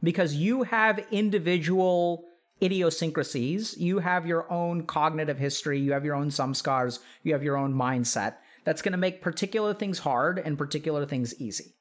because 0.01 0.35
you 0.35 0.63
have 0.63 1.05
individual 1.11 2.25
idiosyncrasies, 2.61 3.77
you 3.77 3.99
have 3.99 4.27
your 4.27 4.51
own 4.51 4.85
cognitive 4.85 5.37
history, 5.37 5.79
you 5.79 5.93
have 5.93 6.05
your 6.05 6.15
own 6.15 6.29
samskars, 6.29 6.99
you 7.23 7.33
have 7.33 7.43
your 7.43 7.57
own 7.57 7.73
mindset 7.73 8.35
that's 8.63 8.81
going 8.81 8.91
to 8.91 8.97
make 8.97 9.21
particular 9.21 9.73
things 9.73 9.99
hard 9.99 10.39
and 10.39 10.57
particular 10.57 11.05
things 11.05 11.39
easy. 11.39 11.73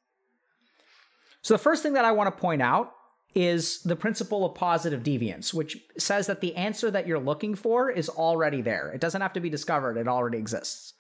So 1.43 1.55
the 1.55 1.59
first 1.59 1.83
thing 1.83 1.95
that 1.95 2.05
I 2.05 2.13
want 2.13 2.35
to 2.35 2.41
point 2.41 2.63
out 2.63 2.95
is 3.35 3.83
the 3.83 3.97
principle 3.97 4.45
of 4.45 4.55
positive 4.55 5.03
deviance, 5.03 5.55
which 5.55 5.79
says 5.97 6.27
that 6.27 6.41
the 6.41 6.55
answer 6.55 6.91
that 6.91 7.07
you're 7.07 7.19
looking 7.19 7.55
for 7.55 7.91
is 7.91 8.09
already 8.09 8.61
there. 8.61 8.91
It 8.91 9.01
doesn't 9.01 9.23
have 9.23 9.33
to 9.35 9.41
be 9.41 9.51
discovered, 9.51 9.97
it 9.97 10.09
already 10.09 10.39
exists. 10.39 10.95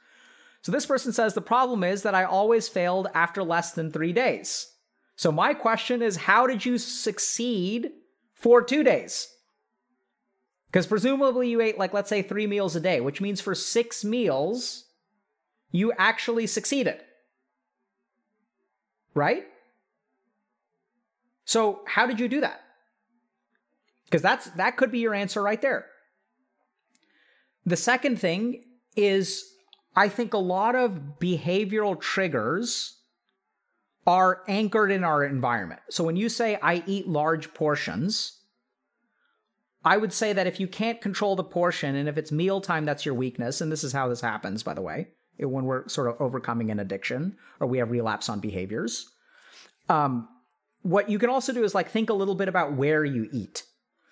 So 0.63 0.73
this 0.73 0.87
person 0.87 1.13
says 1.13 1.35
the 1.35 1.41
problem 1.41 1.85
is 1.85 2.03
that 2.03 2.15
I 2.15 2.25
always 2.25 2.69
failed 2.69 3.09
after 3.15 3.43
less 3.43 3.73
than 3.73 3.91
three 3.91 4.13
days. 4.13 4.73
So 5.17 5.31
my 5.31 5.55
question 5.55 6.03
is 6.03 6.17
how 6.17 6.47
did 6.47 6.65
you 6.65 6.79
succeed 6.79 7.91
for 8.35 8.63
two 8.63 8.83
days? 8.83 9.29
Because 10.67 10.87
presumably 10.87 11.51
you 11.51 11.61
ate, 11.61 11.79
like, 11.79 11.93
let's 11.93 12.09
say 12.09 12.23
three 12.23 12.47
meals 12.47 12.75
a 12.75 12.81
day, 12.81 13.01
which 13.01 13.21
means 13.21 13.43
for 13.43 13.55
six 13.55 14.05
meals, 14.05 14.87
you 15.71 15.93
actually 15.99 16.47
succeeded. 16.47 16.97
Right? 19.15 19.45
So, 21.44 21.81
how 21.86 22.06
did 22.06 22.20
you 22.20 22.28
do 22.28 22.40
that? 22.40 22.60
Because 24.05 24.23
that's 24.23 24.51
that 24.51 24.77
could 24.77 24.93
be 24.93 25.01
your 25.01 25.14
answer 25.14 25.43
right 25.43 25.60
there. 25.60 25.86
The 27.64 27.77
second 27.77 28.19
thing 28.19 28.64
is 28.97 29.52
I 29.97 30.09
think 30.09 30.35
a 30.35 30.39
lot 30.39 30.74
of 30.74 31.19
behavioral 31.20 32.01
triggers 32.01 32.98
are 34.06 34.43
anchored 34.48 34.90
in 34.90 35.05
our 35.05 35.24
environment. 35.24 35.81
So 35.90 36.02
when 36.02 36.16
you 36.16 36.28
say 36.28 36.59
I 36.62 36.82
eat 36.86 37.06
large 37.06 37.55
portions, 37.55 38.40
I 39.85 39.97
would 39.97 40.12
say 40.12 40.32
that 40.32 40.47
if 40.47 40.59
you 40.59 40.66
can't 40.66 41.01
control 41.01 41.36
the 41.36 41.44
portion 41.44 41.94
and 41.94 42.09
if 42.09 42.16
it's 42.19 42.32
mealtime 42.32 42.85
that's 42.85 43.06
your 43.06 43.14
weakness, 43.14 43.60
and 43.60 43.70
this 43.70 43.85
is 43.85 43.93
how 43.93 44.09
this 44.09 44.20
happens 44.20 44.62
by 44.62 44.74
the 44.74 44.82
way, 44.82 45.09
when 45.39 45.64
we're 45.64 45.89
sort 45.89 46.09
of 46.09 46.20
overcoming 46.20 46.70
an 46.70 46.81
addiction 46.81 47.36
or 47.60 47.66
we 47.66 47.78
have 47.78 47.90
relapse 47.90 48.28
on 48.28 48.40
behaviors. 48.40 49.09
Um, 49.89 50.28
what 50.83 51.09
you 51.09 51.19
can 51.19 51.31
also 51.31 51.53
do 51.53 51.65
is 51.65 51.75
like 51.75 51.91
think 51.91 52.11
a 52.11 52.15
little 52.15 52.35
bit 52.35 52.49
about 52.49 52.75
where 52.75 53.05
you 53.05 53.29
eat. 53.33 53.65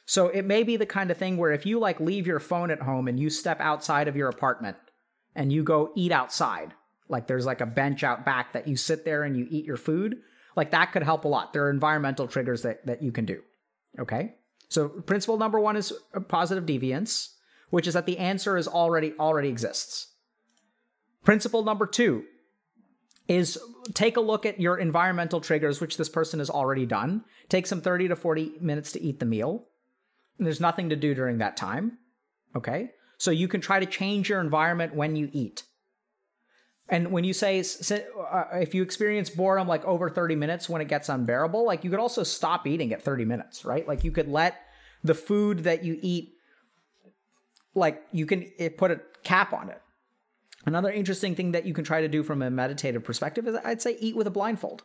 So 0.07 0.29
it 0.29 0.45
may 0.45 0.63
be 0.63 0.77
the 0.77 0.87
kind 0.87 1.11
of 1.11 1.17
thing 1.17 1.37
where 1.37 1.53
if 1.53 1.67
you 1.67 1.79
like 1.79 2.01
leave 2.01 2.27
your 2.27 2.41
phone 2.41 2.71
at 2.71 2.83
home 2.83 3.07
and 3.07 3.19
you 3.19 3.31
step 3.31 3.61
outside 3.61 4.09
of 4.09 4.17
your 4.17 4.29
apartment 4.29 4.77
and 5.35 5.53
you 5.53 5.63
go 5.63 5.93
eat 5.95 6.11
outside, 6.11 6.75
like 7.09 7.27
there's 7.27 7.47
like 7.47 7.61
a 7.61 7.67
bench 7.67 8.03
out 8.03 8.25
back 8.25 8.53
that 8.53 8.67
you 8.67 8.77
sit 8.77 9.05
there 9.05 9.23
and 9.23 9.37
you 9.37 9.47
eat 9.51 9.65
your 9.65 9.77
food, 9.77 10.17
like 10.57 10.71
that 10.73 10.93
could 10.93 11.03
help 11.03 11.25
a 11.25 11.29
lot. 11.29 11.53
There 11.53 11.65
are 11.65 11.71
environmental 11.71 12.27
triggers 12.27 12.63
that, 12.63 12.87
that 12.87 13.03
you 13.03 13.13
can 13.13 13.25
do. 13.25 13.41
Okay. 13.99 14.35
So 14.69 14.89
principle 14.89 15.37
number 15.37 15.61
one 15.61 15.77
is 15.77 15.93
positive 16.29 16.65
deviance, 16.65 17.29
which 17.71 17.87
is 17.87 17.95
that 17.95 18.07
the 18.07 18.19
answer 18.19 18.57
is 18.57 18.69
already 18.69 19.13
already 19.19 19.49
exists. 19.49 20.09
Principle 21.25 21.63
number 21.63 21.87
two 21.87 22.25
is 23.29 23.59
take 23.95 24.17
a 24.17 24.21
look 24.21 24.47
at 24.47 24.61
your 24.61 24.79
environmental 24.79 25.41
triggers, 25.41 25.81
which 25.81 25.97
this 25.97 26.09
person 26.09 26.39
has 26.39 26.51
already 26.51 26.87
done. 26.87 27.25
Take 27.49 27.67
some 27.67 27.81
30 27.81 28.09
to 28.09 28.17
40 28.17 28.53
minutes 28.61 28.93
to 28.93 29.03
eat 29.03 29.21
the 29.21 29.27
meal. 29.27 29.67
There's 30.39 30.61
nothing 30.61 30.91
to 30.91 30.97
do 30.97 31.15
during 31.15 31.39
that 31.39 31.57
time. 31.57 31.99
Okay. 32.57 32.91
So 33.19 33.31
you 33.31 33.49
can 33.49 33.61
try 33.61 33.81
to 33.81 33.87
change 33.87 34.31
your 34.31 34.41
environment 34.41 34.95
when 34.95 35.17
you 35.17 35.29
eat. 35.33 35.65
And 36.89 37.13
when 37.13 37.23
you 37.23 37.33
say 37.33 37.61
uh, 37.61 38.45
if 38.55 38.75
you 38.75 38.83
experience 38.83 39.31
boredom 39.31 39.69
like 39.69 39.85
over 39.85 40.11
30 40.11 40.35
minutes 40.35 40.69
when 40.69 40.83
it 40.83 40.89
gets 40.89 41.09
unbearable, 41.09 41.65
like 41.65 41.85
you 41.85 41.91
could 41.91 42.01
also 42.01 42.25
stop 42.25 42.67
eating 42.67 42.93
at 42.93 43.03
30 43.03 43.25
minutes, 43.25 43.65
right? 43.65 43.87
Like 43.87 44.03
you 44.03 44.11
could 44.11 44.29
let 44.29 44.61
the 45.05 45.15
food 45.15 45.61
that 45.61 45.85
you 45.85 45.99
eat, 46.03 46.33
like 47.75 48.03
you 48.11 48.27
can 48.27 48.51
put 48.77 48.91
a 48.91 49.01
cap 49.23 49.53
on 49.53 49.69
it. 49.71 49.81
Another 50.67 50.91
interesting 50.91 51.35
thing 51.35 51.53
that 51.53 51.65
you 51.65 51.73
can 51.73 51.85
try 51.85 52.01
to 52.03 52.09
do 52.09 52.23
from 52.23 52.43
a 52.43 52.51
meditative 52.51 53.03
perspective 53.03 53.49
is 53.49 53.57
I'd 53.65 53.81
say 53.81 53.97
eat 53.99 54.17
with 54.17 54.27
a 54.27 54.31
blindfold. 54.31 54.85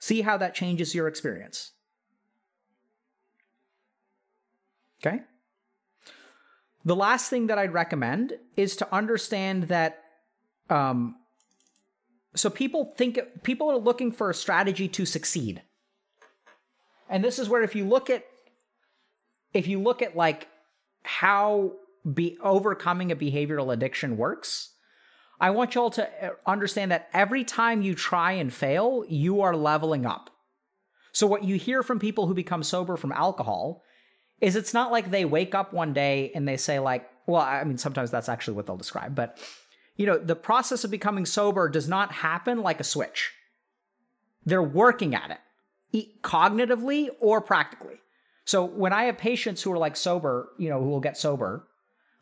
See 0.00 0.22
how 0.22 0.36
that 0.38 0.54
changes 0.54 0.94
your 0.94 1.06
experience. 1.06 1.72
Okay? 5.04 5.20
The 6.84 6.96
last 6.96 7.30
thing 7.30 7.46
that 7.46 7.58
I'd 7.58 7.72
recommend 7.72 8.34
is 8.56 8.76
to 8.76 8.94
understand 8.94 9.64
that 9.64 10.02
um, 10.68 11.16
so 12.34 12.50
people 12.50 12.92
think 12.96 13.20
people 13.42 13.70
are 13.70 13.78
looking 13.78 14.10
for 14.10 14.30
a 14.30 14.34
strategy 14.34 14.88
to 14.88 15.06
succeed. 15.06 15.62
And 17.08 17.22
this 17.22 17.38
is 17.38 17.48
where 17.48 17.62
if 17.62 17.74
you 17.76 17.84
look 17.84 18.10
at 18.10 18.24
if 19.52 19.68
you 19.68 19.80
look 19.80 20.02
at 20.02 20.16
like 20.16 20.48
how 21.04 21.72
be 22.12 22.36
overcoming 22.42 23.10
a 23.10 23.16
behavioral 23.16 23.72
addiction 23.72 24.16
works, 24.16 24.70
I 25.40 25.50
want 25.50 25.74
y'all 25.74 25.90
to 25.90 26.26
uh, 26.26 26.30
understand 26.46 26.90
that 26.90 27.08
every 27.12 27.44
time 27.44 27.82
you 27.82 27.94
try 27.94 28.32
and 28.32 28.52
fail, 28.52 29.04
you 29.08 29.40
are 29.40 29.56
leveling 29.56 30.06
up. 30.06 30.30
So, 31.12 31.26
what 31.26 31.44
you 31.44 31.56
hear 31.56 31.82
from 31.82 31.98
people 31.98 32.26
who 32.26 32.34
become 32.34 32.62
sober 32.62 32.96
from 32.96 33.12
alcohol 33.12 33.82
is 34.40 34.56
it's 34.56 34.74
not 34.74 34.92
like 34.92 35.10
they 35.10 35.24
wake 35.24 35.54
up 35.54 35.72
one 35.72 35.92
day 35.92 36.32
and 36.34 36.46
they 36.46 36.56
say, 36.56 36.78
like, 36.78 37.08
well, 37.26 37.42
I 37.42 37.64
mean, 37.64 37.78
sometimes 37.78 38.10
that's 38.10 38.28
actually 38.28 38.54
what 38.54 38.66
they'll 38.66 38.76
describe, 38.76 39.14
but 39.14 39.38
you 39.96 40.06
know, 40.06 40.18
the 40.18 40.34
process 40.34 40.82
of 40.82 40.90
becoming 40.90 41.24
sober 41.24 41.68
does 41.68 41.88
not 41.88 42.10
happen 42.10 42.62
like 42.62 42.80
a 42.80 42.84
switch. 42.84 43.32
They're 44.44 44.62
working 44.62 45.14
at 45.14 45.40
it, 45.92 46.22
cognitively 46.22 47.08
or 47.20 47.40
practically. 47.40 48.00
So, 48.44 48.64
when 48.64 48.92
I 48.92 49.04
have 49.04 49.18
patients 49.18 49.62
who 49.62 49.72
are 49.72 49.78
like 49.78 49.96
sober, 49.96 50.50
you 50.58 50.68
know, 50.68 50.80
who 50.80 50.88
will 50.88 51.00
get 51.00 51.16
sober, 51.16 51.66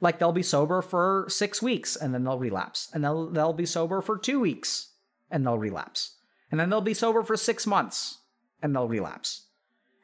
like 0.02 0.18
they'll 0.18 0.32
be 0.32 0.42
sober 0.42 0.82
for 0.82 1.26
six 1.28 1.62
weeks 1.62 1.94
and 1.94 2.12
then 2.12 2.24
they'll 2.24 2.38
relapse. 2.38 2.90
And 2.92 3.02
they'll 3.02 3.30
they'll 3.30 3.52
be 3.52 3.64
sober 3.64 4.02
for 4.02 4.18
two 4.18 4.40
weeks 4.40 4.88
and 5.30 5.46
they'll 5.46 5.56
relapse. 5.56 6.16
And 6.50 6.60
then 6.60 6.68
they'll 6.68 6.82
be 6.82 6.92
sober 6.92 7.22
for 7.22 7.36
six 7.36 7.66
months 7.66 8.18
and 8.60 8.74
they'll 8.74 8.88
relapse. 8.88 9.46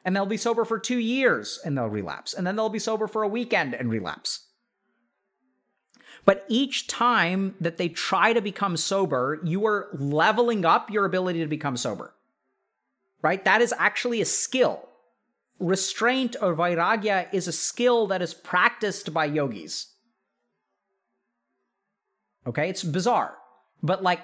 And 0.05 0.15
they'll 0.15 0.25
be 0.25 0.37
sober 0.37 0.63
for 0.63 0.79
two 0.79 0.97
years 0.97 1.59
and 1.63 1.77
they'll 1.77 1.87
relapse. 1.87 2.33
And 2.33 2.47
then 2.47 2.55
they'll 2.55 2.69
be 2.69 2.79
sober 2.79 3.07
for 3.07 3.23
a 3.23 3.27
weekend 3.27 3.73
and 3.75 3.91
relapse. 3.91 4.47
But 6.23 6.45
each 6.47 6.87
time 6.87 7.55
that 7.59 7.77
they 7.77 7.89
try 7.89 8.31
to 8.31 8.41
become 8.41 8.77
sober, 8.77 9.39
you 9.43 9.65
are 9.65 9.89
leveling 9.93 10.63
up 10.63 10.89
your 10.89 11.05
ability 11.05 11.39
to 11.41 11.47
become 11.47 11.75
sober. 11.75 12.15
Right? 13.21 13.43
That 13.43 13.61
is 13.61 13.73
actually 13.77 14.21
a 14.21 14.25
skill 14.25 14.88
restraint 15.59 16.35
or 16.41 16.55
vairagya 16.55 17.27
is 17.33 17.47
a 17.47 17.51
skill 17.51 18.07
that 18.07 18.21
is 18.21 18.33
practiced 18.33 19.13
by 19.13 19.25
yogis. 19.25 19.93
Okay, 22.47 22.69
it's 22.69 22.83
bizarre, 22.83 23.35
but 23.83 24.01
like 24.01 24.21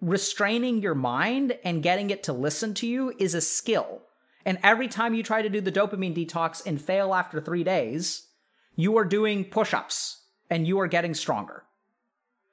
restraining 0.00 0.80
your 0.80 0.94
mind 0.94 1.58
and 1.64 1.82
getting 1.82 2.10
it 2.10 2.22
to 2.24 2.32
listen 2.32 2.74
to 2.74 2.86
you 2.86 3.12
is 3.18 3.34
a 3.34 3.40
skill. 3.40 4.02
And 4.44 4.58
every 4.62 4.88
time 4.88 5.14
you 5.14 5.22
try 5.22 5.42
to 5.42 5.48
do 5.48 5.60
the 5.60 5.72
dopamine 5.72 6.16
detox 6.16 6.64
and 6.64 6.80
fail 6.80 7.14
after 7.14 7.40
three 7.40 7.64
days, 7.64 8.28
you 8.74 8.96
are 8.96 9.04
doing 9.04 9.44
push 9.44 9.74
ups 9.74 10.22
and 10.48 10.66
you 10.66 10.80
are 10.80 10.86
getting 10.86 11.14
stronger. 11.14 11.64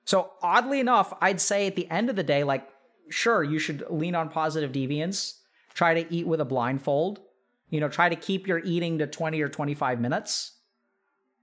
So, 0.04 0.32
oddly 0.42 0.80
enough, 0.80 1.14
I'd 1.22 1.42
say 1.42 1.66
at 1.66 1.76
the 1.76 1.90
end 1.90 2.10
of 2.10 2.16
the 2.16 2.24
day, 2.24 2.44
like, 2.44 2.68
sure, 3.10 3.44
you 3.44 3.58
should 3.58 3.86
lean 3.90 4.14
on 4.14 4.30
positive 4.30 4.72
deviance, 4.72 5.40
try 5.74 5.94
to 5.94 6.14
eat 6.14 6.28
with 6.28 6.42
a 6.42 6.46
blindfold, 6.46 7.22
you 7.70 7.80
know, 7.80 7.90
try 7.90 8.10
to 8.10 8.16
keep 8.16 8.48
your 8.48 8.60
eating 8.60 9.00
to 9.00 9.08
20 9.08 9.42
or 9.42 9.50
25 9.50 10.00
minutes 10.00 10.54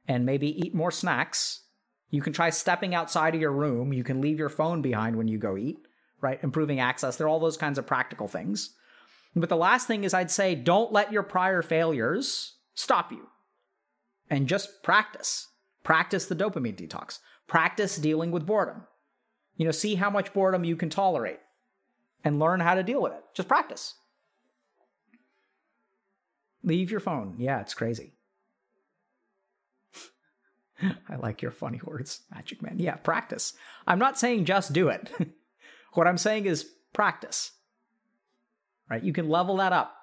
and 0.08 0.26
maybe 0.26 0.58
eat 0.64 0.74
more 0.74 0.90
snacks. 0.90 1.62
You 2.10 2.22
can 2.22 2.32
try 2.32 2.50
stepping 2.50 2.94
outside 2.94 3.34
of 3.34 3.40
your 3.40 3.52
room. 3.52 3.92
You 3.92 4.04
can 4.04 4.20
leave 4.20 4.38
your 4.38 4.48
phone 4.48 4.82
behind 4.82 5.16
when 5.16 5.28
you 5.28 5.38
go 5.38 5.56
eat, 5.56 5.78
right? 6.20 6.42
Improving 6.42 6.80
access. 6.80 7.16
There 7.16 7.26
are 7.26 7.30
all 7.30 7.40
those 7.40 7.56
kinds 7.56 7.78
of 7.78 7.86
practical 7.86 8.28
things. 8.28 8.74
But 9.34 9.48
the 9.48 9.56
last 9.56 9.86
thing 9.86 10.04
is 10.04 10.12
I'd 10.12 10.30
say 10.30 10.54
don't 10.54 10.92
let 10.92 11.12
your 11.12 11.22
prior 11.22 11.62
failures 11.62 12.56
stop 12.74 13.10
you 13.10 13.28
and 14.28 14.46
just 14.46 14.82
practice. 14.82 15.48
Practice 15.82 16.26
the 16.26 16.36
dopamine 16.36 16.76
detox. 16.76 17.18
Practice 17.46 17.96
dealing 17.96 18.30
with 18.30 18.46
boredom. 18.46 18.86
You 19.56 19.64
know, 19.64 19.72
see 19.72 19.96
how 19.96 20.10
much 20.10 20.32
boredom 20.32 20.64
you 20.64 20.76
can 20.76 20.90
tolerate 20.90 21.40
and 22.24 22.38
learn 22.38 22.60
how 22.60 22.74
to 22.74 22.82
deal 22.82 23.02
with 23.02 23.12
it. 23.12 23.24
Just 23.34 23.48
practice. 23.48 23.94
Leave 26.64 26.90
your 26.90 27.00
phone. 27.00 27.34
Yeah, 27.38 27.60
it's 27.60 27.74
crazy. 27.74 28.12
I 30.82 31.16
like 31.16 31.42
your 31.42 31.50
funny 31.50 31.80
words, 31.84 32.20
Magic 32.32 32.62
Man. 32.62 32.78
Yeah, 32.78 32.96
practice. 32.96 33.54
I'm 33.86 33.98
not 33.98 34.18
saying 34.18 34.44
just 34.44 34.72
do 34.72 34.88
it. 34.88 35.10
what 35.94 36.06
I'm 36.06 36.18
saying 36.18 36.46
is 36.46 36.68
practice. 36.92 37.52
Right? 38.88 39.02
You 39.02 39.12
can 39.12 39.28
level 39.28 39.56
that 39.56 39.72
up. 39.72 39.96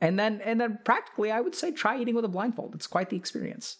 And 0.00 0.18
then 0.18 0.40
and 0.44 0.60
then 0.60 0.78
practically 0.84 1.32
I 1.32 1.40
would 1.40 1.56
say 1.56 1.72
try 1.72 2.00
eating 2.00 2.14
with 2.14 2.24
a 2.24 2.28
blindfold. 2.28 2.74
It's 2.74 2.86
quite 2.86 3.10
the 3.10 3.16
experience. 3.16 3.78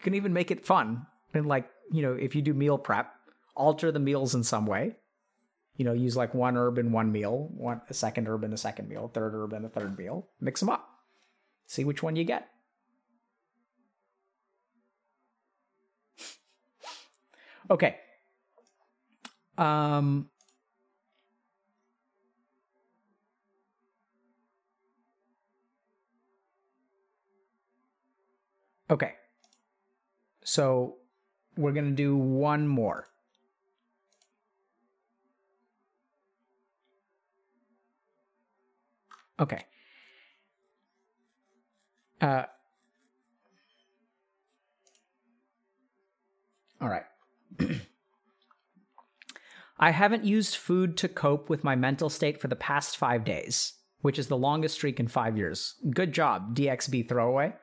You 0.00 0.04
can 0.04 0.14
even 0.14 0.32
make 0.32 0.50
it 0.50 0.64
fun. 0.64 1.06
And 1.34 1.46
like, 1.46 1.68
you 1.90 2.02
know, 2.02 2.12
if 2.14 2.34
you 2.34 2.42
do 2.42 2.54
meal 2.54 2.78
prep, 2.78 3.12
alter 3.54 3.92
the 3.92 3.98
meals 3.98 4.34
in 4.34 4.44
some 4.44 4.66
way. 4.66 4.96
You 5.76 5.84
know, 5.84 5.92
use 5.92 6.16
like 6.16 6.34
one 6.34 6.56
herb 6.56 6.78
in 6.78 6.92
one 6.92 7.10
meal, 7.10 7.48
one 7.56 7.80
a 7.88 7.94
second 7.94 8.28
herb 8.28 8.44
in 8.44 8.52
a 8.52 8.56
second 8.56 8.88
meal, 8.88 9.10
third 9.12 9.34
herb 9.34 9.52
in 9.52 9.64
a 9.64 9.68
third 9.68 9.96
meal. 9.96 10.28
Mix 10.40 10.60
them 10.60 10.68
up. 10.68 10.88
See 11.66 11.84
which 11.84 12.02
one 12.02 12.16
you 12.16 12.24
get. 12.24 12.48
okay. 17.70 17.96
Um 19.56 20.28
Okay. 28.90 29.14
So 30.42 30.99
we're 31.60 31.72
going 31.72 31.84
to 31.84 31.90
do 31.90 32.16
one 32.16 32.66
more. 32.66 33.06
Okay. 39.38 39.64
Uh, 42.20 42.44
all 46.80 46.88
right. 46.88 47.04
I 49.78 49.92
haven't 49.92 50.24
used 50.24 50.56
food 50.56 50.98
to 50.98 51.08
cope 51.08 51.48
with 51.48 51.64
my 51.64 51.74
mental 51.74 52.10
state 52.10 52.38
for 52.38 52.48
the 52.48 52.56
past 52.56 52.98
five 52.98 53.24
days, 53.24 53.72
which 54.02 54.18
is 54.18 54.26
the 54.26 54.36
longest 54.36 54.74
streak 54.74 55.00
in 55.00 55.08
five 55.08 55.38
years. 55.38 55.76
Good 55.94 56.12
job, 56.12 56.54
DXB 56.54 57.08
throwaway. 57.08 57.54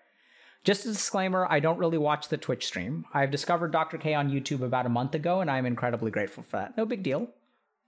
Just 0.63 0.85
a 0.85 0.89
disclaimer, 0.89 1.47
I 1.49 1.59
don't 1.59 1.77
really 1.77 1.97
watch 1.97 2.27
the 2.27 2.37
Twitch 2.37 2.65
stream. 2.65 3.05
I've 3.13 3.31
discovered 3.31 3.71
Dr. 3.71 3.97
K 3.97 4.13
on 4.13 4.29
YouTube 4.29 4.61
about 4.61 4.85
a 4.85 4.89
month 4.89 5.15
ago, 5.15 5.41
and 5.41 5.49
I'm 5.49 5.65
incredibly 5.65 6.11
grateful 6.11 6.43
for 6.43 6.57
that. 6.57 6.75
No 6.77 6.85
big 6.85 7.03
deal. 7.03 7.21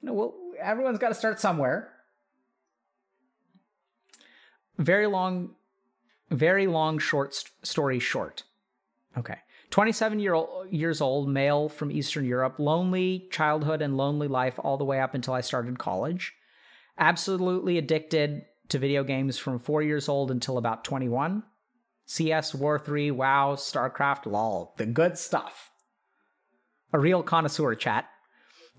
You 0.01 0.07
know, 0.07 0.13
well, 0.13 0.33
everyone's 0.61 0.99
got 0.99 1.09
to 1.09 1.15
start 1.15 1.39
somewhere. 1.39 1.91
Very 4.77 5.07
long, 5.07 5.55
very 6.31 6.67
long 6.67 6.99
short 6.99 7.35
st- 7.35 7.51
story 7.63 7.99
short. 7.99 8.43
Okay. 9.17 9.37
27 9.71 10.19
year 10.19 10.33
old, 10.33 10.71
years 10.71 11.01
old, 11.01 11.29
male 11.29 11.69
from 11.69 11.91
Eastern 11.91 12.25
Europe, 12.25 12.55
lonely 12.57 13.27
childhood 13.31 13.81
and 13.81 13.97
lonely 13.97 14.27
life 14.27 14.59
all 14.63 14.77
the 14.77 14.85
way 14.85 14.99
up 14.99 15.13
until 15.13 15.33
I 15.33 15.41
started 15.41 15.77
college. 15.77 16.33
Absolutely 16.97 17.77
addicted 17.77 18.45
to 18.69 18.79
video 18.79 19.03
games 19.03 19.37
from 19.37 19.59
four 19.59 19.81
years 19.81 20.09
old 20.09 20.31
until 20.31 20.57
about 20.57 20.83
21. 20.83 21.43
CS, 22.11 22.55
War 22.55 22.79
3, 22.79 23.11
WoW, 23.11 23.53
StarCraft, 23.53 24.25
LOL. 24.25 24.73
The 24.77 24.87
good 24.87 25.15
stuff. 25.15 25.69
A 26.91 26.97
real 26.97 27.21
connoisseur 27.21 27.75
chat. 27.75 28.09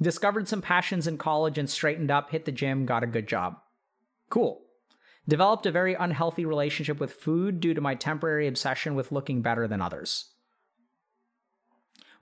Discovered 0.02 0.48
some 0.48 0.60
passions 0.60 1.06
in 1.06 1.16
college 1.16 1.56
and 1.56 1.70
straightened 1.70 2.10
up, 2.10 2.30
hit 2.32 2.44
the 2.44 2.50
gym, 2.50 2.86
got 2.86 3.04
a 3.04 3.06
good 3.06 3.28
job. 3.28 3.58
Cool. 4.30 4.62
Developed 5.28 5.64
a 5.64 5.70
very 5.70 5.94
unhealthy 5.94 6.44
relationship 6.44 6.98
with 6.98 7.12
food 7.12 7.60
due 7.60 7.72
to 7.72 7.80
my 7.80 7.94
temporary 7.94 8.48
obsession 8.48 8.96
with 8.96 9.12
looking 9.12 9.42
better 9.42 9.68
than 9.68 9.80
others. 9.80 10.32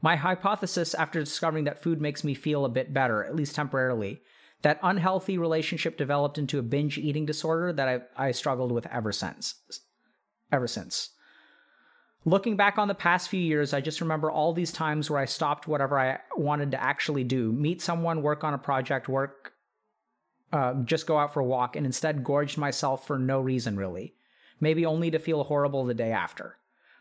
My 0.03 0.17
hypothesis 0.17 0.93
after 0.93 1.21
discovering 1.21 1.65
that 1.65 1.83
food 1.83 2.03
makes 2.03 2.23
me 2.23 2.35
feel 2.35 2.67
a 2.67 2.69
bit 2.69 2.93
better, 2.93 3.25
at 3.25 3.35
least 3.35 3.55
temporarily, 3.55 4.21
that 4.61 4.79
unhealthy 4.83 5.39
relationship 5.39 5.97
developed 5.97 6.37
into 6.37 6.59
a 6.59 6.63
binge 6.63 6.99
eating 6.99 7.25
disorder 7.25 7.73
that 7.73 8.11
I, 8.19 8.27
I 8.27 8.33
struggled 8.33 8.73
with 8.73 8.85
ever 8.89 9.11
since 9.11 9.55
ever 10.53 10.67
since. 10.67 11.11
Looking 12.25 12.57
back 12.57 12.79
on 12.79 12.89
the 12.89 12.95
past 12.95 13.29
few 13.29 13.41
years, 13.41 13.73
I 13.73 13.81
just 13.81 14.01
remember 14.01 14.31
all 14.31 14.53
these 14.53 14.73
times 14.73 15.09
where 15.09 15.21
I 15.21 15.25
stopped 15.25 15.69
whatever 15.69 15.99
I 15.99 16.19
wanted 16.37 16.73
to 16.73 16.83
actually 16.83 17.25
do 17.25 17.53
meet 17.53 17.81
someone, 17.81 18.23
work 18.23 18.45
on 18.45 18.55
a 18.55 18.59
project, 18.59 19.09
work, 19.09 19.53
uh, 20.53 20.75
just 20.85 21.07
go 21.07 21.19
out 21.19 21.33
for 21.33 21.41
a 21.41 21.45
walk, 21.45 21.77
and 21.77 21.87
instead 21.87 22.25
gorged 22.25 22.59
myself 22.59 23.07
for 23.07 23.19
no 23.19 23.41
reason 23.41 23.77
really. 23.77 24.15
Maybe 24.61 24.85
only 24.85 25.11
to 25.11 25.19
feel 25.19 25.45
horrible 25.45 25.85
the 25.85 25.95
day 25.95 26.11
after. 26.11 26.57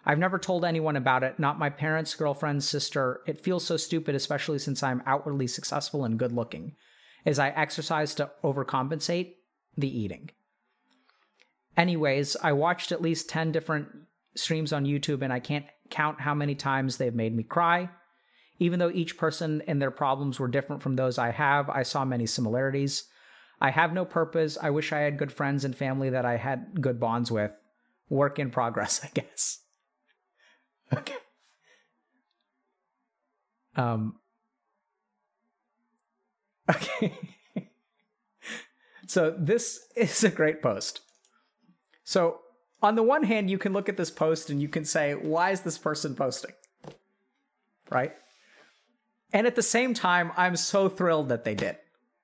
I've 0.05 0.19
never 0.19 0.39
told 0.39 0.63
anyone 0.63 0.95
about 0.95 1.23
it, 1.23 1.37
not 1.37 1.59
my 1.59 1.69
parents, 1.69 2.15
girlfriend, 2.15 2.63
sister. 2.63 3.21
It 3.25 3.43
feels 3.43 3.65
so 3.65 3.75
stupid, 3.75 4.15
especially 4.15 4.59
since 4.59 4.81
I'm 4.81 5.03
outwardly 5.05 5.47
successful 5.47 6.05
and 6.05 6.17
good 6.17 6.31
looking, 6.31 6.75
as 7.25 7.39
I 7.39 7.49
exercise 7.49 8.15
to 8.15 8.31
overcompensate 8.43 9.33
the 9.75 9.89
eating. 9.89 10.29
Anyways, 11.77 12.35
I 12.41 12.53
watched 12.53 12.91
at 12.91 13.01
least 13.03 13.29
10 13.29 13.51
different 13.51 13.87
streams 14.35 14.73
on 14.73 14.85
YouTube 14.85 15.21
and 15.21 15.31
I 15.31 15.39
can't 15.39 15.65
count 15.89 16.19
how 16.19 16.33
many 16.33 16.55
times 16.55 16.97
they've 16.97 17.13
made 17.13 17.35
me 17.35 17.43
cry. 17.43 17.89
Even 18.59 18.79
though 18.79 18.89
each 18.89 19.17
person 19.17 19.61
and 19.67 19.79
their 19.79 19.91
problems 19.91 20.39
were 20.39 20.47
different 20.47 20.81
from 20.81 20.95
those 20.95 21.19
I 21.19 21.29
have, 21.29 21.69
I 21.69 21.83
saw 21.83 22.03
many 22.03 22.25
similarities. 22.25 23.05
I 23.61 23.69
have 23.69 23.93
no 23.93 24.05
purpose. 24.05 24.57
I 24.59 24.71
wish 24.71 24.91
I 24.91 24.99
had 24.99 25.19
good 25.19 25.31
friends 25.31 25.63
and 25.63 25.75
family 25.75 26.09
that 26.09 26.25
I 26.25 26.37
had 26.37 26.81
good 26.81 26.99
bonds 26.99 27.31
with. 27.31 27.51
Work 28.09 28.39
in 28.39 28.49
progress, 28.49 29.01
I 29.03 29.09
guess. 29.13 29.59
Okay. 30.93 31.15
Um. 33.75 34.15
Okay. 36.69 37.17
so 39.07 39.33
this 39.39 39.87
is 39.95 40.21
a 40.25 40.29
great 40.29 40.61
post. 40.61 40.99
So, 42.07 42.39
on 42.81 42.95
the 42.95 43.03
one 43.03 43.23
hand, 43.23 43.49
you 43.49 43.57
can 43.57 43.73
look 43.73 43.89
at 43.89 43.97
this 43.97 44.09
post 44.09 44.49
and 44.49 44.61
you 44.61 44.69
can 44.69 44.85
say, 44.85 45.13
why 45.13 45.51
is 45.51 45.59
this 45.59 45.77
person 45.77 46.15
posting? 46.15 46.53
Right? 47.91 48.13
And 49.33 49.45
at 49.45 49.57
the 49.57 49.61
same 49.61 49.93
time, 49.93 50.31
I'm 50.37 50.55
so 50.55 50.87
thrilled 50.87 51.27
that 51.27 51.43
they 51.43 51.53
did. 51.53 51.75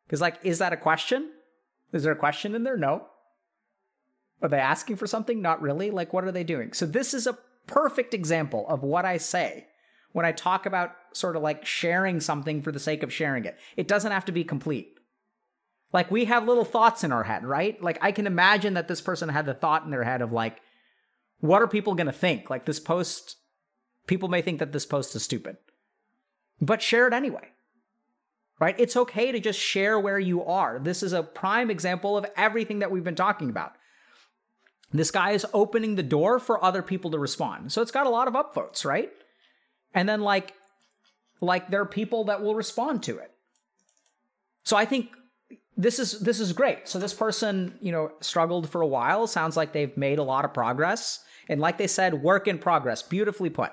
Because, 0.08 0.22
like, 0.22 0.38
is 0.42 0.60
that 0.60 0.72
a 0.72 0.78
question? 0.78 1.32
Is 1.92 2.04
there 2.04 2.14
a 2.14 2.16
question 2.16 2.56
in 2.56 2.64
there? 2.64 2.78
No. 2.78 3.08
Are 4.42 4.48
they 4.48 4.58
asking 4.58 4.96
for 4.96 5.06
something? 5.06 5.42
Not 5.42 5.62
really. 5.62 5.92
Like, 5.92 6.14
what 6.14 6.24
are 6.24 6.32
they 6.32 6.46
doing? 6.46 6.72
So, 6.72 6.86
this 6.86 7.14
is 7.14 7.28
a 7.28 7.38
perfect 7.68 8.14
example 8.14 8.66
of 8.70 8.84
what 8.84 9.04
I 9.04 9.18
say 9.18 9.68
when 10.14 10.26
I 10.26 10.32
talk 10.32 10.66
about 10.66 10.96
sort 11.12 11.36
of 11.36 11.42
like 11.42 11.66
sharing 11.66 12.22
something 12.22 12.62
for 12.62 12.72
the 12.72 12.80
sake 12.80 13.04
of 13.04 13.12
sharing 13.12 13.44
it. 13.44 13.58
It 13.76 13.90
doesn't 13.90 14.14
have 14.14 14.26
to 14.26 14.32
be 14.32 14.46
complete. 14.46 14.93
Like 15.94 16.10
we 16.10 16.26
have 16.26 16.48
little 16.48 16.66
thoughts 16.66 17.04
in 17.04 17.12
our 17.12 17.24
head, 17.24 17.46
right? 17.46 17.82
Like 17.82 18.00
I 18.02 18.12
can 18.12 18.26
imagine 18.28 18.74
that 18.74 18.88
this 18.88 19.00
person 19.00 19.30
had 19.30 19.46
the 19.46 19.54
thought 19.54 19.86
in 19.86 19.92
their 19.92 20.04
head 20.04 20.22
of 20.22 20.32
like, 20.32 20.60
what 21.40 21.62
are 21.62 21.68
people 21.68 21.94
going 21.94 22.08
to 22.08 22.14
think? 22.14 22.50
Like 22.50 22.66
this 22.66 22.80
post, 22.80 23.38
people 24.08 24.28
may 24.28 24.42
think 24.42 24.60
that 24.60 24.74
this 24.74 24.88
post 24.88 25.16
is 25.16 25.24
stupid, 25.24 25.58
but 26.60 26.82
share 26.82 27.08
it 27.08 27.14
anyway. 27.14 27.48
Right? 28.60 28.76
It's 28.80 28.96
okay 28.96 29.32
to 29.32 29.40
just 29.40 29.60
share 29.60 30.00
where 30.00 30.20
you 30.20 30.44
are. 30.44 30.80
This 30.80 31.04
is 31.04 31.12
a 31.12 31.22
prime 31.22 31.70
example 31.70 32.18
of 32.18 32.26
everything 32.38 32.80
that 32.80 32.92
we've 32.92 33.04
been 33.04 33.16
talking 33.16 33.50
about. 33.50 33.74
This 34.92 35.12
guy 35.12 35.32
is 35.32 35.46
opening 35.54 35.96
the 35.96 36.04
door 36.04 36.40
for 36.40 36.64
other 36.64 36.82
people 36.82 37.12
to 37.12 37.20
respond. 37.20 37.72
So 37.72 37.82
it's 37.82 37.92
got 37.92 38.08
a 38.08 38.12
lot 38.12 38.28
of 38.28 38.36
upvotes, 38.36 38.86
right? 38.86 39.12
And 39.94 40.08
then 40.08 40.22
like 40.22 40.54
like 41.42 41.70
there 41.70 41.82
are 41.82 41.86
people 41.86 42.26
that 42.26 42.42
will 42.42 42.56
respond 42.56 43.04
to 43.04 43.18
it. 43.18 43.32
So 44.64 44.78
I 44.78 44.86
think 44.86 45.10
this 45.76 46.00
is 46.00 46.20
this 46.20 46.40
is 46.40 46.54
great. 46.54 46.88
So 46.88 47.00
this 47.00 47.14
person, 47.14 47.78
you 47.82 47.92
know, 47.92 48.12
struggled 48.22 48.70
for 48.70 48.82
a 48.82 48.88
while. 48.88 49.26
Sounds 49.28 49.58
like 49.58 49.74
they've 49.74 49.96
made 49.98 50.20
a 50.20 50.24
lot 50.24 50.46
of 50.46 50.54
progress. 50.54 51.24
And 51.50 51.60
like 51.60 51.78
they 51.78 51.88
said, 51.88 52.22
work 52.22 52.48
in 52.48 52.60
progress. 52.60 53.02
Beautifully 53.02 53.50
put. 53.50 53.72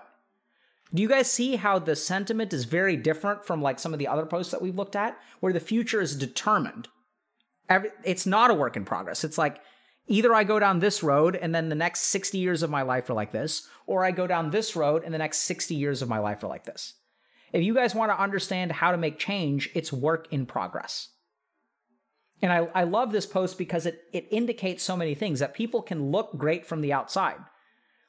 Do 0.93 1.03
you 1.03 1.09
guys 1.09 1.31
see 1.31 1.57
how 1.57 1.79
the 1.79 1.95
sentiment 1.95 2.53
is 2.53 2.65
very 2.65 2.97
different 2.97 3.45
from 3.45 3.63
like 3.63 3.79
some 3.79 3.93
of 3.93 3.99
the 3.99 4.09
other 4.09 4.27
posts 4.27 4.51
that 4.51 4.63
we've 4.63 4.75
looked 4.75 4.97
at, 4.97 5.17
where 5.39 5.53
the 5.53 5.61
future 5.61 6.01
is 6.01 6.17
determined? 6.17 6.89
Every, 7.69 7.91
it's 8.03 8.27
not 8.27 8.51
a 8.51 8.55
work 8.55 8.77
in 8.77 8.85
progress. 8.85 9.23
It's 9.23 9.39
like 9.39 9.61
either 10.09 10.35
I 10.35 10.43
go 10.43 10.59
down 10.59 10.81
this 10.81 11.05
road 11.05 11.37
and 11.37 11.55
then 11.55 11.69
the 11.69 11.77
next 11.77 12.01
60 12.07 12.39
years 12.39 12.65
of 12.65 12.71
my 12.71 12.83
life 12.83 13.09
are 13.09 13.15
like 13.15 13.31
this, 13.31 13.69
or 13.87 14.05
I 14.05 14.11
go 14.11 14.27
down 14.27 14.51
this 14.51 14.75
road 14.75 15.05
and 15.05 15.15
the 15.15 15.19
next 15.19 15.39
60 15.43 15.77
years 15.77 16.03
of 16.03 16.09
my 16.09 16.19
life 16.19 16.43
are 16.43 16.49
like 16.49 16.65
this. 16.65 16.95
If 17.53 17.63
you 17.63 17.75
guys 17.75 17.95
want 17.95 18.11
to 18.11 18.21
understand 18.21 18.73
how 18.73 18.91
to 18.91 18.99
make 18.99 19.19
change, 19.19 19.71
it's 19.75 19.93
work 19.93 20.27
in 20.33 20.47
progress. 20.47 21.11
And 22.43 22.53
I, 22.53 22.69
I 22.75 22.85
love 22.85 23.13
this 23.13 23.27
post 23.27 23.59
because 23.59 23.87
it, 23.87 24.05
it 24.13 24.27
indicates 24.31 24.83
so 24.83 24.97
many 24.97 25.15
things 25.15 25.41
that 25.41 25.55
people 25.55 25.83
can 25.83 26.11
look 26.11 26.37
great 26.37 26.67
from 26.67 26.81
the 26.81 26.93
outside. 26.93 27.39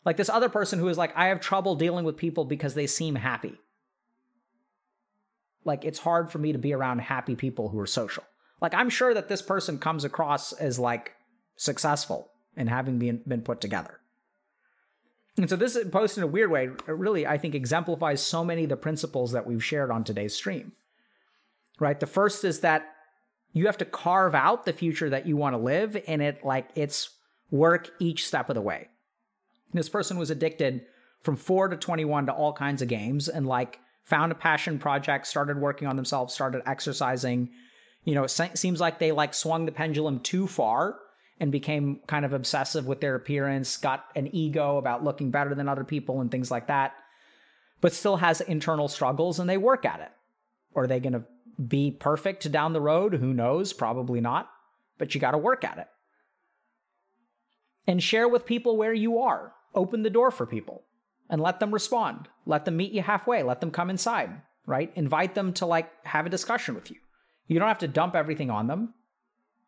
Like 0.05 0.17
this 0.17 0.29
other 0.29 0.49
person 0.49 0.79
who 0.79 0.87
is 0.87 0.97
like, 0.97 1.15
I 1.15 1.27
have 1.27 1.41
trouble 1.41 1.75
dealing 1.75 2.05
with 2.05 2.17
people 2.17 2.45
because 2.45 2.73
they 2.73 2.87
seem 2.87 3.15
happy. 3.15 3.59
Like 5.63 5.85
it's 5.85 5.99
hard 5.99 6.31
for 6.31 6.39
me 6.39 6.53
to 6.53 6.57
be 6.57 6.73
around 6.73 6.99
happy 6.99 7.35
people 7.35 7.69
who 7.69 7.79
are 7.79 7.87
social. 7.87 8.23
Like 8.61 8.73
I'm 8.73 8.89
sure 8.89 9.13
that 9.13 9.27
this 9.27 9.41
person 9.41 9.77
comes 9.77 10.03
across 10.03 10.53
as 10.53 10.79
like 10.79 11.13
successful 11.55 12.31
and 12.55 12.69
having 12.69 12.99
been, 12.99 13.21
been 13.27 13.41
put 13.41 13.61
together. 13.61 13.99
And 15.37 15.49
so 15.49 15.55
this 15.55 15.77
post 15.91 16.17
in 16.17 16.23
a 16.23 16.27
weird 16.27 16.51
way 16.51 16.69
really, 16.87 17.27
I 17.27 17.37
think, 17.37 17.55
exemplifies 17.55 18.21
so 18.21 18.43
many 18.43 18.63
of 18.63 18.69
the 18.69 18.77
principles 18.77 19.31
that 19.33 19.45
we've 19.45 19.63
shared 19.63 19.91
on 19.91 20.03
today's 20.03 20.35
stream. 20.35 20.73
Right? 21.79 21.99
The 21.99 22.07
first 22.07 22.43
is 22.43 22.59
that 22.61 22.85
you 23.53 23.65
have 23.65 23.77
to 23.77 23.85
carve 23.85 24.35
out 24.35 24.65
the 24.65 24.73
future 24.73 25.09
that 25.09 25.25
you 25.25 25.35
want 25.35 25.53
to 25.53 25.61
live 25.61 26.01
and 26.07 26.21
it 26.21 26.43
like 26.43 26.69
it's 26.75 27.09
work 27.49 27.89
each 27.99 28.25
step 28.25 28.49
of 28.49 28.55
the 28.55 28.61
way. 28.61 28.87
This 29.73 29.89
person 29.89 30.17
was 30.17 30.29
addicted 30.29 30.85
from 31.21 31.35
4 31.35 31.69
to 31.69 31.77
21 31.77 32.27
to 32.27 32.33
all 32.33 32.53
kinds 32.53 32.81
of 32.81 32.87
games 32.87 33.27
and 33.27 33.45
like 33.45 33.79
found 34.03 34.31
a 34.31 34.35
passion 34.35 34.79
project, 34.79 35.27
started 35.27 35.57
working 35.57 35.87
on 35.87 35.95
themselves, 35.95 36.33
started 36.33 36.61
exercising. 36.65 37.49
You 38.03 38.15
know, 38.15 38.23
it 38.23 38.29
seems 38.29 38.79
like 38.79 38.99
they 38.99 39.11
like 39.11 39.33
swung 39.33 39.65
the 39.65 39.71
pendulum 39.71 40.19
too 40.19 40.47
far 40.47 40.97
and 41.39 41.51
became 41.51 41.99
kind 42.07 42.25
of 42.25 42.33
obsessive 42.33 42.85
with 42.85 43.01
their 43.01 43.15
appearance, 43.15 43.77
got 43.77 44.05
an 44.15 44.33
ego 44.33 44.77
about 44.77 45.03
looking 45.03 45.31
better 45.31 45.55
than 45.55 45.67
other 45.67 45.83
people 45.83 46.21
and 46.21 46.31
things 46.31 46.51
like 46.51 46.67
that, 46.67 46.93
but 47.81 47.93
still 47.93 48.17
has 48.17 48.41
internal 48.41 48.87
struggles 48.87 49.39
and 49.39 49.49
they 49.49 49.57
work 49.57 49.85
at 49.85 49.99
it. 49.99 50.11
Are 50.75 50.87
they 50.87 50.99
going 50.99 51.13
to 51.13 51.23
be 51.67 51.91
perfect 51.91 52.51
down 52.51 52.73
the 52.73 52.81
road? 52.81 53.13
Who 53.13 53.33
knows? 53.33 53.73
Probably 53.73 54.21
not, 54.21 54.49
but 54.97 55.13
you 55.13 55.21
got 55.21 55.31
to 55.31 55.37
work 55.37 55.63
at 55.63 55.77
it. 55.77 55.87
And 57.87 58.01
share 58.01 58.27
with 58.27 58.45
people 58.45 58.77
where 58.77 58.93
you 58.93 59.19
are. 59.19 59.53
Open 59.73 60.03
the 60.03 60.09
door 60.09 60.31
for 60.31 60.45
people 60.45 60.83
and 61.29 61.41
let 61.41 61.59
them 61.59 61.73
respond. 61.73 62.27
Let 62.45 62.65
them 62.65 62.77
meet 62.77 62.91
you 62.91 63.01
halfway. 63.01 63.41
Let 63.41 63.61
them 63.61 63.71
come 63.71 63.89
inside, 63.89 64.41
right? 64.65 64.91
Invite 64.95 65.33
them 65.33 65.53
to 65.53 65.65
like 65.65 65.89
have 66.05 66.25
a 66.25 66.29
discussion 66.29 66.75
with 66.75 66.91
you. 66.91 66.97
You 67.47 67.57
don't 67.57 67.67
have 67.67 67.79
to 67.79 67.87
dump 67.87 68.15
everything 68.15 68.49
on 68.49 68.67
them. 68.67 68.93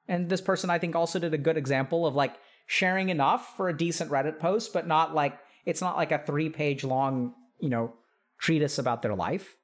And 0.07 0.29
this 0.29 0.41
person, 0.41 0.69
I 0.69 0.79
think, 0.79 0.95
also 0.95 1.19
did 1.19 1.33
a 1.33 1.37
good 1.37 1.57
example 1.57 2.05
of 2.05 2.15
like 2.15 2.35
sharing 2.67 3.09
enough 3.09 3.55
for 3.55 3.69
a 3.69 3.77
decent 3.77 4.11
Reddit 4.11 4.39
post, 4.39 4.73
but 4.73 4.87
not 4.87 5.15
like 5.15 5.39
it's 5.65 5.81
not 5.81 5.95
like 5.95 6.11
a 6.11 6.19
three 6.19 6.49
page 6.49 6.83
long, 6.83 7.33
you 7.59 7.69
know, 7.69 7.93
treatise 8.37 8.77
about 8.77 9.01
their 9.01 9.15
life. 9.15 9.55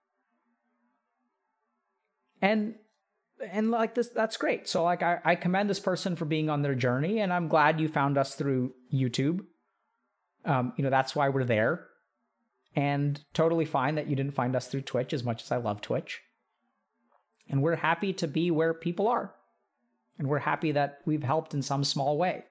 And 2.42 2.76
and 3.52 3.72
like 3.72 3.96
this 3.96 4.10
that's 4.10 4.38
great. 4.38 4.68
So 4.68 4.84
like 4.84 5.04
I, 5.04 5.20
I 5.24 5.36
commend 5.36 5.70
this 5.70 5.80
person 5.80 6.16
for 6.16 6.26
being 6.26 6.50
on 6.50 6.62
their 6.62 6.76
journey 6.76 7.20
and 7.20 7.32
i'm 7.32 7.48
glad 7.48 7.80
you 7.80 7.88
found 7.88 8.18
us 8.18 8.36
through 8.36 8.74
youtube. 8.94 9.42
Um, 10.46 10.74
you 10.78 10.84
know 10.84 10.90
that's 10.90 11.16
why 11.16 11.30
we're 11.30 11.44
there. 11.44 11.86
And 12.76 13.20
totally 13.34 13.66
fine 13.66 13.96
that 13.96 14.08
you 14.08 14.16
didn't 14.16 14.36
find 14.36 14.56
us 14.56 14.68
through 14.68 14.82
twitch 14.82 15.14
as 15.14 15.24
much 15.24 15.44
as 15.44 15.52
i 15.52 15.58
love 15.58 15.82
twitch. 15.82 16.22
And 17.50 17.62
we're 17.62 17.76
happy 17.76 18.14
to 18.14 18.28
be 18.28 18.52
where 18.52 18.74
people 18.74 19.08
are. 19.08 19.34
And 20.20 20.28
we're 20.28 20.40
happy 20.40 20.74
that 20.74 21.00
we've 21.06 21.24
helped 21.24 21.54
in 21.54 21.62
some 21.62 21.84
small 21.84 22.18
way. 22.18 22.44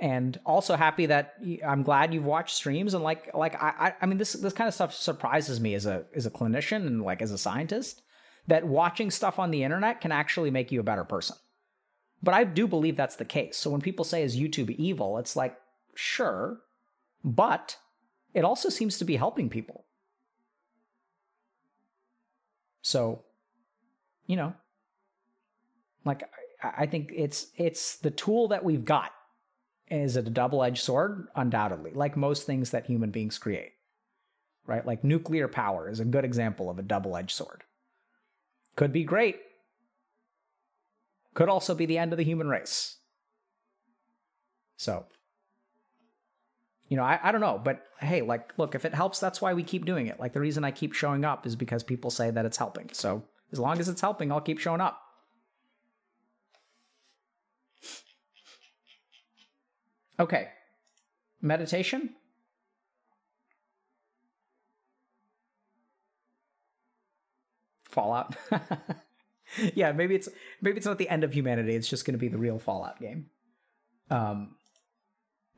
And 0.00 0.38
also 0.46 0.76
happy 0.76 1.06
that 1.06 1.34
I'm 1.66 1.82
glad 1.82 2.14
you've 2.14 2.24
watched 2.24 2.54
streams 2.54 2.94
and 2.94 3.02
like 3.02 3.34
like 3.34 3.60
I 3.60 3.94
I 4.00 4.06
mean 4.06 4.18
this 4.18 4.34
this 4.34 4.52
kind 4.52 4.68
of 4.68 4.74
stuff 4.74 4.94
surprises 4.94 5.58
me 5.58 5.74
as 5.74 5.86
a 5.86 6.04
as 6.14 6.26
a 6.26 6.30
clinician 6.30 6.86
and 6.86 7.02
like 7.02 7.22
as 7.22 7.32
a 7.32 7.38
scientist 7.38 8.02
that 8.46 8.66
watching 8.66 9.10
stuff 9.10 9.38
on 9.38 9.50
the 9.50 9.64
internet 9.64 10.00
can 10.00 10.12
actually 10.12 10.50
make 10.50 10.70
you 10.70 10.80
a 10.80 10.84
better 10.84 11.04
person. 11.04 11.36
But 12.22 12.34
I 12.34 12.44
do 12.44 12.66
believe 12.66 12.96
that's 12.96 13.16
the 13.16 13.24
case. 13.24 13.56
So 13.56 13.70
when 13.70 13.80
people 13.80 14.04
say 14.04 14.22
is 14.22 14.36
YouTube 14.36 14.70
evil, 14.70 15.18
it's 15.18 15.36
like 15.36 15.56
sure, 15.94 16.60
but 17.24 17.76
it 18.34 18.44
also 18.44 18.68
seems 18.68 18.98
to 18.98 19.04
be 19.04 19.16
helping 19.16 19.48
people. 19.48 19.84
So, 22.82 23.24
you 24.26 24.36
know, 24.36 24.54
like 26.04 26.28
I 26.62 26.86
think 26.86 27.12
it's 27.14 27.48
it's 27.56 27.96
the 27.96 28.10
tool 28.10 28.48
that 28.48 28.64
we've 28.64 28.84
got. 28.84 29.12
Is 29.88 30.16
it 30.16 30.26
a 30.26 30.30
double-edged 30.30 30.82
sword? 30.82 31.28
Undoubtedly, 31.36 31.92
like 31.94 32.16
most 32.16 32.44
things 32.44 32.70
that 32.70 32.86
human 32.86 33.10
beings 33.10 33.38
create. 33.38 33.72
Right? 34.66 34.84
Like 34.84 35.04
nuclear 35.04 35.48
power 35.48 35.88
is 35.88 36.00
a 36.00 36.04
good 36.04 36.24
example 36.24 36.70
of 36.70 36.78
a 36.78 36.82
double-edged 36.82 37.30
sword. 37.30 37.62
Could 38.76 38.92
be 38.92 39.04
great. 39.04 39.40
Could 41.34 41.48
also 41.48 41.74
be 41.74 41.86
the 41.86 41.98
end 41.98 42.12
of 42.12 42.18
the 42.18 42.24
human 42.24 42.48
race. 42.48 42.96
So, 44.76 45.06
you 46.88 46.96
know, 46.96 47.02
I, 47.02 47.18
I 47.22 47.32
don't 47.32 47.40
know, 47.40 47.60
but 47.62 47.82
hey, 48.00 48.22
like, 48.22 48.52
look, 48.58 48.74
if 48.74 48.84
it 48.84 48.94
helps, 48.94 49.18
that's 49.18 49.40
why 49.40 49.54
we 49.54 49.62
keep 49.62 49.86
doing 49.86 50.06
it. 50.06 50.20
Like, 50.20 50.34
the 50.34 50.40
reason 50.40 50.64
I 50.64 50.70
keep 50.70 50.92
showing 50.92 51.24
up 51.24 51.46
is 51.46 51.56
because 51.56 51.82
people 51.82 52.10
say 52.10 52.30
that 52.30 52.44
it's 52.44 52.58
helping. 52.58 52.90
So, 52.92 53.24
as 53.52 53.58
long 53.58 53.78
as 53.78 53.88
it's 53.88 54.00
helping, 54.00 54.30
I'll 54.30 54.40
keep 54.40 54.58
showing 54.58 54.80
up. 54.80 55.00
Okay. 60.18 60.48
Meditation? 61.40 62.14
Fallout. 67.96 68.36
yeah, 69.74 69.90
maybe 69.90 70.14
it's 70.14 70.28
maybe 70.60 70.76
it's 70.76 70.86
not 70.86 70.98
the 70.98 71.08
end 71.08 71.24
of 71.24 71.32
humanity. 71.32 71.74
It's 71.74 71.88
just 71.88 72.04
going 72.04 72.14
to 72.14 72.18
be 72.18 72.28
the 72.28 72.38
real 72.38 72.60
Fallout 72.60 73.00
game. 73.00 73.26
Um 74.10 74.54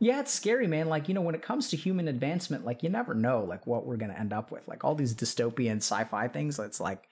yeah, 0.01 0.20
it's 0.20 0.32
scary, 0.32 0.69
man. 0.69 0.89
Like, 0.89 1.09
you 1.09 1.15
know, 1.15 1.20
when 1.20 1.35
it 1.35 1.43
comes 1.43 1.70
to 1.70 1.77
human 1.77 2.06
advancement, 2.06 2.65
like 2.65 2.82
you 2.82 2.89
never 2.89 3.15
know 3.15 3.44
like 3.44 3.66
what 3.66 3.85
we're 3.85 3.97
going 3.97 4.12
to 4.12 4.19
end 4.19 4.32
up 4.32 4.52
with. 4.52 4.66
Like 4.69 4.85
all 4.85 4.94
these 4.94 5.12
dystopian 5.12 5.78
sci-fi 5.78 6.28
things, 6.28 6.59
it's 6.59 6.81
like 6.81 7.09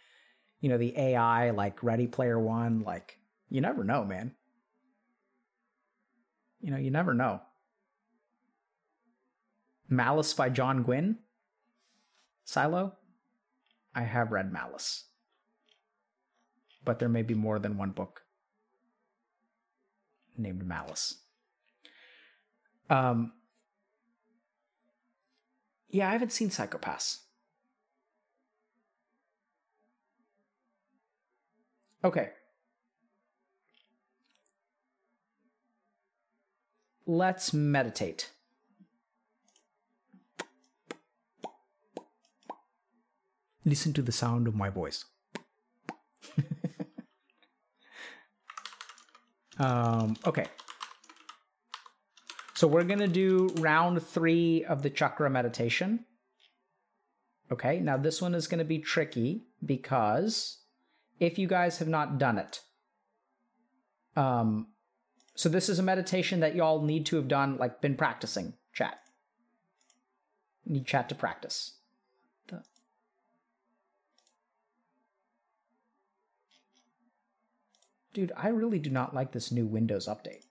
you 0.61 0.71
know, 0.71 0.79
the 0.79 0.97
AI 0.97 1.51
like 1.51 1.83
Ready 1.83 2.07
Player 2.07 2.39
1, 2.41 2.81
like 2.81 3.19
you 3.51 3.61
never 3.61 3.85
know, 3.85 4.05
man 4.05 4.33
you 6.67 6.71
know, 6.73 6.79
you 6.79 6.91
never 6.91 7.15
know. 7.15 7.41
Malice 9.89 10.35
by 10.35 10.49
John 10.49 10.83
Gwynne? 10.83 11.19
Silo? 12.45 12.95
I 13.95 14.03
have 14.03 14.33
read 14.33 14.53
Malice. 14.53 15.05
But 16.87 16.99
there 16.99 17.11
may 17.11 17.21
be 17.21 17.35
more 17.35 17.59
than 17.59 17.77
one 17.77 17.91
book 17.91 18.23
named 20.39 20.67
Malice. 20.67 21.17
Um, 22.89 23.33
yeah, 25.91 26.09
I 26.09 26.13
haven't 26.13 26.33
seen 26.33 26.51
Psycho-Pass. 26.51 27.25
Okay. 32.03 32.31
let's 37.07 37.55
meditate. 37.55 38.33
Listen 43.65 43.93
to 43.95 44.03
the 44.03 44.13
sound 44.13 44.47
of 44.47 44.55
my 44.55 44.71
voice. 44.71 45.05
um, 49.59 50.17
okay. 50.27 50.47
So 52.55 52.67
we're 52.67 52.85
going 52.85 53.01
to 53.01 53.09
do 53.09 53.51
round 53.59 54.03
three 54.03 54.65
of 54.65 54.83
the 54.83 54.91
chakra 54.91 55.29
meditation. 55.29 56.05
Okay, 57.53 57.81
now 57.81 57.97
this 57.97 58.21
one 58.21 58.35
is 58.35 58.47
going 58.47 58.59
to 58.59 58.65
be 58.65 58.79
tricky 58.79 59.45
because 59.65 60.59
if 61.21 61.39
you 61.39 61.47
guys 61.47 61.79
have 61.79 61.89
not 61.89 62.19
done 62.19 62.39
it, 62.39 62.61
um, 64.17 64.69
so 65.35 65.51
this 65.51 65.69
is 65.69 65.79
a 65.79 65.83
meditation 65.83 66.41
that 66.41 66.57
y'all 66.57 66.83
need 66.83 67.05
to 67.07 67.17
have 67.17 67.29
done, 67.29 67.59
like 67.59 67.83
been 67.83 67.95
practicing 67.95 68.55
chat. 68.73 68.99
Need 70.65 70.87
chat 70.87 71.09
to 71.11 71.15
practice. 71.15 71.75
Dude, 78.17 78.33
I 78.35 78.49
really 78.49 78.79
do 78.79 78.89
not 78.89 79.15
like 79.15 79.33
this 79.33 79.53
new 79.53 79.67
Windows 79.67 80.07
update. 80.07 80.47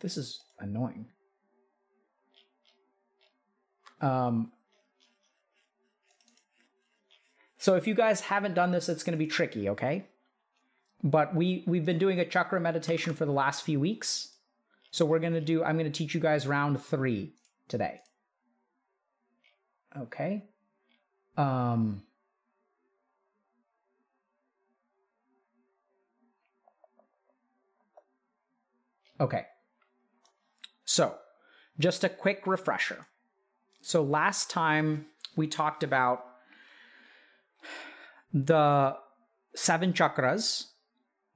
This 0.00 0.16
is 0.16 0.40
annoying. 0.58 1.06
Um, 4.00 4.50
so 7.56 7.76
if 7.76 7.86
you 7.86 7.94
guys 7.94 8.20
haven't 8.20 8.54
done 8.54 8.72
this, 8.72 8.88
it's 8.88 9.04
going 9.04 9.16
to 9.16 9.24
be 9.24 9.28
tricky, 9.28 9.68
okay? 9.68 10.06
But 11.04 11.32
we 11.32 11.62
we've 11.68 11.86
been 11.86 12.00
doing 12.00 12.18
a 12.18 12.24
chakra 12.24 12.58
meditation 12.58 13.14
for 13.14 13.26
the 13.26 13.30
last 13.30 13.62
few 13.62 13.78
weeks. 13.78 14.38
So 14.90 15.04
we're 15.04 15.20
going 15.20 15.34
to 15.34 15.40
do 15.40 15.62
I'm 15.62 15.78
going 15.78 15.90
to 15.90 15.96
teach 15.96 16.14
you 16.14 16.20
guys 16.20 16.48
round 16.48 16.82
3 16.82 17.32
today. 17.68 18.00
Okay? 19.96 20.46
Um 21.36 22.02
Okay. 29.22 29.44
So, 30.84 31.14
just 31.78 32.02
a 32.02 32.08
quick 32.08 32.42
refresher. 32.44 33.06
So, 33.80 34.02
last 34.02 34.50
time 34.50 35.06
we 35.36 35.46
talked 35.46 35.84
about 35.84 36.24
the 38.34 38.96
seven 39.54 39.92
chakras 39.92 40.66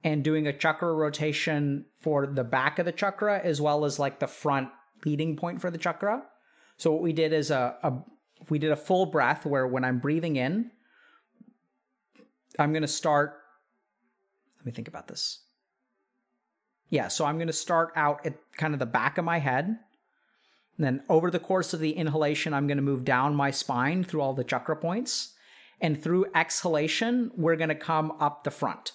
and 0.03 0.21
doing 0.21 0.47
a 0.47 0.53
chakra 0.53 0.93
rotation 0.93 1.85
for 2.01 2.27
the 2.27 2.43
back 2.43 2.77
of 2.77 2.85
the 2.85 2.91
chakra 2.91 3.39
as 3.41 3.61
well 3.61 3.85
as 3.85 3.99
like 3.99 4.19
the 4.19 4.27
front 4.27 4.67
leading 5.05 5.37
point 5.37 5.61
for 5.61 5.71
the 5.71 5.77
chakra. 5.77 6.23
So, 6.75 6.91
what 6.91 7.01
we 7.01 7.13
did 7.13 7.31
is 7.31 7.51
a, 7.51 7.77
a 7.83 7.93
we 8.49 8.59
did 8.59 8.71
a 8.71 8.75
full 8.75 9.05
breath 9.05 9.45
where 9.45 9.65
when 9.65 9.85
I'm 9.85 9.99
breathing 9.99 10.35
in, 10.35 10.71
I'm 12.59 12.73
going 12.73 12.81
to 12.81 12.87
start. 12.87 13.35
Let 14.59 14.65
me 14.65 14.71
think 14.73 14.89
about 14.89 15.07
this. 15.07 15.46
Yeah, 16.89 17.09
so 17.09 17.25
I'm 17.25 17.37
going 17.37 17.47
to 17.47 17.53
start 17.53 17.91
out 17.95 18.25
at 18.25 18.35
kind 18.57 18.73
of 18.73 18.79
the 18.79 18.85
back 18.85 19.17
of 19.17 19.25
my 19.25 19.39
head. 19.39 19.65
And 20.77 20.85
then 20.85 21.03
over 21.09 21.29
the 21.29 21.39
course 21.39 21.73
of 21.73 21.79
the 21.79 21.91
inhalation, 21.91 22.53
I'm 22.53 22.67
going 22.67 22.77
to 22.77 22.83
move 22.83 23.03
down 23.03 23.35
my 23.35 23.51
spine 23.51 24.03
through 24.03 24.21
all 24.21 24.33
the 24.33 24.43
chakra 24.43 24.75
points. 24.75 25.33
And 25.81 26.01
through 26.01 26.27
exhalation, 26.33 27.31
we're 27.35 27.55
going 27.55 27.69
to 27.69 27.75
come 27.75 28.13
up 28.19 28.43
the 28.43 28.51
front. 28.51 28.93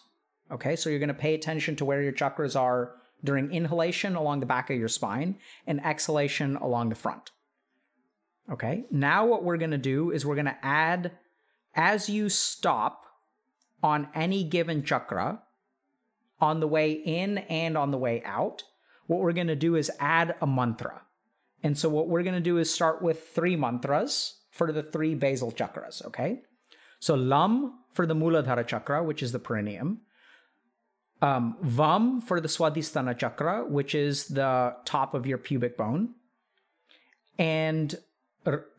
Okay, 0.50 0.76
so 0.76 0.90
you're 0.90 0.98
going 0.98 1.08
to 1.08 1.14
pay 1.14 1.34
attention 1.34 1.76
to 1.76 1.84
where 1.84 2.02
your 2.02 2.12
chakras 2.12 2.58
are 2.58 2.94
during 3.24 3.52
inhalation 3.52 4.16
along 4.16 4.40
the 4.40 4.46
back 4.46 4.70
of 4.70 4.78
your 4.78 4.88
spine 4.88 5.38
and 5.66 5.84
exhalation 5.84 6.56
along 6.56 6.88
the 6.88 6.94
front. 6.94 7.30
Okay, 8.50 8.84
now 8.90 9.24
what 9.24 9.44
we're 9.44 9.56
going 9.56 9.70
to 9.70 9.78
do 9.78 10.10
is 10.10 10.26
we're 10.26 10.34
going 10.34 10.46
to 10.46 10.64
add, 10.64 11.12
as 11.74 12.08
you 12.08 12.28
stop 12.28 13.06
on 13.82 14.08
any 14.14 14.44
given 14.44 14.82
chakra, 14.82 15.42
on 16.42 16.60
the 16.60 16.68
way 16.68 16.90
in 16.92 17.38
and 17.38 17.78
on 17.78 17.92
the 17.92 17.96
way 17.96 18.22
out, 18.24 18.64
what 19.06 19.20
we're 19.20 19.32
going 19.32 19.46
to 19.46 19.56
do 19.56 19.76
is 19.76 19.90
add 20.00 20.34
a 20.42 20.46
mantra. 20.46 21.02
And 21.62 21.78
so 21.78 21.88
what 21.88 22.08
we're 22.08 22.24
going 22.24 22.34
to 22.34 22.40
do 22.40 22.58
is 22.58 22.68
start 22.68 23.00
with 23.00 23.28
three 23.28 23.54
mantras 23.54 24.40
for 24.50 24.72
the 24.72 24.82
three 24.82 25.14
basal 25.14 25.52
chakras, 25.52 26.04
okay? 26.04 26.42
So 26.98 27.14
Lam 27.14 27.78
for 27.94 28.06
the 28.06 28.14
Muladhara 28.14 28.66
chakra, 28.66 29.02
which 29.02 29.22
is 29.22 29.30
the 29.32 29.38
perineum. 29.38 30.00
Um, 31.20 31.56
Vam 31.64 32.20
for 32.20 32.40
the 32.40 32.48
Swadhisthana 32.48 33.16
chakra, 33.16 33.64
which 33.64 33.94
is 33.94 34.26
the 34.26 34.74
top 34.84 35.14
of 35.14 35.24
your 35.24 35.38
pubic 35.38 35.76
bone. 35.76 36.14
And 37.38 37.94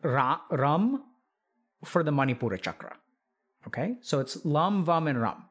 Ra- 0.02 0.40
Ram 0.50 1.02
for 1.84 2.02
the 2.02 2.10
Manipura 2.10 2.60
chakra. 2.60 2.96
Okay? 3.66 3.94
So 4.02 4.20
it's 4.20 4.44
Lam, 4.44 4.84
Vam, 4.84 5.08
and 5.08 5.20
Ram. 5.20 5.44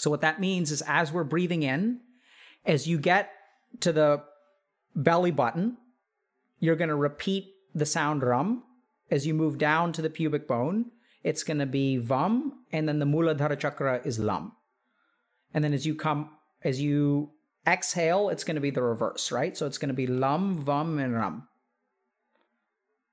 So 0.00 0.08
what 0.08 0.22
that 0.22 0.40
means 0.40 0.72
is 0.72 0.82
as 0.86 1.12
we're 1.12 1.24
breathing 1.24 1.62
in, 1.62 2.00
as 2.64 2.88
you 2.88 2.96
get 2.96 3.30
to 3.80 3.92
the 3.92 4.22
belly 4.96 5.30
button, 5.30 5.76
you're 6.58 6.74
going 6.74 6.88
to 6.88 6.96
repeat 6.96 7.52
the 7.74 7.84
sound 7.84 8.22
rum. 8.22 8.64
As 9.10 9.26
you 9.26 9.34
move 9.34 9.58
down 9.58 9.92
to 9.92 10.00
the 10.00 10.08
pubic 10.08 10.48
bone, 10.48 10.86
it's 11.22 11.42
going 11.42 11.58
to 11.58 11.66
be 11.66 12.00
vam, 12.02 12.52
and 12.72 12.88
then 12.88 12.98
the 12.98 13.04
muladhara 13.04 13.58
chakra 13.58 14.00
is 14.02 14.18
lam. 14.18 14.52
And 15.52 15.62
then 15.62 15.74
as 15.74 15.84
you 15.84 15.94
come, 15.94 16.30
as 16.64 16.80
you 16.80 17.32
exhale, 17.66 18.30
it's 18.30 18.44
going 18.44 18.54
to 18.54 18.60
be 18.62 18.70
the 18.70 18.82
reverse, 18.82 19.30
right? 19.30 19.54
So 19.54 19.66
it's 19.66 19.76
going 19.76 19.90
to 19.90 19.94
be 19.94 20.06
lam, 20.06 20.64
vam, 20.64 20.98
and 20.98 21.14
ram. 21.14 21.46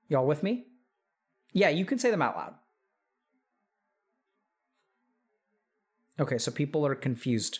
Y'all 0.07 0.25
with 0.25 0.41
me? 0.41 0.67
Yeah, 1.51 1.67
you 1.67 1.83
can 1.83 1.99
say 1.99 2.11
them 2.11 2.21
out 2.21 2.37
loud. 2.37 2.53
Okay, 6.19 6.37
so 6.39 6.51
people 6.51 6.85
are 6.85 6.95
confused. 6.95 7.59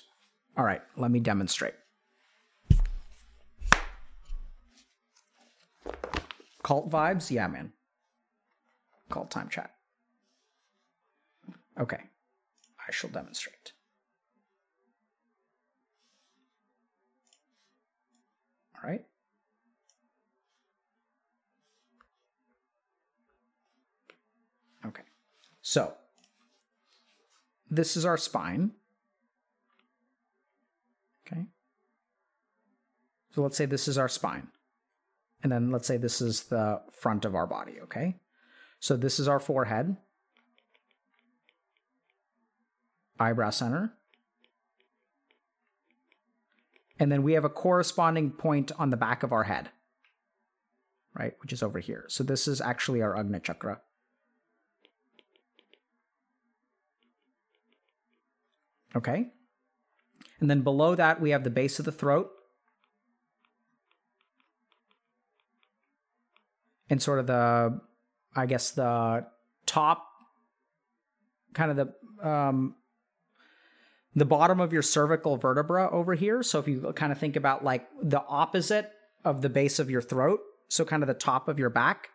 All 0.58 0.66
right, 0.66 0.82
let 0.96 1.12
me 1.12 1.20
demonstrate. 1.20 1.76
Cult 6.64 6.90
vibes? 6.90 7.30
Yeah, 7.30 7.48
man. 7.48 7.72
Cult 9.10 9.30
time 9.30 9.48
chat. 9.48 9.72
Okay, 11.80 12.02
I 12.88 12.92
shall 12.92 13.12
demonstrate. 13.12 13.74
All 18.76 18.90
right. 18.90 19.06
Okay, 24.86 25.04
so 25.62 25.94
this 27.70 27.98
is 27.98 28.06
our 28.06 28.18
spine. 28.18 28.72
Okay. 31.28 31.46
So 33.34 33.42
let's 33.42 33.58
say 33.58 33.66
this 33.66 33.88
is 33.88 33.98
our 33.98 34.10
spine. 34.10 34.48
And 35.44 35.52
then 35.52 35.72
let's 35.72 35.88
say 35.88 35.98
this 35.98 36.22
is 36.22 36.44
the 36.44 36.82
front 36.92 37.26
of 37.26 37.36
our 37.36 37.46
body, 37.46 37.76
okay? 37.84 38.16
So 38.80 38.98
this 38.98 39.20
is 39.20 39.28
our 39.28 39.40
forehead, 39.40 39.96
eyebrow 43.20 43.52
center. 43.52 43.94
And 47.00 47.12
then 47.12 47.22
we 47.22 47.34
have 47.34 47.46
a 47.46 47.50
corresponding 47.50 48.32
point 48.32 48.72
on 48.80 48.90
the 48.90 48.98
back 48.98 49.22
of 49.22 49.32
our 49.32 49.44
head, 49.44 49.70
right? 51.14 51.34
Which 51.42 51.54
is 51.54 51.62
over 51.62 51.80
here. 51.80 52.06
So 52.08 52.24
this 52.24 52.48
is 52.48 52.60
actually 52.60 53.04
our 53.04 53.14
Ajna 53.14 53.44
chakra. 53.44 53.82
Okay. 58.98 59.28
And 60.40 60.50
then 60.50 60.62
below 60.62 60.96
that, 60.96 61.22
we 61.22 61.30
have 61.30 61.44
the 61.44 61.50
base 61.52 61.78
of 61.80 61.86
the 61.86 61.92
throat. 61.92 62.32
And 66.90 67.02
sort 67.02 67.20
of 67.20 67.28
the, 67.28 67.80
I 68.36 68.46
guess, 68.46 68.72
the 68.72 69.28
top, 69.66 70.08
kind 71.54 71.72
of 71.72 71.78
the, 71.78 72.28
um, 72.28 72.76
the 74.16 74.26
bottom 74.26 74.60
of 74.60 74.74
your 74.74 74.82
cervical 74.82 75.38
vertebra 75.38 75.90
over 75.92 76.16
here. 76.16 76.42
So 76.42 76.60
if 76.60 76.68
you 76.68 76.92
kind 76.96 77.12
of 77.12 77.20
think 77.20 77.36
about 77.36 77.64
like 77.64 77.88
the 78.02 78.24
opposite 78.26 78.92
of 79.24 79.42
the 79.42 79.50
base 79.50 79.80
of 79.80 79.90
your 79.90 80.02
throat, 80.02 80.40
so 80.70 80.86
kind 80.86 81.04
of 81.04 81.08
the 81.08 81.14
top 81.14 81.48
of 81.50 81.60
your 81.60 81.70
back. 81.70 82.10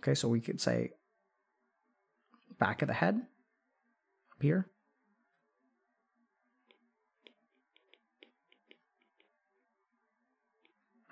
Okay, 0.00 0.14
so 0.14 0.28
we 0.28 0.40
could 0.40 0.60
say 0.60 0.90
back 2.58 2.82
of 2.82 2.88
the 2.88 2.94
head 2.94 3.16
up 3.16 4.42
here. 4.42 4.68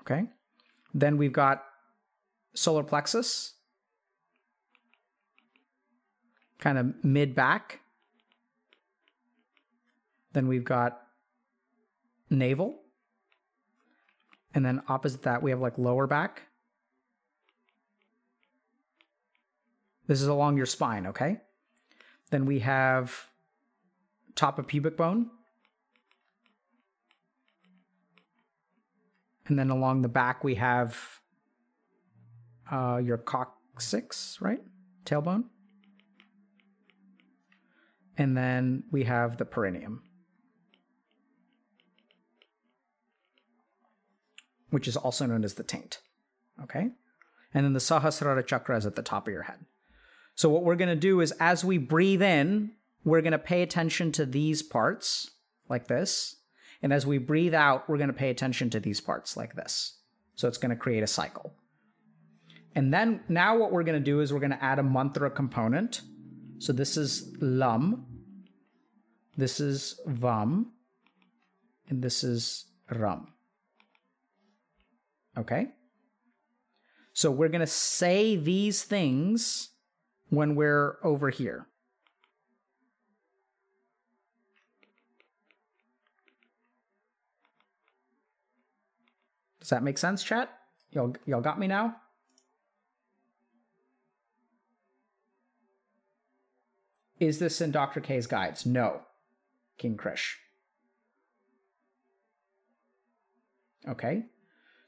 Okay. 0.00 0.24
Then 0.94 1.16
we've 1.16 1.32
got 1.32 1.62
solar 2.54 2.82
plexus, 2.82 3.54
kind 6.58 6.76
of 6.76 7.04
mid 7.04 7.34
back. 7.34 7.80
Then 10.32 10.48
we've 10.48 10.64
got 10.64 11.00
navel. 12.30 12.80
And 14.54 14.64
then 14.64 14.82
opposite 14.88 15.22
that, 15.22 15.42
we 15.42 15.50
have 15.50 15.60
like 15.60 15.78
lower 15.78 16.06
back. 16.06 16.42
This 20.12 20.20
is 20.20 20.28
along 20.28 20.58
your 20.58 20.66
spine, 20.66 21.06
okay? 21.06 21.40
Then 22.28 22.44
we 22.44 22.58
have 22.58 23.30
top 24.34 24.58
of 24.58 24.66
pubic 24.66 24.94
bone. 24.94 25.30
And 29.46 29.58
then 29.58 29.70
along 29.70 30.02
the 30.02 30.10
back, 30.10 30.44
we 30.44 30.56
have 30.56 30.98
uh, 32.70 33.00
your 33.02 33.16
coccyx, 33.16 34.36
right? 34.38 34.60
Tailbone. 35.06 35.44
And 38.18 38.36
then 38.36 38.84
we 38.90 39.04
have 39.04 39.38
the 39.38 39.46
perineum, 39.46 40.02
which 44.68 44.86
is 44.86 44.98
also 44.98 45.24
known 45.24 45.42
as 45.42 45.54
the 45.54 45.62
taint. 45.62 46.00
Okay? 46.62 46.90
And 47.54 47.64
then 47.64 47.72
the 47.72 47.80
Sahasrara 47.80 48.46
chakra 48.46 48.76
is 48.76 48.84
at 48.84 48.94
the 48.94 49.02
top 49.02 49.26
of 49.26 49.32
your 49.32 49.44
head. 49.44 49.64
So, 50.34 50.48
what 50.48 50.64
we're 50.64 50.76
going 50.76 50.88
to 50.88 50.96
do 50.96 51.20
is 51.20 51.32
as 51.40 51.64
we 51.64 51.78
breathe 51.78 52.22
in, 52.22 52.72
we're 53.04 53.20
going 53.20 53.32
to 53.32 53.38
pay 53.38 53.62
attention 53.62 54.12
to 54.12 54.26
these 54.26 54.62
parts 54.62 55.30
like 55.68 55.88
this. 55.88 56.36
And 56.82 56.92
as 56.92 57.06
we 57.06 57.18
breathe 57.18 57.54
out, 57.54 57.88
we're 57.88 57.98
going 57.98 58.08
to 58.08 58.14
pay 58.14 58.30
attention 58.30 58.70
to 58.70 58.80
these 58.80 59.00
parts 59.00 59.36
like 59.36 59.54
this. 59.54 59.98
So 60.34 60.48
it's 60.48 60.58
going 60.58 60.70
to 60.70 60.76
create 60.76 61.02
a 61.02 61.06
cycle. 61.08 61.54
And 62.74 62.92
then 62.92 63.20
now 63.28 63.56
what 63.56 63.70
we're 63.70 63.82
going 63.82 63.98
to 63.98 64.04
do 64.04 64.20
is 64.20 64.32
we're 64.32 64.40
going 64.40 64.50
to 64.50 64.64
add 64.64 64.78
a 64.78 64.82
mantra 64.82 65.30
component. 65.30 66.00
So 66.58 66.72
this 66.72 66.96
is 66.96 67.36
lam, 67.40 68.06
this 69.36 69.60
is 69.60 70.00
vam, 70.08 70.66
and 71.88 72.02
this 72.02 72.24
is 72.24 72.66
ram. 72.90 73.28
Okay? 75.36 75.68
So 77.12 77.30
we're 77.30 77.48
going 77.48 77.60
to 77.60 77.66
say 77.66 78.36
these 78.36 78.84
things 78.84 79.68
when 80.32 80.54
we're 80.54 80.96
over 81.04 81.28
here. 81.28 81.66
Does 89.60 89.68
that 89.68 89.82
make 89.82 89.98
sense, 89.98 90.24
chat? 90.24 90.48
Y'all, 90.90 91.14
y'all 91.26 91.42
got 91.42 91.58
me 91.58 91.66
now? 91.66 91.96
Is 97.20 97.38
this 97.38 97.60
in 97.60 97.70
Dr. 97.70 98.00
K's 98.00 98.26
guides? 98.26 98.64
No, 98.64 99.02
King 99.76 99.98
Krish. 99.98 100.36
Okay. 103.86 104.24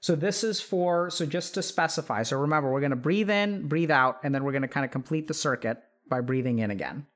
So 0.05 0.15
this 0.15 0.45
is 0.45 0.61
for, 0.61 1.09
so 1.09 1.25
just 1.25 1.55
to 1.55 1.63
specify. 1.63 2.25
So 2.25 2.37
remember, 2.37 2.71
we're 2.71 2.81
going 2.81 2.91
to 2.91 2.97
breathe 2.97 3.31
in, 3.31 3.69
breathe 3.69 3.91
out, 3.91 4.19
and 4.23 4.35
then 4.35 4.45
we're 4.45 4.53
going 4.53 4.61
to 4.61 4.69
kind 4.69 4.85
of 4.85 4.91
complete 4.91 5.29
the 5.29 5.33
circuit 5.33 5.83
by 6.11 6.21
breathing 6.21 6.59
in 6.59 6.71
again. 6.71 7.07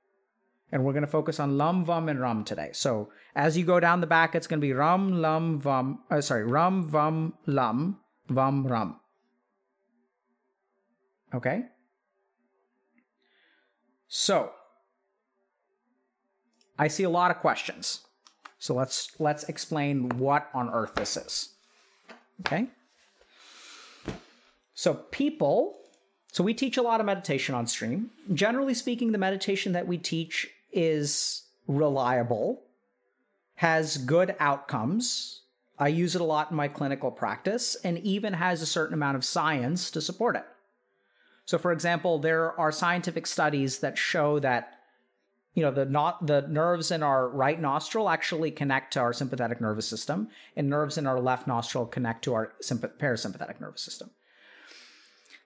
And 0.72 0.82
we're 0.82 0.94
going 0.94 1.04
to 1.04 1.06
focus 1.06 1.38
on 1.38 1.58
lum, 1.58 1.84
vum, 1.84 2.08
and 2.08 2.18
rum 2.18 2.44
today. 2.44 2.70
So 2.72 3.10
as 3.36 3.58
you 3.58 3.66
go 3.66 3.78
down 3.78 4.00
the 4.00 4.06
back, 4.06 4.34
it's 4.34 4.46
going 4.46 4.58
to 4.58 4.66
be 4.66 4.72
rum, 4.72 5.20
lum, 5.20 5.60
vum, 5.60 5.98
uh, 6.10 6.22
sorry, 6.22 6.44
rum, 6.44 6.88
vum, 6.88 7.34
lum, 7.44 7.98
vum, 8.30 8.66
rum. 8.66 8.98
Okay? 11.34 11.66
So 14.08 14.52
I 16.78 16.88
see 16.88 17.02
a 17.02 17.10
lot 17.10 17.30
of 17.30 17.36
questions. 17.36 18.00
So 18.58 18.72
let's 18.72 19.10
let's 19.18 19.44
explain 19.44 20.08
what 20.16 20.48
on 20.54 20.70
earth 20.70 20.94
this 20.94 21.18
is. 21.18 21.50
Okay? 22.40 22.68
So 24.78 24.94
people, 24.94 25.80
so 26.30 26.44
we 26.44 26.54
teach 26.54 26.76
a 26.76 26.82
lot 26.82 27.00
of 27.00 27.06
meditation 27.06 27.52
on 27.52 27.66
stream. 27.66 28.10
Generally 28.32 28.74
speaking, 28.74 29.10
the 29.10 29.18
meditation 29.18 29.72
that 29.72 29.88
we 29.88 29.98
teach 29.98 30.48
is 30.70 31.48
reliable, 31.66 32.62
has 33.56 33.96
good 33.96 34.36
outcomes. 34.38 35.42
I 35.80 35.88
use 35.88 36.14
it 36.14 36.20
a 36.20 36.24
lot 36.24 36.52
in 36.52 36.56
my 36.56 36.68
clinical 36.68 37.10
practice 37.10 37.74
and 37.82 37.98
even 37.98 38.34
has 38.34 38.62
a 38.62 38.66
certain 38.66 38.94
amount 38.94 39.16
of 39.16 39.24
science 39.24 39.90
to 39.90 40.00
support 40.00 40.36
it. 40.36 40.44
So 41.44 41.58
for 41.58 41.72
example, 41.72 42.20
there 42.20 42.52
are 42.52 42.70
scientific 42.70 43.26
studies 43.26 43.80
that 43.80 43.98
show 43.98 44.38
that 44.38 44.78
you 45.54 45.62
know 45.64 45.72
the 45.72 45.86
not 45.86 46.24
the 46.28 46.42
nerves 46.42 46.92
in 46.92 47.02
our 47.02 47.28
right 47.28 47.60
nostril 47.60 48.08
actually 48.08 48.52
connect 48.52 48.92
to 48.92 49.00
our 49.00 49.12
sympathetic 49.12 49.60
nervous 49.60 49.88
system 49.88 50.28
and 50.54 50.70
nerves 50.70 50.96
in 50.96 51.04
our 51.04 51.18
left 51.18 51.48
nostril 51.48 51.84
connect 51.84 52.22
to 52.22 52.34
our 52.34 52.52
parasympathetic 52.62 53.60
nervous 53.60 53.82
system 53.82 54.10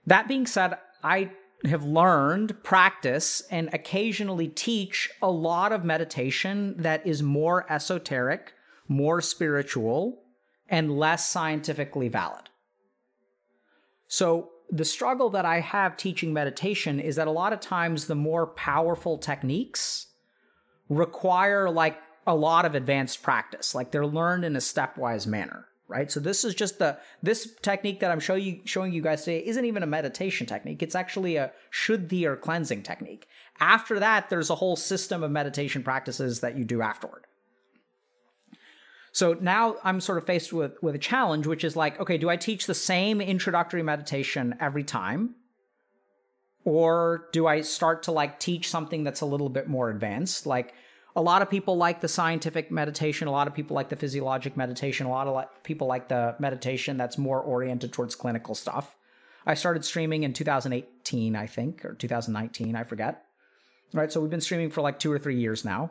that 0.06 0.28
being 0.28 0.46
said 0.46 0.76
i 1.02 1.30
have 1.64 1.84
learned 1.84 2.60
practice 2.64 3.42
and 3.50 3.68
occasionally 3.72 4.48
teach 4.48 5.08
a 5.22 5.30
lot 5.30 5.70
of 5.72 5.84
meditation 5.84 6.74
that 6.76 7.06
is 7.06 7.22
more 7.22 7.70
esoteric 7.70 8.52
more 8.88 9.20
spiritual 9.20 10.22
and 10.68 10.98
less 10.98 11.28
scientifically 11.28 12.08
valid 12.08 12.50
so 14.08 14.50
the 14.72 14.84
struggle 14.86 15.28
that 15.30 15.44
I 15.44 15.60
have 15.60 15.98
teaching 15.98 16.32
meditation 16.32 16.98
is 16.98 17.16
that 17.16 17.28
a 17.28 17.30
lot 17.30 17.52
of 17.52 17.60
times 17.60 18.06
the 18.06 18.14
more 18.14 18.46
powerful 18.46 19.18
techniques 19.18 20.06
require 20.88 21.68
like 21.68 21.98
a 22.26 22.34
lot 22.34 22.64
of 22.64 22.74
advanced 22.74 23.22
practice. 23.22 23.74
Like 23.74 23.90
they're 23.90 24.06
learned 24.06 24.46
in 24.46 24.56
a 24.56 24.60
stepwise 24.60 25.26
manner, 25.26 25.66
right? 25.88 26.10
So 26.10 26.20
this 26.20 26.44
is 26.44 26.54
just 26.54 26.78
the 26.78 26.98
this 27.22 27.54
technique 27.62 28.00
that 28.00 28.10
I'm 28.10 28.20
show 28.20 28.34
you 28.34 28.60
showing 28.64 28.92
you 28.92 29.02
guys 29.02 29.24
today 29.24 29.44
isn't 29.44 29.64
even 29.64 29.82
a 29.82 29.86
meditation 29.86 30.46
technique. 30.46 30.82
It's 30.82 30.94
actually 30.94 31.36
a 31.36 31.52
shuddhi 31.70 32.24
or 32.24 32.36
cleansing 32.36 32.82
technique. 32.82 33.28
After 33.60 34.00
that, 34.00 34.30
there's 34.30 34.50
a 34.50 34.54
whole 34.54 34.76
system 34.76 35.22
of 35.22 35.30
meditation 35.30 35.82
practices 35.82 36.40
that 36.40 36.56
you 36.56 36.64
do 36.64 36.82
afterward. 36.82 37.26
So 39.12 39.34
now 39.34 39.76
I'm 39.84 40.00
sort 40.00 40.18
of 40.18 40.24
faced 40.24 40.52
with, 40.52 40.82
with 40.82 40.94
a 40.94 40.98
challenge, 40.98 41.46
which 41.46 41.64
is 41.64 41.76
like, 41.76 42.00
okay, 42.00 42.16
do 42.16 42.30
I 42.30 42.36
teach 42.36 42.66
the 42.66 42.74
same 42.74 43.20
introductory 43.20 43.82
meditation 43.82 44.56
every 44.58 44.84
time? 44.84 45.34
Or 46.64 47.28
do 47.32 47.46
I 47.46 47.60
start 47.60 48.04
to 48.04 48.12
like 48.12 48.40
teach 48.40 48.70
something 48.70 49.04
that's 49.04 49.20
a 49.20 49.26
little 49.26 49.50
bit 49.50 49.68
more 49.68 49.90
advanced? 49.90 50.46
Like 50.46 50.74
a 51.14 51.22
lot 51.22 51.42
of 51.42 51.50
people 51.50 51.76
like 51.76 52.00
the 52.00 52.08
scientific 52.08 52.70
meditation, 52.70 53.28
a 53.28 53.30
lot 53.30 53.46
of 53.46 53.54
people 53.54 53.74
like 53.74 53.88
the 53.88 53.96
physiologic 53.96 54.56
meditation, 54.56 55.06
a 55.06 55.10
lot 55.10 55.26
of 55.26 55.62
people 55.62 55.86
like 55.86 56.08
the 56.08 56.34
meditation 56.38 56.96
that's 56.96 57.18
more 57.18 57.40
oriented 57.40 57.92
towards 57.92 58.14
clinical 58.14 58.54
stuff. 58.54 58.96
I 59.44 59.54
started 59.54 59.84
streaming 59.84 60.22
in 60.22 60.32
2018, 60.32 61.36
I 61.36 61.46
think, 61.46 61.84
or 61.84 61.94
2019, 61.94 62.76
I 62.76 62.84
forget. 62.84 63.24
Right, 63.92 64.10
so 64.10 64.20
we've 64.20 64.30
been 64.30 64.40
streaming 64.40 64.70
for 64.70 64.80
like 64.80 64.98
two 64.98 65.12
or 65.12 65.18
three 65.18 65.38
years 65.38 65.64
now. 65.64 65.90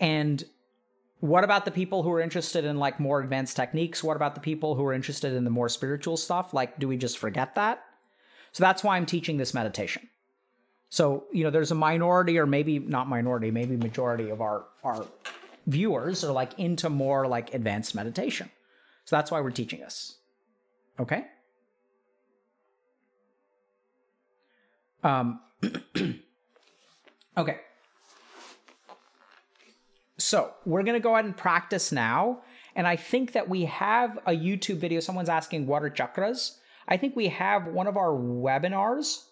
And 0.00 0.42
what 1.20 1.44
about 1.44 1.64
the 1.64 1.70
people 1.70 2.02
who 2.02 2.10
are 2.10 2.20
interested 2.20 2.64
in 2.64 2.78
like 2.78 2.98
more 2.98 3.20
advanced 3.20 3.54
techniques? 3.54 4.02
What 4.02 4.16
about 4.16 4.34
the 4.34 4.40
people 4.40 4.74
who 4.74 4.84
are 4.84 4.92
interested 4.92 5.32
in 5.32 5.44
the 5.44 5.50
more 5.50 5.68
spiritual 5.68 6.16
stuff? 6.16 6.52
Like, 6.52 6.78
do 6.80 6.88
we 6.88 6.96
just 6.96 7.18
forget 7.18 7.54
that? 7.54 7.84
So 8.50 8.64
that's 8.64 8.82
why 8.82 8.96
I'm 8.96 9.06
teaching 9.06 9.36
this 9.36 9.54
meditation. 9.54 10.08
So, 10.94 11.24
you 11.32 11.42
know, 11.42 11.50
there's 11.50 11.72
a 11.72 11.74
minority 11.74 12.38
or 12.38 12.46
maybe 12.46 12.78
not 12.78 13.08
minority, 13.08 13.50
maybe 13.50 13.76
majority 13.76 14.30
of 14.30 14.40
our 14.40 14.66
our 14.84 15.04
viewers 15.66 16.22
are 16.22 16.30
like 16.30 16.56
into 16.56 16.88
more 16.88 17.26
like 17.26 17.52
advanced 17.52 17.96
meditation. 17.96 18.48
So 19.04 19.16
that's 19.16 19.28
why 19.28 19.40
we're 19.40 19.50
teaching 19.50 19.80
this. 19.80 20.18
Okay? 21.00 21.24
Um 25.02 25.40
Okay. 27.36 27.58
So 30.16 30.52
we're 30.64 30.84
going 30.84 30.94
to 30.94 31.00
go 31.00 31.14
ahead 31.14 31.24
and 31.24 31.36
practice 31.36 31.90
now. 31.90 32.42
And 32.76 32.86
I 32.86 32.94
think 32.94 33.32
that 33.32 33.48
we 33.48 33.64
have 33.64 34.16
a 34.26 34.30
YouTube 34.30 34.76
video. 34.76 35.00
Someone's 35.00 35.28
asking, 35.28 35.66
what 35.66 35.82
are 35.82 35.90
chakras? 35.90 36.58
I 36.86 36.98
think 36.98 37.16
we 37.16 37.26
have 37.30 37.66
one 37.66 37.88
of 37.88 37.96
our 37.96 38.12
webinars 38.12 39.24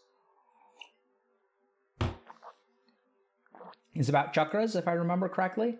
is 3.95 4.09
about 4.09 4.35
chakras, 4.35 4.77
if 4.77 4.89
I 4.89 4.93
remember 4.93 5.29
correctly. 5.29 5.79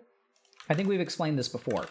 I 0.69 0.73
think 0.73 0.87
we've 0.87 1.01
explained 1.01 1.37
this 1.37 1.49
before. 1.49 1.85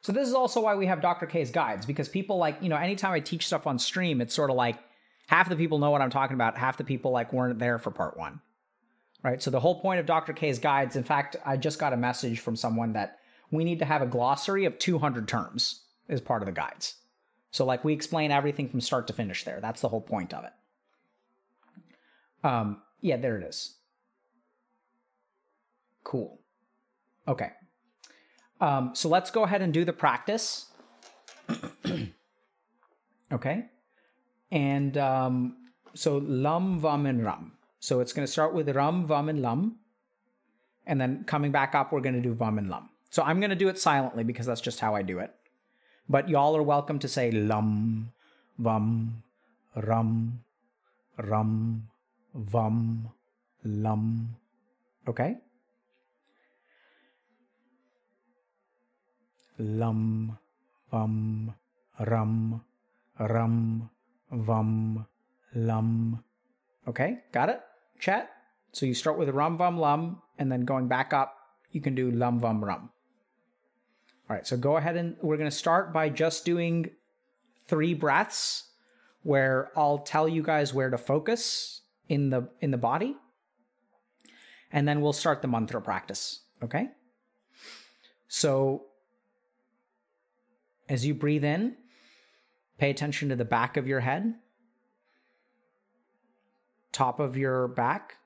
So 0.00 0.12
this 0.12 0.28
is 0.28 0.34
also 0.34 0.60
why 0.60 0.74
we 0.76 0.86
have 0.86 1.00
Dr. 1.00 1.26
K's 1.26 1.50
guides, 1.50 1.84
because 1.84 2.08
people 2.08 2.38
like, 2.38 2.62
you 2.62 2.68
know, 2.68 2.76
anytime 2.76 3.12
I 3.12 3.20
teach 3.20 3.46
stuff 3.46 3.66
on 3.66 3.78
stream, 3.78 4.20
it's 4.20 4.34
sort 4.34 4.50
of 4.50 4.56
like 4.56 4.78
half 5.26 5.48
the 5.48 5.56
people 5.56 5.78
know 5.78 5.90
what 5.90 6.00
I'm 6.00 6.10
talking 6.10 6.34
about, 6.34 6.56
half 6.56 6.76
the 6.76 6.84
people 6.84 7.10
like 7.10 7.32
weren't 7.32 7.58
there 7.58 7.78
for 7.78 7.90
part 7.90 8.16
one 8.16 8.40
right? 9.26 9.42
So 9.42 9.50
the 9.50 9.58
whole 9.58 9.80
point 9.80 9.98
of 9.98 10.06
Dr. 10.06 10.32
K's 10.32 10.60
guides, 10.60 10.94
in 10.94 11.02
fact, 11.02 11.34
I 11.44 11.56
just 11.56 11.80
got 11.80 11.92
a 11.92 11.96
message 11.96 12.38
from 12.38 12.54
someone 12.54 12.92
that 12.92 13.18
we 13.50 13.64
need 13.64 13.80
to 13.80 13.84
have 13.84 14.00
a 14.00 14.06
glossary 14.06 14.66
of 14.66 14.78
200 14.78 15.26
terms 15.26 15.82
as 16.08 16.20
part 16.20 16.42
of 16.42 16.46
the 16.46 16.52
guides. 16.52 16.94
So 17.50 17.64
like 17.64 17.84
we 17.84 17.92
explain 17.92 18.30
everything 18.30 18.68
from 18.68 18.80
start 18.80 19.08
to 19.08 19.12
finish 19.12 19.42
there. 19.42 19.60
That's 19.60 19.80
the 19.80 19.88
whole 19.88 20.00
point 20.00 20.32
of 20.32 20.44
it. 20.44 20.52
Um, 22.44 22.82
yeah, 23.00 23.16
there 23.16 23.36
it 23.36 23.44
is. 23.44 23.74
Cool. 26.06 26.38
Okay. 27.26 27.50
Um, 28.60 28.94
so 28.94 29.08
let's 29.08 29.32
go 29.32 29.42
ahead 29.42 29.60
and 29.60 29.74
do 29.74 29.84
the 29.84 29.92
practice. 29.92 30.66
okay. 33.32 33.64
And 34.52 34.96
um, 34.96 35.56
so 35.94 36.18
lum, 36.18 36.80
vam, 36.80 37.08
and 37.08 37.24
ram. 37.24 37.52
So 37.80 37.98
it's 37.98 38.12
going 38.12 38.24
to 38.24 38.30
start 38.30 38.54
with 38.54 38.68
rum, 38.68 39.08
vum, 39.08 39.28
and 39.28 39.42
lum. 39.42 39.78
And 40.86 41.00
then 41.00 41.24
coming 41.24 41.50
back 41.50 41.74
up, 41.74 41.90
we're 41.90 42.00
going 42.00 42.14
to 42.14 42.20
do 42.20 42.34
vum 42.34 42.58
and 42.58 42.70
lum. 42.70 42.88
So 43.10 43.24
I'm 43.24 43.40
going 43.40 43.50
to 43.50 43.56
do 43.56 43.68
it 43.68 43.76
silently 43.76 44.22
because 44.22 44.46
that's 44.46 44.60
just 44.60 44.78
how 44.78 44.94
I 44.94 45.02
do 45.02 45.18
it. 45.18 45.34
But 46.08 46.28
y'all 46.28 46.56
are 46.56 46.62
welcome 46.62 47.00
to 47.00 47.08
say 47.08 47.32
lum, 47.32 48.12
vum, 48.60 49.24
rum, 49.74 50.44
rum, 51.18 51.88
vum, 52.32 53.08
lum. 53.64 54.36
Okay? 55.08 55.38
Lum, 59.58 60.38
vum, 60.90 61.54
rum, 62.00 62.64
rum, 63.18 63.90
vum, 64.30 65.06
lum. 65.54 66.24
Okay, 66.88 67.18
got 67.32 67.48
it? 67.48 67.60
chat. 67.98 68.30
So 68.72 68.86
you 68.86 68.94
start 68.94 69.18
with 69.18 69.28
rum, 69.30 69.56
vum, 69.56 69.78
lum, 69.78 70.22
and 70.38 70.50
then 70.50 70.64
going 70.64 70.88
back 70.88 71.12
up, 71.12 71.36
you 71.72 71.80
can 71.80 71.94
do 71.94 72.10
lum, 72.10 72.38
vum, 72.38 72.64
rum. 72.64 72.90
All 74.28 74.36
right, 74.36 74.46
so 74.46 74.56
go 74.56 74.76
ahead 74.76 74.96
and 74.96 75.16
we're 75.22 75.36
going 75.36 75.50
to 75.50 75.56
start 75.56 75.92
by 75.92 76.08
just 76.08 76.44
doing 76.44 76.90
three 77.68 77.94
breaths 77.94 78.64
where 79.22 79.70
I'll 79.76 79.98
tell 79.98 80.28
you 80.28 80.42
guys 80.42 80.74
where 80.74 80.90
to 80.90 80.98
focus 80.98 81.82
in 82.08 82.30
the 82.30 82.48
in 82.60 82.70
the 82.70 82.78
body. 82.78 83.16
And 84.72 84.86
then 84.86 85.00
we'll 85.00 85.12
start 85.12 85.42
the 85.42 85.48
mantra 85.48 85.80
practice, 85.80 86.40
okay? 86.62 86.88
So 88.28 88.86
as 90.88 91.04
you 91.04 91.14
breathe 91.14 91.44
in, 91.44 91.76
pay 92.78 92.90
attention 92.90 93.28
to 93.28 93.36
the 93.36 93.44
back 93.44 93.76
of 93.76 93.86
your 93.86 94.00
head, 94.00 94.34
top 96.92 97.20
of 97.20 97.36
your 97.36 97.68
back, 97.68 98.16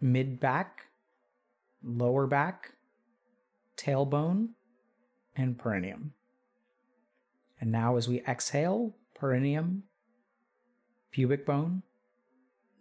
mid 0.00 0.40
back, 0.40 0.86
lower 1.82 2.26
back, 2.26 2.72
tailbone, 3.76 4.48
and 5.36 5.58
perineum. 5.58 6.12
And 7.60 7.70
now, 7.70 7.96
as 7.96 8.08
we 8.08 8.20
exhale, 8.22 8.94
perineum, 9.14 9.84
pubic 11.10 11.46
bone, 11.46 11.82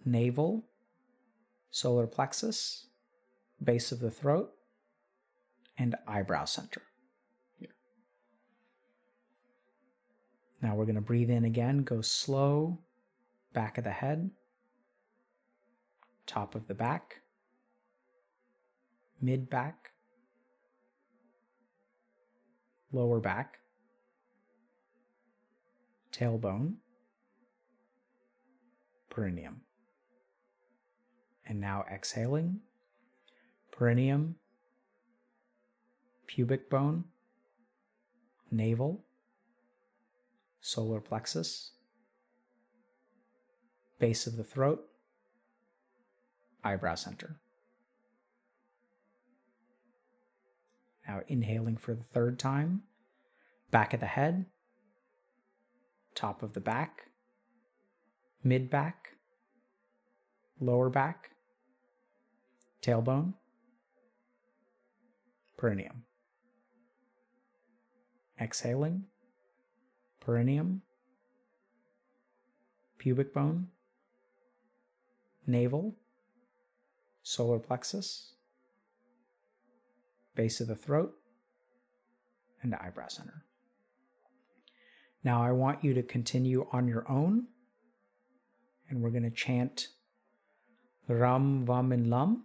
navel, 0.05 0.65
solar 1.71 2.07
plexus, 2.07 2.87
base 3.63 3.91
of 3.91 3.99
the 3.99 4.11
throat, 4.11 4.51
and 5.77 5.95
eyebrow 6.07 6.45
center. 6.45 6.81
Now 10.63 10.75
we're 10.75 10.85
going 10.85 10.95
to 10.95 11.01
breathe 11.01 11.29
in 11.29 11.43
again, 11.43 11.83
go 11.83 11.99
slow, 11.99 12.79
back 13.51 13.77
of 13.77 13.83
the 13.83 13.91
head, 13.91 14.31
top 16.25 16.55
of 16.55 16.69
the 16.69 16.73
back, 16.73 17.17
mid 19.21 19.49
back, 19.49 19.91
lower 22.93 23.19
back, 23.19 23.57
tailbone, 26.13 26.75
perineum. 29.09 29.59
And 31.45 31.59
now 31.59 31.83
exhaling, 31.91 32.61
perineum, 33.69 34.35
pubic 36.25 36.69
bone, 36.69 37.03
navel, 38.49 39.03
solar 40.63 41.01
plexus, 41.01 41.71
base 43.99 44.25
of 44.25 44.37
the 44.37 44.45
throat, 44.45 44.81
eyebrow 46.63 46.95
center. 46.95 47.35
Now 51.05 51.19
inhaling 51.27 51.75
for 51.75 51.93
the 51.93 52.05
third 52.13 52.39
time, 52.39 52.83
back 53.71 53.93
of 53.93 53.99
the 53.99 54.05
head, 54.05 54.45
top 56.15 56.41
of 56.41 56.53
the 56.53 56.61
back, 56.61 57.09
mid 58.41 58.69
back, 58.69 59.17
lower 60.61 60.89
back, 60.89 61.31
tailbone, 62.81 63.33
perineum. 65.57 66.05
Exhaling, 68.39 69.07
perineum, 70.25 70.81
pubic 72.97 73.33
bone, 73.33 73.67
navel, 75.45 75.95
solar 77.23 77.59
plexus, 77.59 78.33
base 80.35 80.61
of 80.61 80.67
the 80.67 80.75
throat, 80.75 81.13
and 82.61 82.73
eyebrow 82.75 83.07
center. 83.07 83.43
Now 85.23 85.43
I 85.43 85.51
want 85.51 85.83
you 85.83 85.93
to 85.93 86.03
continue 86.03 86.67
on 86.71 86.87
your 86.87 87.09
own, 87.09 87.47
and 88.89 89.01
we're 89.01 89.09
going 89.09 89.23
to 89.23 89.29
chant 89.29 89.87
Ram, 91.07 91.65
Vam, 91.65 91.93
and 91.93 92.09
Lam, 92.09 92.43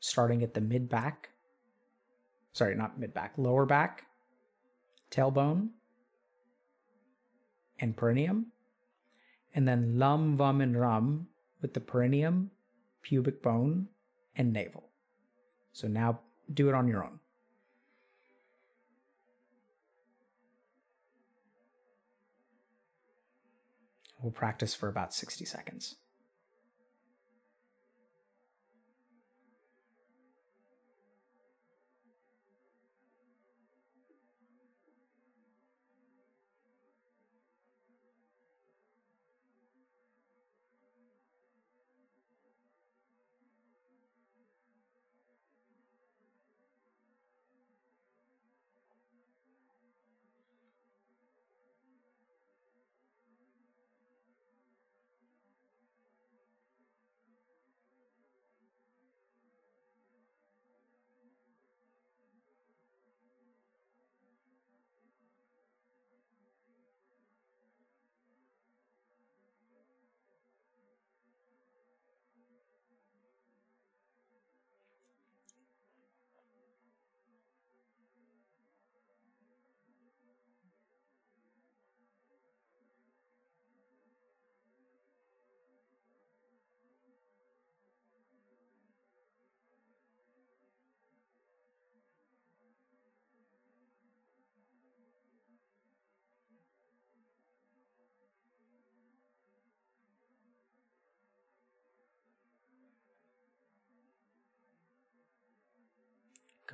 starting 0.00 0.42
at 0.42 0.54
the 0.54 0.60
mid 0.60 0.88
back. 0.88 1.30
Sorry, 2.52 2.74
not 2.74 2.98
mid 2.98 3.12
back, 3.12 3.34
lower 3.36 3.66
back, 3.66 4.06
tailbone, 5.10 5.68
and 7.78 7.96
perineum. 7.96 8.46
And 9.54 9.68
then 9.68 9.98
lum, 9.98 10.36
Vam, 10.36 10.62
and 10.62 10.78
Ram 10.78 11.28
with 11.62 11.74
the 11.74 11.80
perineum, 11.80 12.50
pubic 13.02 13.42
bone, 13.42 13.88
and 14.36 14.52
navel. 14.52 14.90
So 15.72 15.88
now 15.88 16.20
do 16.52 16.68
it 16.68 16.74
on 16.74 16.88
your 16.88 17.04
own. 17.04 17.20
We'll 24.20 24.32
practice 24.32 24.74
for 24.74 24.88
about 24.88 25.12
60 25.12 25.44
seconds. 25.44 25.96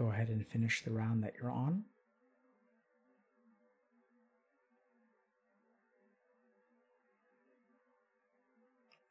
Go 0.00 0.10
ahead 0.10 0.30
and 0.30 0.46
finish 0.46 0.82
the 0.82 0.90
round 0.90 1.22
that 1.22 1.34
you're 1.38 1.50
on. 1.50 1.84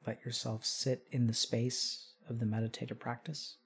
Let 0.08 0.26
yourself 0.26 0.66
sit 0.66 1.06
in 1.12 1.28
the 1.28 1.34
space 1.36 2.08
of 2.28 2.40
the 2.40 2.48
meditative 2.48 2.98
practice. 2.98 3.58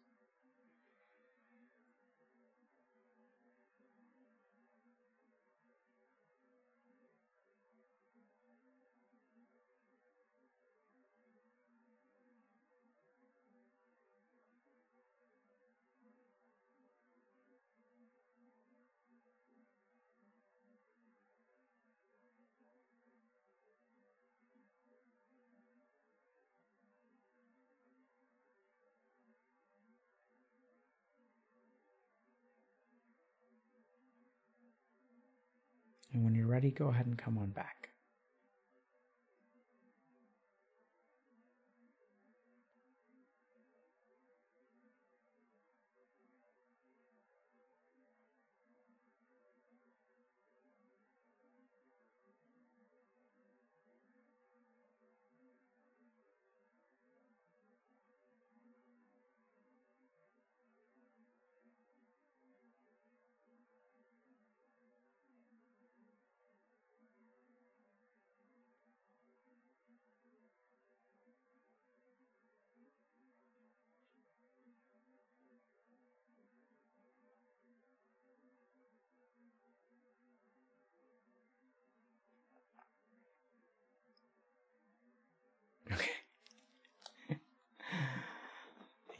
Ready, 36.53 36.69
go 36.69 36.89
ahead 36.89 37.07
and 37.07 37.17
come 37.17 37.39
on 37.39 37.49
back. 37.49 37.93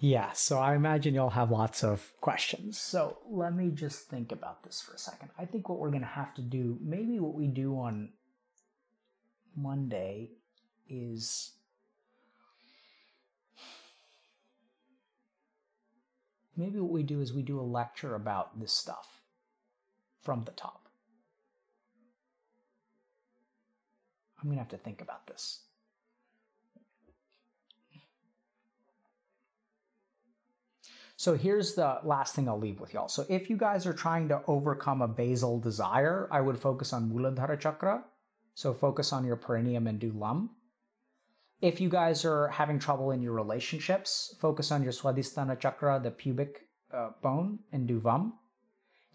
Yeah, 0.03 0.34
so 0.34 0.59
I 0.59 0.75
imagine 0.75 1.13
you'll 1.13 1.30
have 1.30 1.49
lots 1.49 1.81
of 1.81 2.11
questions. 2.19 2.77
So 2.77 3.19
let 3.25 3.55
me 3.55 3.69
just 3.69 4.09
think 4.09 4.34
about 4.34 4.61
this 4.61 4.81
for 4.81 4.93
a 4.93 4.97
second. 4.97 5.30
I 5.39 5.45
think 5.45 5.69
what 5.69 5.80
we're 5.80 5.91
going 5.91 6.01
to 6.01 6.07
have 6.07 6.34
to 6.34 6.41
do, 6.41 6.77
maybe 6.81 7.21
what 7.21 7.35
we 7.35 7.47
do 7.47 7.80
on 7.80 8.09
Monday, 9.55 10.31
is 10.89 11.53
maybe 16.57 16.81
what 16.81 16.91
we 16.91 17.03
do 17.03 17.21
is 17.21 17.31
we 17.31 17.41
do 17.41 17.61
a 17.61 17.63
lecture 17.63 18.15
about 18.15 18.59
this 18.59 18.73
stuff 18.73 19.21
from 20.21 20.43
the 20.43 20.51
top. 20.51 20.89
I'm 24.38 24.49
going 24.49 24.57
to 24.57 24.63
have 24.63 24.71
to 24.71 24.77
think 24.77 24.99
about 24.99 25.27
this. 25.27 25.61
So 31.24 31.38
here's 31.38 31.74
the 31.74 32.00
last 32.04 32.36
thing 32.36 32.50
I'll 32.50 32.60
leave 32.60 32.82
with 32.82 32.94
y'all. 32.94 33.08
So 33.08 33.26
if 33.30 33.50
you 33.50 33.56
guys 33.56 33.86
are 33.86 33.94
trying 33.94 34.28
to 34.28 34.41
overcome 34.45 35.02
a 35.02 35.08
basal 35.08 35.58
desire, 35.58 36.28
I 36.30 36.41
would 36.41 36.60
focus 36.60 36.91
on 36.91 37.10
Muladhara 37.10 37.58
Chakra. 37.58 38.04
So 38.56 38.74
focus 38.74 39.14
on 39.14 39.24
your 39.24 39.38
perineum 39.38 39.88
and 39.88 40.02
do 40.02 40.12
lum. 40.12 40.50
If 41.62 41.80
you 41.80 41.88
guys 41.88 42.26
are 42.26 42.50
having 42.50 42.78
trouble 42.78 43.12
in 43.12 43.22
your 43.22 43.32
relationships, 43.32 44.36
focus 44.41 44.70
on 44.70 44.84
your 44.84 44.91
Swadhisthana 44.91 45.58
Chakra, 45.58 45.98
the 46.04 46.12
pubic 46.12 46.68
uh, 46.94 47.12
bone, 47.22 47.60
and 47.72 47.88
do 47.88 48.02
Vam. 48.02 48.34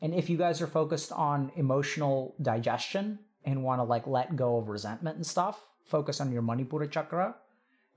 And 0.01 0.15
if 0.15 0.31
you 0.31 0.39
guys 0.39 0.63
are 0.63 0.67
focused 0.67 1.13
on 1.13 1.53
emotional 1.57 2.37
digestion 2.41 3.19
and 3.45 3.63
want 3.63 3.81
to 3.81 3.85
like 3.85 4.07
let 4.07 4.35
go 4.35 4.57
of 4.57 4.71
resentment 4.71 5.17
and 5.17 5.27
stuff, 5.27 5.61
focus 5.85 6.23
on 6.23 6.33
your 6.33 6.41
Manipura 6.41 6.91
Chakra 6.91 7.35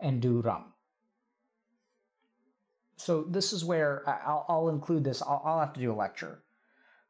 and 0.01 0.21
do 0.21 0.41
Ram 0.41 0.70
so 3.01 3.23
this 3.23 3.51
is 3.51 3.65
where 3.65 4.07
I'll, 4.07 4.45
I'll 4.47 4.69
include 4.69 5.03
this. 5.03 5.21
I'll, 5.21 5.41
I'll, 5.43 5.59
have 5.59 5.73
to 5.73 5.79
do 5.79 5.91
a 5.91 5.95
lecture, 5.95 6.43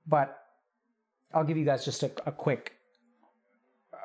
but 0.08 0.38
I'll 1.34 1.44
give 1.44 1.58
you 1.58 1.66
guys 1.66 1.84
just 1.84 2.04
a, 2.04 2.12
a 2.26 2.32
quick 2.32 2.74
uh, 3.94 3.98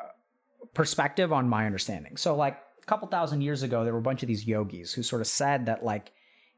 perspective 0.75 1.33
on 1.33 1.49
my 1.49 1.65
understanding. 1.65 2.17
So, 2.17 2.35
like 2.35 2.59
a 2.83 2.87
couple 2.87 3.07
thousand 3.09 3.43
years 3.43 3.63
ago, 3.63 3.85
there 3.85 3.93
were 3.93 4.01
a 4.01 4.03
bunch 4.03 4.23
of 4.23 4.27
these 4.27 4.47
yogis 4.47 4.93
who 4.93 5.03
sort 5.03 5.23
of 5.23 5.29
said 5.29 5.67
that, 5.67 5.85
like, 5.85 6.13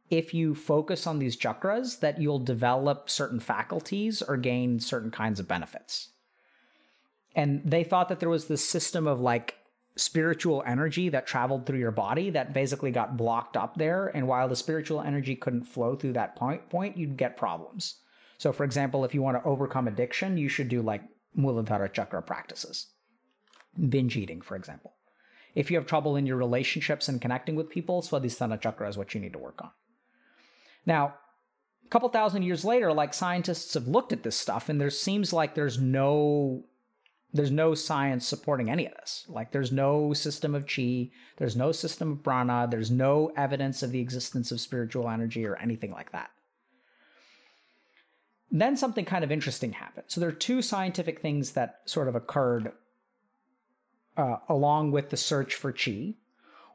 if 0.09 0.33
you 0.33 0.55
focus 0.55 1.07
on 1.07 1.19
these 1.19 1.37
chakras, 1.37 2.01
that 2.01 2.19
you'll 2.19 2.39
develop 2.39 3.11
certain 3.11 3.41
faculties 3.41 4.23
or 4.23 4.39
gain 4.39 4.81
certain 4.81 5.11
kinds 5.11 5.39
of 5.39 5.47
benefits. 5.47 6.09
And 7.35 7.61
they 7.65 7.85
thought 7.85 8.09
that 8.09 8.19
there 8.19 8.31
was 8.31 8.47
this 8.47 8.67
system 8.67 9.07
of 9.07 9.21
like 9.21 9.58
spiritual 9.99 10.63
energy 10.67 11.09
that 11.09 11.27
traveled 11.27 11.67
through 11.67 11.79
your 11.79 11.91
body 11.91 12.31
that 12.31 12.53
basically 12.53 12.91
got 12.91 13.17
blocked 13.17 13.57
up 13.57 13.77
there. 13.77 14.09
And 14.09 14.27
while 14.27 14.49
the 14.49 14.57
spiritual 14.57 15.01
energy 15.01 15.35
couldn't 15.35 15.65
flow 15.65 15.97
through 15.97 16.15
that 16.15 16.37
point, 16.37 16.69
point 16.71 16.97
you'd 16.97 17.17
get 17.17 17.37
problems. 17.37 17.97
So, 18.39 18.53
for 18.53 18.65
example, 18.65 19.05
if 19.05 19.15
you 19.15 19.23
want 19.23 19.37
to 19.37 19.49
overcome 19.49 19.89
addiction, 19.89 20.39
you 20.39 20.49
should 20.49 20.69
do 20.69 20.83
like 20.83 21.03
Muladhara 21.37 21.93
Chakra 21.93 22.23
practices, 22.23 22.87
binge 23.89 24.17
eating, 24.17 24.41
for 24.41 24.57
example. 24.57 24.95
If 25.55 25.71
you 25.71 25.77
have 25.77 25.87
trouble 25.87 26.15
in 26.15 26.27
your 26.27 26.37
relationships 26.37 27.09
and 27.09 27.21
connecting 27.21 27.57
with 27.57 27.71
people, 27.71 28.03
Swadhisthana 28.03 28.61
Chakra 28.61 28.89
is 28.89 28.97
what 28.97 29.15
you 29.15 29.21
need 29.21 29.33
to 29.33 29.39
work 29.39 29.61
on. 29.63 29.71
Now, 30.87 31.15
a 31.85 31.89
couple 31.89 32.09
thousand 32.11 32.43
years 32.43 32.65
later, 32.65 32.93
like 32.93 33.13
scientists 33.13 33.75
have 33.75 33.89
looked 33.89 34.13
at 34.13 34.23
this 34.23 34.37
stuff, 34.37 34.69
and 34.69 34.81
there 34.81 34.91
seems 34.91 35.33
like 35.33 35.55
there's 35.55 35.81
no 35.81 36.65
there's 37.33 37.51
no 37.51 37.75
science 37.75 38.27
supporting 38.27 38.71
any 38.71 38.87
of 38.87 38.95
this. 38.95 39.27
Like 39.29 39.53
there's 39.53 39.71
no 39.71 40.13
system 40.15 40.55
of 40.55 40.67
chi, 40.67 41.11
there's 41.37 41.57
no 41.57 41.73
system 41.73 42.13
of 42.13 42.23
prana, 42.23 42.67
there's 42.71 42.91
no 42.91 43.33
evidence 43.37 43.83
of 43.83 43.93
the 43.93 44.01
existence 44.01 44.51
of 44.51 44.61
spiritual 44.61 45.09
energy 45.09 45.45
or 45.45 45.57
anything 45.57 45.93
like 45.93 46.13
that. 46.13 46.31
Then 48.51 48.77
something 48.77 49.05
kind 49.05 49.25
of 49.25 49.31
interesting 49.31 49.73
happened. 49.73 50.07
So 50.09 50.21
there 50.21 50.31
are 50.31 50.33
two 50.33 50.63
scientific 50.63 51.21
things 51.21 51.53
that 51.53 51.81
sort 51.85 52.09
of 52.09 52.15
occurred 52.15 52.73
uh, 54.17 54.37
along 54.49 54.93
with 54.93 55.11
the 55.11 55.17
search 55.19 55.55
for 55.55 55.71
chi. 55.71 56.15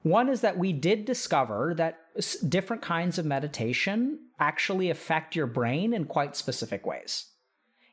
One 0.03 0.29
is 0.29 0.41
that 0.41 0.57
we 0.57 0.71
did 0.71 1.05
discover 1.05 1.73
that 1.77 1.99
different 2.47 2.83
kinds 2.83 3.17
of 3.17 3.25
meditation 3.25 4.19
actually 4.39 4.91
affect 4.91 5.35
your 5.35 5.47
brain 5.47 5.93
in 5.93 6.05
quite 6.05 6.35
specific 6.35 6.85
ways 6.85 7.32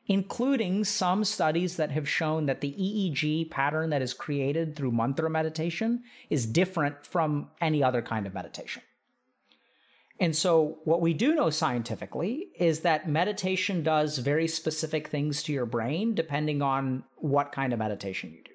including 0.07 0.83
some 0.83 1.23
studies 1.23 1.77
that 1.77 1.91
have 1.91 2.09
shown 2.09 2.45
that 2.47 2.61
the 2.61 2.73
EEG 2.73 3.49
pattern 3.49 3.89
that 3.91 4.01
is 4.01 4.13
created 4.13 4.75
through 4.75 4.91
mantra 4.91 5.29
meditation 5.29 6.03
is 6.29 6.45
different 6.45 7.05
from 7.05 7.49
any 7.61 7.83
other 7.83 8.01
kind 8.01 8.25
of 8.25 8.33
meditation. 8.33 8.81
And 10.19 10.35
so, 10.35 10.77
what 10.83 11.01
we 11.01 11.15
do 11.15 11.33
know 11.33 11.49
scientifically 11.49 12.49
is 12.59 12.81
that 12.81 13.09
meditation 13.09 13.81
does 13.81 14.19
very 14.19 14.47
specific 14.47 15.07
things 15.07 15.41
to 15.43 15.53
your 15.53 15.65
brain 15.65 16.13
depending 16.13 16.61
on 16.61 17.03
what 17.15 17.51
kind 17.51 17.73
of 17.73 17.79
meditation 17.79 18.31
you 18.31 18.43
do. 18.43 18.51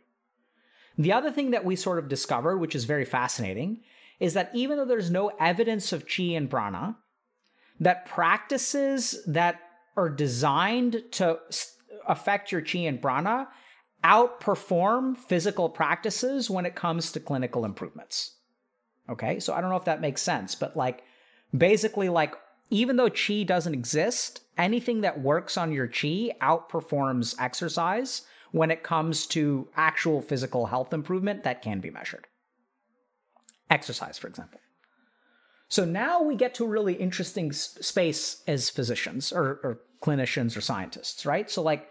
The 0.98 1.12
other 1.12 1.32
thing 1.32 1.50
that 1.50 1.64
we 1.64 1.74
sort 1.74 1.98
of 1.98 2.08
discovered, 2.08 2.58
which 2.58 2.76
is 2.76 2.84
very 2.84 3.04
fascinating, 3.04 3.80
is 4.20 4.34
that 4.34 4.50
even 4.54 4.76
though 4.76 4.84
there's 4.84 5.10
no 5.10 5.32
evidence 5.40 5.92
of 5.92 6.06
chi 6.06 6.22
and 6.22 6.48
prana, 6.48 6.96
that 7.80 8.06
practices 8.06 9.22
that 9.26 9.60
are 9.96 10.08
designed 10.08 11.02
to 11.12 11.38
affect 12.06 12.52
your 12.52 12.60
chi 12.60 12.80
and 12.80 13.00
prana 13.00 13.48
outperform 14.04 15.16
physical 15.16 15.68
practices 15.68 16.48
when 16.48 16.66
it 16.66 16.74
comes 16.74 17.10
to 17.12 17.20
clinical 17.20 17.64
improvements. 17.64 18.36
Okay, 19.08 19.40
so 19.40 19.54
I 19.54 19.60
don't 19.60 19.70
know 19.70 19.76
if 19.76 19.84
that 19.84 20.00
makes 20.00 20.22
sense, 20.22 20.54
but 20.54 20.76
like 20.76 21.02
basically, 21.56 22.08
like 22.08 22.34
even 22.70 22.96
though 22.96 23.10
chi 23.10 23.42
doesn't 23.44 23.74
exist, 23.74 24.40
anything 24.58 25.00
that 25.02 25.20
works 25.20 25.56
on 25.56 25.72
your 25.72 25.86
chi 25.86 26.30
outperforms 26.40 27.34
exercise 27.38 28.22
when 28.52 28.70
it 28.70 28.82
comes 28.82 29.26
to 29.26 29.68
actual 29.76 30.20
physical 30.20 30.66
health 30.66 30.92
improvement 30.92 31.44
that 31.44 31.62
can 31.62 31.80
be 31.80 31.90
measured. 31.90 32.26
Exercise, 33.70 34.18
for 34.18 34.28
example. 34.28 34.60
So 35.68 35.84
now 35.84 36.22
we 36.22 36.36
get 36.36 36.54
to 36.54 36.64
a 36.64 36.68
really 36.68 36.94
interesting 36.94 37.52
space 37.52 38.42
as 38.46 38.70
physicians 38.70 39.32
or, 39.32 39.60
or 39.62 39.80
clinicians 40.00 40.56
or 40.56 40.60
scientists, 40.60 41.26
right? 41.26 41.50
So, 41.50 41.62
like, 41.62 41.88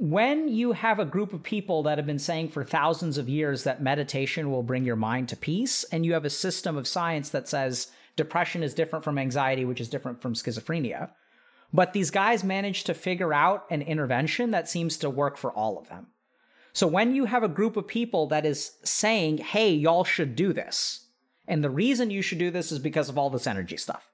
when 0.00 0.46
you 0.48 0.72
have 0.72 1.00
a 1.00 1.04
group 1.04 1.32
of 1.32 1.42
people 1.42 1.82
that 1.82 1.98
have 1.98 2.06
been 2.06 2.20
saying 2.20 2.50
for 2.50 2.62
thousands 2.62 3.18
of 3.18 3.28
years 3.28 3.64
that 3.64 3.82
meditation 3.82 4.50
will 4.50 4.62
bring 4.62 4.84
your 4.84 4.96
mind 4.96 5.28
to 5.28 5.36
peace, 5.36 5.84
and 5.90 6.06
you 6.06 6.12
have 6.12 6.24
a 6.24 6.30
system 6.30 6.76
of 6.76 6.86
science 6.86 7.30
that 7.30 7.48
says 7.48 7.88
depression 8.14 8.62
is 8.62 8.74
different 8.74 9.04
from 9.04 9.18
anxiety, 9.18 9.64
which 9.64 9.80
is 9.80 9.88
different 9.88 10.22
from 10.22 10.34
schizophrenia, 10.34 11.10
but 11.72 11.92
these 11.92 12.10
guys 12.10 12.44
manage 12.44 12.84
to 12.84 12.94
figure 12.94 13.34
out 13.34 13.64
an 13.70 13.82
intervention 13.82 14.52
that 14.52 14.68
seems 14.68 14.96
to 14.98 15.10
work 15.10 15.36
for 15.36 15.52
all 15.52 15.78
of 15.78 15.88
them. 15.88 16.06
So 16.72 16.86
when 16.86 17.14
you 17.14 17.24
have 17.24 17.42
a 17.42 17.48
group 17.48 17.76
of 17.76 17.88
people 17.88 18.28
that 18.28 18.46
is 18.46 18.72
saying, 18.84 19.38
hey, 19.38 19.72
y'all 19.72 20.04
should 20.04 20.36
do 20.36 20.52
this, 20.52 21.08
and 21.48 21.64
the 21.64 21.70
reason 21.70 22.10
you 22.10 22.22
should 22.22 22.38
do 22.38 22.50
this 22.52 22.70
is 22.70 22.78
because 22.78 23.08
of 23.08 23.18
all 23.18 23.30
this 23.30 23.46
energy 23.46 23.76
stuff. 23.76 24.07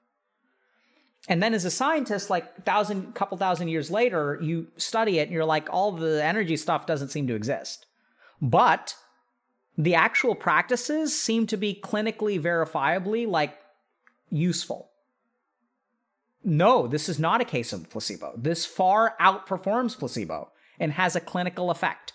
And 1.27 1.41
then 1.41 1.53
as 1.53 1.65
a 1.65 1.71
scientist, 1.71 2.29
like 2.29 2.65
thousand, 2.65 3.15
couple 3.15 3.37
thousand 3.37 3.69
years 3.69 3.89
later, 3.89 4.39
you 4.41 4.67
study 4.77 5.19
it 5.19 5.23
and 5.23 5.31
you're 5.31 5.45
like, 5.45 5.67
all 5.71 5.91
the 5.91 6.23
energy 6.23 6.55
stuff 6.55 6.85
doesn't 6.85 7.09
seem 7.09 7.27
to 7.27 7.35
exist. 7.35 7.87
But 8.41 8.95
the 9.77 9.95
actual 9.95 10.35
practices 10.35 11.19
seem 11.19 11.47
to 11.47 11.57
be 11.57 11.79
clinically 11.81 12.39
verifiably 12.39 13.27
like 13.27 13.57
useful. 14.29 14.89
No, 16.43 16.85
this 16.85 17.09
is 17.09 17.17
not 17.17 17.41
a 17.41 17.45
case 17.45 17.73
of 17.73 17.89
placebo. 17.89 18.33
This 18.37 18.65
far 18.65 19.15
outperforms 19.19 19.97
placebo 19.97 20.51
and 20.79 20.91
has 20.91 21.15
a 21.15 21.21
clinical 21.21 21.71
effect. 21.71 22.13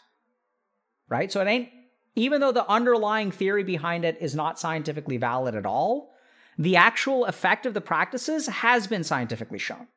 Right? 1.08 1.32
So 1.32 1.40
it 1.40 1.48
ain't 1.48 1.70
even 2.14 2.40
though 2.40 2.52
the 2.52 2.68
underlying 2.68 3.30
theory 3.30 3.64
behind 3.64 4.04
it 4.04 4.18
is 4.20 4.34
not 4.34 4.58
scientifically 4.58 5.16
valid 5.16 5.54
at 5.54 5.66
all, 5.66 6.12
the 6.58 6.76
actual 6.76 7.24
effect 7.24 7.66
of 7.66 7.74
the 7.74 7.80
practices 7.80 8.46
has 8.46 8.86
been 8.86 9.04
scientifically 9.04 9.58
shown. 9.58 9.88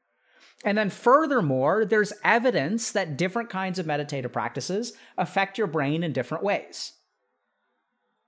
And 0.64 0.78
then, 0.78 0.90
furthermore, 0.90 1.84
there's 1.84 2.14
evidence 2.24 2.92
that 2.92 3.18
different 3.18 3.50
kinds 3.50 3.80
of 3.80 3.86
meditative 3.86 4.32
practices 4.32 4.94
affect 5.18 5.58
your 5.58 5.68
brain 5.68 6.04
in 6.04 6.14
different 6.14 6.44
ways. 6.44 6.94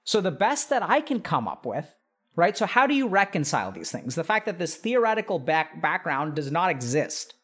So, 0.04 0.20
the 0.20 0.32
best 0.32 0.70
that 0.70 0.84
I 0.84 1.00
can 1.00 1.22
come 1.22 1.48
up 1.48 1.66
with, 1.66 1.94
right? 2.36 2.58
So, 2.58 2.66
how 2.66 2.88
do 2.88 2.94
you 2.94 3.08
reconcile 3.08 3.72
these 3.72 3.92
things? 3.92 4.16
The 4.16 4.24
fact 4.24 4.46
that 4.48 4.60
this 4.60 4.76
theoretical 4.76 5.40
back- 5.40 5.82
background 5.82 6.36
does 6.36 6.52
not 6.52 6.70
exist, 6.70 7.36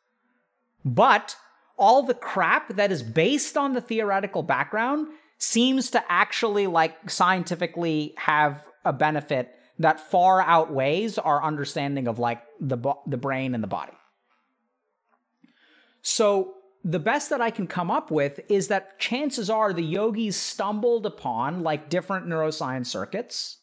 but 0.84 1.38
all 1.78 2.04
the 2.04 2.14
crap 2.14 2.76
that 2.76 2.92
is 2.92 3.02
based 3.02 3.58
on 3.58 3.74
the 3.74 3.82
theoretical 3.82 4.44
background 4.44 5.08
seems 5.38 5.90
to 5.92 6.04
actually 6.12 6.68
like 6.68 7.10
scientifically 7.10 8.14
have 8.18 8.64
a 8.86 8.94
benefit 8.94 9.56
that 9.80 10.00
far 10.00 10.42
outweighs 10.42 11.18
our 11.18 11.44
understanding 11.44 12.08
of 12.08 12.20
like 12.20 12.42
the 12.60 12.78
the 13.08 13.18
brain 13.18 13.56
and 13.56 13.64
the 13.64 13.68
body. 13.68 13.94
So 16.02 16.56
the 16.84 17.00
best 17.00 17.30
that 17.30 17.42
I 17.42 17.52
can 17.52 17.68
come 17.68 17.92
up 17.92 18.10
with 18.10 18.40
is 18.50 18.68
that 18.70 19.00
chances 19.00 19.50
are 19.50 19.72
the 19.72 19.84
yogis 19.84 20.36
stumbled 20.36 21.06
upon 21.06 21.62
like 21.62 21.90
different 21.90 22.26
neuroscience 22.26 22.88
circuits 22.88 23.58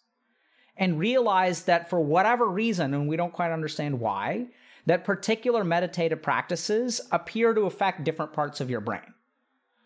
and 0.77 0.99
realized 0.99 1.67
that 1.67 1.91
for 1.91 2.01
whatever 2.01 2.47
reason, 2.47 2.95
and 2.95 3.09
we 3.09 3.17
don't 3.17 3.33
quite 3.33 3.51
understand 3.51 3.99
why, 3.99 4.47
that 4.87 5.05
particular 5.05 5.65
meditative 5.65 6.23
practices 6.23 7.01
appear 7.11 7.53
to 7.53 7.63
affect 7.63 8.05
different 8.05 8.33
parts 8.33 8.61
of 8.61 8.71
your 8.71 8.81
brain. 8.81 9.15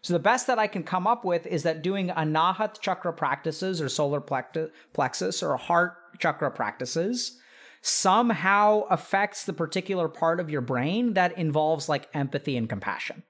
So 0.03 0.13
the 0.13 0.19
best 0.19 0.49
that 0.49 0.59
I 0.59 0.67
can 0.67 0.83
come 0.83 1.07
up 1.07 1.25
with 1.25 1.47
is 1.47 1.63
that 1.63 1.81
doing 1.81 2.09
anahat 2.09 2.81
chakra 2.81 3.13
practices 3.13 3.81
or 3.81 3.89
solar 3.89 4.21
plexus 4.21 5.43
or 5.43 5.57
heart 5.57 6.19
chakra 6.19 6.51
practices 6.51 7.39
somehow 7.83 8.83
affects 8.91 9.45
the 9.45 9.53
particular 9.53 10.09
part 10.09 10.41
of 10.41 10.51
your 10.51 10.61
brain 10.61 11.15
that 11.15 11.39
involves 11.39 11.89
like 11.89 12.09
empathy 12.15 12.57
and 12.57 12.69
compassion. 12.69 13.23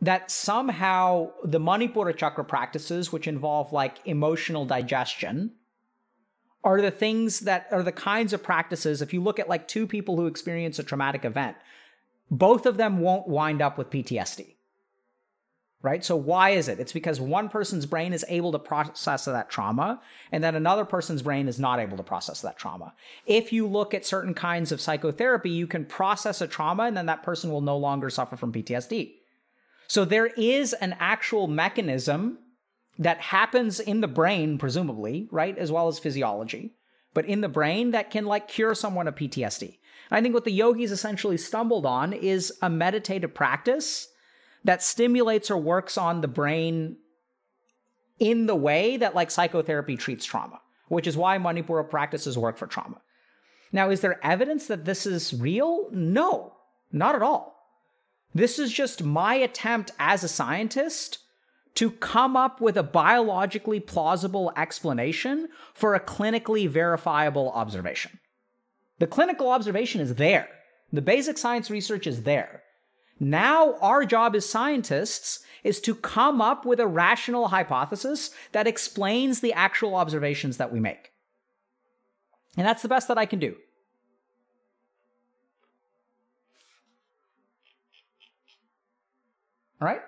That 0.00 0.30
somehow 0.32 1.30
the 1.44 1.60
Manipura 1.60 2.16
chakra 2.16 2.44
practices, 2.44 3.12
which 3.12 3.28
involve 3.28 3.72
like 3.72 3.98
emotional 4.04 4.64
digestion, 4.64 5.52
are 6.64 6.80
the 6.80 6.90
things 6.90 7.40
that 7.40 7.68
are 7.70 7.84
the 7.84 7.92
kinds 7.92 8.32
of 8.32 8.42
practices. 8.42 9.00
If 9.00 9.12
you 9.12 9.22
look 9.22 9.38
at 9.38 9.48
like 9.48 9.68
two 9.68 9.86
people 9.86 10.16
who 10.16 10.26
experience 10.26 10.78
a 10.80 10.82
traumatic 10.82 11.24
event, 11.24 11.56
both 12.30 12.66
of 12.66 12.76
them 12.76 12.98
won't 12.98 13.28
wind 13.28 13.62
up 13.62 13.78
with 13.78 13.90
PTSD 13.90 14.55
right? 15.86 16.04
So 16.04 16.16
why 16.16 16.50
is 16.50 16.66
it? 16.66 16.80
It's 16.80 16.92
because 16.92 17.20
one 17.20 17.48
person's 17.48 17.86
brain 17.86 18.12
is 18.12 18.24
able 18.28 18.50
to 18.50 18.58
process 18.58 19.24
that 19.26 19.48
trauma 19.48 20.02
and 20.32 20.42
then 20.42 20.56
another 20.56 20.84
person's 20.84 21.22
brain 21.22 21.46
is 21.46 21.60
not 21.60 21.78
able 21.78 21.96
to 21.96 22.02
process 22.02 22.40
that 22.40 22.58
trauma. 22.58 22.92
If 23.24 23.52
you 23.52 23.68
look 23.68 23.94
at 23.94 24.04
certain 24.04 24.34
kinds 24.34 24.72
of 24.72 24.80
psychotherapy, 24.80 25.50
you 25.50 25.68
can 25.68 25.84
process 25.84 26.40
a 26.40 26.48
trauma 26.48 26.82
and 26.86 26.96
then 26.96 27.06
that 27.06 27.22
person 27.22 27.52
will 27.52 27.60
no 27.60 27.76
longer 27.76 28.10
suffer 28.10 28.36
from 28.36 28.52
PTSD. 28.52 29.12
So 29.86 30.04
there 30.04 30.26
is 30.26 30.72
an 30.72 30.96
actual 30.98 31.46
mechanism 31.46 32.40
that 32.98 33.20
happens 33.20 33.78
in 33.78 34.00
the 34.00 34.08
brain, 34.08 34.58
presumably, 34.58 35.28
right? 35.30 35.56
As 35.56 35.70
well 35.70 35.86
as 35.86 36.00
physiology, 36.00 36.74
but 37.14 37.26
in 37.26 37.42
the 37.42 37.48
brain 37.48 37.92
that 37.92 38.10
can 38.10 38.26
like 38.26 38.48
cure 38.48 38.74
someone 38.74 39.06
of 39.06 39.14
PTSD. 39.14 39.78
I 40.10 40.20
think 40.20 40.34
what 40.34 40.44
the 40.44 40.50
yogis 40.50 40.90
essentially 40.90 41.36
stumbled 41.36 41.86
on 41.86 42.12
is 42.12 42.52
a 42.60 42.68
meditative 42.68 43.34
practice 43.34 44.08
that 44.66 44.82
stimulates 44.82 45.48
or 45.50 45.56
works 45.56 45.96
on 45.96 46.20
the 46.20 46.28
brain 46.28 46.96
in 48.18 48.46
the 48.46 48.56
way 48.56 48.96
that 48.96 49.14
like 49.14 49.30
psychotherapy 49.30 49.96
treats 49.96 50.24
trauma, 50.24 50.60
which 50.88 51.06
is 51.06 51.16
why 51.16 51.38
Manipura 51.38 51.88
practices 51.88 52.36
work 52.36 52.58
for 52.58 52.66
trauma. 52.66 53.00
Now, 53.70 53.90
is 53.90 54.00
there 54.00 54.24
evidence 54.24 54.66
that 54.66 54.84
this 54.84 55.06
is 55.06 55.32
real? 55.34 55.88
No, 55.92 56.54
not 56.90 57.14
at 57.14 57.22
all. 57.22 57.54
This 58.34 58.58
is 58.58 58.72
just 58.72 59.04
my 59.04 59.34
attempt 59.34 59.92
as 60.00 60.24
a 60.24 60.28
scientist 60.28 61.20
to 61.74 61.90
come 61.90 62.36
up 62.36 62.60
with 62.60 62.76
a 62.76 62.82
biologically 62.82 63.78
plausible 63.78 64.52
explanation 64.56 65.48
for 65.74 65.94
a 65.94 66.00
clinically 66.00 66.68
verifiable 66.68 67.50
observation. 67.50 68.18
The 68.98 69.06
clinical 69.06 69.48
observation 69.50 70.00
is 70.00 70.16
there. 70.16 70.48
The 70.92 71.02
basic 71.02 71.38
science 71.38 71.70
research 71.70 72.06
is 72.06 72.24
there. 72.24 72.62
Now, 73.18 73.76
our 73.78 74.04
job 74.04 74.34
as 74.36 74.48
scientists 74.48 75.40
is 75.64 75.80
to 75.80 75.94
come 75.94 76.40
up 76.40 76.66
with 76.66 76.78
a 76.78 76.86
rational 76.86 77.48
hypothesis 77.48 78.30
that 78.52 78.66
explains 78.66 79.40
the 79.40 79.52
actual 79.52 79.94
observations 79.94 80.58
that 80.58 80.72
we 80.72 80.80
make. 80.80 81.12
And 82.56 82.66
that's 82.66 82.82
the 82.82 82.88
best 82.88 83.08
that 83.08 83.18
I 83.18 83.26
can 83.26 83.38
do. 83.38 83.56
All 89.80 89.88
right? 89.88 90.02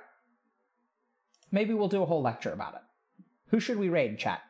Maybe 1.51 1.74
we'll 1.74 1.89
do 1.89 2.02
a 2.02 2.06
whole 2.06 2.22
lecture 2.22 2.52
about 2.52 2.74
it. 2.74 2.80
Who 3.48 3.60
should 3.60 3.78
we 3.78 3.89
raid, 3.89 4.18
chat? 4.18 4.43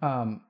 Um, 0.00 0.42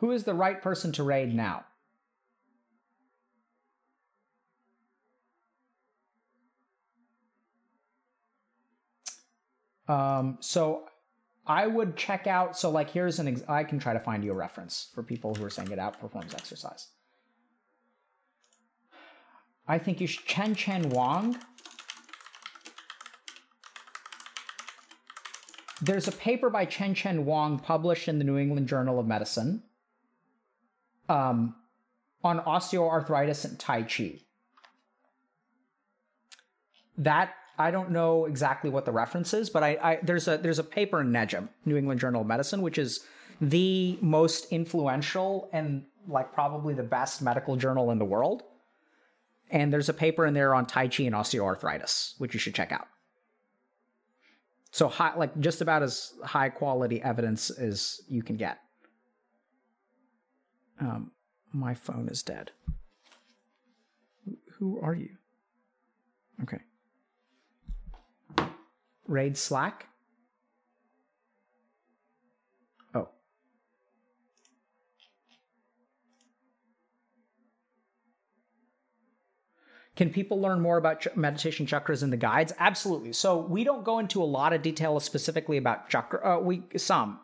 Who 0.00 0.12
is 0.12 0.24
the 0.24 0.32
right 0.32 0.62
person 0.62 0.92
to 0.92 1.02
raid 1.02 1.34
now? 1.34 1.66
Um, 9.88 10.38
so 10.40 10.84
I 11.46 11.66
would 11.66 11.96
check 11.96 12.26
out. 12.26 12.56
So 12.56 12.70
like, 12.70 12.88
here's 12.88 13.18
an. 13.18 13.28
Ex- 13.28 13.42
I 13.46 13.62
can 13.62 13.78
try 13.78 13.92
to 13.92 14.00
find 14.00 14.24
you 14.24 14.32
a 14.32 14.34
reference 14.34 14.88
for 14.94 15.02
people 15.02 15.34
who 15.34 15.44
are 15.44 15.50
saying 15.50 15.70
it 15.70 15.78
outperforms 15.78 16.32
exercise. 16.32 16.88
I 19.68 19.78
think 19.78 20.00
you 20.00 20.06
should 20.06 20.24
Chenchen 20.24 20.86
Wang. 20.94 21.36
There's 25.82 26.08
a 26.08 26.12
paper 26.12 26.48
by 26.48 26.64
Chenchen 26.64 27.24
Wang 27.24 27.58
published 27.58 28.08
in 28.08 28.18
the 28.18 28.24
New 28.24 28.38
England 28.38 28.66
Journal 28.66 28.98
of 28.98 29.06
Medicine 29.06 29.62
um, 31.10 31.56
on 32.22 32.40
osteoarthritis 32.40 33.44
and 33.44 33.58
Tai 33.58 33.82
Chi. 33.82 34.20
That 36.98 37.34
I 37.58 37.70
don't 37.70 37.90
know 37.90 38.26
exactly 38.26 38.70
what 38.70 38.84
the 38.84 38.92
reference 38.92 39.34
is, 39.34 39.50
but 39.50 39.62
I, 39.62 39.78
I 39.82 39.98
there's 40.02 40.28
a 40.28 40.38
there's 40.38 40.58
a 40.58 40.64
paper 40.64 41.00
in 41.00 41.10
NEJM, 41.10 41.48
New 41.64 41.76
England 41.76 42.00
Journal 42.00 42.22
of 42.22 42.26
Medicine, 42.26 42.62
which 42.62 42.78
is 42.78 43.04
the 43.40 43.98
most 44.00 44.46
influential 44.52 45.48
and 45.52 45.84
like 46.06 46.32
probably 46.32 46.74
the 46.74 46.82
best 46.82 47.20
medical 47.22 47.56
journal 47.56 47.90
in 47.90 47.98
the 47.98 48.04
world. 48.04 48.42
And 49.50 49.72
there's 49.72 49.88
a 49.88 49.94
paper 49.94 50.26
in 50.26 50.34
there 50.34 50.54
on 50.54 50.66
Tai 50.66 50.88
Chi 50.88 51.02
and 51.04 51.14
osteoarthritis, 51.14 52.14
which 52.18 52.34
you 52.34 52.40
should 52.40 52.54
check 52.54 52.70
out. 52.70 52.86
So 54.70 54.86
high, 54.86 55.16
like 55.16 55.36
just 55.40 55.60
about 55.60 55.82
as 55.82 56.12
high 56.22 56.50
quality 56.50 57.02
evidence 57.02 57.50
as 57.50 58.00
you 58.08 58.22
can 58.22 58.36
get. 58.36 58.58
Um, 60.80 61.10
my 61.52 61.74
phone 61.74 62.08
is 62.08 62.22
dead. 62.22 62.52
Who 64.58 64.80
are 64.80 64.94
you? 64.94 65.10
Okay. 66.42 66.60
Raid 69.06 69.36
Slack. 69.36 69.88
Oh. 72.94 73.08
Can 79.96 80.10
people 80.10 80.40
learn 80.40 80.60
more 80.60 80.78
about 80.78 81.06
meditation 81.16 81.66
chakras 81.66 82.02
in 82.02 82.10
the 82.10 82.16
guides? 82.16 82.52
Absolutely. 82.58 83.12
So 83.12 83.36
we 83.38 83.64
don't 83.64 83.84
go 83.84 83.98
into 83.98 84.22
a 84.22 84.24
lot 84.24 84.52
of 84.52 84.62
detail 84.62 84.98
specifically 85.00 85.58
about 85.58 85.90
chakra. 85.90 86.36
Uh, 86.36 86.40
we 86.40 86.62
some 86.76 87.20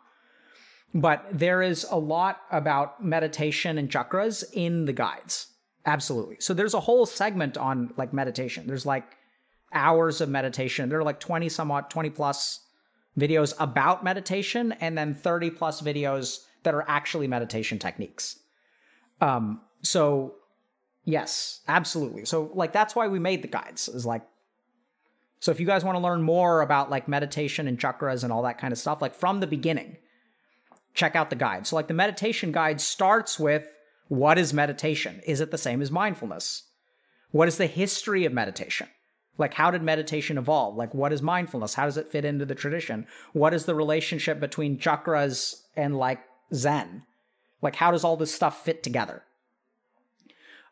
but 0.93 1.25
there 1.31 1.61
is 1.61 1.85
a 1.89 1.97
lot 1.97 2.41
about 2.51 3.03
meditation 3.03 3.77
and 3.77 3.89
chakras 3.89 4.43
in 4.53 4.85
the 4.85 4.93
guides. 4.93 5.47
Absolutely. 5.85 6.37
So 6.39 6.53
there's 6.53 6.73
a 6.73 6.79
whole 6.79 7.05
segment 7.05 7.57
on 7.57 7.93
like 7.97 8.13
meditation. 8.13 8.67
There's 8.67 8.85
like 8.85 9.15
hours 9.73 10.21
of 10.21 10.29
meditation. 10.29 10.89
There 10.89 10.99
are 10.99 11.03
like 11.03 11.19
20 11.19 11.49
somewhat, 11.49 11.89
20 11.89 12.09
plus 12.09 12.61
videos 13.17 13.53
about 13.59 14.03
meditation 14.03 14.73
and 14.73 14.97
then 14.97 15.13
30 15.13 15.51
plus 15.51 15.81
videos 15.81 16.39
that 16.63 16.73
are 16.73 16.85
actually 16.87 17.27
meditation 17.27 17.79
techniques. 17.79 18.39
Um, 19.21 19.61
so 19.81 20.35
yes, 21.05 21.61
absolutely. 21.67 22.25
So 22.25 22.51
like 22.53 22.73
that's 22.73 22.95
why 22.95 23.07
we 23.07 23.19
made 23.19 23.41
the 23.41 23.47
guides 23.47 23.87
is 23.87 24.05
like 24.05 24.23
so 25.39 25.51
if 25.51 25.59
you 25.59 25.65
guys 25.65 25.83
want 25.83 25.95
to 25.95 26.01
learn 26.01 26.21
more 26.23 26.61
about 26.61 26.89
like 26.89 27.07
meditation 27.07 27.67
and 27.67 27.79
chakras 27.79 28.23
and 28.23 28.33
all 28.33 28.43
that 28.43 28.57
kind 28.57 28.71
of 28.71 28.79
stuff, 28.79 29.01
like 29.01 29.13
from 29.13 29.39
the 29.39 29.47
beginning, 29.47 29.97
check 30.97 31.15
out 31.15 31.29
the 31.29 31.35
guide. 31.35 31.65
So, 31.65 31.75
like 31.75 31.87
the 31.87 31.93
meditation 31.93 32.51
guide 32.51 32.81
starts 32.81 33.39
with 33.39 33.69
what 34.09 34.37
is 34.37 34.53
meditation? 34.53 35.21
Is 35.25 35.39
it 35.39 35.51
the 35.51 35.57
same 35.57 35.81
as 35.81 35.91
mindfulness? 35.91 36.63
What 37.31 37.47
is 37.47 37.57
the 37.57 37.67
history 37.67 38.25
of 38.25 38.33
meditation? 38.33 38.87
Like, 39.37 39.53
how 39.53 39.69
did 39.69 39.83
meditation 39.83 40.37
evolve? 40.37 40.75
Like, 40.75 40.95
what 40.95 41.13
is 41.13 41.21
mindfulness? 41.21 41.75
How 41.75 41.85
does 41.85 41.97
it 41.97 42.11
fit 42.11 42.25
into 42.25 42.45
the 42.45 42.55
tradition? 42.55 43.05
What 43.33 43.53
is 43.53 43.65
the 43.65 43.75
relationship 43.75 44.39
between 44.39 44.79
chakras 44.79 45.61
and 45.75 45.95
like 45.95 46.19
Zen? 46.53 47.03
Like, 47.61 47.75
how 47.75 47.91
does 47.91 48.03
all 48.03 48.17
this 48.17 48.33
stuff 48.33 48.65
fit 48.65 48.81
together? 48.81 49.23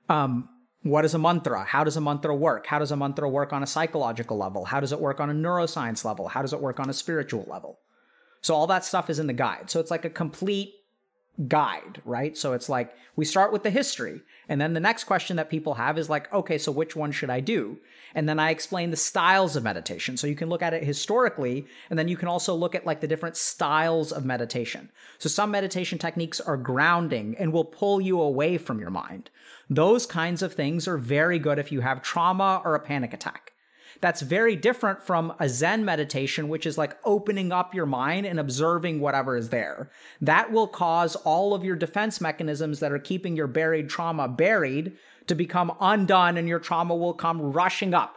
Um, 0.10 0.50
what 0.82 1.06
is 1.06 1.14
a 1.14 1.20
mantra? 1.20 1.64
How 1.64 1.84
does 1.84 1.98
a 1.98 2.02
mantra 2.02 2.36
work? 2.36 2.66
How 2.66 2.80
does 2.80 2.92
a 2.92 2.98
mantra 2.98 3.30
work 3.30 3.54
on 3.54 3.62
a 3.62 3.68
psychological 3.68 4.38
level? 4.38 4.66
How 4.66 4.80
does 4.80 4.92
it 4.92 5.00
work 5.00 5.20
on 5.20 5.30
a 5.30 5.34
neuroscience 5.34 6.04
level? 6.04 6.30
How 6.30 6.42
does 6.42 6.54
it 6.54 6.62
work 6.62 6.80
on 6.80 6.90
a 6.90 6.94
spiritual 6.94 7.46
level? 7.48 7.80
So 8.46 8.54
all 8.54 8.68
that 8.68 8.86
stuff 8.86 9.10
is 9.10 9.18
in 9.18 9.26
the 9.26 9.34
guide. 9.34 9.72
So 9.72 9.80
it's 9.80 9.90
like 9.90 10.06
a 10.06 10.10
complete 10.12 10.76
guide, 11.48 12.00
right? 12.06 12.38
So 12.38 12.54
it's 12.54 12.70
like 12.70 12.94
we 13.16 13.26
start 13.26 13.52
with 13.52 13.64
the 13.64 13.72
history. 13.72 14.22
And 14.48 14.62
then 14.62 14.74
the 14.74 14.80
next 14.80 15.06
question 15.06 15.38
that 15.38 15.50
people 15.50 15.74
have 15.74 15.98
is 15.98 16.12
like, 16.12 16.32
okay, 16.32 16.60
so 16.60 16.72
which 16.72 16.96
one 16.96 17.12
should 17.12 17.32
I 17.32 17.40
do? 17.40 17.80
And 18.14 18.30
then 18.30 18.38
I 18.38 18.52
explain 18.52 18.92
the 18.92 18.98
styles 18.98 19.56
of 19.56 19.64
meditation. 19.64 20.16
So 20.16 20.28
you 20.28 20.36
can 20.36 20.48
look 20.48 20.62
at 20.62 20.76
it 20.76 20.84
historically, 20.84 21.66
and 21.90 21.98
then 21.98 22.08
you 22.08 22.18
can 22.18 22.28
also 22.28 22.54
look 22.54 22.76
at 22.76 22.86
like 22.86 23.02
the 23.02 23.08
different 23.08 23.36
styles 23.36 24.12
of 24.12 24.26
meditation. 24.26 24.92
So 25.18 25.28
some 25.28 25.50
meditation 25.50 25.98
techniques 25.98 26.40
are 26.40 26.56
grounding 26.56 27.36
and 27.40 27.52
will 27.52 27.66
pull 27.66 28.00
you 28.00 28.22
away 28.22 28.60
from 28.60 28.80
your 28.80 28.92
mind. 28.92 29.32
Those 29.72 30.06
kinds 30.06 30.44
of 30.44 30.54
things 30.54 30.88
are 30.88 31.00
very 31.00 31.40
good 31.40 31.58
if 31.58 31.72
you 31.72 31.82
have 31.82 32.04
trauma 32.04 32.62
or 32.64 32.76
a 32.76 32.80
panic 32.80 33.12
attack. 33.12 33.54
That's 34.02 34.22
very 34.22 34.56
different 34.56 35.02
from 35.02 35.34
a 35.40 35.48
Zen 35.50 35.86
meditation, 35.86 36.50
which 36.50 36.66
is 36.66 36.78
like 36.78 36.98
opening 37.04 37.52
up 37.52 37.74
your 37.74 37.86
mind 37.86 38.26
and 38.26 38.40
observing 38.40 39.00
whatever 39.00 39.38
is 39.38 39.50
there. 39.50 39.90
That 40.22 40.52
will 40.52 40.68
cause 40.68 41.16
all 41.18 41.54
of 41.54 41.64
your 41.64 41.76
defense 41.76 42.20
mechanisms 42.22 42.80
that 42.80 42.92
are 42.92 43.00
keeping 43.00 43.36
your 43.36 43.48
buried 43.48 43.90
trauma 43.90 44.28
buried 44.28 44.94
to 45.28 45.36
become 45.36 45.76
undone 45.80 46.38
and 46.38 46.48
your 46.48 46.60
trauma 46.60 46.96
will 46.96 47.14
come 47.14 47.42
rushing 47.42 47.94
up. 47.94 48.16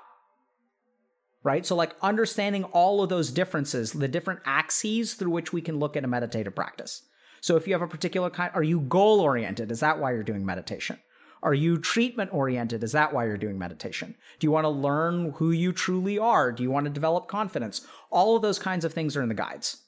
Right? 1.45 1.65
So, 1.65 1.77
like 1.77 1.95
understanding 2.03 2.65
all 2.65 3.03
of 3.03 3.09
those 3.09 3.31
differences, 3.31 3.93
the 3.93 4.09
different 4.09 4.41
axes 4.45 5.15
through 5.15 5.31
which 5.31 5.53
we 5.53 5.63
can 5.63 5.79
look 5.79 5.97
at 5.97 6.05
a 6.05 6.09
meditative 6.09 6.55
practice. 6.55 7.03
So, 7.41 7.57
if 7.57 7.67
you 7.67 7.73
have 7.75 7.83
a 7.83 7.87
particular 7.87 8.29
kind, 8.29 8.51
are 8.55 8.63
you 8.63 8.81
goal 8.81 9.21
oriented? 9.21 9.71
Is 9.71 9.81
that 9.81 9.99
why 9.99 10.13
you're 10.13 10.25
doing 10.25 10.45
meditation? 10.45 10.99
Are 11.43 11.55
you 11.55 11.78
treatment 11.78 12.32
oriented? 12.32 12.82
Is 12.82 12.93
that 12.93 13.12
why 13.12 13.27
you're 13.27 13.36
doing 13.36 13.59
meditation? 13.59 14.15
Do 14.39 14.47
you 14.47 14.51
want 14.51 14.65
to 14.65 14.70
learn 14.70 15.32
who 15.32 15.51
you 15.51 15.73
truly 15.73 16.19
are? 16.19 16.52
Do 16.52 16.62
you 16.62 16.70
want 16.70 16.85
to 16.85 16.90
develop 16.90 17.28
confidence? 17.28 17.86
All 18.10 18.36
of 18.36 18.43
those 18.43 18.59
kinds 18.59 18.85
of 18.85 18.93
things 18.93 19.16
are 19.16 19.23
in 19.23 19.28
the 19.28 19.35
guides. 19.35 19.78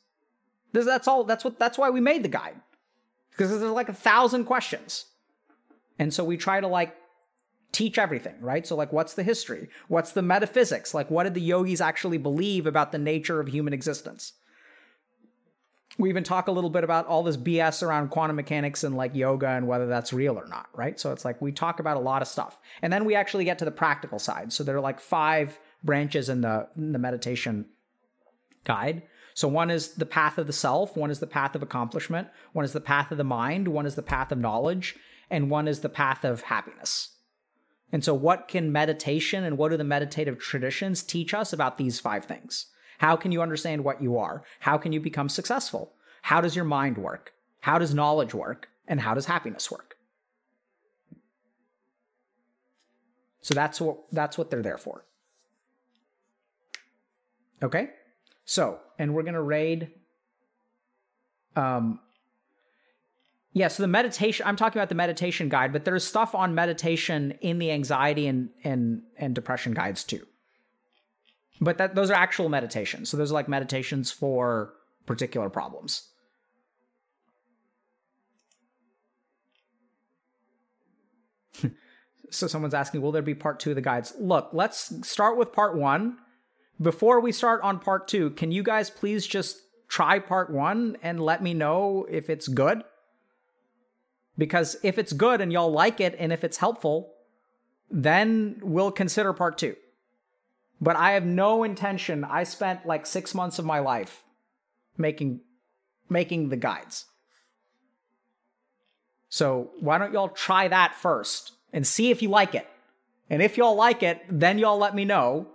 That's 0.73 1.09
all. 1.09 1.25
That's 1.25 1.45
what. 1.45 1.59
That's 1.59 1.79
why 1.79 1.91
we 1.91 2.01
made 2.01 2.23
the 2.23 2.29
guide 2.29 2.61
because 3.31 3.51
there's 3.51 3.73
like 3.73 3.89
a 3.89 3.95
thousand 3.95 4.45
questions, 4.45 5.07
and 5.99 6.15
so 6.15 6.23
we 6.23 6.37
try 6.37 6.61
to 6.61 6.69
like 6.69 6.95
teach 7.73 7.99
everything, 7.99 8.35
right? 8.41 8.67
So 8.67 8.77
like, 8.77 8.93
what's 8.93 9.15
the 9.15 9.23
history? 9.23 9.69
What's 9.89 10.13
the 10.13 10.23
metaphysics? 10.23 10.95
Like, 10.95 11.11
what 11.11 11.25
did 11.25 11.35
the 11.35 11.41
yogis 11.41 11.81
actually 11.81 12.19
believe 12.19 12.67
about 12.67 12.93
the 12.93 12.99
nature 12.99 13.41
of 13.41 13.49
human 13.49 13.73
existence? 13.73 14.35
We 15.99 16.09
even 16.09 16.25
talk 16.25 16.49
a 16.49 16.53
little 16.53 16.71
bit 16.71 16.85
about 16.85 17.07
all 17.07 17.23
this 17.23 17.37
BS 17.37 17.83
around 17.83 18.11
quantum 18.11 18.37
mechanics 18.37 18.85
and 18.85 18.97
like 18.97 19.15
yoga 19.15 19.49
and 19.49 19.67
whether 19.67 19.87
that's 19.87 20.13
real 20.13 20.39
or 20.39 20.47
not, 20.47 20.69
right? 20.75 20.99
So 20.99 21.13
it's 21.13 21.25
like 21.25 21.41
we 21.43 21.53
talk 21.53 21.81
about 21.81 21.97
a 21.97 22.01
lot 22.01 22.23
of 22.23 22.29
stuff. 22.29 22.61
And 22.81 22.93
then 22.93 23.05
we 23.05 23.15
actually 23.15 23.45
get 23.45 23.59
to 23.59 23.65
the 23.65 23.71
practical 23.71 24.19
side. 24.19 24.53
So 24.53 24.65
there 24.65 24.77
are 24.77 24.81
like 24.81 25.01
five 25.01 25.59
branches 25.83 26.29
in 26.29 26.43
the 26.43 26.69
in 26.77 26.93
the 26.93 26.99
meditation 26.99 27.67
guide. 28.65 29.03
So 29.35 29.49
one 29.49 29.71
is 29.71 29.95
the 29.95 30.07
path 30.07 30.39
of 30.39 30.47
the 30.47 30.53
self, 30.53 30.97
one 30.97 31.11
is 31.11 31.21
the 31.21 31.27
path 31.27 31.55
of 31.55 31.63
accomplishment, 31.63 32.29
one 32.53 32.65
is 32.65 32.73
the 32.73 32.81
path 32.81 33.11
of 33.11 33.19
the 33.19 33.25
mind, 33.25 33.69
one 33.69 33.87
is 33.87 33.95
the 33.95 34.03
path 34.03 34.33
of 34.33 34.39
knowledge, 34.39 34.97
and 35.31 35.51
one 35.51 35.69
is 35.69 35.81
the 35.81 35.89
path 35.89 36.25
of 36.25 36.43
happiness. 36.43 37.17
And 37.93 38.05
so 38.05 38.15
what 38.15 38.49
can 38.49 38.73
meditation 38.73 39.45
and 39.45 39.57
what 39.57 39.71
do 39.71 39.77
the 39.77 39.85
meditative 39.85 40.39
traditions 40.39 41.03
teach 41.03 41.35
us 41.35 41.53
about 41.53 41.79
these 41.79 41.99
five 42.01 42.25
things? 42.25 42.67
How 43.01 43.17
can 43.17 43.33
you 43.33 43.41
understand 43.41 43.83
what 43.83 44.03
you 44.03 44.19
are? 44.19 44.45
How 44.59 44.77
can 44.77 44.93
you 44.93 45.01
become 45.01 45.31
successful? 45.31 45.95
How 46.21 46.43
does 46.43 46.55
your 46.55 46.67
mind 46.67 46.99
work? 46.99 47.33
How 47.61 47.79
does 47.79 47.95
knowledge 47.95 48.35
work? 48.35 48.69
And 48.87 49.01
how 49.01 49.15
does 49.15 49.25
happiness 49.25 49.71
work? 49.71 49.97
So 53.41 53.55
that's 53.55 53.81
what 53.81 53.97
that's 54.13 54.37
what 54.37 54.51
they're 54.51 54.61
there 54.61 54.77
for. 54.77 55.07
Okay? 57.63 57.89
So, 58.45 58.81
and 58.99 59.15
we're 59.15 59.23
going 59.23 59.33
to 59.33 59.43
raid 59.43 59.93
um 61.57 62.01
yeah, 63.55 63.69
so 63.69 63.83
the 63.83 63.89
meditation 63.89 64.47
I'm 64.47 64.57
talking 64.57 64.79
about 64.79 64.91
the 64.91 64.95
meditation 64.95 65.49
guide, 65.49 65.73
but 65.73 65.87
there's 65.87 66.05
stuff 66.05 66.35
on 66.35 66.55
meditation 66.55 67.39
in 67.41 67.59
the 67.59 67.71
anxiety 67.71 68.27
and 68.27 68.51
and 68.63 69.05
and 69.17 69.35
depression 69.35 69.73
guides 69.73 70.05
too. 70.05 70.27
But 71.61 71.79
that 71.79 71.95
those 71.95 72.11
are 72.11 72.15
actual 72.15 72.49
meditations. 72.49 73.11
So 73.11 73.17
those 73.17 73.31
are 73.31 73.35
like 73.35 73.49
meditations 73.49 74.11
for 74.11 74.73
particular 75.07 75.51
problems. 75.51 76.09
so 82.31 82.47
someone's 82.47 82.75
asking, 82.75 83.03
will 83.03 83.13
there 83.13 83.23
be 83.23 83.35
part 83.35 83.61
two 83.61 83.71
of 83.71 83.77
the 83.77 83.83
guides? 83.83 84.15
Look, 84.19 84.51
let's 84.53 85.07
start 85.07 85.37
with 85.37 85.53
part 85.53 85.77
one. 85.77 86.17
Before 86.81 87.21
we 87.21 87.31
start 87.33 87.61
on 87.63 87.79
part 87.79 88.09
two, 88.09 88.31
can 88.31 88.53
you 88.53 88.63
guys 88.63 88.89
please 88.89 89.27
just 89.27 89.59
try 89.89 90.19
part 90.19 90.51
one 90.51 90.97
and 91.03 91.21
let 91.21 91.43
me 91.43 91.53
know 91.53 92.07
if 92.09 92.31
it's 92.31 92.49
good? 92.49 92.85
Because 94.39 94.77
if 94.83 94.97
it's 94.97 95.13
good 95.13 95.43
and 95.43 95.53
y'all 95.53 95.71
like 95.71 96.01
it 96.01 96.17
and 96.19 96.33
if 96.33 96.43
it's 96.43 96.57
helpful, 96.57 97.13
then 97.91 98.61
we'll 98.63 98.93
consider 98.93 99.35
part 99.35 99.59
two 99.59 99.77
but 100.81 100.97
I 100.97 101.13
have 101.13 101.25
no 101.25 101.63
intention. 101.63 102.25
I 102.25 102.45
spent 102.45 102.87
like 102.87 103.07
six 103.07 103.35
months 103.35 103.59
of 103.59 103.65
my 103.65 103.81
life 103.81 104.23
making 104.97 105.41
making 106.09 106.49
the 106.49 106.57
guides. 106.57 107.07
So 109.29 109.71
why 109.79 109.99
don't 109.99 110.13
y'all 110.13 110.29
try 110.29 110.69
that 110.69 110.95
first 110.95 111.53
and 111.73 111.87
see 111.87 112.11
if 112.11 112.21
you 112.23 112.29
like 112.29 112.55
it. 112.55 112.67
And 113.29 113.41
if 113.41 113.57
y'all 113.57 113.77
like 113.77 114.03
it, 114.03 114.21
then 114.29 114.59
y'all 114.59 114.79
let 114.79 114.95
me 114.95 115.05
know. 115.05 115.47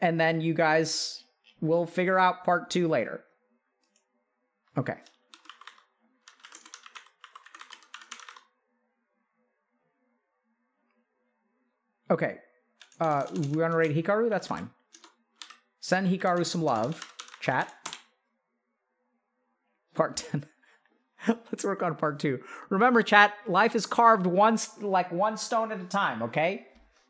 And 0.00 0.20
then 0.20 0.42
you 0.42 0.52
guys 0.52 1.24
will 1.60 1.86
figure 1.86 2.18
out 2.18 2.44
part 2.44 2.70
two 2.70 2.86
later. 2.86 3.24
Okay. 4.76 4.96
Okay, 12.10 12.38
uh, 13.00 13.26
raid 13.32 13.94
Hikaru? 13.94 14.28
That's 14.28 14.46
fine. 14.46 14.70
Send 15.80 16.08
Hikaru 16.08 16.44
some 16.44 16.62
love. 16.62 17.14
Chat. 17.40 17.72
Part 19.94 20.16
10. 20.16 20.46
Let's 21.28 21.64
work 21.64 21.82
on 21.82 21.96
part 21.96 22.18
two. 22.18 22.40
Remember, 22.68 23.02
chat, 23.02 23.34
life 23.46 23.74
is 23.74 23.86
carved 23.86 24.26
once, 24.26 24.80
like 24.80 25.10
one 25.10 25.36
stone 25.36 25.72
at 25.72 25.80
a 25.80 25.84
time, 25.84 26.22
okay? 26.22 26.66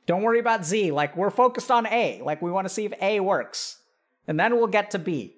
Don't 0.07 0.23
worry 0.23 0.41
about 0.41 0.65
Z. 0.65 0.91
Like, 0.93 1.17
we're 1.17 1.31
focused 1.31 1.71
on 1.71 1.87
A. 1.87 2.23
Like, 2.23 2.41
we 2.41 2.51
want 2.51 2.67
to 2.67 2.73
see 2.73 2.87
if 2.87 2.93
A 3.03 3.21
works. 3.21 3.83
And 4.27 4.41
then 4.41 4.57
we'll 4.57 4.67
get 4.67 4.91
to 4.93 4.99
B 4.99 5.37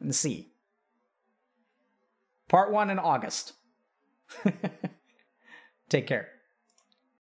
and 0.00 0.14
C. 0.14 0.52
Part 2.48 2.70
one 2.70 2.90
in 2.90 2.98
August. 2.98 3.54
Take 5.88 6.06
care. 6.06 6.28